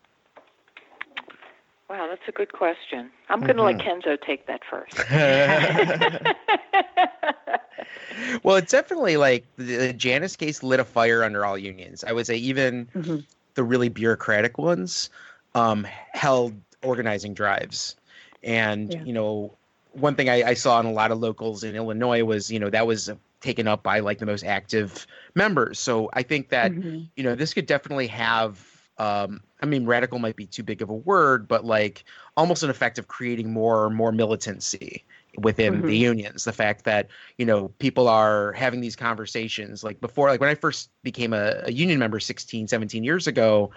Wow, 1.89 2.07
that's 2.07 2.21
a 2.27 2.31
good 2.31 2.53
question. 2.53 3.09
I'm 3.29 3.39
going 3.39 3.57
to 3.57 3.63
mm-hmm. 3.63 3.79
let 3.79 3.79
Kenzo 3.79 4.21
take 4.21 4.45
that 4.45 4.61
first. 4.69 4.95
well, 8.43 8.57
it's 8.57 8.71
definitely 8.71 9.17
like 9.17 9.47
the 9.55 9.91
Janus 9.93 10.35
case 10.35 10.61
lit 10.61 10.79
a 10.79 10.85
fire 10.85 11.23
under 11.23 11.43
all 11.45 11.57
unions. 11.57 12.03
I 12.03 12.11
would 12.11 12.27
say 12.27 12.35
even 12.35 12.85
mm-hmm. 12.93 13.17
the 13.55 13.63
really 13.63 13.89
bureaucratic 13.89 14.59
ones 14.59 15.09
um, 15.55 15.87
held 16.13 16.53
organizing 16.83 17.33
drives. 17.33 17.95
And, 18.43 18.93
yeah. 18.93 19.03
you 19.03 19.13
know, 19.13 19.57
one 19.93 20.13
thing 20.13 20.29
I, 20.29 20.49
I, 20.49 20.53
saw 20.53 20.79
in 20.79 20.85
a 20.85 20.91
lot 20.91 21.11
of 21.11 21.17
locals 21.19 21.63
in 21.63 21.75
Illinois 21.75 22.23
was, 22.23 22.51
you 22.51 22.59
know, 22.59 22.69
that 22.69 22.85
was 22.85 23.09
taken 23.41 23.67
up 23.67 23.81
by 23.81 23.99
like 23.99 24.19
the 24.19 24.27
most 24.27 24.45
active 24.45 25.07
members. 25.33 25.79
So 25.79 26.11
I 26.13 26.21
think 26.21 26.49
that, 26.49 26.71
mm-hmm. 26.71 27.05
you 27.15 27.23
know, 27.23 27.33
this 27.33 27.55
could 27.55 27.65
definitely 27.65 28.05
have 28.07 28.63
um, 28.99 29.41
I 29.61 29.65
mean, 29.65 29.85
radical 29.85 30.19
might 30.19 30.35
be 30.35 30.45
too 30.45 30.63
big 30.63 30.81
of 30.81 30.89
a 30.89 30.93
word, 30.93 31.47
but 31.47 31.65
like 31.65 32.03
almost 32.37 32.63
an 32.63 32.69
effect 32.69 32.97
of 32.97 33.07
creating 33.07 33.51
more 33.51 33.89
more 33.89 34.11
militancy 34.11 35.03
within 35.37 35.75
mm-hmm. 35.75 35.87
the 35.87 35.97
unions. 35.97 36.43
The 36.43 36.53
fact 36.53 36.85
that 36.85 37.07
you 37.37 37.45
know 37.45 37.69
people 37.79 38.07
are 38.07 38.53
having 38.53 38.81
these 38.81 38.95
conversations. 38.95 39.83
Like 39.83 39.99
before, 40.01 40.29
like 40.29 40.39
when 40.39 40.49
I 40.49 40.55
first 40.55 40.89
became 41.03 41.33
a, 41.33 41.61
a 41.65 41.71
union 41.71 41.99
member 41.99 42.19
16, 42.19 42.67
17 42.67 43.03
years 43.03 43.27
ago, 43.27 43.71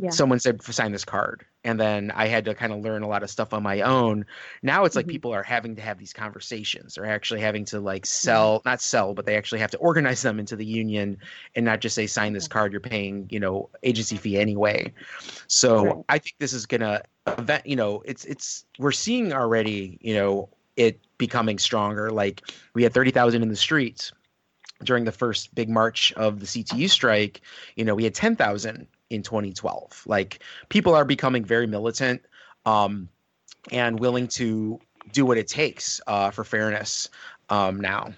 yeah. 0.00 0.10
someone 0.10 0.38
said 0.38 0.62
sign 0.62 0.92
this 0.92 1.04
card. 1.04 1.44
And 1.64 1.78
then 1.78 2.10
i 2.12 2.28
had 2.28 2.44
to 2.46 2.54
kind 2.54 2.72
of 2.72 2.80
learn 2.80 3.02
a 3.02 3.08
lot 3.08 3.22
of 3.22 3.30
stuff 3.30 3.52
on 3.52 3.62
my 3.62 3.80
own. 3.82 4.24
Now 4.62 4.84
it's 4.84 4.96
like 4.96 5.04
mm-hmm. 5.04 5.10
people 5.10 5.34
are 5.34 5.42
having 5.42 5.76
to 5.76 5.82
have 5.82 5.98
these 5.98 6.12
conversations. 6.12 6.94
They're 6.94 7.06
actually 7.06 7.40
having 7.40 7.64
to 7.66 7.80
like 7.80 8.06
sell 8.06 8.62
not 8.64 8.80
sell 8.80 9.14
but 9.14 9.26
they 9.26 9.36
actually 9.36 9.60
have 9.60 9.70
to 9.72 9.78
organize 9.78 10.22
them 10.22 10.38
into 10.38 10.56
the 10.56 10.66
union 10.66 11.18
and 11.54 11.64
not 11.64 11.80
just 11.80 11.94
say 11.94 12.06
sign 12.06 12.32
this 12.32 12.48
card 12.48 12.72
you're 12.72 12.80
paying 12.80 13.26
you 13.30 13.40
know 13.40 13.70
agency 13.82 14.16
fee 14.16 14.38
anyway. 14.38 14.92
So 15.46 15.84
right. 15.84 16.04
i 16.08 16.18
think 16.18 16.36
this 16.38 16.52
is 16.52 16.66
gonna 16.66 17.02
event 17.26 17.66
you 17.66 17.76
know 17.76 18.02
it's 18.06 18.24
it's 18.24 18.64
we're 18.78 18.92
seeing 18.92 19.32
already 19.32 19.98
you 20.00 20.14
know 20.14 20.48
it 20.78 21.00
becoming 21.18 21.58
stronger. 21.58 22.10
Like 22.10 22.42
we 22.72 22.84
had 22.84 22.94
30,000 22.94 23.42
in 23.42 23.48
the 23.48 23.56
streets 23.56 24.12
during 24.84 25.04
the 25.04 25.12
first 25.12 25.54
big 25.54 25.68
march 25.68 26.12
of 26.12 26.38
the 26.38 26.46
CTU 26.46 26.88
strike, 26.88 27.42
you 27.74 27.84
know, 27.84 27.94
we 27.96 28.04
had 28.04 28.14
10,000 28.14 28.86
in 29.10 29.22
2012. 29.22 30.04
Like 30.06 30.40
people 30.68 30.94
are 30.94 31.04
becoming 31.04 31.44
very 31.44 31.66
militant 31.66 32.22
um, 32.66 33.08
and 33.70 33.98
willing 33.98 34.28
to 34.28 34.80
do 35.12 35.24
what 35.24 35.38
it 35.38 35.48
takes 35.48 36.00
uh, 36.06 36.30
for 36.30 36.44
fairness 36.44 37.08
um, 37.48 37.80
now. 37.80 38.12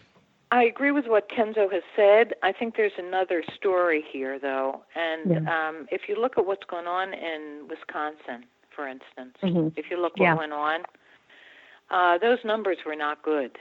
I 0.53 0.65
agree 0.65 0.91
with 0.91 1.07
what 1.07 1.29
Kenzo 1.31 1.73
has 1.73 1.83
said. 1.95 2.35
I 2.43 2.51
think 2.53 2.77
there's 2.77 2.99
another 2.99 3.45
story 3.55 4.05
here, 4.13 4.39
though. 4.39 4.83
And 4.97 5.45
yeah. 5.45 5.69
um, 5.69 5.87
if 5.93 6.09
you 6.09 6.21
look 6.21 6.37
at 6.39 6.45
what's 6.45 6.65
going 6.65 6.89
on 6.89 7.15
in 7.15 7.69
Wisconsin, 7.69 8.45
for 8.75 8.89
instance, 8.89 9.37
mm-hmm. 9.43 9.69
if 9.77 9.91
you 9.91 10.01
look 10.01 10.17
what 10.17 10.25
yeah. 10.25 10.35
went 10.35 10.53
on, 10.53 10.81
uh, 11.91 12.19
those 12.19 12.39
numbers 12.45 12.79
were 12.85 12.97
not 12.97 13.23
good. 13.23 13.59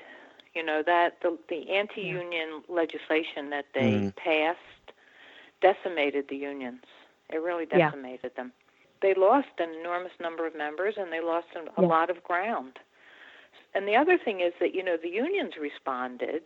You 0.55 0.65
know 0.65 0.81
that 0.83 1.17
the 1.21 1.37
the 1.47 1.69
anti-union 1.69 2.49
yeah. 2.67 2.75
legislation 2.75 3.51
that 3.51 3.65
they 3.75 3.91
mm. 3.91 4.15
passed 4.15 4.59
decimated 5.61 6.25
the 6.27 6.35
unions. 6.35 6.83
It 7.31 7.37
really 7.37 7.65
decimated 7.65 8.31
yeah. 8.35 8.43
them. 8.43 8.51
They 9.01 9.13
lost 9.13 9.47
an 9.59 9.69
enormous 9.79 10.11
number 10.19 10.45
of 10.45 10.55
members 10.55 10.95
and 10.97 11.11
they 11.11 11.21
lost 11.21 11.47
a, 11.55 11.59
a 11.79 11.83
yeah. 11.83 11.87
lot 11.87 12.09
of 12.09 12.23
ground. 12.23 12.79
And 13.73 13.87
the 13.87 13.95
other 13.95 14.17
thing 14.17 14.41
is 14.41 14.53
that, 14.59 14.73
you 14.73 14.83
know, 14.83 14.97
the 15.01 15.09
unions 15.09 15.53
responded 15.59 16.41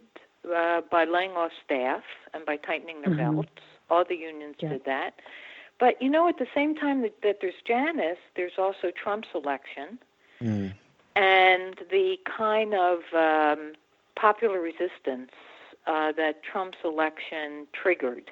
uh, 0.53 0.81
by 0.91 1.05
laying 1.05 1.31
off 1.31 1.51
staff 1.65 2.03
and 2.33 2.45
by 2.45 2.57
tightening 2.57 3.01
their 3.01 3.11
mm-hmm. 3.11 3.35
belts. 3.35 3.49
All 3.89 4.03
the 4.07 4.15
unions 4.15 4.55
yeah. 4.59 4.69
did 4.69 4.85
that. 4.85 5.15
But, 5.79 6.01
you 6.01 6.09
know, 6.09 6.27
at 6.27 6.37
the 6.37 6.47
same 6.53 6.75
time 6.75 7.01
that, 7.01 7.15
that 7.23 7.37
there's 7.41 7.53
Janus, 7.65 8.17
there's 8.35 8.57
also 8.57 8.91
Trump's 8.91 9.29
election. 9.33 9.99
Mm. 10.41 10.73
And 11.15 11.75
the 11.89 12.17
kind 12.25 12.73
of 12.73 12.99
um, 13.13 13.73
popular 14.15 14.59
resistance 14.59 15.31
uh, 15.87 16.11
that 16.13 16.43
Trump's 16.43 16.77
election 16.83 17.67
triggered 17.73 18.31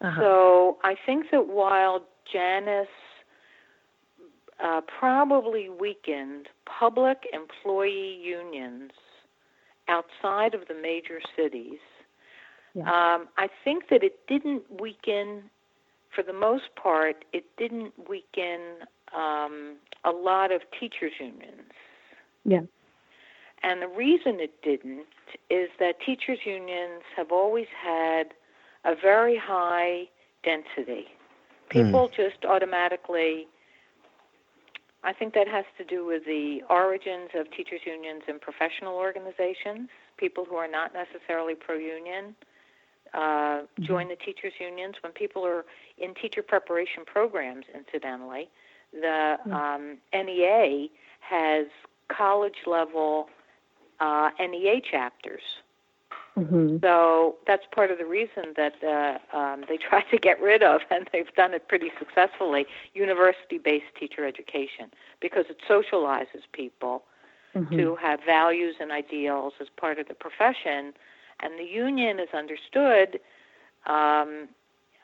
uh-huh. 0.00 0.20
So 0.20 0.78
I 0.82 0.94
think 1.06 1.26
that 1.30 1.48
while 1.48 2.04
Janus 2.30 2.88
uh, 4.62 4.80
probably 4.98 5.68
weakened 5.68 6.48
public 6.66 7.18
employee 7.32 8.18
unions 8.22 8.92
outside 9.88 10.54
of 10.54 10.62
the 10.68 10.74
major 10.74 11.20
cities, 11.36 11.78
yeah. 12.74 12.82
um, 12.82 13.28
I 13.36 13.48
think 13.62 13.88
that 13.90 14.02
it 14.02 14.26
didn't 14.26 14.62
weaken, 14.80 15.44
for 16.14 16.22
the 16.22 16.32
most 16.32 16.74
part, 16.80 17.24
it 17.32 17.44
didn't 17.56 17.92
weaken 18.08 18.60
um, 19.14 19.76
a 20.04 20.10
lot 20.10 20.52
of 20.52 20.62
teachers' 20.78 21.12
unions. 21.20 21.72
Yeah. 22.44 22.60
And 23.62 23.80
the 23.80 23.88
reason 23.88 24.40
it 24.40 24.60
didn't 24.62 25.06
is 25.48 25.70
that 25.80 25.94
teachers' 26.04 26.40
unions 26.44 27.02
have 27.16 27.32
always 27.32 27.66
had 27.82 28.34
a 28.84 28.94
very 28.94 29.36
high 29.36 30.04
density. 30.42 31.06
People 31.70 32.08
mm. 32.08 32.14
just 32.14 32.44
automatically, 32.44 33.46
I 35.02 35.12
think 35.12 35.34
that 35.34 35.48
has 35.48 35.64
to 35.78 35.84
do 35.84 36.04
with 36.04 36.24
the 36.24 36.62
origins 36.68 37.30
of 37.34 37.50
teachers' 37.50 37.80
unions 37.86 38.22
and 38.28 38.40
professional 38.40 38.94
organizations. 38.94 39.88
People 40.16 40.44
who 40.44 40.56
are 40.56 40.68
not 40.68 40.92
necessarily 40.92 41.54
pro 41.54 41.76
union 41.76 42.36
uh, 43.14 43.18
mm-hmm. 43.18 43.84
join 43.84 44.08
the 44.08 44.16
teachers' 44.16 44.52
unions. 44.60 44.96
When 45.00 45.12
people 45.12 45.44
are 45.46 45.64
in 45.98 46.14
teacher 46.14 46.42
preparation 46.42 47.04
programs, 47.06 47.64
incidentally, 47.74 48.48
the 48.92 49.36
mm. 49.46 49.52
um, 49.52 49.98
NEA 50.12 50.88
has 51.20 51.66
college 52.08 52.66
level 52.66 53.28
uh, 54.00 54.30
NEA 54.38 54.80
chapters 54.90 55.42
Mm-hmm. 56.36 56.78
So 56.82 57.36
that's 57.46 57.62
part 57.72 57.92
of 57.92 57.98
the 57.98 58.06
reason 58.06 58.54
that 58.56 58.74
uh, 58.82 59.36
um, 59.36 59.64
they 59.68 59.76
try 59.88 60.02
to 60.10 60.18
get 60.18 60.40
rid 60.40 60.62
of, 60.62 60.80
and 60.90 61.08
they've 61.12 61.32
done 61.36 61.54
it 61.54 61.68
pretty 61.68 61.92
successfully, 61.98 62.66
university 62.94 63.58
based 63.58 63.94
teacher 63.98 64.26
education, 64.26 64.90
because 65.20 65.46
it 65.48 65.58
socializes 65.68 66.42
people 66.52 67.04
mm-hmm. 67.54 67.76
to 67.76 67.96
have 67.96 68.20
values 68.26 68.76
and 68.80 68.90
ideals 68.90 69.52
as 69.60 69.68
part 69.76 69.98
of 69.98 70.08
the 70.08 70.14
profession. 70.14 70.92
And 71.40 71.58
the 71.58 71.64
union 71.64 72.18
is 72.18 72.28
understood 72.34 73.20
um, 73.86 74.48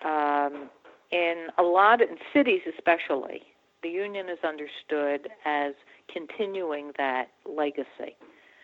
um, 0.05 0.71
in 1.11 1.49
a 1.59 1.63
lot 1.63 2.03
of 2.03 2.11
in 2.11 2.17
cities, 2.33 2.63
especially. 2.77 3.43
The 3.83 3.89
union 3.89 4.29
is 4.29 4.39
understood 4.45 5.29
as 5.45 5.75
continuing 6.13 6.93
that 6.99 7.29
legacy. 7.47 8.17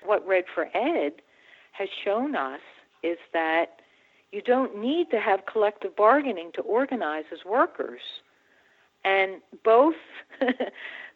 What 0.05 0.27
Red 0.27 0.45
for 0.53 0.69
Ed 0.75 1.23
has 1.77 1.89
shown 2.05 2.35
us 2.35 2.61
is 3.03 3.19
that 3.33 3.81
you 4.33 4.43
don't 4.43 4.79
need 4.79 5.11
to 5.11 5.21
have 5.21 5.47
collective 5.47 5.95
bargaining 5.97 6.51
to 6.55 6.63
organize 6.63 7.25
as 7.33 7.45
workers. 7.45 8.01
And 9.05 9.41
both 9.65 9.95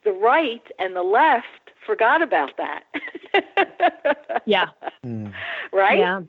the 0.05 0.13
right 0.13 0.63
and 0.79 0.95
the 0.95 1.03
left 1.03 1.73
forgot 1.85 2.23
about 2.23 2.57
that. 2.57 2.85
yeah. 4.47 4.69
Mm. 5.05 5.33
Right? 5.73 6.01
Yeah. 6.01 6.23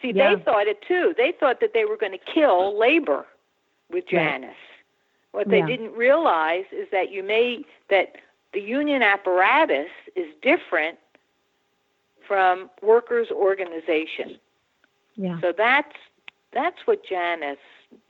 See, 0.00 0.10
yeah. 0.12 0.34
they 0.34 0.42
thought 0.42 0.66
it 0.66 0.82
too. 0.82 1.14
They 1.16 1.32
thought 1.38 1.60
that 1.60 1.72
they 1.72 1.84
were 1.84 1.96
going 1.96 2.10
to 2.10 2.18
kill 2.18 2.76
labor 2.76 3.26
with 3.92 4.08
Janus. 4.08 4.48
Right. 4.50 4.56
What 5.30 5.48
they 5.48 5.58
yeah. 5.58 5.66
didn't 5.66 5.92
realize 5.92 6.64
is 6.72 6.88
that 6.90 7.12
you 7.12 7.22
may 7.22 7.64
that 7.90 8.16
the 8.52 8.60
union 8.60 9.02
apparatus 9.02 9.90
is 10.16 10.26
different 10.42 10.98
from 12.32 12.70
workers' 12.80 13.28
organization. 13.30 14.38
Yeah. 15.16 15.38
So 15.42 15.52
that's 15.54 15.96
that's 16.54 16.86
what 16.86 17.04
Janus 17.04 17.58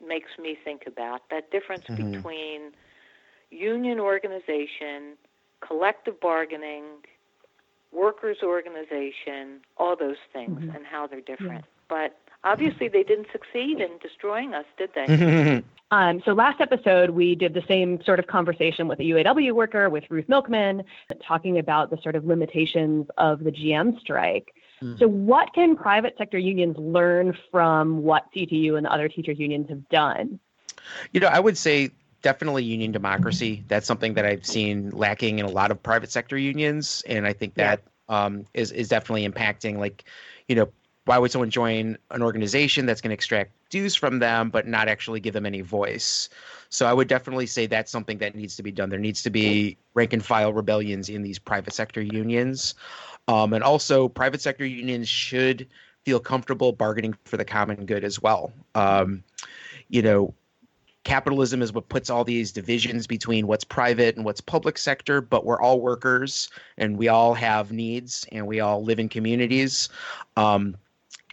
makes 0.06 0.30
me 0.38 0.56
think 0.64 0.82
about. 0.86 1.28
That 1.30 1.50
difference 1.50 1.84
Mhm. 1.88 2.12
between 2.12 2.72
union 3.50 3.98
organization, 3.98 5.16
collective 5.60 6.20
bargaining, 6.20 6.84
workers' 7.90 8.42
organization, 8.44 9.60
all 9.76 9.96
those 9.96 10.18
things, 10.32 10.60
Mhm. 10.60 10.76
and 10.76 10.86
how 10.86 11.08
they're 11.08 11.20
different. 11.20 11.64
But 11.88 12.16
obviously, 12.44 12.88
they 12.88 13.02
didn't 13.02 13.28
succeed 13.32 13.80
in 13.80 13.90
destroying 14.00 14.54
us, 14.54 14.66
did 14.76 14.90
they? 14.94 15.62
Um, 15.92 16.22
so 16.24 16.32
last 16.32 16.62
episode, 16.62 17.10
we 17.10 17.34
did 17.34 17.52
the 17.52 17.62
same 17.68 18.02
sort 18.02 18.18
of 18.18 18.26
conversation 18.26 18.88
with 18.88 18.98
a 18.98 19.02
UAW 19.02 19.52
worker, 19.52 19.90
with 19.90 20.04
Ruth 20.08 20.26
Milkman, 20.26 20.84
talking 21.22 21.58
about 21.58 21.90
the 21.90 21.98
sort 22.02 22.16
of 22.16 22.24
limitations 22.24 23.08
of 23.18 23.44
the 23.44 23.52
GM 23.52 24.00
strike. 24.00 24.54
Mm. 24.82 24.98
So, 24.98 25.06
what 25.06 25.52
can 25.52 25.76
private 25.76 26.14
sector 26.16 26.38
unions 26.38 26.78
learn 26.78 27.36
from 27.50 28.02
what 28.02 28.24
CTU 28.34 28.78
and 28.78 28.86
the 28.86 28.90
other 28.90 29.06
teachers 29.06 29.38
unions 29.38 29.68
have 29.68 29.86
done? 29.90 30.40
You 31.12 31.20
know, 31.20 31.28
I 31.28 31.38
would 31.38 31.58
say 31.58 31.90
definitely 32.22 32.64
union 32.64 32.90
democracy. 32.90 33.62
That's 33.68 33.86
something 33.86 34.14
that 34.14 34.24
I've 34.24 34.46
seen 34.46 34.90
lacking 34.90 35.40
in 35.40 35.44
a 35.44 35.50
lot 35.50 35.70
of 35.70 35.82
private 35.82 36.10
sector 36.10 36.38
unions, 36.38 37.02
and 37.06 37.26
I 37.26 37.34
think 37.34 37.54
that 37.56 37.82
um, 38.08 38.46
is 38.54 38.72
is 38.72 38.88
definitely 38.88 39.28
impacting. 39.28 39.76
Like, 39.76 40.04
you 40.48 40.56
know, 40.56 40.72
why 41.04 41.18
would 41.18 41.30
someone 41.30 41.50
join 41.50 41.98
an 42.10 42.22
organization 42.22 42.86
that's 42.86 43.00
going 43.00 43.10
to 43.10 43.14
extract 43.14 43.50
dues 43.70 43.94
from 43.94 44.20
them 44.20 44.50
but 44.50 44.68
not 44.68 44.88
actually 44.88 45.20
give 45.20 45.34
them 45.34 45.46
any 45.46 45.60
voice? 45.60 46.28
So 46.68 46.86
I 46.86 46.92
would 46.92 47.08
definitely 47.08 47.46
say 47.46 47.66
that's 47.66 47.90
something 47.90 48.18
that 48.18 48.34
needs 48.34 48.56
to 48.56 48.62
be 48.62 48.70
done. 48.70 48.88
There 48.88 48.98
needs 48.98 49.22
to 49.24 49.30
be 49.30 49.76
rank 49.94 50.12
and 50.12 50.24
file 50.24 50.52
rebellions 50.52 51.08
in 51.08 51.22
these 51.22 51.38
private 51.38 51.74
sector 51.74 52.00
unions, 52.00 52.74
um, 53.28 53.52
and 53.52 53.64
also 53.64 54.08
private 54.08 54.40
sector 54.40 54.64
unions 54.64 55.08
should 55.08 55.66
feel 56.04 56.20
comfortable 56.20 56.72
bargaining 56.72 57.14
for 57.24 57.36
the 57.36 57.44
common 57.44 57.84
good 57.84 58.04
as 58.04 58.22
well. 58.22 58.52
Um, 58.74 59.22
you 59.88 60.02
know, 60.02 60.34
capitalism 61.04 61.62
is 61.62 61.72
what 61.72 61.88
puts 61.88 62.10
all 62.10 62.24
these 62.24 62.52
divisions 62.52 63.06
between 63.06 63.46
what's 63.46 63.64
private 63.64 64.16
and 64.16 64.24
what's 64.24 64.40
public 64.40 64.78
sector 64.78 65.20
but 65.20 65.44
we're 65.44 65.60
all 65.60 65.80
workers 65.80 66.48
and 66.78 66.96
we 66.96 67.08
all 67.08 67.34
have 67.34 67.72
needs 67.72 68.24
and 68.30 68.46
we 68.46 68.60
all 68.60 68.84
live 68.84 69.00
in 69.00 69.08
communities 69.08 69.88
um, 70.36 70.76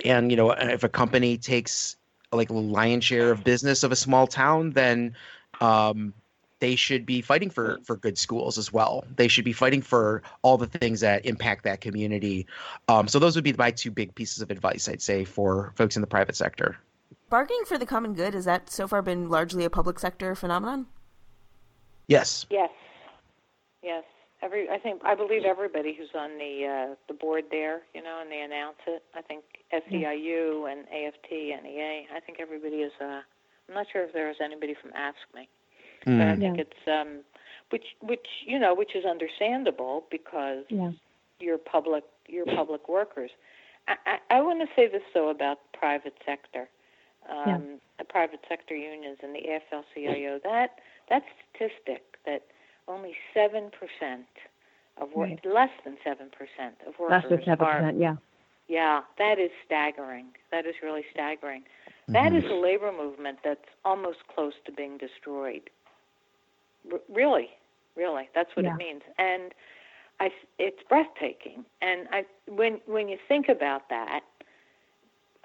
and 0.05 0.31
you 0.31 0.37
know 0.37 0.51
if 0.51 0.83
a 0.83 0.89
company 0.89 1.37
takes 1.37 1.97
like 2.31 2.49
a 2.49 2.53
lion's 2.53 3.03
share 3.03 3.31
of 3.31 3.43
business 3.43 3.83
of 3.83 3.91
a 3.91 3.95
small 3.95 4.27
town 4.27 4.71
then 4.71 5.15
um, 5.61 6.13
they 6.59 6.75
should 6.75 7.05
be 7.05 7.21
fighting 7.21 7.49
for 7.49 7.79
for 7.83 7.95
good 7.95 8.17
schools 8.17 8.57
as 8.57 8.71
well. 8.71 9.05
They 9.15 9.27
should 9.27 9.45
be 9.45 9.53
fighting 9.53 9.81
for 9.81 10.21
all 10.41 10.57
the 10.57 10.67
things 10.67 10.99
that 11.01 11.25
impact 11.25 11.63
that 11.63 11.81
community. 11.81 12.47
Um, 12.87 13.07
so 13.07 13.17
those 13.19 13.35
would 13.35 13.43
be 13.43 13.53
my 13.53 13.71
two 13.71 13.91
big 13.91 14.13
pieces 14.15 14.41
of 14.41 14.51
advice 14.51 14.87
i'd 14.87 15.01
say 15.01 15.23
for 15.23 15.73
folks 15.75 15.95
in 15.95 16.01
the 16.01 16.07
private 16.07 16.35
sector. 16.35 16.77
Bargaining 17.29 17.63
for 17.65 17.77
the 17.77 17.85
common 17.85 18.13
good, 18.13 18.33
has 18.33 18.45
that 18.45 18.69
so 18.69 18.87
far 18.87 19.01
been 19.01 19.29
largely 19.29 19.63
a 19.63 19.69
public 19.69 19.99
sector 19.99 20.35
phenomenon? 20.35 20.87
yes. 22.07 22.45
Yes, 22.49 22.71
yes. 23.83 24.03
Every 24.41 24.69
I 24.69 24.77
think 24.79 25.01
I 25.03 25.15
believe 25.15 25.43
everybody 25.43 25.93
who's 25.93 26.09
on 26.15 26.37
the 26.37 26.65
uh, 26.91 26.95
the 27.07 27.13
board 27.13 27.45
there, 27.51 27.81
you 27.93 28.01
know, 28.01 28.19
and 28.21 28.31
they 28.31 28.41
announce 28.41 28.77
it. 28.87 29.03
I 29.13 29.21
think 29.21 29.43
SEIU 29.73 30.71
and 30.71 30.81
AFT, 30.87 31.31
and 31.31 31.63
NEA. 31.63 32.03
I 32.15 32.19
think 32.25 32.39
everybody 32.39 32.77
is. 32.77 32.93
Uh, 33.01 33.21
I'm 33.67 33.75
not 33.75 33.87
sure 33.91 34.03
if 34.03 34.13
there 34.13 34.29
is 34.29 34.37
anybody 34.43 34.75
from 34.81 34.91
Ask 34.95 35.17
Me, 35.35 35.47
but 36.05 36.13
I 36.21 36.35
Mm. 36.35 36.39
think 36.39 36.57
it's 36.59 36.87
um, 36.87 37.19
which 37.69 37.85
which 38.01 38.27
you 38.45 38.57
know 38.59 38.73
which 38.73 38.95
is 38.95 39.03
understandable 39.05 40.05
because 40.09 40.63
Yeah. 40.69 40.91
you're 41.39 41.57
public 41.57 42.03
you're 42.27 42.45
public 42.45 42.87
workers. 42.87 43.31
I, 43.89 43.95
I, 44.05 44.37
I 44.37 44.41
want 44.41 44.61
to 44.61 44.67
say 44.75 44.87
this 44.87 45.03
though 45.13 45.29
about 45.29 45.59
private 45.73 46.15
sector, 46.25 46.69
um, 47.29 47.79
the 47.97 48.05
private 48.05 48.39
sector 48.47 48.75
unions 48.75 49.17
and 49.21 49.35
the 49.35 49.41
AFL-CIO. 49.41 50.39
That 50.43 50.79
that 51.09 51.23
statistic 51.51 52.03
that 52.25 52.43
only 52.89 53.15
seven 53.33 53.71
percent 53.71 54.27
of 54.97 55.13
work, 55.13 55.29
Right. 55.29 55.45
less 55.45 55.69
than 55.85 55.97
seven 56.03 56.29
percent 56.29 56.75
of 56.85 56.99
workers 56.99 57.23
Less 57.23 57.29
than 57.45 57.57
7%, 57.57 57.61
are. 57.61 57.91
yeah. 57.97 58.15
Yeah, 58.67 59.01
that 59.17 59.39
is 59.39 59.51
staggering. 59.65 60.27
That 60.51 60.65
is 60.65 60.75
really 60.83 61.05
staggering. 61.11 61.63
That 62.09 62.33
is 62.33 62.43
a 62.45 62.55
labor 62.55 62.91
movement 62.91 63.39
that's 63.43 63.69
almost 63.85 64.19
close 64.33 64.53
to 64.65 64.71
being 64.71 64.97
destroyed. 64.97 65.69
R- 66.91 66.99
really, 67.07 67.49
really, 67.95 68.29
that's 68.33 68.55
what 68.55 68.65
Yeah. 68.65 68.73
it 68.73 68.77
means. 68.77 69.03
And 69.19 69.53
I, 70.19 70.31
it's 70.57 70.81
breathtaking. 70.89 71.65
And 71.81 72.07
I, 72.11 72.25
when 72.47 72.81
when 72.87 73.09
you 73.09 73.17
think 73.27 73.47
about 73.47 73.89
that, 73.89 74.23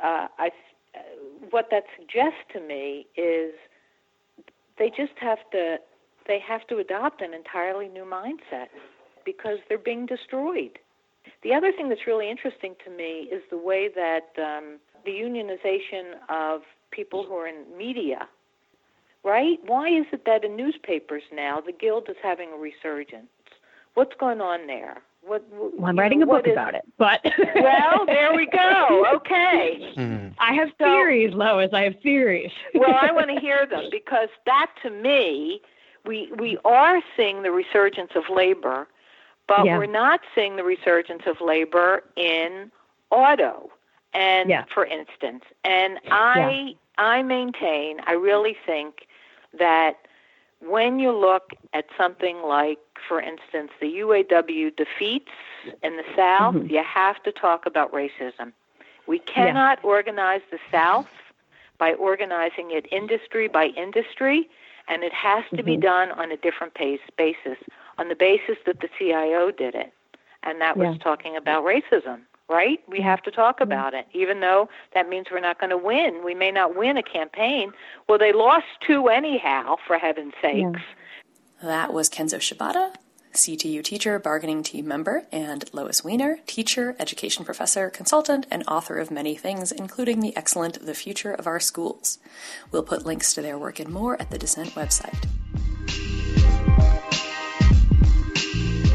uh, 0.02 0.28
I, 0.38 0.50
uh, 0.94 0.98
what 1.50 1.68
that 1.70 1.84
suggests 1.98 2.40
to 2.54 2.60
me 2.60 3.06
is 3.16 3.52
they 4.78 4.88
just 4.90 5.16
have 5.18 5.38
to 5.52 5.78
they 6.26 6.38
have 6.38 6.66
to 6.68 6.78
adopt 6.78 7.20
an 7.22 7.34
entirely 7.34 7.88
new 7.88 8.04
mindset 8.04 8.68
because 9.24 9.58
they're 9.68 9.78
being 9.78 10.06
destroyed. 10.06 10.78
The 11.42 11.54
other 11.54 11.72
thing 11.72 11.88
that's 11.88 12.06
really 12.06 12.30
interesting 12.30 12.74
to 12.84 12.90
me 12.90 13.28
is 13.30 13.42
the 13.50 13.58
way 13.58 13.88
that 13.94 14.28
um, 14.38 14.78
the 15.04 15.12
unionization 15.12 16.14
of 16.28 16.62
people 16.90 17.24
who 17.24 17.34
are 17.34 17.46
in 17.48 17.64
media, 17.76 18.28
right? 19.24 19.58
Why 19.66 19.88
is 19.88 20.06
it 20.12 20.24
that 20.26 20.44
in 20.44 20.56
newspapers 20.56 21.22
now 21.32 21.60
the 21.60 21.72
guild 21.72 22.08
is 22.08 22.16
having 22.22 22.50
a 22.52 22.56
resurgence? 22.56 23.26
What's 23.94 24.14
going 24.18 24.40
on 24.40 24.66
there? 24.66 24.98
What, 25.26 25.42
what 25.50 25.78
Well, 25.78 25.86
I'm 25.88 25.98
writing 25.98 26.20
know, 26.20 26.24
a 26.24 26.26
book 26.26 26.34
what 26.44 26.46
is- 26.48 26.52
about 26.52 26.74
it, 26.74 26.84
but 26.98 27.20
Well, 27.54 28.04
there 28.06 28.34
we 28.34 28.46
go. 28.46 29.06
Okay. 29.16 29.92
Mhm. 29.96 30.34
I 30.38 30.52
have 30.54 30.68
So- 30.78 30.84
theories, 30.84 31.32
Lois. 31.32 31.70
I 31.72 31.82
have 31.82 31.94
theories. 32.02 32.50
well, 32.74 32.98
I 33.00 33.10
want 33.12 33.30
to 33.30 33.40
hear 33.40 33.66
them 33.66 33.84
because 33.90 34.28
that 34.46 34.70
to 34.82 34.90
me, 34.90 35.62
we 36.04 36.30
we 36.38 36.58
are 36.64 37.00
seeing 37.16 37.42
the 37.42 37.50
resurgence 37.50 38.12
of 38.14 38.28
labor, 38.28 38.86
but 39.46 39.64
Yeah. 39.64 39.78
we're 39.78 39.86
not 39.86 40.20
seeing 40.34 40.56
the 40.56 40.64
resurgence 40.64 41.26
of 41.26 41.40
labor 41.40 42.02
in 42.16 42.70
auto. 43.10 43.70
And 44.12 44.48
Yeah. 44.48 44.64
for 44.64 44.84
instance, 44.86 45.44
and 45.64 45.98
I 46.10 46.76
I 46.96 47.22
maintain, 47.22 48.00
I 48.06 48.12
really 48.12 48.54
think 48.66 49.08
that 49.52 49.96
when 50.60 51.00
you 51.00 51.10
look 51.10 51.52
at 51.72 51.86
something 51.98 52.40
like, 52.42 52.78
for 53.08 53.20
instance, 53.20 53.72
the 53.80 53.88
UAW 53.98 54.70
defeats 54.70 55.32
in 55.82 55.96
the 55.96 56.04
South, 56.14 56.54
Mhm. 56.54 56.70
you 56.70 56.82
have 56.84 57.20
to 57.24 57.32
talk 57.32 57.66
about 57.66 57.90
racism. 57.92 58.52
We 59.06 59.18
cannot 59.18 59.80
organize 59.82 60.42
the 60.50 60.60
South 60.70 61.08
by 61.78 61.94
organizing 61.94 62.70
it 62.70 62.86
industry 62.92 63.48
by 63.48 63.66
industry, 63.66 64.48
and 64.88 65.02
it 65.02 65.12
has 65.12 65.44
to 65.56 65.62
be 65.62 65.76
Mhm. 65.76 65.82
done 65.82 66.10
on 66.12 66.30
a 66.32 66.36
different 66.36 66.74
pace, 66.74 67.00
basis, 67.16 67.58
on 67.98 68.08
the 68.08 68.14
basis 68.16 68.58
that 68.66 68.80
the 68.80 68.88
CIO 68.98 69.50
did 69.50 69.74
it, 69.74 69.92
and 70.42 70.60
that 70.60 70.76
was 70.76 70.96
Yeah. 70.96 71.02
talking 71.02 71.36
about 71.36 71.64
racism. 71.64 72.22
Right? 72.46 72.78
We 72.86 73.00
have 73.00 73.22
to 73.22 73.30
talk 73.30 73.62
about 73.62 73.94
it, 73.94 74.06
even 74.12 74.40
though 74.40 74.68
that 74.92 75.08
means 75.08 75.30
we're 75.30 75.40
not 75.40 75.58
going 75.58 75.70
to 75.70 75.78
win. 75.78 76.22
We 76.22 76.34
may 76.34 76.50
not 76.50 76.76
win 76.76 76.98
a 76.98 77.02
campaign. 77.02 77.72
Well, 78.06 78.18
they 78.18 78.32
lost 78.32 78.66
two 78.86 79.08
anyhow, 79.08 79.76
for 79.86 79.96
heaven's 79.96 80.34
sakes. 80.42 80.82
That 81.62 81.94
was 81.94 82.10
Kenzo 82.10 82.36
Shibata, 82.38 82.94
CTU 83.34 83.82
teacher, 83.82 84.18
bargaining 84.18 84.62
team 84.62 84.86
member, 84.88 85.26
and 85.30 85.64
Lois 85.72 86.02
Weiner, 86.02 86.38
teacher, 86.46 86.96
education 86.98 87.44
professor, 87.44 87.90
consultant, 87.90 88.46
and 88.50 88.64
author 88.68 88.98
of 88.98 89.10
many 89.10 89.34
things, 89.34 89.72
including 89.72 90.20
the 90.20 90.36
excellent 90.36 90.84
The 90.84 90.94
Future 90.94 91.32
of 91.32 91.46
Our 91.46 91.60
Schools. 91.60 92.18
We'll 92.70 92.82
put 92.82 93.04
links 93.04 93.34
to 93.34 93.42
their 93.42 93.58
work 93.58 93.80
and 93.80 93.90
more 93.90 94.20
at 94.20 94.30
the 94.30 94.38
Dissent 94.38 94.70
website. 94.70 95.28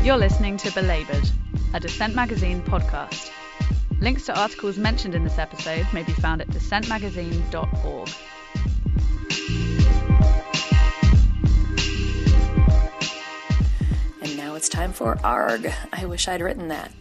You're 0.03 0.17
listening 0.17 0.57
to 0.57 0.71
Belabored, 0.73 1.29
a 1.73 1.79
Dissent 1.79 2.15
Magazine 2.15 2.61
podcast. 2.61 3.31
Links 3.99 4.25
to 4.27 4.39
articles 4.39 4.77
mentioned 4.77 5.13
in 5.13 5.23
this 5.25 5.37
episode 5.37 5.85
may 5.93 6.03
be 6.03 6.13
found 6.13 6.41
at 6.41 6.47
dissentmagazine.org. 6.47 8.09
it's 14.59 14.67
time 14.67 14.91
for 14.91 15.17
ARG. 15.23 15.71
I 15.93 16.03
wish 16.03 16.27
I'd 16.27 16.41
written 16.41 16.67
that. 16.67 16.91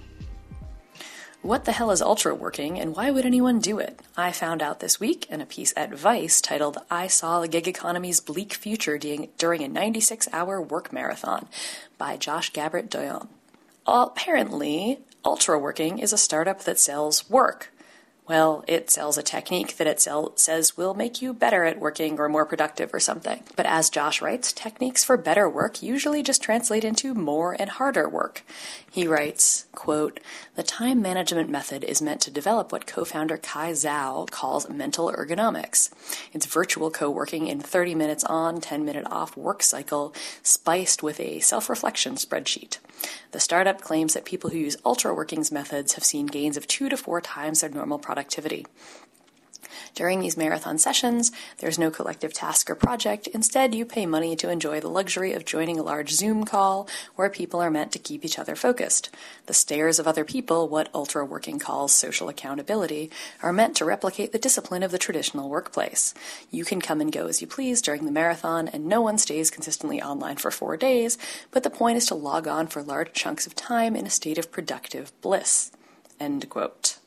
What 1.43 1.65
the 1.65 1.73
hell 1.73 1.91
is 1.91 2.01
ultra 2.01 2.33
working 2.33 2.79
and 2.79 2.95
why 2.95 3.11
would 3.11 3.27
anyone 3.27 3.59
do 3.59 3.81
it? 3.81 3.99
I 4.17 4.31
found 4.31 4.63
out 4.63 4.79
this 4.79 5.01
week 5.01 5.29
in 5.29 5.41
a 5.41 5.47
piece 5.47 5.75
at 5.77 5.93
Vice 5.93 6.41
titled 6.41 6.79
I 6.89 7.09
Saw 7.09 7.41
the 7.41 7.49
Gig 7.49 7.67
Economy's 7.67 8.21
Bleak 8.21 8.55
Future 8.55 8.97
During 8.97 9.65
a 9.65 9.67
96 9.67 10.29
Hour 10.33 10.63
Work 10.63 10.93
Marathon 10.93 11.49
by 11.99 12.17
Josh 12.17 12.53
Gabert-Doyon. 12.53 13.27
Apparently, 13.89 15.01
ultra 15.25 15.59
working 15.59 15.99
is 15.99 16.13
a 16.13 16.17
startup 16.17 16.63
that 16.63 16.79
sells 16.79 17.29
work. 17.29 17.73
Well, 18.29 18.63
it 18.69 18.91
sells 18.91 19.17
a 19.17 19.23
technique 19.23 19.79
that 19.79 19.87
it 19.87 20.03
sell- 20.03 20.37
says 20.37 20.77
will 20.77 20.93
make 20.93 21.23
you 21.23 21.33
better 21.33 21.65
at 21.65 21.81
working 21.81 22.19
or 22.19 22.29
more 22.29 22.45
productive 22.45 22.93
or 22.93 23.01
something. 23.01 23.43
But 23.57 23.65
as 23.65 23.89
Josh 23.89 24.21
writes, 24.21 24.53
techniques 24.53 25.03
for 25.03 25.17
better 25.17 25.49
work 25.49 25.83
usually 25.83 26.23
just 26.23 26.43
translate 26.43 26.85
into 26.85 27.15
more 27.15 27.57
and 27.59 27.71
harder 27.71 28.07
work. 28.07 28.45
He 28.91 29.07
writes, 29.07 29.65
quote, 29.73 30.21
The 30.57 30.63
time 30.63 31.01
management 31.01 31.49
method 31.49 31.83
is 31.85 32.03
meant 32.03 32.21
to 32.23 32.31
develop 32.31 32.71
what 32.71 32.87
co-founder 32.87 33.39
Kai 33.39 33.73
Zau 33.73 34.31
calls 34.31 34.69
mental 34.69 35.11
ergonomics. 35.11 35.91
It's 36.35 36.45
virtual 36.45 36.91
co-working 36.91 37.47
in 37.47 37.61
30 37.61 37.95
minutes 37.95 38.25
on, 38.25 38.61
10 38.61 38.85
minute 38.85 39.07
off 39.11 39.39
work 39.39 39.63
cycle, 39.63 40.15
spiced 40.43 41.03
with 41.03 41.19
a 41.19 41.39
self-reflection 41.41 42.17
spreadsheet. 42.17 42.77
The 43.31 43.41
startup 43.41 43.81
claims 43.81 44.15
that 44.15 44.25
people 44.25 44.51
who 44.51 44.59
use 44.59 44.77
ultra 44.85 45.15
workings 45.15 45.53
methods 45.53 45.93
have 45.95 46.05
seen 46.05 46.27
gains 46.27 46.57
of 46.57 46.67
two 46.67 46.89
to 46.89 46.97
four 46.97 47.21
times 47.21 47.61
their 47.61 47.71
normal 47.71 47.99
productivity. 47.99 48.18
During 49.95 50.21
these 50.21 50.37
marathon 50.37 50.79
sessions, 50.79 51.33
there's 51.59 51.79
no 51.79 51.91
collective 51.91 52.33
task 52.33 52.71
or 52.71 52.77
project. 52.77 53.27
Instead, 53.27 53.75
you 53.75 53.85
pay 53.85 54.07
money 54.07 54.37
to 54.37 54.49
enjoy 54.49 54.79
the 54.79 54.89
luxury 54.89 55.33
of 55.33 55.45
joining 55.45 55.77
a 55.77 55.83
large 55.83 56.11
Zoom 56.11 56.45
call 56.45 56.89
where 57.17 57.29
people 57.29 57.61
are 57.61 57.71
meant 57.71 57.91
to 57.93 57.99
keep 57.99 58.25
each 58.25 58.39
other 58.39 58.55
focused. 58.55 59.11
The 59.47 59.55
stares 59.55 59.99
of 59.99 60.07
other 60.07 60.25
people, 60.25 60.69
what 60.69 60.89
ultra 60.95 61.25
working 61.25 61.59
calls 61.59 61.93
social 61.93 62.29
accountability, 62.29 63.11
are 63.43 63.53
meant 63.53 63.75
to 63.77 63.85
replicate 63.85 64.31
the 64.31 64.39
discipline 64.39 64.85
of 64.85 64.93
the 64.93 64.99
traditional 64.99 65.49
workplace. 65.49 66.15
You 66.51 66.65
can 66.65 66.81
come 66.81 67.01
and 67.01 67.11
go 67.11 67.27
as 67.27 67.41
you 67.41 67.49
please 67.49 67.83
during 67.83 68.05
the 68.05 68.13
marathon, 68.13 68.69
and 68.69 68.87
no 68.87 69.01
one 69.01 69.19
stays 69.19 69.51
consistently 69.51 70.01
online 70.01 70.37
for 70.37 70.53
four 70.53 70.77
days, 70.77 71.19
but 71.51 71.65
the 71.65 71.71
point 71.71 71.97
is 71.97 72.07
to 72.07 72.15
log 72.15 72.47
on 72.47 72.69
for 72.69 72.83
large 72.85 73.13
chunks 73.15 73.49
of 73.49 73.57
time 73.57 73.97
in 73.97 74.07
a 74.07 74.11
state 74.11 74.39
of 74.39 74.53
productive 74.53 75.11
bliss. 75.23 75.73
End 76.21 76.49
quote. 76.49 76.99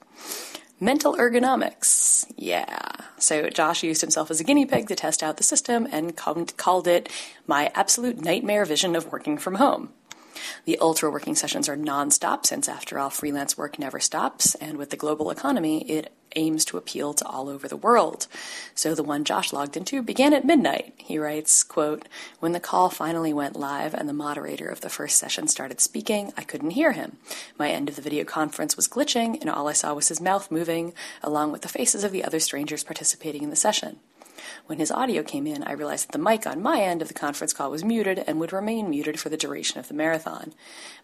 Mental 0.84 1.16
ergonomics. 1.16 2.26
Yeah. 2.38 2.90
So 3.20 3.52
Josh 3.52 3.84
used 3.84 4.02
himself 4.02 4.32
as 4.32 4.40
a 4.40 4.44
guinea 4.44 4.66
pig 4.66 4.88
to 4.88 4.95
test 4.95 5.22
out 5.22 5.38
the 5.38 5.44
system 5.44 5.88
and 5.91 6.18
called 6.18 6.88
it 6.88 7.08
my 7.45 7.72
absolute 7.76 8.20
nightmare 8.20 8.66
vision 8.66 8.95
of 8.95 9.12
working 9.12 9.38
from 9.38 9.56
home. 9.56 9.94
The 10.65 10.77
ultra 10.80 11.09
working 11.09 11.35
sessions 11.35 11.68
are 11.69 11.77
nonstop 11.77 12.45
since, 12.45 12.68
after 12.68 12.99
all, 12.99 13.09
freelance 13.09 13.57
work 13.57 13.80
never 13.80 13.99
stops, 13.99 14.55
and 14.55 14.77
with 14.77 14.89
the 14.89 14.97
global 14.97 15.30
economy, 15.31 15.89
it 15.89 16.11
aims 16.35 16.65
to 16.65 16.77
appeal 16.77 17.13
to 17.13 17.26
all 17.26 17.49
over 17.49 17.68
the 17.68 17.77
world. 17.77 18.27
So 18.76 18.95
the 18.95 19.03
one 19.03 19.23
Josh 19.23 19.51
logged 19.51 19.76
into 19.76 20.01
began 20.01 20.34
at 20.34 20.45
midnight. 20.45 20.93
He 20.97 21.18
writes, 21.18 21.63
quote, 21.63 22.07
When 22.39 22.53
the 22.53 22.59
call 22.59 22.89
finally 22.89 23.34
went 23.34 23.59
live 23.59 23.93
and 23.93 24.07
the 24.07 24.13
moderator 24.13 24.68
of 24.68 24.81
the 24.81 24.89
first 24.89 25.18
session 25.18 25.47
started 25.47 25.81
speaking, 25.81 26.34
I 26.38 26.43
couldn't 26.43 26.72
hear 26.72 26.93
him. 26.93 27.18
My 27.57 27.69
end 27.69 27.89
of 27.89 27.95
the 27.95 28.01
video 28.01 28.23
conference 28.23 28.76
was 28.76 28.88
glitching, 28.88 29.39
and 29.41 29.49
all 29.49 29.68
I 29.68 29.73
saw 29.73 29.93
was 29.93 30.07
his 30.07 30.22
mouth 30.22 30.51
moving, 30.51 30.93
along 31.22 31.51
with 31.51 31.61
the 31.61 31.69
faces 31.69 32.03
of 32.03 32.11
the 32.11 32.23
other 32.23 32.39
strangers 32.39 32.84
participating 32.84 33.43
in 33.43 33.49
the 33.49 33.55
session. 33.55 33.99
When 34.65 34.80
his 34.80 34.91
audio 34.91 35.23
came 35.23 35.47
in, 35.47 35.63
I 35.63 35.73
realized 35.73 36.07
that 36.07 36.11
the 36.11 36.23
mic 36.23 36.45
on 36.45 36.61
my 36.61 36.81
end 36.81 37.01
of 37.01 37.07
the 37.07 37.13
conference 37.13 37.53
call 37.53 37.72
was 37.72 37.84
muted 37.84 38.23
and 38.27 38.39
would 38.39 38.53
remain 38.53 38.89
muted 38.89 39.19
for 39.19 39.30
the 39.30 39.38
duration 39.38 39.80
of 39.80 39.88
the 39.88 39.93
marathon. 39.93 40.53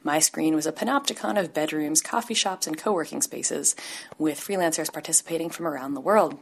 My 0.03 0.19
screen 0.19 0.55
was 0.55 0.65
a 0.65 0.71
panopticon 0.71 1.39
of 1.39 1.53
bedrooms, 1.53 2.01
coffee 2.01 2.33
shops, 2.33 2.67
and 2.67 2.77
co 2.77 2.93
working 2.93 3.21
spaces, 3.21 3.75
with 4.17 4.39
freelancers 4.39 4.91
participating 4.91 5.49
from 5.49 5.67
around 5.67 5.93
the 5.93 6.01
world. 6.01 6.39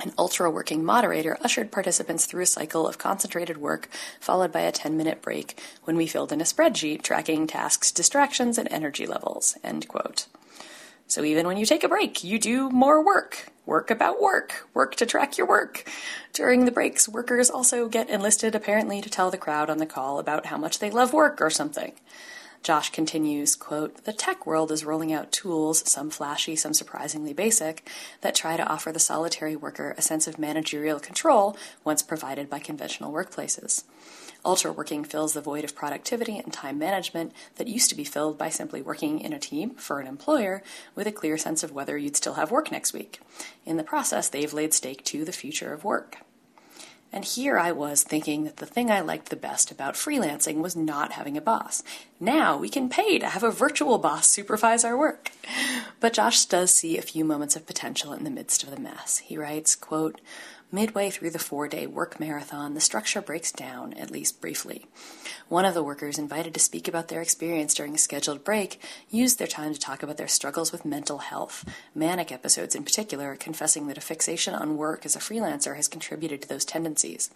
An 0.00 0.12
ultra 0.18 0.50
working 0.50 0.84
moderator 0.84 1.38
ushered 1.42 1.70
participants 1.70 2.26
through 2.26 2.42
a 2.42 2.46
cycle 2.46 2.88
of 2.88 2.98
concentrated 2.98 3.58
work, 3.58 3.88
followed 4.18 4.50
by 4.50 4.60
a 4.60 4.72
10 4.72 4.96
minute 4.96 5.22
break 5.22 5.60
when 5.84 5.96
we 5.96 6.06
filled 6.06 6.32
in 6.32 6.40
a 6.40 6.44
spreadsheet 6.44 7.02
tracking 7.02 7.46
tasks, 7.46 7.92
distractions, 7.92 8.58
and 8.58 8.66
energy 8.72 9.06
levels. 9.06 9.56
End 9.62 9.86
quote. 9.86 10.26
So 11.12 11.24
even 11.24 11.46
when 11.46 11.58
you 11.58 11.66
take 11.66 11.84
a 11.84 11.90
break, 11.90 12.24
you 12.24 12.38
do 12.38 12.70
more 12.70 13.04
work. 13.04 13.52
Work 13.66 13.90
about 13.90 14.18
work. 14.18 14.66
Work 14.72 14.94
to 14.94 15.04
track 15.04 15.36
your 15.36 15.46
work. 15.46 15.86
During 16.32 16.64
the 16.64 16.70
breaks, 16.70 17.06
workers 17.06 17.50
also 17.50 17.86
get 17.86 18.08
enlisted 18.08 18.54
apparently 18.54 19.02
to 19.02 19.10
tell 19.10 19.30
the 19.30 19.36
crowd 19.36 19.68
on 19.68 19.76
the 19.76 19.84
call 19.84 20.18
about 20.18 20.46
how 20.46 20.56
much 20.56 20.78
they 20.78 20.90
love 20.90 21.12
work 21.12 21.42
or 21.42 21.50
something. 21.50 21.92
Josh 22.62 22.88
continues, 22.88 23.56
quote, 23.56 24.04
The 24.04 24.14
tech 24.14 24.46
world 24.46 24.72
is 24.72 24.86
rolling 24.86 25.12
out 25.12 25.32
tools, 25.32 25.86
some 25.86 26.08
flashy, 26.08 26.56
some 26.56 26.72
surprisingly 26.72 27.34
basic, 27.34 27.86
that 28.22 28.34
try 28.34 28.56
to 28.56 28.66
offer 28.66 28.90
the 28.90 28.98
solitary 28.98 29.54
worker 29.54 29.94
a 29.98 30.00
sense 30.00 30.26
of 30.26 30.38
managerial 30.38 30.98
control 30.98 31.58
once 31.84 32.02
provided 32.02 32.48
by 32.48 32.58
conventional 32.58 33.12
workplaces. 33.12 33.84
Ultra 34.44 34.72
working 34.72 35.04
fills 35.04 35.34
the 35.34 35.40
void 35.40 35.64
of 35.64 35.74
productivity 35.74 36.38
and 36.38 36.52
time 36.52 36.78
management 36.78 37.32
that 37.56 37.68
used 37.68 37.88
to 37.90 37.96
be 37.96 38.04
filled 38.04 38.36
by 38.36 38.48
simply 38.48 38.82
working 38.82 39.20
in 39.20 39.32
a 39.32 39.38
team 39.38 39.70
for 39.70 40.00
an 40.00 40.06
employer 40.06 40.62
with 40.94 41.06
a 41.06 41.12
clear 41.12 41.38
sense 41.38 41.62
of 41.62 41.72
whether 41.72 41.96
you'd 41.96 42.16
still 42.16 42.34
have 42.34 42.50
work 42.50 42.72
next 42.72 42.92
week. 42.92 43.20
In 43.64 43.76
the 43.76 43.84
process, 43.84 44.28
they've 44.28 44.52
laid 44.52 44.74
stake 44.74 45.04
to 45.04 45.24
the 45.24 45.32
future 45.32 45.72
of 45.72 45.84
work. 45.84 46.18
And 47.14 47.26
here 47.26 47.58
I 47.58 47.72
was 47.72 48.02
thinking 48.02 48.44
that 48.44 48.56
the 48.56 48.66
thing 48.66 48.90
I 48.90 49.00
liked 49.00 49.28
the 49.28 49.36
best 49.36 49.70
about 49.70 49.94
freelancing 49.94 50.62
was 50.62 50.74
not 50.74 51.12
having 51.12 51.36
a 51.36 51.42
boss. 51.42 51.82
Now 52.18 52.56
we 52.56 52.70
can 52.70 52.88
pay 52.88 53.18
to 53.18 53.26
have 53.26 53.42
a 53.42 53.50
virtual 53.50 53.98
boss 53.98 54.26
supervise 54.26 54.82
our 54.82 54.96
work. 54.96 55.30
But 56.00 56.14
Josh 56.14 56.46
does 56.46 56.74
see 56.74 56.96
a 56.96 57.02
few 57.02 57.24
moments 57.24 57.54
of 57.54 57.66
potential 57.66 58.14
in 58.14 58.24
the 58.24 58.30
midst 58.30 58.64
of 58.64 58.70
the 58.70 58.80
mess. 58.80 59.18
He 59.18 59.36
writes, 59.36 59.76
quote, 59.76 60.22
Midway 60.74 61.10
through 61.10 61.32
the 61.32 61.38
four 61.38 61.68
day 61.68 61.86
work 61.86 62.18
marathon, 62.18 62.72
the 62.72 62.80
structure 62.80 63.20
breaks 63.20 63.52
down, 63.52 63.92
at 63.92 64.10
least 64.10 64.40
briefly. 64.40 64.86
One 65.50 65.66
of 65.66 65.74
the 65.74 65.82
workers, 65.82 66.18
invited 66.18 66.54
to 66.54 66.60
speak 66.60 66.88
about 66.88 67.08
their 67.08 67.20
experience 67.20 67.74
during 67.74 67.94
a 67.94 67.98
scheduled 67.98 68.42
break, 68.42 68.80
used 69.10 69.38
their 69.38 69.46
time 69.46 69.74
to 69.74 69.78
talk 69.78 70.02
about 70.02 70.16
their 70.16 70.28
struggles 70.28 70.72
with 70.72 70.86
mental 70.86 71.18
health, 71.18 71.68
manic 71.94 72.32
episodes 72.32 72.74
in 72.74 72.84
particular, 72.84 73.36
confessing 73.36 73.86
that 73.88 73.98
a 73.98 74.00
fixation 74.00 74.54
on 74.54 74.78
work 74.78 75.04
as 75.04 75.14
a 75.14 75.18
freelancer 75.18 75.76
has 75.76 75.88
contributed 75.88 76.40
to 76.40 76.48
those 76.48 76.64
tendencies. 76.64 77.28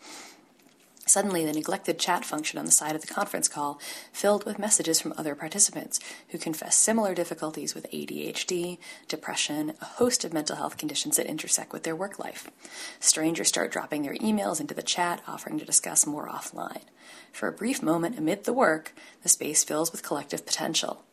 Suddenly, 1.08 1.44
the 1.44 1.52
neglected 1.52 2.00
chat 2.00 2.24
function 2.24 2.58
on 2.58 2.64
the 2.64 2.72
side 2.72 2.96
of 2.96 3.00
the 3.00 3.06
conference 3.12 3.46
call 3.46 3.78
filled 4.12 4.44
with 4.44 4.58
messages 4.58 5.00
from 5.00 5.14
other 5.16 5.36
participants 5.36 6.00
who 6.30 6.38
confess 6.38 6.74
similar 6.74 7.14
difficulties 7.14 7.76
with 7.76 7.90
ADHD, 7.92 8.78
depression, 9.06 9.74
a 9.80 9.84
host 9.84 10.24
of 10.24 10.32
mental 10.32 10.56
health 10.56 10.76
conditions 10.76 11.16
that 11.16 11.26
intersect 11.26 11.72
with 11.72 11.84
their 11.84 11.94
work 11.94 12.18
life. 12.18 12.50
Strangers 12.98 13.46
start 13.46 13.70
dropping 13.70 14.02
their 14.02 14.14
emails 14.14 14.60
into 14.60 14.74
the 14.74 14.82
chat, 14.82 15.22
offering 15.28 15.60
to 15.60 15.64
discuss 15.64 16.08
more 16.08 16.28
offline. 16.28 16.82
For 17.32 17.46
a 17.46 17.52
brief 17.52 17.84
moment 17.84 18.18
amid 18.18 18.42
the 18.42 18.52
work, 18.52 18.92
the 19.22 19.28
space 19.28 19.62
fills 19.62 19.92
with 19.92 20.02
collective 20.02 20.44
potential. 20.44 21.04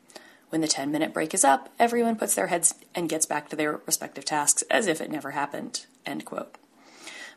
When 0.49 0.61
the 0.61 0.67
10 0.67 0.91
minute 0.91 1.13
break 1.13 1.35
is 1.35 1.43
up, 1.43 1.69
everyone 1.77 2.15
puts 2.15 2.33
their 2.33 2.47
heads 2.47 2.73
and 2.95 3.09
gets 3.09 3.27
back 3.27 3.47
to 3.49 3.55
their 3.55 3.79
respective 3.85 4.25
tasks 4.25 4.63
as 4.71 4.87
if 4.87 5.01
it 5.01 5.11
never 5.11 5.31
happened. 5.31 5.85
End 6.03 6.25
quote. 6.25 6.57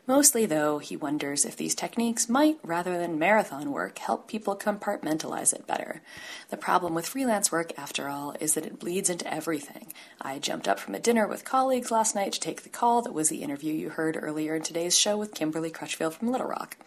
Mostly, 0.07 0.45
though, 0.45 0.77
he 0.79 0.95
wonders 0.95 1.43
if 1.43 1.57
these 1.57 1.75
techniques 1.75 2.29
might, 2.29 2.59
rather 2.63 2.97
than 2.97 3.19
marathon 3.19 3.73
work, 3.73 3.99
help 3.99 4.25
people 4.25 4.55
compartmentalize 4.55 5.53
it 5.53 5.67
better. 5.67 6.01
The 6.49 6.55
problem 6.55 6.95
with 6.95 7.05
freelance 7.05 7.51
work, 7.51 7.73
after 7.77 8.07
all, 8.07 8.33
is 8.39 8.53
that 8.53 8.65
it 8.65 8.79
bleeds 8.79 9.09
into 9.09 9.31
everything. 9.31 9.91
I 10.21 10.39
jumped 10.39 10.65
up 10.65 10.79
from 10.79 10.95
a 10.95 10.99
dinner 11.01 11.27
with 11.27 11.43
colleagues 11.43 11.91
last 11.91 12.15
night 12.15 12.31
to 12.31 12.39
take 12.39 12.61
the 12.61 12.69
call 12.69 13.01
that 13.01 13.13
was 13.13 13.27
the 13.27 13.43
interview 13.43 13.73
you 13.73 13.89
heard 13.89 14.17
earlier 14.21 14.55
in 14.55 14.61
today's 14.61 14.97
show 14.97 15.17
with 15.17 15.33
Kimberly 15.33 15.69
Crutchfield 15.69 16.13
from 16.13 16.31
Little 16.31 16.47
Rock. 16.47 16.77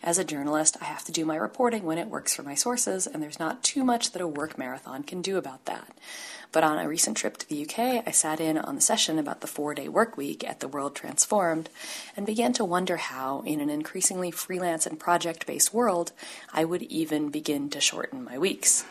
As 0.00 0.18
a 0.18 0.24
journalist, 0.24 0.76
I 0.80 0.84
have 0.84 1.04
to 1.06 1.12
do 1.12 1.24
my 1.24 1.34
reporting 1.34 1.82
when 1.82 1.98
it 1.98 2.06
works 2.06 2.36
for 2.36 2.44
my 2.44 2.54
sources, 2.54 3.08
and 3.08 3.20
there's 3.20 3.40
not 3.40 3.64
too 3.64 3.82
much 3.82 4.12
that 4.12 4.22
a 4.22 4.28
work 4.28 4.56
marathon 4.56 5.02
can 5.02 5.22
do 5.22 5.38
about 5.38 5.64
that. 5.64 5.88
But 6.52 6.64
on 6.64 6.78
a 6.78 6.88
recent 6.88 7.16
trip 7.16 7.36
to 7.38 7.48
the 7.48 7.62
UK, 7.62 8.02
I 8.06 8.10
sat 8.10 8.40
in 8.40 8.58
on 8.58 8.74
the 8.74 8.80
session 8.80 9.18
about 9.18 9.40
the 9.40 9.46
four 9.46 9.74
day 9.74 9.88
work 9.88 10.16
week 10.16 10.42
at 10.48 10.60
the 10.60 10.68
World 10.68 10.96
Transformed 10.96 11.70
and 12.16 12.26
began 12.26 12.52
to 12.54 12.64
wonder 12.64 12.96
how, 12.96 13.42
in 13.46 13.60
an 13.60 13.70
increasingly 13.70 14.30
freelance 14.30 14.84
and 14.84 14.98
project 14.98 15.46
based 15.46 15.72
world, 15.72 16.12
I 16.52 16.64
would 16.64 16.82
even 16.82 17.30
begin 17.30 17.70
to 17.70 17.80
shorten 17.80 18.24
my 18.24 18.36
weeks. 18.36 18.84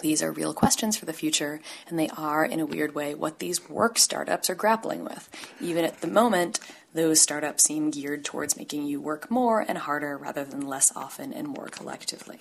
These 0.00 0.22
are 0.22 0.32
real 0.32 0.54
questions 0.54 0.96
for 0.96 1.04
the 1.04 1.12
future, 1.12 1.60
and 1.86 1.98
they 1.98 2.08
are, 2.16 2.44
in 2.44 2.58
a 2.58 2.66
weird 2.66 2.94
way, 2.94 3.14
what 3.14 3.38
these 3.38 3.68
work 3.68 3.98
startups 3.98 4.48
are 4.48 4.54
grappling 4.54 5.04
with. 5.04 5.28
Even 5.60 5.84
at 5.84 6.00
the 6.00 6.06
moment, 6.08 6.58
those 6.94 7.20
startups 7.20 7.64
seem 7.64 7.90
geared 7.90 8.24
towards 8.24 8.56
making 8.56 8.86
you 8.86 9.00
work 9.00 9.30
more 9.30 9.60
and 9.60 9.78
harder 9.78 10.16
rather 10.16 10.44
than 10.44 10.66
less 10.66 10.90
often 10.96 11.32
and 11.32 11.46
more 11.46 11.66
collectively. 11.66 12.40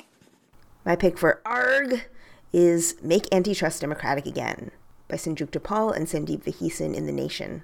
My 0.85 0.95
pick 0.95 1.17
for 1.17 1.41
ARG 1.45 2.05
is 2.51 2.95
Make 3.03 3.31
Antitrust 3.31 3.81
Democratic 3.81 4.25
Again 4.25 4.71
by 5.07 5.17
Sanjukta 5.17 5.61
Paul 5.61 5.91
and 5.91 6.07
Sandeep 6.07 6.43
Vaheesan 6.43 6.95
in 6.95 7.05
The 7.05 7.11
Nation. 7.11 7.63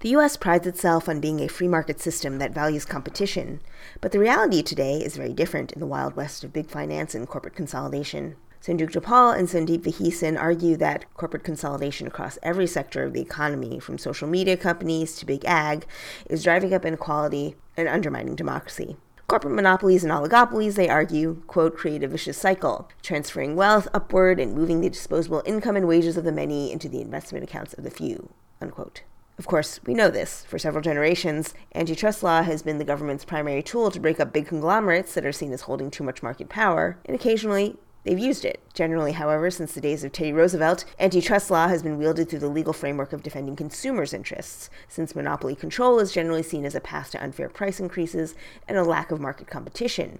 The 0.00 0.10
US 0.10 0.36
prides 0.36 0.68
itself 0.68 1.08
on 1.08 1.20
being 1.20 1.40
a 1.40 1.48
free 1.48 1.66
market 1.66 2.00
system 2.00 2.38
that 2.38 2.54
values 2.54 2.84
competition, 2.84 3.60
but 4.00 4.12
the 4.12 4.20
reality 4.20 4.62
today 4.62 4.98
is 4.98 5.16
very 5.16 5.32
different 5.32 5.72
in 5.72 5.80
the 5.80 5.86
wild 5.86 6.14
west 6.14 6.44
of 6.44 6.52
big 6.52 6.70
finance 6.70 7.14
and 7.14 7.26
corporate 7.26 7.56
consolidation. 7.56 8.36
Sanjukta 8.62 9.02
Paul 9.02 9.32
and 9.32 9.48
Sandeep 9.48 9.80
Vaheesan 9.80 10.40
argue 10.40 10.76
that 10.76 11.12
corporate 11.14 11.42
consolidation 11.42 12.06
across 12.06 12.38
every 12.42 12.68
sector 12.68 13.02
of 13.02 13.12
the 13.12 13.20
economy, 13.20 13.80
from 13.80 13.98
social 13.98 14.28
media 14.28 14.56
companies 14.56 15.16
to 15.16 15.26
big 15.26 15.44
ag, 15.44 15.86
is 16.26 16.44
driving 16.44 16.72
up 16.72 16.84
inequality 16.84 17.56
and 17.76 17.88
undermining 17.88 18.36
democracy. 18.36 18.96
Corporate 19.28 19.52
monopolies 19.52 20.04
and 20.04 20.10
oligopolies, 20.10 20.74
they 20.76 20.88
argue, 20.88 21.42
quote, 21.46 21.76
create 21.76 22.02
a 22.02 22.08
vicious 22.08 22.38
cycle, 22.38 22.88
transferring 23.02 23.56
wealth 23.56 23.86
upward 23.92 24.40
and 24.40 24.54
moving 24.54 24.80
the 24.80 24.88
disposable 24.88 25.42
income 25.44 25.76
and 25.76 25.86
wages 25.86 26.16
of 26.16 26.24
the 26.24 26.32
many 26.32 26.72
into 26.72 26.88
the 26.88 27.02
investment 27.02 27.44
accounts 27.44 27.74
of 27.74 27.84
the 27.84 27.90
few. 27.90 28.30
unquote. 28.58 29.02
Of 29.36 29.46
course, 29.46 29.80
we 29.84 29.92
know 29.92 30.08
this. 30.08 30.46
For 30.46 30.58
several 30.58 30.80
generations, 30.82 31.52
antitrust 31.74 32.22
law 32.22 32.42
has 32.42 32.62
been 32.62 32.78
the 32.78 32.86
government's 32.86 33.26
primary 33.26 33.62
tool 33.62 33.90
to 33.90 34.00
break 34.00 34.18
up 34.18 34.32
big 34.32 34.46
conglomerates 34.46 35.12
that 35.12 35.26
are 35.26 35.30
seen 35.30 35.52
as 35.52 35.60
holding 35.60 35.90
too 35.90 36.04
much 36.04 36.22
market 36.22 36.48
power, 36.48 36.98
and 37.04 37.14
occasionally 37.14 37.76
they've 38.04 38.18
used 38.18 38.44
it. 38.44 38.60
Generally, 38.74 39.12
however, 39.12 39.50
since 39.50 39.72
the 39.72 39.80
days 39.80 40.04
of 40.04 40.12
Teddy 40.12 40.32
Roosevelt, 40.32 40.84
antitrust 40.98 41.50
law 41.50 41.68
has 41.68 41.82
been 41.82 41.98
wielded 41.98 42.28
through 42.28 42.38
the 42.38 42.48
legal 42.48 42.72
framework 42.72 43.12
of 43.12 43.22
defending 43.22 43.56
consumers' 43.56 44.14
interests, 44.14 44.70
since 44.88 45.14
monopoly 45.14 45.54
control 45.54 45.98
is 45.98 46.12
generally 46.12 46.42
seen 46.42 46.64
as 46.64 46.74
a 46.74 46.80
path 46.80 47.10
to 47.10 47.22
unfair 47.22 47.48
price 47.48 47.80
increases 47.80 48.34
and 48.66 48.76
a 48.76 48.84
lack 48.84 49.10
of 49.10 49.20
market 49.20 49.48
competition, 49.48 50.18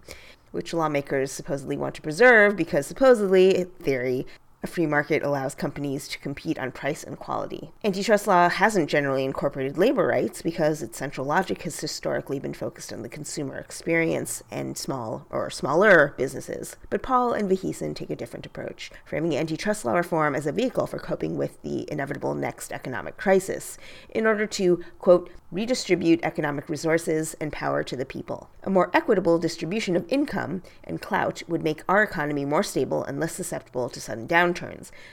which 0.50 0.74
lawmakers 0.74 1.30
supposedly 1.30 1.76
want 1.76 1.94
to 1.94 2.02
preserve 2.02 2.56
because 2.56 2.86
supposedly, 2.86 3.64
theory, 3.80 4.26
a 4.62 4.66
free 4.66 4.86
market 4.86 5.22
allows 5.22 5.55
companies 5.55 6.09
to 6.09 6.18
compete 6.18 6.59
on 6.59 6.72
price 6.72 7.05
and 7.05 7.18
quality. 7.18 7.70
Antitrust 7.85 8.26
law 8.26 8.48
hasn't 8.48 8.90
generally 8.90 9.24
incorporated 9.24 9.78
labor 9.78 10.06
rights 10.06 10.43
because 10.43 10.82
its 10.82 10.98
central 10.98 11.26
logic 11.26 11.62
has 11.62 11.78
historically 11.78 12.40
been 12.40 12.55
focused 12.55 12.93
on 12.93 13.02
the 13.02 13.09
consumer 13.09 13.56
experience 13.59 14.43
and 14.51 14.76
small 14.76 15.26
or 15.30 15.48
smaller 15.48 16.14
businesses. 16.18 16.76
But 16.90 17.02
Paul 17.02 17.32
and 17.32 17.48
Vaheesan 17.48 17.94
take 17.94 18.10
a 18.10 18.16
different 18.16 18.47
approach, 18.47 18.90
framing 19.05 19.36
antitrust 19.36 19.85
law 19.85 19.94
reform 19.94 20.35
as 20.35 20.47
a 20.47 20.52
vehicle 20.52 20.86
for 20.86 20.98
coping 20.98 21.39
with 21.39 21.62
the 21.62 21.90
inevitable 21.90 22.35
next 22.35 22.72
economic 22.72 23.16
crisis 23.16 23.78
in 24.10 24.26
order 24.26 24.47
to, 24.47 24.82
quote, 24.98 25.30
redistribute 25.51 26.20
economic 26.22 26.68
resources 26.68 27.35
and 27.40 27.52
power 27.52 27.82
to 27.82 27.97
the 27.97 28.05
people. 28.05 28.51
A 28.64 28.70
more 28.70 28.90
equitable 28.93 29.39
distribution 29.39 29.97
of 29.97 30.05
income 30.12 30.62
and 30.85 31.01
clout 31.01 31.43
would 31.48 31.62
make 31.62 31.82
our 31.89 32.02
economy 32.02 32.44
more 32.44 32.62
stable 32.62 33.02
and 33.02 33.18
less 33.18 33.35
susceptible 33.35 33.89
to 33.89 34.01
sudden 34.01 34.28
downturns, 34.28 34.48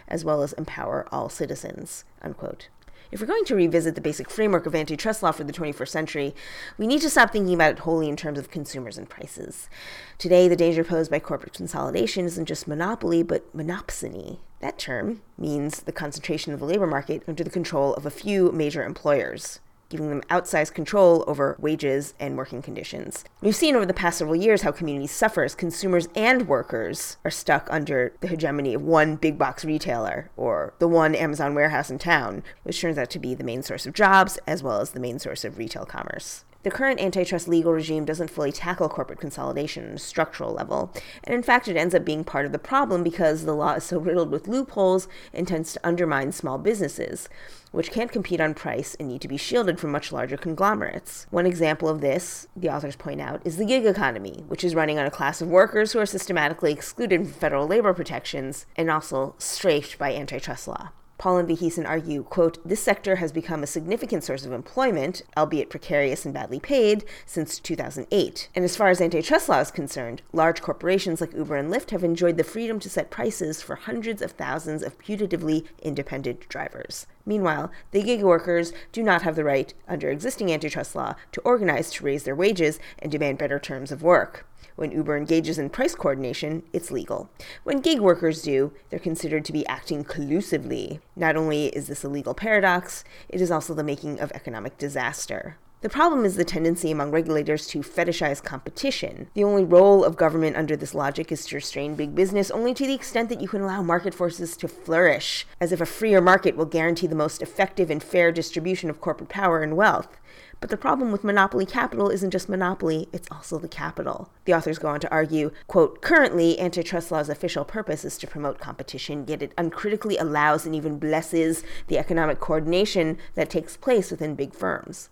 as 0.07 0.23
well 0.23 0.41
as 0.41 0.53
empower 0.53 1.07
all 1.11 1.29
citizens. 1.29 2.03
Unquote. 2.21 2.69
If 3.11 3.21
we're 3.21 3.27
going 3.27 3.45
to 3.45 3.55
revisit 3.55 3.95
the 3.95 4.01
basic 4.01 4.29
framework 4.29 4.65
of 4.65 4.75
antitrust 4.75 5.21
law 5.21 5.31
for 5.31 5.43
the 5.43 5.53
21st 5.53 5.87
century, 5.87 6.35
we 6.77 6.87
need 6.87 7.01
to 7.01 7.09
stop 7.09 7.31
thinking 7.31 7.53
about 7.53 7.73
it 7.73 7.79
wholly 7.79 8.09
in 8.09 8.15
terms 8.15 8.39
of 8.39 8.49
consumers 8.49 8.97
and 8.97 9.07
prices. 9.07 9.69
Today, 10.17 10.47
the 10.47 10.55
danger 10.55 10.83
posed 10.83 11.11
by 11.11 11.19
corporate 11.19 11.53
consolidation 11.53 12.25
isn't 12.25 12.47
just 12.47 12.67
monopoly, 12.67 13.21
but 13.21 13.55
monopsony. 13.55 14.39
That 14.59 14.79
term 14.79 15.21
means 15.37 15.81
the 15.81 15.91
concentration 15.91 16.51
of 16.51 16.59
the 16.59 16.65
labor 16.65 16.87
market 16.87 17.23
under 17.27 17.43
the 17.43 17.49
control 17.49 17.93
of 17.93 18.05
a 18.05 18.11
few 18.11 18.51
major 18.51 18.83
employers 18.83 19.59
giving 19.89 20.09
them 20.09 20.21
outsized 20.29 20.73
control 20.73 21.23
over 21.27 21.55
wages 21.59 22.13
and 22.19 22.37
working 22.37 22.61
conditions. 22.61 23.23
We've 23.41 23.55
seen 23.55 23.75
over 23.75 23.85
the 23.85 23.93
past 23.93 24.17
several 24.17 24.35
years 24.35 24.63
how 24.63 24.71
communities 24.71 25.11
suffer 25.11 25.43
as 25.43 25.55
consumers 25.55 26.07
and 26.15 26.47
workers 26.47 27.17
are 27.23 27.31
stuck 27.31 27.67
under 27.69 28.13
the 28.21 28.27
hegemony 28.27 28.73
of 28.73 28.81
one 28.81 29.15
big 29.15 29.37
box 29.37 29.63
retailer 29.63 30.29
or 30.35 30.73
the 30.79 30.87
one 30.87 31.15
Amazon 31.15 31.55
warehouse 31.55 31.89
in 31.89 31.99
town, 31.99 32.43
which 32.63 32.81
turns 32.81 32.97
out 32.97 33.09
to 33.11 33.19
be 33.19 33.33
the 33.33 33.43
main 33.43 33.63
source 33.63 33.85
of 33.85 33.93
jobs 33.93 34.39
as 34.47 34.63
well 34.63 34.81
as 34.81 34.91
the 34.91 34.99
main 34.99 35.19
source 35.19 35.45
of 35.45 35.57
retail 35.57 35.85
commerce. 35.85 36.43
The 36.65 36.71
current 36.71 36.99
antitrust 36.99 37.47
legal 37.47 37.73
regime 37.73 38.05
doesn't 38.05 38.31
fully 38.31 38.51
tackle 38.51 38.89
corporate 38.89 39.19
consolidation 39.19 39.87
on 39.87 39.91
a 39.91 39.99
structural 39.99 40.51
level, 40.51 40.91
and 41.23 41.35
in 41.35 41.43
fact, 41.43 41.67
it 41.67 41.77
ends 41.77 41.93
up 41.93 42.03
being 42.03 42.23
part 42.23 42.47
of 42.47 42.51
the 42.51 42.57
problem 42.57 43.03
because 43.03 43.45
the 43.45 43.53
law 43.53 43.73
is 43.73 43.83
so 43.83 43.99
riddled 43.99 44.31
with 44.31 44.47
loopholes 44.47 45.07
and 45.31 45.47
tends 45.47 45.73
to 45.73 45.87
undermine 45.87 46.31
small 46.31 46.57
businesses, 46.57 47.29
which 47.71 47.91
can't 47.91 48.11
compete 48.11 48.41
on 48.41 48.53
price 48.53 48.95
and 48.95 49.07
need 49.07 49.21
to 49.21 49.27
be 49.27 49.37
shielded 49.37 49.79
from 49.79 49.91
much 49.91 50.11
larger 50.11 50.37
conglomerates. 50.37 51.27
One 51.29 51.45
example 51.45 51.89
of 51.89 52.01
this, 52.01 52.47
the 52.55 52.69
authors 52.69 52.95
point 52.95 53.21
out, 53.21 53.41
is 53.45 53.57
the 53.57 53.65
gig 53.65 53.85
economy, 53.85 54.43
which 54.47 54.63
is 54.63 54.75
running 54.75 54.97
on 54.99 55.05
a 55.05 55.11
class 55.11 55.41
of 55.41 55.47
workers 55.47 55.93
who 55.93 55.99
are 55.99 56.05
systematically 56.05 56.71
excluded 56.71 57.21
from 57.21 57.33
federal 57.33 57.67
labor 57.67 57.93
protections 57.93 58.65
and 58.75 58.89
also 58.89 59.35
strafed 59.37 59.97
by 59.97 60.13
antitrust 60.13 60.67
law. 60.67 60.89
Paul 61.17 61.37
and 61.37 61.47
Vaheesan 61.47 61.87
argue, 61.87 62.23
quote, 62.23 62.57
this 62.67 62.83
sector 62.83 63.15
has 63.17 63.31
become 63.31 63.63
a 63.63 63.67
significant 63.67 64.23
source 64.23 64.45
of 64.45 64.51
employment, 64.51 65.21
albeit 65.37 65.69
precarious 65.69 66.25
and 66.25 66.33
badly 66.33 66.59
paid, 66.59 67.05
since 67.25 67.57
2008. 67.59 68.49
And 68.53 68.65
as 68.65 68.75
far 68.75 68.89
as 68.89 68.99
antitrust 68.99 69.47
law 69.47 69.59
is 69.59 69.71
concerned, 69.71 70.21
large 70.33 70.61
corporations 70.61 71.21
like 71.21 71.33
Uber 71.33 71.55
and 71.55 71.73
Lyft 71.73 71.91
have 71.91 72.03
enjoyed 72.03 72.37
the 72.37 72.43
freedom 72.43 72.79
to 72.81 72.89
set 72.89 73.11
prices 73.11 73.61
for 73.61 73.75
hundreds 73.75 74.21
of 74.21 74.31
thousands 74.31 74.83
of 74.83 74.99
putatively 74.99 75.65
independent 75.81 76.47
drivers. 76.49 77.07
Meanwhile, 77.25 77.71
the 77.91 78.03
gig 78.03 78.21
workers 78.21 78.73
do 78.91 79.01
not 79.01 79.23
have 79.23 79.35
the 79.35 79.43
right, 79.43 79.73
under 79.87 80.09
existing 80.09 80.51
antitrust 80.51 80.95
law, 80.95 81.15
to 81.31 81.41
organize 81.41 81.89
to 81.91 82.03
raise 82.03 82.23
their 82.23 82.35
wages 82.35 82.79
and 82.99 83.11
demand 83.11 83.37
better 83.37 83.57
terms 83.57 83.91
of 83.91 84.03
work. 84.03 84.45
When 84.75 84.91
Uber 84.91 85.15
engages 85.15 85.57
in 85.57 85.69
price 85.69 85.95
coordination, 85.95 86.63
it's 86.73 86.91
legal. 86.91 87.29
When 87.63 87.79
gig 87.79 88.01
workers 88.01 88.41
do, 88.41 88.73
they're 88.89 88.99
considered 88.99 89.45
to 89.45 89.53
be 89.53 89.65
acting 89.67 90.03
collusively. 90.03 90.99
Not 91.15 91.37
only 91.37 91.67
is 91.67 91.87
this 91.87 92.03
a 92.03 92.09
legal 92.09 92.33
paradox, 92.33 93.05
it 93.29 93.39
is 93.39 93.51
also 93.51 93.73
the 93.73 93.83
making 93.83 94.19
of 94.19 94.33
economic 94.33 94.77
disaster. 94.77 95.57
The 95.79 95.89
problem 95.89 96.25
is 96.25 96.35
the 96.35 96.43
tendency 96.43 96.89
among 96.89 97.11
regulators 97.11 97.67
to 97.67 97.79
fetishize 97.79 98.43
competition. 98.43 99.27
The 99.33 99.43
only 99.43 99.63
role 99.63 100.03
of 100.03 100.17
government 100.17 100.57
under 100.57 100.75
this 100.75 100.95
logic 100.95 101.31
is 101.31 101.45
to 101.45 101.55
restrain 101.55 101.95
big 101.95 102.15
business 102.15 102.49
only 102.49 102.73
to 102.73 102.87
the 102.87 102.95
extent 102.95 103.29
that 103.29 103.39
you 103.39 103.47
can 103.47 103.61
allow 103.61 103.83
market 103.83 104.13
forces 104.13 104.57
to 104.57 104.67
flourish, 104.67 105.45
as 105.61 105.71
if 105.71 105.79
a 105.79 105.85
freer 105.85 106.21
market 106.21 106.57
will 106.57 106.65
guarantee 106.65 107.07
the 107.07 107.15
most 107.15 107.41
effective 107.41 107.91
and 107.91 108.01
fair 108.01 108.31
distribution 108.31 108.89
of 108.89 108.99
corporate 108.99 109.29
power 109.29 109.61
and 109.61 109.77
wealth. 109.77 110.17
But 110.61 110.69
the 110.69 110.77
problem 110.77 111.11
with 111.11 111.23
monopoly 111.23 111.65
capital 111.65 112.09
isn't 112.09 112.31
just 112.31 112.49
monopoly, 112.49 113.07
it's 113.13 113.27
also 113.29 113.59
the 113.59 113.67
capital. 113.67 114.29
The 114.45 114.53
authors 114.53 114.79
go 114.79 114.87
on 114.87 114.99
to 115.01 115.11
argue, 115.11 115.51
quote, 115.67 116.01
currently 116.01 116.59
antitrust 116.59 117.11
law's 117.11 117.29
official 117.29 117.65
purpose 117.65 118.03
is 118.05 118.17
to 118.19 118.27
promote 118.27 118.59
competition, 118.59 119.25
yet 119.27 119.41
it 119.41 119.53
uncritically 119.57 120.17
allows 120.17 120.65
and 120.65 120.73
even 120.73 120.97
blesses 120.97 121.63
the 121.87 121.97
economic 121.97 122.39
coordination 122.39 123.17
that 123.35 123.49
takes 123.49 123.77
place 123.77 124.11
within 124.11 124.35
big 124.35 124.53
firms. 124.53 125.09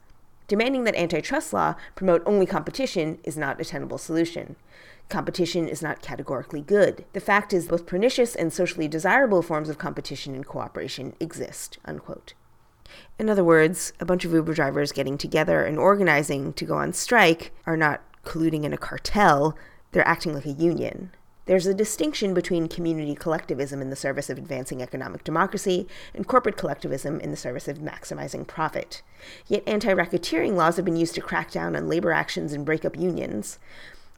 Demanding 0.48 0.84
that 0.84 0.95
antitrust 0.95 1.53
law 1.53 1.76
promote 1.95 2.24
only 2.26 2.45
competition 2.45 3.20
is 3.24 3.38
not 3.38 3.61
a 3.61 3.65
tenable 3.65 3.98
solution. 3.98 4.56
Competition 5.10 5.68
is 5.68 5.82
not 5.82 6.02
categorically 6.02 6.61
good. 6.61 7.06
The 7.14 7.20
fact 7.20 7.53
is 7.53 7.68
both 7.68 7.86
pernicious 7.86 8.36
and 8.36 8.52
socially 8.52 8.88
desirable 8.88 9.41
forms 9.41 9.70
of 9.70 9.78
competition 9.78 10.34
and 10.36 10.45
cooperation 10.45 11.15
exist. 11.20 11.78
Unquote. 11.86 12.34
In 13.19 13.30
other 13.30 13.44
words, 13.44 13.94
a 13.99 14.06
bunch 14.06 14.26
of 14.26 14.34
Uber 14.34 14.53
drivers 14.53 14.91
getting 14.91 15.18
together 15.18 15.64
and 15.64 15.77
organizing 15.77 16.53
to 16.53 16.65
go 16.65 16.76
on 16.76 16.94
strike 16.94 17.52
are 17.65 17.77
not 17.77 18.02
colluding 18.23 18.64
in 18.64 18.73
a 18.73 18.77
cartel, 18.77 19.56
they're 19.91 20.07
acting 20.07 20.34
like 20.34 20.45
a 20.45 20.52
union. 20.52 21.11
There's 21.45 21.68
a 21.68 21.73
distinction 21.73 22.34
between 22.34 22.69
community 22.69 23.15
collectivism 23.15 23.81
in 23.81 23.90
the 23.90 23.98
service 23.98 24.30
of 24.30 24.38
advancing 24.38 24.81
economic 24.81 25.26
democracy 25.26 25.88
and 26.14 26.26
corporate 26.26 26.56
collectivism 26.56 27.19
in 27.19 27.31
the 27.31 27.38
service 27.38 27.68
of 27.68 27.80
maximizing 27.80 28.48
profit. 28.48 29.02
Yet 29.48 29.68
anti 29.68 29.94
racketeering 29.94 30.56
laws 30.56 30.77
have 30.77 30.85
been 30.85 30.95
used 30.95 31.15
to 31.15 31.22
crack 31.22 31.52
down 31.52 31.76
on 31.76 31.90
labor 31.90 32.14
actions 32.14 32.53
and 32.53 32.65
break 32.65 32.85
up 32.85 32.98
unions. 32.98 33.60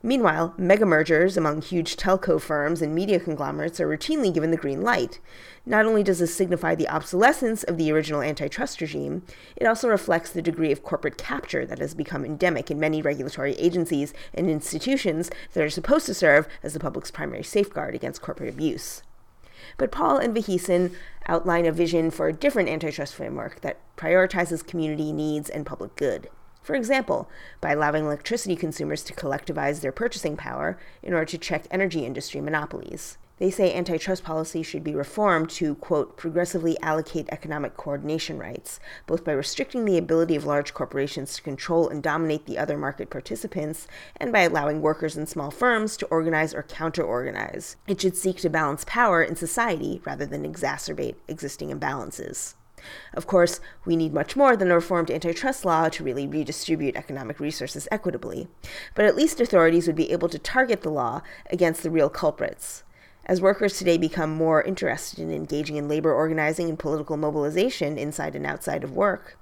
Meanwhile, 0.06 0.54
mega 0.56 0.86
mergers 0.86 1.36
among 1.36 1.64
huge 1.64 1.98
telco 1.98 2.40
firms 2.40 2.84
and 2.84 2.94
media 2.94 3.20
conglomerates 3.20 3.80
are 3.80 3.88
routinely 3.88 4.32
given 4.32 4.52
the 4.52 4.56
green 4.56 4.84
light. 4.84 5.20
Not 5.66 5.88
only 5.88 6.04
does 6.04 6.20
this 6.20 6.36
signify 6.36 6.76
the 6.76 6.88
obsolescence 6.88 7.64
of 7.64 7.80
the 7.80 7.92
original 7.92 8.22
antitrust 8.22 8.80
regime, 8.82 9.24
it 9.56 9.66
also 9.66 9.88
reflects 9.88 10.30
the 10.30 10.44
degree 10.44 10.72
of 10.72 10.84
corporate 10.84 11.18
capture 11.18 11.66
that 11.66 11.80
has 11.80 11.96
become 11.96 12.24
endemic 12.24 12.70
in 12.70 12.80
many 12.80 13.02
regulatory 13.02 13.54
agencies 13.54 14.14
and 14.32 14.48
institutions 14.48 15.32
that 15.54 15.64
are 15.64 15.72
supposed 15.72 16.06
to 16.06 16.14
serve 16.14 16.48
as 16.62 16.74
the 16.74 16.80
public's 16.80 17.10
primary 17.10 17.42
safeguard 17.42 17.96
against 17.96 18.22
corporate 18.22 18.54
abuse. 18.54 19.02
But 19.76 19.92
Paul 19.92 20.20
and 20.20 20.36
Vaheesan 20.38 20.94
outline 21.26 21.66
a 21.66 21.72
vision 21.72 22.12
for 22.12 22.28
a 22.28 22.34
different 22.34 22.70
antitrust 22.70 23.16
framework 23.16 23.62
that 23.62 23.80
prioritizes 23.98 24.64
community 24.64 25.12
needs 25.12 25.50
and 25.50 25.66
public 25.66 25.96
good. 25.96 26.30
For 26.66 26.74
example, 26.74 27.30
by 27.62 27.74
allowing 27.74 28.06
electricity 28.06 28.56
consumers 28.56 29.04
to 29.04 29.14
collectivize 29.14 29.82
their 29.82 29.92
purchasing 29.92 30.36
power 30.36 30.80
in 31.04 31.14
order 31.14 31.26
to 31.28 31.38
check 31.38 31.68
energy 31.70 32.04
industry 32.04 32.42
monopolies. 32.42 33.20
They 33.38 33.52
say 33.52 33.72
antitrust 33.72 34.24
policy 34.24 34.64
should 34.64 34.84
be 34.84 34.96
reformed 34.96 35.52
to, 35.52 35.76
quote, 35.76 36.18
progressively 36.18 36.76
allocate 36.82 37.30
economic 37.30 37.78
coordination 37.78 38.40
rights, 38.40 38.80
both 39.06 39.24
by 39.24 39.34
restricting 39.34 39.86
the 39.86 40.00
ability 40.00 40.36
of 40.36 40.46
large 40.46 40.74
corporations 40.74 41.36
to 41.36 41.44
control 41.44 41.88
and 41.88 42.02
dominate 42.02 42.48
the 42.48 42.58
other 42.58 42.80
market 42.80 43.12
participants, 43.12 43.88
and 44.18 44.32
by 44.32 44.40
allowing 44.40 44.82
workers 44.82 45.16
and 45.16 45.30
small 45.30 45.52
firms 45.52 45.96
to 45.98 46.08
organize 46.08 46.56
or 46.56 46.64
counter 46.64 47.04
organize. 47.04 47.76
It 47.86 48.02
should 48.02 48.18
seek 48.18 48.38
to 48.38 48.50
balance 48.50 48.84
power 48.88 49.22
in 49.22 49.36
society 49.36 50.02
rather 50.04 50.26
than 50.26 50.52
exacerbate 50.52 51.18
existing 51.28 51.70
imbalances. 51.70 52.56
Of 53.14 53.28
course, 53.28 53.60
we 53.84 53.96
need 53.96 54.14
much 54.14 54.36
more 54.36 54.56
than 54.56 54.72
a 54.72 54.76
reformed 54.76 55.12
antitrust 55.12 55.66
law 55.66 55.90
to 55.90 56.04
really 56.04 56.26
redistribute 56.26 56.96
economic 56.96 57.40
resources 57.40 57.88
equitably, 57.92 58.48
but 58.94 59.06
at 59.06 59.16
least 59.16 59.42
authorities 59.42 59.88
would 59.88 59.96
be 59.96 60.12
able 60.12 60.30
to 60.30 60.40
target 60.40 60.82
the 60.82 60.90
law 60.90 61.22
against 61.52 61.84
the 61.84 61.92
real 61.92 62.10
culprits. 62.10 62.85
As 63.28 63.42
workers 63.42 63.80
today 63.80 63.98
become 63.98 64.36
more 64.36 64.62
interested 64.62 65.18
in 65.18 65.32
engaging 65.32 65.78
in 65.78 65.88
labor 65.88 66.14
organizing 66.14 66.70
and 66.70 66.78
political 66.78 67.18
mobilization 67.18 67.98
inside 67.98 68.36
and 68.36 68.46
outside 68.46 68.84
of 68.84 68.92
work, 68.92 69.40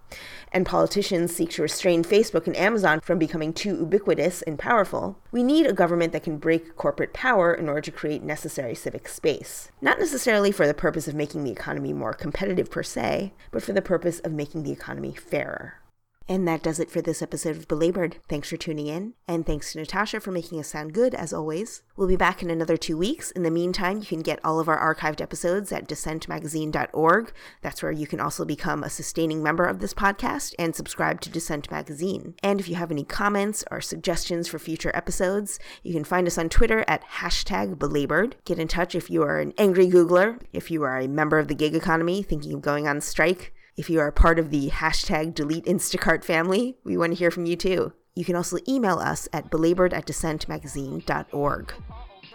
and 0.53 0.65
politicians 0.65 1.35
seek 1.35 1.49
to 1.51 1.61
restrain 1.61 2.01
Facebook 2.01 2.47
and 2.47 2.55
Amazon 2.55 3.01
from 3.01 3.19
becoming 3.19 3.51
too 3.51 3.75
ubiquitous 3.75 4.41
and 4.43 4.57
powerful, 4.57 5.19
we 5.33 5.43
need 5.43 5.65
a 5.65 5.73
government 5.73 6.13
that 6.13 6.23
can 6.23 6.37
break 6.37 6.77
corporate 6.77 7.11
power 7.11 7.53
in 7.53 7.67
order 7.67 7.81
to 7.81 7.91
create 7.91 8.23
necessary 8.23 8.73
civic 8.73 9.09
space. 9.09 9.69
Not 9.81 9.99
necessarily 9.99 10.53
for 10.53 10.65
the 10.65 10.73
purpose 10.73 11.09
of 11.09 11.15
making 11.15 11.43
the 11.43 11.51
economy 11.51 11.91
more 11.91 12.13
competitive 12.13 12.71
per 12.71 12.83
se, 12.83 13.33
but 13.51 13.63
for 13.63 13.73
the 13.73 13.81
purpose 13.81 14.19
of 14.19 14.31
making 14.31 14.63
the 14.63 14.71
economy 14.71 15.13
fairer. 15.13 15.82
And 16.27 16.47
that 16.47 16.63
does 16.63 16.79
it 16.79 16.89
for 16.89 17.01
this 17.01 17.21
episode 17.21 17.57
of 17.57 17.67
Belabored. 17.67 18.17
Thanks 18.29 18.49
for 18.49 18.55
tuning 18.55 18.87
in, 18.87 19.13
and 19.27 19.45
thanks 19.45 19.73
to 19.73 19.79
Natasha 19.79 20.21
for 20.21 20.31
making 20.31 20.57
us 20.59 20.69
sound 20.69 20.93
good, 20.93 21.13
as 21.13 21.33
always. 21.33 21.83
We'll 21.97 22.07
be 22.07 22.15
back 22.15 22.41
in 22.41 22.49
another 22.49 22.77
two 22.77 22.97
weeks. 22.97 23.31
In 23.31 23.43
the 23.43 23.51
meantime, 23.51 23.99
you 23.99 24.05
can 24.05 24.21
get 24.21 24.39
all 24.43 24.59
of 24.59 24.69
our 24.69 24.95
archived 24.95 25.19
episodes 25.19 25.73
at 25.73 25.87
dissentmagazine.org. 25.87 27.33
That's 27.61 27.83
where 27.83 27.91
you 27.91 28.07
can 28.07 28.21
also 28.21 28.45
become 28.45 28.83
a 28.83 28.89
sustaining 28.89 29.43
member 29.43 29.65
of 29.65 29.79
this 29.79 29.93
podcast 29.93 30.55
and 30.57 30.73
subscribe 30.73 31.19
to 31.21 31.29
Dissent 31.29 31.69
Magazine. 31.69 32.35
And 32.41 32.61
if 32.61 32.69
you 32.69 32.75
have 32.75 32.91
any 32.91 33.03
comments 33.03 33.65
or 33.69 33.81
suggestions 33.81 34.47
for 34.47 34.59
future 34.59 34.91
episodes, 34.93 35.59
you 35.83 35.93
can 35.93 36.05
find 36.05 36.25
us 36.25 36.37
on 36.37 36.47
Twitter 36.47 36.85
at 36.87 37.03
hashtag 37.03 37.77
belabored. 37.77 38.37
Get 38.45 38.59
in 38.59 38.69
touch 38.69 38.95
if 38.95 39.09
you 39.09 39.23
are 39.23 39.39
an 39.39 39.53
angry 39.57 39.87
Googler, 39.87 40.39
if 40.53 40.71
you 40.71 40.83
are 40.83 40.99
a 40.99 41.07
member 41.07 41.37
of 41.37 41.49
the 41.49 41.55
gig 41.55 41.75
economy 41.75 42.23
thinking 42.23 42.53
of 42.53 42.61
going 42.61 42.87
on 42.87 43.01
strike 43.01 43.53
if 43.75 43.89
you 43.89 43.99
are 43.99 44.11
part 44.11 44.37
of 44.37 44.51
the 44.51 44.69
hashtag 44.69 45.33
delete 45.33 45.65
Instacart 45.65 46.23
family, 46.23 46.77
we 46.83 46.95
want 46.95 47.11
to 47.11 47.17
hear 47.17 47.31
from 47.31 47.45
you 47.45 47.55
too. 47.55 47.93
You 48.13 48.23
can 48.23 48.35
also 48.35 48.57
email 48.67 48.99
us 48.99 49.27
at 49.33 49.49
belabored 49.49 49.93
at. 49.93 51.73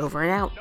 Over 0.01 0.23
and 0.23 0.33
out. 0.33 0.53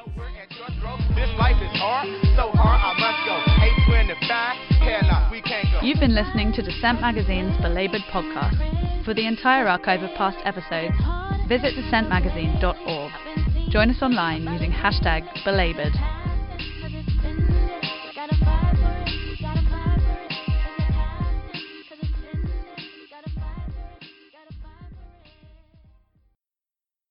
You've 5.81 5.99
been 5.99 6.15
listening 6.15 6.53
to 6.53 6.61
Dissent 6.61 7.01
Magazine's 7.01 7.57
Belabored 7.61 8.01
podcast. 8.11 9.05
For 9.05 9.13
the 9.13 9.25
entire 9.25 9.67
archive 9.67 10.03
of 10.03 10.11
past 10.15 10.37
episodes, 10.43 10.95
visit 11.47 11.73
dissentmagazine.org. 11.75 13.11
Join 13.71 13.89
us 13.89 14.01
online 14.01 14.43
using 14.43 14.71
hashtag 14.71 15.27
belabored 15.43 15.93